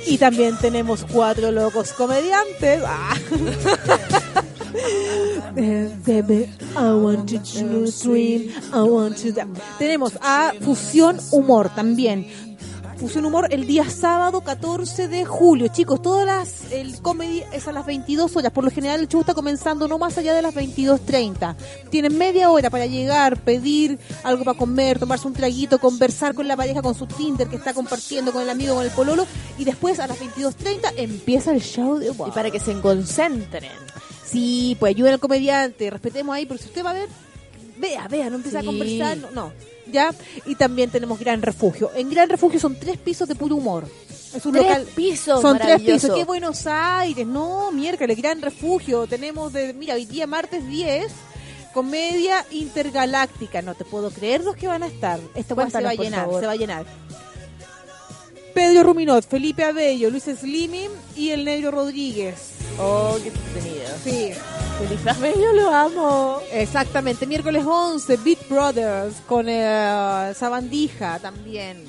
Y 0.07 0.17
también 0.17 0.57
tenemos 0.57 1.05
cuatro 1.11 1.51
locos 1.51 1.93
comediantes. 1.93 2.81
Ah. 2.85 3.15
Tenemos 9.77 10.13
a 10.21 10.53
Fusión 10.61 11.17
Humor 11.31 11.69
también. 11.73 12.27
Fusión 13.01 13.25
Humor 13.25 13.47
el 13.49 13.65
día 13.65 13.89
sábado 13.89 14.41
14 14.41 15.07
de 15.07 15.25
julio. 15.25 15.69
Chicos, 15.69 16.03
todas 16.03 16.23
las... 16.23 16.71
El 16.71 17.01
comedy 17.01 17.41
es 17.51 17.67
a 17.67 17.71
las 17.71 17.83
22 17.87 18.35
horas. 18.35 18.51
Por 18.51 18.63
lo 18.63 18.69
general 18.69 18.99
el 18.99 19.07
show 19.07 19.21
está 19.21 19.33
comenzando 19.33 19.87
no 19.87 19.97
más 19.97 20.19
allá 20.19 20.35
de 20.35 20.43
las 20.43 20.53
22.30. 20.53 21.55
Tienen 21.89 22.15
media 22.15 22.51
hora 22.51 22.69
para 22.69 22.85
llegar, 22.85 23.37
pedir 23.37 23.97
algo 24.21 24.43
para 24.43 24.55
comer, 24.55 24.99
tomarse 24.99 25.27
un 25.27 25.33
traguito, 25.33 25.79
conversar 25.79 26.35
con 26.35 26.47
la 26.47 26.55
pareja, 26.55 26.83
con 26.83 26.93
su 26.93 27.07
Tinder 27.07 27.47
que 27.47 27.55
está 27.55 27.73
compartiendo 27.73 28.31
con 28.31 28.43
el 28.43 28.51
amigo, 28.51 28.75
con 28.75 28.85
el 28.85 28.91
pololo. 28.91 29.25
Y 29.57 29.63
después 29.63 29.99
a 29.99 30.05
las 30.05 30.19
22.30 30.19 30.93
empieza 30.97 31.51
el 31.53 31.61
show 31.61 31.97
de 31.97 32.11
humor. 32.11 32.29
Y 32.29 32.31
para 32.33 32.51
que 32.51 32.59
se 32.59 32.79
concentren. 32.81 33.71
Sí, 34.31 34.75
pues 34.79 34.91
ayuden 34.95 35.13
al 35.13 35.19
comediante, 35.19 35.89
respetemos 35.89 36.35
ahí, 36.35 36.45
porque 36.45 36.63
si 36.63 36.69
usted 36.69 36.85
va 36.85 36.91
a 36.91 36.93
ver, 36.93 37.09
vea, 37.77 38.07
vea, 38.07 38.29
no 38.29 38.37
empieza 38.37 38.61
Sí. 38.61 38.65
a 38.65 38.69
conversar, 38.69 39.17
no, 39.17 39.31
no, 39.31 39.51
¿ya? 39.91 40.13
Y 40.45 40.55
también 40.55 40.89
tenemos 40.89 41.19
Gran 41.19 41.41
Refugio. 41.41 41.91
En 41.95 42.09
Gran 42.09 42.29
Refugio 42.29 42.59
son 42.59 42.75
tres 42.79 42.97
pisos 42.97 43.27
de 43.27 43.35
puro 43.35 43.55
humor. 43.55 43.85
Es 44.33 44.45
un 44.45 44.53
Tres 44.53 44.65
local. 44.65 44.87
pisos, 44.95 45.41
Son 45.41 45.57
tres 45.59 45.81
pisos. 45.81 46.11
¡Qué 46.15 46.23
Buenos 46.23 46.65
Aires! 46.65 47.27
No, 47.27 47.69
miércoles, 47.73 48.15
Gran 48.17 48.41
Refugio. 48.41 49.05
Tenemos, 49.05 49.51
de, 49.51 49.73
mira, 49.73 49.95
hoy 49.95 50.05
día 50.05 50.25
martes 50.25 50.65
10, 50.67 51.11
comedia 51.73 52.45
intergaláctica. 52.51 53.61
No 53.61 53.75
te 53.75 53.83
puedo 53.83 54.09
creer 54.09 54.43
los 54.45 54.55
que 54.55 54.67
van 54.67 54.83
a 54.83 54.87
estar. 54.87 55.19
Esta 55.35 55.53
se 55.69 55.81
va 55.83 55.89
a 55.89 55.93
llenar, 55.95 56.21
favor. 56.25 56.39
se 56.39 56.45
va 56.47 56.53
a 56.53 56.55
llenar. 56.55 56.85
Pedro 58.53 58.83
Ruminot, 58.83 59.25
Felipe 59.25 59.63
Abello, 59.63 60.09
Luis 60.09 60.23
Slimin 60.23 60.89
y 61.15 61.29
el 61.29 61.45
Negro 61.45 61.71
Rodríguez. 61.71 62.55
Oh, 62.79 63.17
qué 63.21 63.29
entretenido. 63.29 63.87
Sí. 64.03 64.31
Feliz 64.79 65.07
Abello, 65.07 65.53
lo 65.53 65.69
amo. 65.69 66.39
Exactamente, 66.51 67.27
miércoles 67.27 67.63
11, 67.65 68.17
Beat 68.17 68.49
Brothers 68.49 69.15
con 69.27 69.47
eh, 69.47 70.33
Sabandija 70.35 71.19
también. 71.19 71.83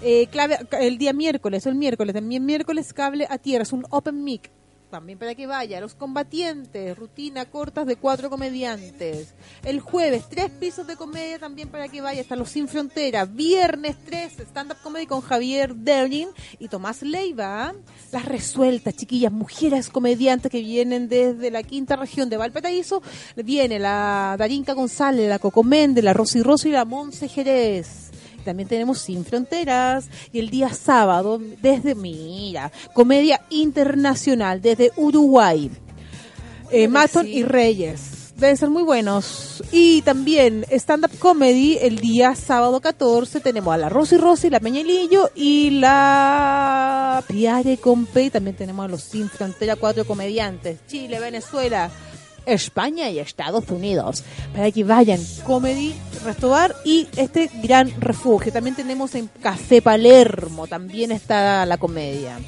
Eh, 0.00 0.28
clave, 0.30 0.58
el 0.80 0.98
día 0.98 1.12
miércoles, 1.12 1.66
el 1.66 1.74
miércoles, 1.74 2.14
también 2.14 2.44
miércoles 2.44 2.92
cable 2.92 3.26
a 3.28 3.38
tierra, 3.38 3.62
es 3.62 3.72
un 3.72 3.86
open 3.90 4.22
mic. 4.22 4.50
También 4.90 5.18
para 5.18 5.34
que 5.34 5.46
vaya, 5.46 5.80
los 5.80 5.94
combatientes, 5.94 6.96
rutina 6.96 7.44
cortas 7.44 7.86
de 7.86 7.96
cuatro 7.96 8.30
comediantes. 8.30 9.34
El 9.62 9.80
jueves, 9.80 10.24
tres 10.30 10.50
pisos 10.50 10.86
de 10.86 10.96
comedia 10.96 11.38
también 11.38 11.68
para 11.68 11.88
que 11.88 12.00
vaya, 12.00 12.22
están 12.22 12.38
los 12.38 12.48
Sin 12.48 12.68
Frontera. 12.68 13.26
Viernes, 13.26 13.96
tres, 14.06 14.38
stand-up 14.38 14.78
comedy 14.82 15.06
con 15.06 15.20
Javier 15.20 15.74
Derning 15.74 16.28
y 16.58 16.68
Tomás 16.68 17.02
Leiva. 17.02 17.74
Las 18.12 18.24
resueltas, 18.24 18.96
chiquillas, 18.96 19.30
mujeres 19.30 19.90
comediantes 19.90 20.50
que 20.50 20.60
vienen 20.60 21.08
desde 21.08 21.50
la 21.50 21.62
quinta 21.62 21.96
región 21.96 22.30
de 22.30 22.38
Valparaíso. 22.38 23.02
Viene 23.36 23.78
la 23.78 24.36
Darinka 24.38 24.72
González, 24.72 25.28
la 25.28 25.38
Coco 25.38 25.62
Méndez, 25.64 26.02
la 26.02 26.14
Rosy 26.14 26.42
Rosy 26.42 26.70
y 26.70 26.72
la 26.72 26.86
Monse 26.86 27.28
Jerez. 27.28 28.07
También 28.44 28.68
tenemos 28.68 28.98
Sin 28.98 29.24
Fronteras 29.24 30.06
y 30.32 30.38
el 30.38 30.50
día 30.50 30.72
sábado 30.72 31.40
desde, 31.60 31.94
mira, 31.94 32.72
comedia 32.94 33.40
internacional 33.50 34.60
desde 34.60 34.92
Uruguay. 34.96 35.70
Eh, 36.70 36.88
Maton 36.88 37.26
y 37.26 37.42
Reyes. 37.42 38.32
Deben 38.38 38.56
ser 38.56 38.70
muy 38.70 38.84
buenos. 38.84 39.64
Y 39.72 40.02
también 40.02 40.64
stand-up 40.70 41.10
comedy 41.18 41.76
el 41.80 41.98
día 41.98 42.36
sábado 42.36 42.80
14 42.80 43.40
tenemos 43.40 43.74
a 43.74 43.78
la 43.78 43.88
Rosy 43.88 44.16
Rosy, 44.16 44.48
la 44.48 44.60
Peñalillo 44.60 45.30
y 45.34 45.70
la 45.70 47.24
Piare 47.26 47.78
Compe. 47.78 48.24
Y 48.24 48.30
también 48.30 48.54
tenemos 48.54 48.84
a 48.84 48.88
los 48.88 49.02
Sin 49.02 49.28
Frontera, 49.28 49.74
cuatro 49.74 50.06
comediantes. 50.06 50.78
Chile, 50.86 51.18
Venezuela, 51.18 51.90
España 52.48 53.10
y 53.10 53.18
Estados 53.18 53.64
Unidos. 53.70 54.24
Para 54.54 54.70
que 54.70 54.84
vayan, 54.84 55.20
Comedy, 55.44 55.94
Restobar 56.24 56.74
y 56.84 57.06
este 57.16 57.50
gran 57.62 57.92
refugio. 58.00 58.52
También 58.52 58.74
tenemos 58.74 59.14
en 59.14 59.30
Café 59.40 59.82
Palermo, 59.82 60.66
también 60.66 61.12
está 61.12 61.64
la 61.66 61.76
comedia. 61.76 62.38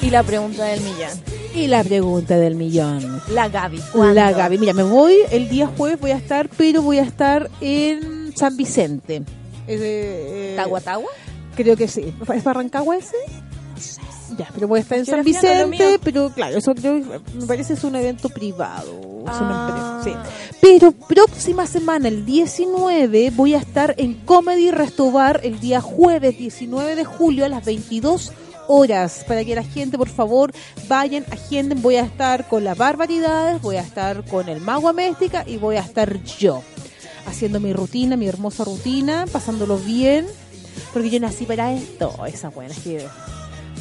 Y 0.00 0.10
la 0.10 0.22
pregunta 0.22 0.64
del 0.64 0.80
millón. 0.80 1.10
Y 1.54 1.66
la 1.66 1.84
pregunta 1.84 2.36
del 2.36 2.54
millón. 2.54 3.22
La 3.30 3.48
Gaby. 3.48 3.80
¿cuándo? 3.92 4.14
La 4.14 4.32
Gaby. 4.32 4.58
Mira, 4.58 4.72
me 4.72 4.82
voy 4.82 5.14
el 5.30 5.48
día 5.48 5.66
jueves, 5.66 6.00
voy 6.00 6.10
a 6.10 6.16
estar, 6.16 6.48
pero 6.48 6.82
voy 6.82 6.98
a 6.98 7.02
estar 7.02 7.50
en 7.60 8.32
San 8.36 8.56
Vicente. 8.56 9.22
Eh, 9.66 9.78
eh, 9.78 10.54
¿Tahuatahua? 10.56 11.10
Creo 11.54 11.76
que 11.76 11.88
sí. 11.88 12.14
¿Es 12.34 12.44
Barrancagua 12.44 12.96
ese? 12.96 13.16
Ya, 14.38 14.48
pero 14.54 14.74
a 14.74 14.78
estar 14.78 14.98
en 14.98 15.06
San 15.06 15.24
Vicente, 15.24 15.98
pero 16.02 16.30
claro, 16.30 16.56
eso 16.56 16.74
creo, 16.74 16.94
me 17.34 17.46
parece 17.46 17.74
es 17.74 17.84
un 17.84 17.96
evento 17.96 18.28
privado. 18.28 18.90
es 19.22 19.40
una 19.40 19.66
Ah. 19.66 20.00
empresa, 20.02 20.22
sí. 20.24 20.56
Pero 20.60 20.90
próxima 20.92 21.66
semana, 21.66 22.08
el 22.08 22.24
19, 22.26 23.30
voy 23.30 23.54
a 23.54 23.58
estar 23.58 23.94
en 23.98 24.14
Comedy 24.14 24.70
Restobar 24.72 25.40
el 25.44 25.60
día 25.60 25.80
jueves 25.80 26.36
19 26.38 26.96
de 26.96 27.04
julio 27.04 27.44
a 27.44 27.48
las 27.48 27.64
22 27.64 28.32
horas. 28.66 29.24
Para 29.28 29.44
que 29.44 29.54
la 29.54 29.62
gente, 29.62 29.96
por 29.96 30.08
favor, 30.08 30.52
vayan, 30.88 31.24
agenden. 31.30 31.82
Voy 31.82 31.96
a 31.96 32.02
estar 32.04 32.48
con 32.48 32.64
las 32.64 32.76
barbaridades, 32.76 33.62
voy 33.62 33.76
a 33.76 33.82
estar 33.82 34.24
con 34.24 34.48
el 34.48 34.60
Mago 34.60 34.88
Améstica 34.88 35.44
y 35.46 35.56
voy 35.56 35.76
a 35.76 35.80
estar 35.80 36.20
yo. 36.24 36.62
Haciendo 37.26 37.60
mi 37.60 37.72
rutina, 37.72 38.16
mi 38.16 38.26
hermosa 38.26 38.64
rutina, 38.64 39.26
pasándolo 39.30 39.78
bien. 39.78 40.26
Porque 40.92 41.10
yo 41.10 41.20
nací 41.20 41.44
para 41.44 41.72
esto. 41.72 42.12
Esa 42.26 42.48
buena, 42.50 42.72
es 42.72 42.80
que 42.80 43.06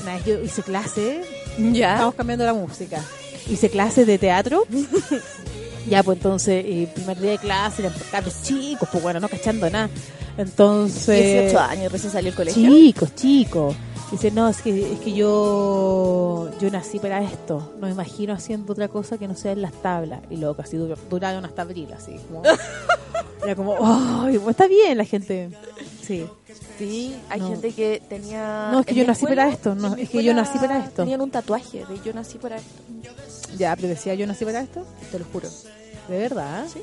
una 0.02 0.16
vez 0.16 0.26
yo 0.26 0.42
hice 0.42 0.64
clase. 0.64 1.24
Ya. 1.58 1.94
Estamos 1.94 2.16
cambiando 2.16 2.46
la 2.46 2.54
música. 2.54 3.04
Hice 3.50 3.70
clases 3.70 4.08
de 4.08 4.18
teatro. 4.18 4.66
ya, 5.90 6.04
pues 6.04 6.18
entonces, 6.18 6.64
el 6.66 6.88
primer 6.88 7.20
día 7.20 7.32
de 7.32 7.38
clase 7.38 7.82
eran 7.84 7.94
cabros 8.12 8.42
chicos, 8.44 8.88
pues 8.92 9.04
bueno, 9.04 9.20
no 9.20 9.30
cachando 9.30 9.70
nada. 9.70 9.90
Entonces. 10.38 11.50
18 11.52 11.60
años, 11.60 11.92
recién 11.92 12.12
salió 12.12 12.30
el 12.30 12.36
colegio. 12.36 12.70
Chicos, 12.70 13.16
chicos. 13.16 13.76
Dice, 14.12 14.30
no, 14.30 14.50
es 14.50 14.62
que, 14.62 14.94
es 14.94 15.00
que 15.00 15.14
yo 15.14 16.50
yo 16.60 16.70
nací 16.70 17.00
para 17.00 17.22
esto. 17.24 17.72
No 17.80 17.88
me 17.88 17.94
imagino 17.94 18.34
haciendo 18.34 18.74
otra 18.74 18.88
cosa 18.90 19.18
que 19.18 19.28
no 19.28 19.36
sea 19.36 19.54
en 19.54 19.62
las 19.62 19.72
tablas. 19.74 20.20
Y 20.30 20.36
luego 20.38 20.56
casi 20.56 20.76
dur- 20.78 20.98
duraron 21.10 21.46
hasta 21.46 21.62
abril, 21.62 21.88
así. 21.94 22.18
Como, 22.28 22.44
era 23.44 23.56
como, 23.56 23.76
ay, 23.82 24.38
pues 24.38 24.50
está 24.52 24.68
bien 24.68 24.98
la 24.98 25.06
gente. 25.06 25.50
Sí. 26.06 26.26
Sí, 26.78 27.16
hay 27.30 27.40
No. 27.40 27.50
gente 27.50 27.72
que 27.74 28.02
tenía... 28.10 28.70
No, 28.72 28.80
es 28.82 28.86
que 28.86 28.96
yo 28.96 29.06
nací 29.06 29.24
escuela- 29.26 29.44
para 29.44 29.54
esto, 29.56 29.76
no, 29.76 29.96
es 29.96 30.10
que 30.10 30.24
yo 30.24 30.34
nací 30.34 30.58
para 30.60 30.80
esto. 30.80 31.04
Tenían 31.04 31.22
un 31.22 31.30
tatuaje 31.32 31.86
de 31.86 32.00
yo 32.04 32.12
nací 32.14 32.38
para 32.38 32.58
esto. 32.58 32.84
Ya, 33.58 33.76
pero 33.76 33.88
decía 33.88 34.14
yo 34.16 34.26
nací 34.28 34.44
para 34.44 34.62
esto. 34.62 34.84
Te 35.12 35.20
lo 35.20 35.26
juro. 35.32 35.48
¿De 36.10 36.18
verdad? 36.18 36.66
Sí. 36.74 36.82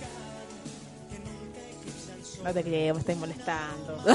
No 2.48 2.54
te 2.54 2.64
creo, 2.64 2.94
me 2.94 3.00
estáis 3.00 3.18
molestando. 3.18 4.02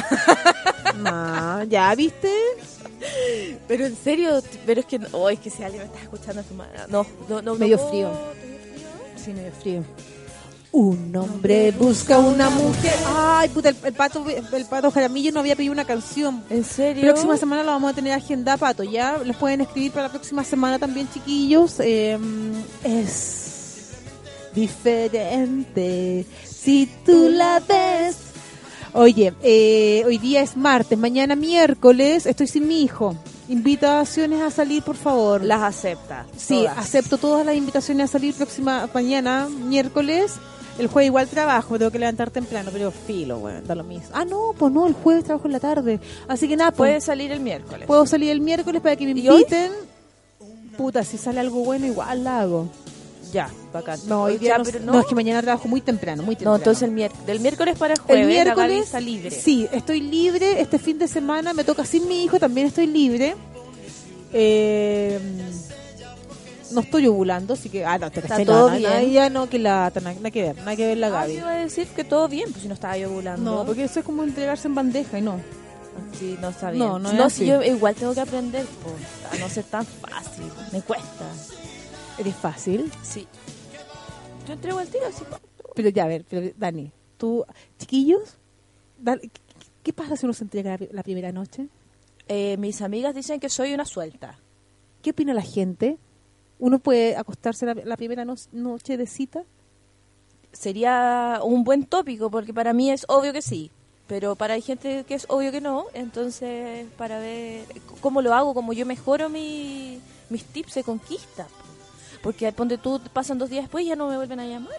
No, 0.97 1.63
ya, 1.63 1.93
¿viste? 1.95 2.31
Pero 3.67 3.87
en 3.87 3.95
serio, 3.95 4.43
pero 4.63 4.79
es 4.81 4.85
que, 4.85 4.99
oh, 5.11 5.27
es 5.27 5.39
que 5.39 5.49
si 5.49 5.63
alguien 5.63 5.83
me 5.83 5.87
está 5.87 6.03
escuchando 6.03 6.41
a 6.41 6.43
su 6.43 6.53
madre. 6.53 6.79
No, 6.87 7.05
no, 7.27 7.41
no. 7.41 7.55
Medio 7.55 7.77
no, 7.77 7.89
frío. 7.89 8.11
Sí, 9.15 9.33
medio 9.33 9.51
frío. 9.53 9.83
Un 10.71 11.15
hombre 11.15 11.71
busca 11.71 12.19
una 12.19 12.51
mujer. 12.51 12.93
Ay, 13.07 13.49
puta, 13.49 13.69
el, 13.69 13.77
el 13.83 13.93
pato 13.93 14.23
el 14.29 14.65
pato 14.65 14.91
Jaramillo 14.91 15.31
no 15.31 15.39
había 15.39 15.55
pedido 15.55 15.73
una 15.73 15.85
canción. 15.85 16.43
¿En 16.51 16.63
serio? 16.63 17.01
Próxima 17.03 17.37
semana 17.37 17.63
lo 17.63 17.71
vamos 17.71 17.91
a 17.91 17.95
tener 17.95 18.13
agenda, 18.13 18.57
pato. 18.57 18.83
Ya 18.83 19.17
los 19.17 19.35
pueden 19.35 19.61
escribir 19.61 19.91
para 19.91 20.07
la 20.07 20.11
próxima 20.11 20.43
semana 20.43 20.77
también, 20.77 21.09
chiquillos. 21.11 21.79
Eh, 21.79 22.19
es 22.83 23.43
diferente 24.53 26.27
si 26.63 26.89
tú 27.05 27.29
la 27.29 27.59
ves. 27.59 28.17
Oye, 28.93 29.33
eh, 29.41 30.03
hoy 30.05 30.17
día 30.17 30.41
es 30.41 30.55
martes, 30.55 30.97
mañana 30.97 31.35
miércoles. 31.35 32.25
Estoy 32.25 32.47
sin 32.47 32.67
mi 32.67 32.83
hijo. 32.83 33.15
Invitaciones 33.49 34.41
a 34.41 34.51
salir, 34.51 34.83
por 34.83 34.95
favor. 34.95 35.43
Las 35.43 35.61
acepta. 35.61 36.25
Sí, 36.37 36.59
todas. 36.59 36.77
acepto 36.77 37.17
todas 37.17 37.45
las 37.45 37.55
invitaciones 37.55 38.09
a 38.09 38.13
salir 38.13 38.33
próxima 38.33 38.87
mañana, 38.93 39.49
miércoles. 39.49 40.35
El 40.79 40.87
jueves 40.87 41.07
igual 41.07 41.27
trabajo, 41.27 41.73
me 41.73 41.79
tengo 41.79 41.91
que 41.91 41.99
levantar 41.99 42.31
temprano, 42.31 42.71
pero 42.73 42.89
filo, 42.91 43.37
bueno, 43.37 43.61
da 43.61 43.75
lo 43.75 43.83
mismo. 43.83 44.09
Ah, 44.13 44.25
no, 44.25 44.55
pues 44.57 44.71
no, 44.73 44.87
el 44.87 44.93
jueves 44.93 45.23
trabajo 45.23 45.47
en 45.47 45.53
la 45.53 45.59
tarde. 45.59 45.99
Así 46.27 46.47
que 46.47 46.55
nada, 46.55 46.71
pues, 46.71 46.89
Puede 46.89 47.01
salir 47.01 47.31
el 47.31 47.41
miércoles. 47.41 47.85
puedo 47.85 48.07
salir 48.07 48.31
el 48.31 48.41
miércoles 48.41 48.81
para 48.81 48.95
que 48.95 49.05
me 49.05 49.11
inviten. 49.11 49.71
Puta, 50.77 51.03
si 51.03 51.17
sale 51.19 51.39
algo 51.39 51.63
bueno, 51.63 51.85
igual 51.85 52.23
la 52.23 52.41
hago. 52.41 52.69
Ya, 53.33 53.49
bacán. 53.73 53.99
No, 54.07 54.23
hoy 54.23 54.37
día 54.37 54.49
Ya, 54.51 54.57
no, 54.59 54.63
pero 54.63 54.79
no, 54.79 54.99
es 54.99 55.07
que 55.07 55.15
mañana 55.15 55.41
trabajo 55.41 55.67
muy 55.67 55.81
temprano, 55.81 56.21
muy 56.21 56.35
temprano. 56.35 56.51
No, 56.51 56.57
entonces 56.57 56.83
el 56.83 56.91
miércoles, 56.91 57.25
del 57.25 57.39
miércoles 57.39 57.77
para 57.77 57.95
el 57.95 57.99
jueves, 57.99 58.21
el 58.27 58.29
la 58.37 58.43
miércoles 58.43 58.83
está 58.85 58.99
libre. 58.99 59.31
Sí, 59.31 59.67
estoy 59.71 60.01
libre. 60.01 60.61
Este 60.61 60.77
fin 60.77 60.99
de 60.99 61.07
semana 61.07 61.51
me 61.53 61.63
toca 61.63 61.83
sin 61.83 62.07
mi 62.07 62.23
hijo, 62.23 62.39
también 62.39 62.67
estoy 62.67 62.85
libre. 62.85 63.35
Eh, 64.31 65.19
no 66.71 66.81
estoy 66.81 67.07
ovulando, 67.07 67.53
así 67.53 67.69
que. 67.69 67.85
Ah, 67.85 67.97
no, 67.97 68.11
te 68.11 68.19
Está 68.19 68.35
caché, 68.35 68.45
todo 68.45 68.69
bien. 68.71 69.11
ya 69.11 69.29
no, 69.29 69.49
que 69.49 69.59
la. 69.59 69.91
Nada, 69.95 70.31
que 70.31 70.41
ver, 70.43 70.57
nada 70.57 70.75
que 70.75 70.87
ver 70.87 70.97
la 70.97 71.07
Ah, 71.07 71.21
Gaby. 71.21 71.33
iba 71.33 71.49
a 71.51 71.55
decir 71.55 71.87
que 71.87 72.03
todo 72.03 72.27
bien, 72.27 72.51
pues 72.51 72.61
si 72.63 72.67
no 72.67 72.73
estaba 72.73 72.97
yo 72.97 73.09
ovulando. 73.09 73.51
No, 73.51 73.65
porque 73.65 73.83
eso 73.85 73.99
es 73.99 74.05
como 74.05 74.23
entregarse 74.23 74.67
en 74.67 74.75
bandeja 74.75 75.17
y 75.19 75.21
no. 75.21 75.39
Sí, 76.19 76.37
no 76.41 76.49
está 76.49 76.71
bien. 76.71 76.79
No, 76.79 76.99
no 76.99 77.09
es 77.09 77.15
no 77.15 77.23
así. 77.25 77.39
si 77.39 77.45
yo 77.47 77.61
igual 77.63 77.95
tengo 77.95 78.13
que 78.13 78.21
aprender, 78.21 78.65
pues, 78.83 79.33
a 79.33 79.43
no 79.43 79.49
ser 79.49 79.63
tan 79.65 79.85
fácil. 79.85 80.45
Me 80.71 80.81
cuesta. 80.81 81.25
¿Eres 82.17 82.35
fácil? 82.35 82.91
Sí. 83.01 83.27
Yo 84.47 84.53
entrego 84.53 84.79
el 84.79 84.87
tiro 84.89 85.05
pa. 85.29 85.39
Pero 85.75 85.89
ya, 85.89 86.03
a 86.03 86.07
ver, 86.07 86.25
pero, 86.29 86.53
Dani, 86.57 86.91
tú, 87.17 87.45
chiquillos, 87.79 88.37
¿qué, 89.81 89.93
pasa 89.93 90.15
si 90.15 90.25
uno 90.25 90.33
se 90.33 90.43
entrega 90.43 90.77
la, 90.77 90.87
la 90.91 91.03
primera 91.03 91.31
noche? 91.31 91.67
Eh, 92.27 92.57
mis 92.57 92.81
amigas 92.81 93.15
dicen 93.15 93.39
que 93.39 93.49
soy 93.49 93.73
una 93.73 93.85
suelta. 93.85 94.37
¿Qué 95.01 95.11
opina 95.11 95.33
la 95.33 95.41
gente? 95.41 95.97
¿Uno 96.59 96.79
puede 96.79 97.15
acostarse 97.15 97.65
la, 97.65 97.73
la 97.73 97.97
primera 97.97 98.25
no- 98.25 98.35
noche 98.51 98.97
de 98.97 99.07
cita? 99.07 99.43
Sería 100.51 101.39
un 101.43 101.63
buen 101.63 101.85
tópico 101.85 102.29
porque 102.29 102.53
para 102.53 102.73
mí 102.73 102.91
es 102.91 103.05
obvio 103.07 103.33
que 103.33 103.41
sí. 103.41 103.71
Pero 104.07 104.35
para 104.35 104.53
hay 104.53 104.61
gente 104.61 105.05
que 105.05 105.15
es 105.15 105.25
obvio 105.29 105.51
que 105.51 105.61
no, 105.61 105.85
entonces 105.93 106.85
para 106.97 107.19
ver 107.19 107.65
cómo 108.01 108.21
lo 108.21 108.33
hago, 108.33 108.53
cómo 108.53 108.73
yo 108.73 108.85
mejoro 108.85 109.29
mi, 109.29 109.99
mis 110.29 110.43
tips 110.43 110.75
de 110.75 110.83
conquista. 110.83 111.47
Porque 112.23 112.51
ponte 112.53 112.77
tú, 112.79 112.99
pasan 113.13 113.37
dos 113.37 113.49
días 113.51 113.65
después 113.65 113.83
y 113.85 113.89
ya 113.89 113.95
no 113.95 114.07
me 114.07 114.15
vuelven 114.17 114.39
a 114.39 114.45
llamar. 114.47 114.77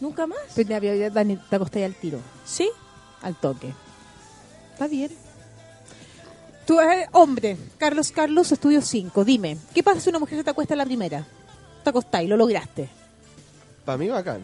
Nunca 0.00 0.26
más. 0.26 0.38
Pero, 0.56 0.68
te 0.68 1.56
acostáis 1.56 1.84
al 1.86 1.94
tiro, 1.94 2.18
Sí. 2.44 2.68
al 3.22 3.36
toque. 3.36 3.72
Está 4.72 4.88
bien. 4.88 5.10
Tú, 6.66 6.80
eh, 6.80 7.06
hombre, 7.12 7.56
Carlos 7.78 8.10
Carlos, 8.12 8.50
estudio 8.52 8.80
5. 8.80 9.24
Dime, 9.24 9.58
¿qué 9.74 9.82
pasa 9.82 10.00
si 10.00 10.08
una 10.08 10.18
mujer 10.18 10.38
se 10.38 10.44
te 10.44 10.50
acuesta 10.50 10.74
en 10.74 10.78
la 10.78 10.86
primera? 10.86 11.26
Te 11.84 11.90
acostáis, 11.90 12.28
lo 12.28 12.36
lograste. 12.36 12.88
Para 13.84 13.98
mí 13.98 14.08
bacán. 14.08 14.40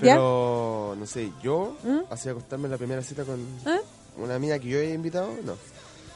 ¿Ya? 0.00 0.14
Pero, 0.14 0.96
no 0.98 1.06
sé, 1.06 1.30
yo, 1.42 1.76
¿Mm? 1.84 2.12
así 2.12 2.28
acostarme 2.28 2.64
en 2.64 2.72
la 2.72 2.78
primera 2.78 3.02
cita 3.02 3.24
con 3.24 3.38
¿Eh? 3.40 3.80
una 4.16 4.34
amiga 4.34 4.58
que 4.58 4.68
yo 4.68 4.78
he 4.78 4.92
invitado, 4.92 5.30
no. 5.44 5.54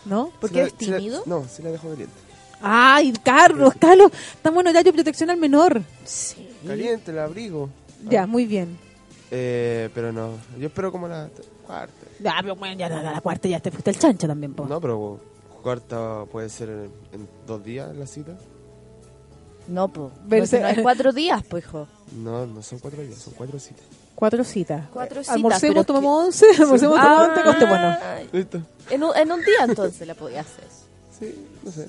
¿No? 0.05 0.32
¿Porque 0.40 0.56
la- 0.56 0.62
eres 0.62 0.73
la- 0.89 0.97
tímido? 0.97 1.23
no, 1.27 1.44
sí 1.48 1.62
la 1.62 1.70
dejo 1.70 1.89
caliente. 1.90 2.12
Ay, 2.60 3.12
Carlos, 3.22 3.74
Carlos, 3.78 4.10
estamos 4.35 4.60
en 4.62 4.68
horario 4.68 4.90
de 4.93 4.97
protección 4.97 5.30
al 5.30 5.36
menor. 5.36 5.82
Sí. 6.05 6.48
Caliente, 6.66 7.12
la 7.12 7.24
abrigo. 7.24 7.68
Ya, 8.09 8.26
muy 8.26 8.47
bien. 8.47 8.78
Eh, 9.30 9.90
pero 9.94 10.12
no, 10.12 10.30
yo 10.59 10.66
espero 10.68 10.90
como 10.90 11.06
la 11.09 11.28
cuarta. 11.66 11.93
Ya, 12.20 12.35
pero 12.40 12.56
bueno, 12.56 12.76
ya 12.76 12.89
la, 12.89 13.02
la 13.02 13.20
cuarta 13.20 13.48
ya 13.48 13.60
te 13.60 13.70
fuiste 13.70 13.90
el 13.90 13.98
chancho 13.98 14.26
también, 14.26 14.55
po. 14.55 14.64
No, 14.66 14.80
pero 14.80 15.20
cuarta 15.62 16.24
puede 16.30 16.48
ser 16.48 16.68
en, 16.70 16.90
en 17.12 17.28
dos 17.47 17.62
días 17.62 17.94
la 17.94 18.06
cita. 18.06 18.32
No, 19.68 19.89
pues. 19.89 20.12
Verse- 20.26 20.60
no 20.60 20.66
hay 20.66 20.76
cuatro 20.82 21.12
días, 21.12 21.43
pues, 21.48 21.64
hijo. 21.64 21.86
No, 22.16 22.47
no 22.47 22.62
son 22.62 22.78
cuatro 22.78 23.02
días, 23.02 23.18
son 23.18 23.35
cuatro 23.35 23.59
citas. 23.59 23.85
Cuatro 24.14 24.43
citas. 24.43 24.86
Cuatro 24.93 25.20
citas, 25.22 25.36
Almorcemos, 25.36 25.74
pero 25.74 25.85
tomemos 25.85 26.24
once, 26.26 26.47
almorcemos, 26.59 27.01
tomemos 27.01 27.28
once, 27.28 27.40
acostémonos. 27.40 27.97
Listo. 28.32 28.62
En 28.90 29.05
un, 29.05 29.16
en 29.16 29.30
un 29.30 29.40
día 29.40 29.64
entonces 29.64 30.09
la 30.09 30.14
podía 30.14 30.40
hacer. 30.40 30.64
Sí, 31.20 31.35
no 31.62 31.70
sé. 31.70 31.86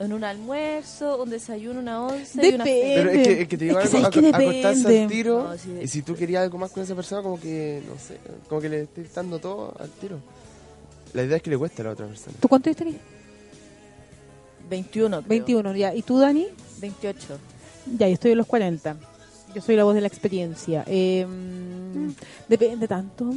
En 0.00 0.12
un 0.12 0.24
almuerzo, 0.24 1.22
un 1.22 1.30
desayuno, 1.30 1.78
una 1.80 2.02
once 2.02 2.34
y 2.44 2.54
una 2.54 2.64
Depende. 2.64 2.92
Pero 2.96 3.10
es 3.10 3.26
que, 3.28 3.42
es 3.42 3.48
que 3.48 3.56
te 3.56 3.64
digo 3.66 3.78
Es 3.80 3.90
que 3.90 3.96
algo, 3.98 4.10
que 4.10 4.18
aco- 4.20 4.28
acostarse 4.36 4.78
depende. 4.80 5.02
al 5.02 5.08
tiro, 5.08 5.42
No, 5.44 5.56
sí. 5.56 5.78
y 5.82 5.86
si 5.88 6.02
tú 6.02 6.14
querías 6.16 6.42
algo 6.42 6.58
más 6.58 6.70
con 6.72 6.82
esa 6.82 6.94
persona, 6.96 7.22
como 7.22 7.38
que, 7.40 7.80
no 7.88 7.94
sé, 7.98 8.18
como 8.48 8.60
que 8.60 8.68
le 8.68 8.82
estés 8.82 9.14
dando 9.14 9.38
todo 9.38 9.72
al 9.78 9.88
tiro. 9.90 10.18
La 11.12 11.22
idea 11.22 11.36
es 11.36 11.42
que 11.44 11.50
le 11.50 11.56
cueste 11.58 11.82
a 11.82 11.84
la 11.84 11.90
otra 11.92 12.06
persona. 12.08 12.36
¿Tú 12.40 12.48
cuánto 12.48 12.74
tenías? 12.74 12.96
21. 14.68 15.18
creo. 15.18 15.28
21, 15.28 15.76
ya. 15.76 15.94
¿Y 15.94 16.02
tú, 16.02 16.18
Dani? 16.18 16.46
28. 16.80 17.38
Ya, 17.98 18.08
yo 18.08 18.14
estoy 18.14 18.32
en 18.32 18.38
los 18.38 18.46
40. 18.46 18.96
Yo 19.54 19.60
soy 19.62 19.76
la 19.76 19.84
voz 19.84 19.94
de 19.94 20.00
la 20.00 20.08
experiencia. 20.08 20.82
Eh, 20.88 21.26
Depende 22.48 22.88
tanto. 22.88 23.32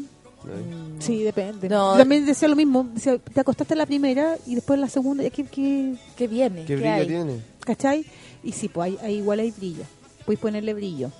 ¿No? 0.56 1.02
Sí, 1.02 1.24
depende. 1.24 1.70
No. 1.70 1.94
Yo 1.94 2.00
también 2.00 2.26
decía 2.26 2.48
lo 2.48 2.56
mismo. 2.56 2.88
Decía, 2.94 3.18
te 3.18 3.40
acostaste 3.40 3.74
en 3.74 3.78
la 3.80 3.86
primera 3.86 4.36
y 4.46 4.56
después 4.56 4.78
en 4.78 4.82
la 4.82 4.90
segunda. 4.90 5.24
¿Qué, 5.30 5.44
qué, 5.46 5.96
¿Qué 6.16 6.28
viene? 6.28 6.66
¿Qué 6.66 6.76
¿Qué, 6.78 6.88
hay? 6.88 7.08
tiene? 7.08 7.42
¿Cachai? 7.62 8.06
Y 8.44 8.52
sí, 8.54 8.68
pues 8.70 8.92
hay, 8.92 8.98
hay- 9.06 9.16
igual 9.18 9.40
hay 9.40 9.52
brillo. 9.52 9.84
Puedes 10.26 10.40
ponerle 10.40 10.74
brillo. 10.74 11.12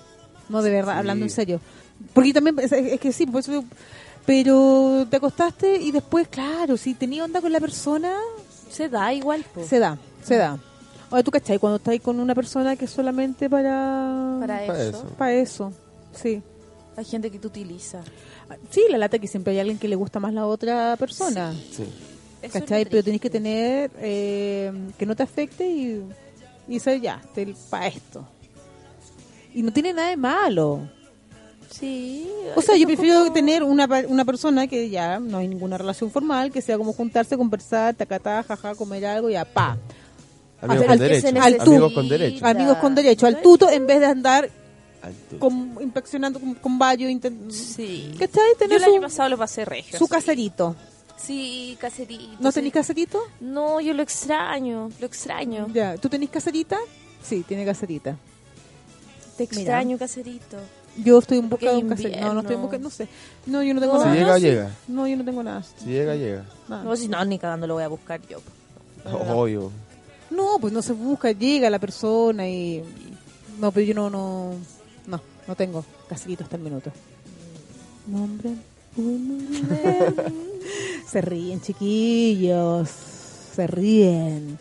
No, 0.48 0.62
de 0.62 0.70
verdad, 0.70 0.94
Sí. 0.94 0.98
hablando 1.00 1.24
en 1.24 1.30
serio. 1.30 1.60
Porque 2.14 2.32
también, 2.32 2.58
es, 2.60 2.72
es 2.72 3.00
que 3.00 3.12
sí, 3.12 3.26
por 3.26 3.40
eso 3.40 3.50
digo, 3.52 3.64
pero 4.24 5.06
te 5.10 5.16
acostaste 5.16 5.76
y 5.76 5.90
después, 5.90 6.28
claro, 6.28 6.76
si 6.76 6.94
tenía 6.94 7.24
onda 7.24 7.40
con 7.40 7.50
la 7.52 7.60
persona, 7.60 8.12
Se 8.70 8.88
da 8.88 9.12
igual, 9.14 9.44
pues. 9.54 9.66
se 9.68 9.78
da, 9.78 9.98
se 10.22 10.36
da. 10.36 10.58
Ahora 11.10 11.22
tú, 11.22 11.30
¿cachai? 11.30 11.58
Cuando 11.58 11.76
estás 11.78 11.98
con 12.00 12.20
una 12.20 12.34
persona 12.34 12.76
que 12.76 12.84
es 12.84 12.90
solamente 12.90 13.48
para... 13.48 14.36
Para 14.40 14.64
eso. 14.82 15.04
Para 15.16 15.32
eso, 15.32 15.72
sí. 16.12 16.42
Hay 16.98 17.04
gente 17.04 17.30
que 17.30 17.38
te 17.38 17.46
utiliza. 17.46 18.02
Sí, 18.70 18.82
la 18.90 18.98
lata 18.98 19.18
que 19.18 19.28
siempre 19.28 19.52
hay 19.52 19.60
alguien 19.60 19.78
que 19.78 19.86
le 19.88 19.94
gusta 19.96 20.18
más 20.18 20.34
la 20.34 20.46
otra 20.46 20.96
persona. 20.98 21.52
Sí. 21.70 21.84
¿Cachai? 22.52 22.84
Pero 22.86 23.02
tenés 23.04 23.20
que 23.20 23.30
tener 23.30 23.90
eh, 24.00 24.72
que 24.98 25.06
no 25.06 25.14
te 25.14 25.22
afecte 25.22 25.66
y, 25.68 26.02
y 26.68 26.80
ser 26.80 27.00
ya, 27.00 27.22
para 27.70 27.86
esto. 27.86 28.26
Y 29.54 29.62
no 29.62 29.72
tiene 29.72 29.92
nada 29.92 30.08
de 30.10 30.16
malo. 30.16 30.88
Sí. 31.70 32.28
O 32.56 32.62
sea, 32.62 32.76
yo 32.76 32.86
prefiero 32.86 33.20
poco- 33.24 33.32
tener 33.34 33.62
una, 33.62 33.86
pa- 33.86 34.04
una 34.08 34.24
persona 34.24 34.66
que 34.66 34.88
ya 34.90 35.20
no 35.20 35.38
hay 35.38 35.46
ninguna 35.48 35.78
relación 35.78 36.10
formal, 36.10 36.50
que 36.50 36.62
sea 36.62 36.78
como 36.78 36.92
juntarse, 36.92 37.36
conversar, 37.36 37.94
tacatá, 37.94 38.42
jaja, 38.42 38.74
comer 38.74 39.04
algo, 39.06 39.30
ya, 39.30 39.44
pa. 39.44 39.76
Amigos 40.60 40.82
Al- 40.82 40.88
con 40.88 40.98
derecho. 40.98 41.28
Amigos 41.62 41.92
con 41.92 42.08
derecho. 42.08 42.46
Amigos 42.46 42.76
con 42.78 42.94
derecho, 42.94 43.26
al 43.26 43.40
tuto, 43.42 43.70
en 43.70 43.86
vez 43.86 44.00
de 44.00 44.06
andar. 44.06 44.50
Con, 45.38 45.76
inspeccionando 45.80 46.40
con, 46.40 46.54
con 46.54 46.78
vallo, 46.78 47.06
Sí. 47.50 48.14
¿cachai? 48.18 48.42
Yo 48.68 48.76
el 48.76 48.84
año 48.84 49.00
pasado 49.00 49.28
lo 49.30 49.38
pasé 49.38 49.64
regio. 49.64 49.98
su 49.98 50.04
así. 50.04 50.12
caserito. 50.14 50.76
Sí, 51.16 51.76
caserito. 51.80 52.36
¿No 52.40 52.50
sí. 52.50 52.56
tenéis 52.56 52.74
caserito? 52.74 53.20
No, 53.40 53.80
yo 53.80 53.92
lo 53.94 54.02
extraño, 54.02 54.90
lo 55.00 55.06
extraño. 55.06 55.66
Ya, 55.72 55.96
¿tú 55.96 56.08
tenés 56.08 56.30
caserita? 56.30 56.76
Sí, 57.22 57.44
tiene 57.46 57.64
caserita. 57.64 58.16
Te 59.36 59.44
Mira. 59.50 59.60
extraño, 59.60 59.98
caserito. 59.98 60.56
Yo 60.96 61.18
estoy 61.18 61.38
en 61.38 61.48
busca 61.48 61.70
de 61.70 61.78
un 61.78 61.88
caserito. 61.88 62.20
No, 62.20 62.34
no 62.34 62.40
estoy 62.40 62.56
en 62.56 62.62
busca, 62.62 62.78
no 62.78 62.90
sé. 62.90 63.08
No, 63.46 63.62
yo 63.62 63.72
no 63.74 63.80
tengo 63.80 63.94
No, 63.94 64.04
nada. 64.04 64.12
Si 64.12 64.18
llega, 64.18 64.30
no, 64.32 64.36
sí. 64.36 64.42
llega. 64.42 64.70
No, 64.88 65.06
yo 65.08 65.16
no 65.16 65.24
tengo 65.24 65.42
nada. 65.42 65.62
Si 65.62 65.86
llega, 65.86 66.14
llega. 66.16 66.44
Nada. 66.68 66.82
No, 66.84 66.96
si 66.96 67.08
no, 67.08 67.24
ni 67.24 67.38
cagando 67.38 67.66
lo 67.66 67.74
voy 67.74 67.84
a 67.84 67.88
buscar 67.88 68.20
yo. 68.28 68.38
Obvio. 69.04 69.70
No, 70.30 70.58
pues 70.60 70.72
no 70.72 70.82
se 70.82 70.92
busca, 70.92 71.32
llega 71.32 71.70
la 71.70 71.78
persona 71.78 72.48
y... 72.48 72.82
No, 73.58 73.72
pero 73.72 73.86
yo 73.86 73.94
no, 73.94 74.10
no... 74.10 74.52
No, 75.08 75.20
no 75.48 75.56
tengo 75.56 75.84
caserito 76.08 76.44
hasta 76.44 76.56
el 76.56 76.62
minuto. 76.62 76.92
Nombre... 78.06 78.50
se 81.10 81.20
ríen, 81.20 81.60
chiquillos. 81.60 82.88
Se 83.54 83.66
ríen. 83.66 84.58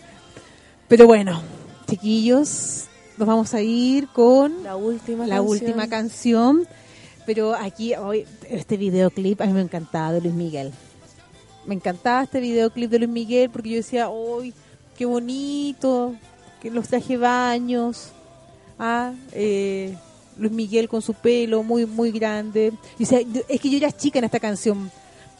Pero 0.87 1.07
bueno, 1.07 1.41
chiquillos, 1.89 2.85
nos 3.17 3.27
vamos 3.27 3.53
a 3.53 3.61
ir 3.61 4.07
con 4.09 4.63
La 4.63 4.75
última 4.75 5.25
la 5.27 5.37
canción. 5.37 5.51
última 5.51 5.87
canción. 5.87 6.67
Pero 7.25 7.55
aquí, 7.55 7.93
hoy, 7.95 8.25
este 8.49 8.77
videoclip, 8.77 9.41
a 9.41 9.45
mí 9.47 9.53
me 9.53 9.59
ha 9.59 9.63
encantado, 9.63 10.13
de 10.13 10.21
Luis 10.21 10.33
Miguel. 10.33 10.71
me 11.65 11.75
encantaba 11.75 12.23
este 12.23 12.39
videoclip 12.39 12.89
de 12.89 12.99
Luis 12.99 13.11
Miguel 13.11 13.49
porque 13.49 13.69
yo 13.69 13.75
decía, 13.77 14.07
¡ay, 14.07 14.53
qué 14.97 15.05
bonito! 15.05 16.15
Que 16.61 16.71
los 16.71 16.87
traje 16.87 17.17
baños. 17.17 18.09
Ah, 18.79 19.11
eh, 19.33 19.97
Luis 20.39 20.51
Miguel 20.51 20.87
con 20.89 21.01
su 21.01 21.13
pelo 21.13 21.63
muy, 21.63 21.85
muy 21.85 22.11
grande. 22.11 22.73
Y 22.97 23.05
decía, 23.05 23.19
es 23.47 23.59
que 23.61 23.69
yo 23.69 23.77
era 23.77 23.91
chica 23.91 24.19
en 24.19 24.25
esta 24.25 24.39
canción. 24.39 24.91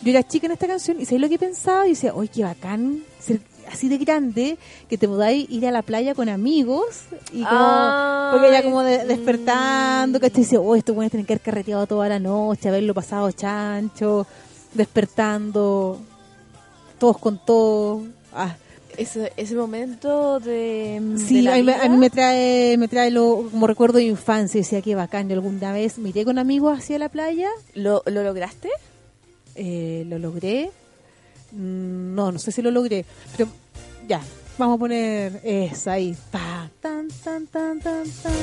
Yo 0.02 0.12
era 0.12 0.22
chica 0.28 0.46
en 0.46 0.52
esta 0.52 0.68
canción 0.68 1.02
y 1.02 1.06
sé 1.06 1.18
lo 1.20 1.28
que 1.30 1.40
pensaba 1.40 1.86
y 1.88 1.92
decía, 1.92 2.14
¡ay, 2.20 2.28
qué 2.28 2.44
bacán! 2.44 3.04
Ser 3.20 3.40
así 3.70 3.90
de 3.90 3.98
grande 3.98 4.58
que 4.90 4.98
te 4.98 5.10
podáis 5.10 5.50
ir 5.50 5.68
a 5.68 5.72
la 5.72 5.82
playa 5.82 6.16
con 6.16 6.30
amigos 6.30 6.86
y 7.34 7.44
como 7.44 7.60
Ay, 7.60 8.32
porque 8.32 8.52
ya 8.54 8.64
como 8.64 8.82
de- 8.82 9.04
despertando 9.06 10.22
que 10.22 10.30
dice 10.30 10.58
oh 10.58 10.74
esto 10.74 10.94
bueno 10.94 11.10
tener 11.10 11.26
que 11.26 11.34
haber 11.34 11.42
carreteado 11.42 11.86
toda 11.86 12.08
la 12.08 12.18
noche 12.18 12.70
haberlo 12.70 12.94
pasado 12.94 13.30
chancho 13.34 14.26
despertando 14.74 16.00
todos 16.98 17.18
con 17.18 17.38
todo 17.44 18.04
ah, 18.34 18.56
Ese, 18.98 19.32
ese 19.38 19.54
momento 19.56 20.40
de. 20.40 21.00
de 21.00 21.18
sí 21.20 21.42
la 21.44 21.54
a 21.54 21.58
mí, 21.58 21.64
me- 21.64 21.74
vida, 21.74 21.86
a 21.86 21.90
mí 21.90 21.98
me 21.98 22.10
trae 22.10 22.76
me 22.78 22.88
trae 22.88 23.12
lo, 23.12 23.48
como 23.52 23.68
recuerdo 23.68 24.00
de 24.00 24.06
infancia 24.06 24.60
decía 24.60 24.82
que 24.82 24.96
bacán 24.96 25.32
alguna 25.32 25.72
vez 25.72 26.00
miré 26.00 26.26
con 26.26 26.40
amigos 26.40 26.78
hacia 26.80 26.98
la 26.98 27.08
playa 27.10 27.48
¿Lo, 27.76 28.02
¿Lo 28.08 28.24
lograste? 28.24 28.70
Eh, 29.56 30.04
lo 30.08 30.18
logré 30.20 30.72
Mm, 31.54 32.14
no 32.16 32.32
no 32.34 32.40
sé 32.40 32.52
si 32.52 32.62
lo 32.62 32.72
logré 32.72 33.06
pero 33.38 33.48
ya 34.06 34.20
vamos 34.58 34.76
a 34.76 34.80
poner 34.80 35.40
esa 35.46 35.94
ahí 35.94 36.14
ta, 36.30 36.70
tan 36.82 37.08
tan 37.24 37.48
tan 37.48 37.80
tan 37.80 38.04
tan 38.04 38.34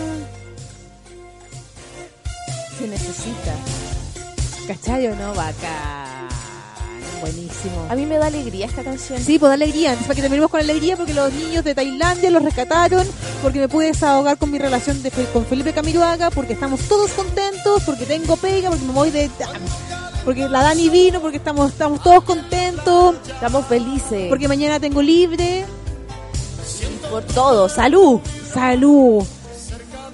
Se 2.78 2.89
necesita. 2.89 3.55
¿Cachai 4.66 5.06
o 5.09 5.14
no? 5.14 5.35
Bacán. 5.35 6.13
Buenísimo. 7.20 7.86
A 7.88 7.94
mí 7.94 8.06
me 8.06 8.16
da 8.18 8.26
alegría 8.26 8.66
esta 8.66 8.82
canción. 8.82 9.20
Sí, 9.20 9.38
pues 9.38 9.48
da 9.48 9.54
alegría. 9.54 9.90
Entonces, 9.90 10.06
para 10.06 10.14
que 10.16 10.22
terminemos 10.22 10.50
con 10.50 10.60
alegría, 10.60 10.96
porque 10.96 11.14
los 11.14 11.32
niños 11.32 11.64
de 11.64 11.74
Tailandia 11.74 12.30
los 12.30 12.42
rescataron, 12.42 13.06
porque 13.42 13.60
me 13.60 13.68
pude 13.68 13.86
desahogar 13.86 14.38
con 14.38 14.50
mi 14.50 14.58
relación 14.58 15.02
de, 15.02 15.10
con 15.10 15.46
Felipe 15.46 15.72
Camiroaga, 15.72 16.30
porque 16.30 16.52
estamos 16.54 16.80
todos 16.82 17.10
contentos, 17.12 17.82
porque 17.84 18.04
tengo 18.06 18.36
pega, 18.36 18.70
porque 18.70 18.84
me 18.84 18.92
voy 18.92 19.10
de... 19.10 19.30
Porque 20.24 20.48
la 20.48 20.62
Dani 20.62 20.88
vino, 20.88 21.20
porque 21.20 21.36
estamos, 21.36 21.72
estamos 21.72 22.02
todos 22.02 22.24
contentos. 22.24 23.16
Estamos 23.26 23.66
felices. 23.66 24.26
Porque 24.30 24.48
mañana 24.48 24.80
tengo 24.80 25.02
libre. 25.02 25.66
Por 27.10 27.22
todo. 27.24 27.68
¡Salud! 27.68 28.20
¡Salud! 28.52 29.22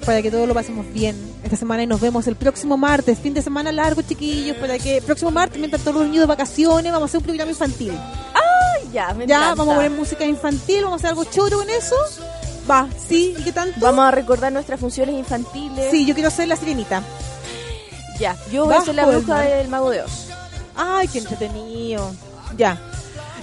Para 0.05 0.21
que 0.21 0.29
todos 0.29 0.47
lo 0.49 0.53
pasemos 0.53 0.85
bien 0.91 1.30
esta 1.43 1.57
semana 1.57 1.83
y 1.83 1.87
nos 1.87 1.99
vemos 1.99 2.27
el 2.27 2.35
próximo 2.35 2.77
martes, 2.77 3.17
fin 3.19 3.33
de 3.33 3.41
semana 3.41 3.71
largo, 3.71 4.01
chiquillos, 4.01 4.57
para 4.57 4.77
que 4.77 5.01
próximo 5.01 5.31
martes, 5.31 5.57
mientras 5.59 5.81
todos 5.83 5.97
los 5.97 6.05
niños 6.05 6.21
de 6.21 6.27
vacaciones, 6.27 6.91
vamos 6.91 7.07
a 7.07 7.09
hacer 7.09 7.17
un 7.19 7.23
programa 7.25 7.51
infantil. 7.51 7.93
¡Ay, 8.33 8.89
ya! 8.93 9.13
Me 9.13 9.25
Ya, 9.25 9.37
encanta. 9.37 9.55
vamos 9.55 9.73
a 9.73 9.75
poner 9.77 9.91
música 9.91 10.25
infantil, 10.25 10.83
vamos 10.83 10.93
a 10.93 10.95
hacer 10.97 11.09
algo 11.09 11.23
choro 11.25 11.57
con 11.59 11.69
eso. 11.69 11.95
Va, 12.69 12.87
sí, 13.09 13.35
¿y 13.37 13.43
qué 13.43 13.51
tanto? 13.51 13.79
Vamos 13.79 14.05
a 14.05 14.11
recordar 14.11 14.51
nuestras 14.53 14.79
funciones 14.79 15.15
infantiles. 15.15 15.89
Sí, 15.89 16.05
yo 16.05 16.13
quiero 16.13 16.29
ser 16.29 16.47
la 16.47 16.55
sirenita. 16.55 17.01
Ya, 18.19 18.37
yo 18.51 18.65
voy 18.65 18.75
a 18.75 18.81
ser 18.81 18.93
la 18.95 19.05
bruja 19.07 19.39
del 19.41 19.67
mago 19.67 19.89
de 19.89 20.01
Oz. 20.03 20.27
Ay, 20.75 21.07
qué 21.07 21.17
entretenido. 21.19 22.11
Ya. 22.55 22.79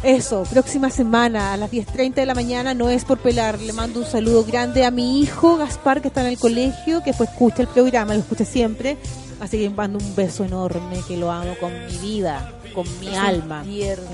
Eso, 0.04 0.44
próxima 0.44 0.90
semana 0.90 1.52
a 1.52 1.56
las 1.56 1.70
10.30 1.72 2.14
de 2.14 2.26
la 2.26 2.34
mañana, 2.34 2.72
no 2.72 2.88
es 2.88 3.04
por 3.04 3.18
pelar. 3.18 3.60
Le 3.60 3.72
mando 3.72 4.00
un 4.00 4.06
saludo 4.06 4.44
grande 4.44 4.84
a 4.84 4.90
mi 4.92 5.20
hijo 5.20 5.56
Gaspar, 5.56 6.00
que 6.00 6.08
está 6.08 6.20
en 6.20 6.28
el 6.28 6.38
colegio, 6.38 7.02
que 7.02 7.12
pues 7.12 7.30
escucha 7.30 7.62
el 7.62 7.68
programa, 7.68 8.14
lo 8.14 8.20
escucha 8.20 8.44
siempre. 8.44 8.96
Así 9.40 9.58
que 9.58 9.70
mando 9.70 9.98
un 9.98 10.14
beso 10.16 10.44
enorme, 10.44 11.00
que 11.06 11.16
lo 11.16 11.30
amo 11.30 11.54
con 11.60 11.72
mi 11.86 11.96
vida, 11.98 12.52
con 12.74 12.86
mi 13.00 13.08
Es 13.08 13.18
alma. 13.18 13.62
tierno. 13.64 14.06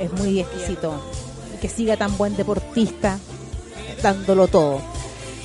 Es 0.00 0.12
muy 0.12 0.40
exquisito. 0.40 0.92
Y 1.54 1.60
que 1.60 1.68
siga 1.68 1.96
tan 1.96 2.16
buen 2.18 2.36
deportista, 2.36 3.18
dándolo 4.02 4.48
todo. 4.48 4.80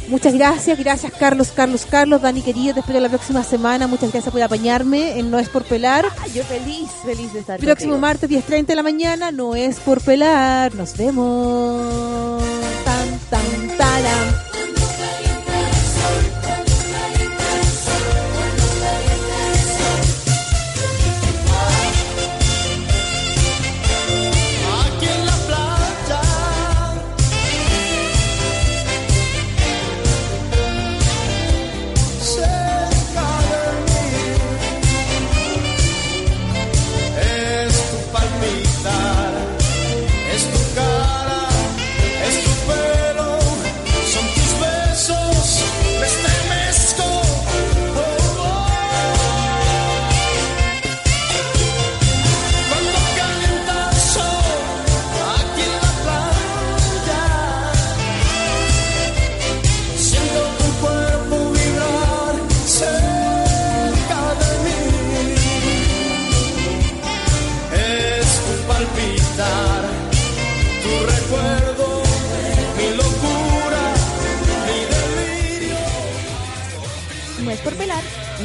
Muchas 0.07 0.34
gracias, 0.34 0.77
gracias 0.77 1.11
Carlos, 1.17 1.51
Carlos, 1.55 1.85
Carlos, 1.89 2.21
Dani 2.21 2.41
querido, 2.41 2.73
te 2.73 2.80
espero 2.81 2.99
la 2.99 3.09
próxima 3.09 3.43
semana. 3.43 3.88
Muchas 3.88 4.11
gracias 4.11 4.31
por 4.31 4.41
apañarme 4.41 5.17
en 5.19 5.31
No 5.31 5.39
es 5.39 5.49
por 5.49 5.63
pelar. 5.63 6.05
Ay, 6.21 6.31
yo 6.34 6.43
feliz, 6.43 6.89
feliz 7.05 7.34
de 7.34 7.39
estar 7.39 7.59
Próximo 7.59 7.93
contigo. 7.93 8.07
martes 8.07 8.30
10.30 8.30 8.65
de 8.65 8.75
la 8.75 8.84
mañana, 8.84 9.31
no 9.31 9.55
es 9.55 9.80
por 9.80 10.01
pelar. 10.01 10.73
Nos 10.75 10.95
vemos. 10.97 12.43
Tan, 12.84 13.19
tan, 13.30 13.77
taran. 13.77 14.52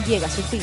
Llega 0.08 0.26
a 0.26 0.30
su 0.30 0.42
fin. 0.42 0.62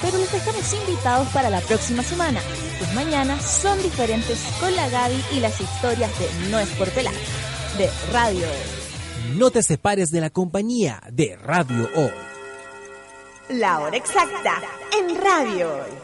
Pero 0.00 0.18
les 0.18 0.30
dejamos 0.32 0.72
invitados 0.72 1.28
para 1.28 1.50
la 1.50 1.60
próxima 1.60 2.02
semana. 2.02 2.40
Tus 2.78 2.92
mañanas 2.94 3.44
son 3.44 3.82
diferentes 3.82 4.38
con 4.60 4.74
la 4.74 4.88
Gaby 4.88 5.24
y 5.32 5.40
las 5.40 5.60
historias 5.60 6.10
de 6.18 6.48
No 6.50 6.58
es 6.58 6.68
por 6.70 6.88
pelar, 6.90 7.14
de 7.76 7.90
Radio. 8.12 8.46
No 9.34 9.50
te 9.50 9.62
separes 9.62 10.10
de 10.10 10.20
la 10.20 10.30
compañía 10.30 11.02
de 11.10 11.36
Radio 11.36 11.88
Hoy. 11.94 12.12
La 13.48 13.80
hora 13.80 13.96
exacta 13.96 14.62
en 14.98 15.20
Radio 15.20 15.74
Hoy. 15.74 16.03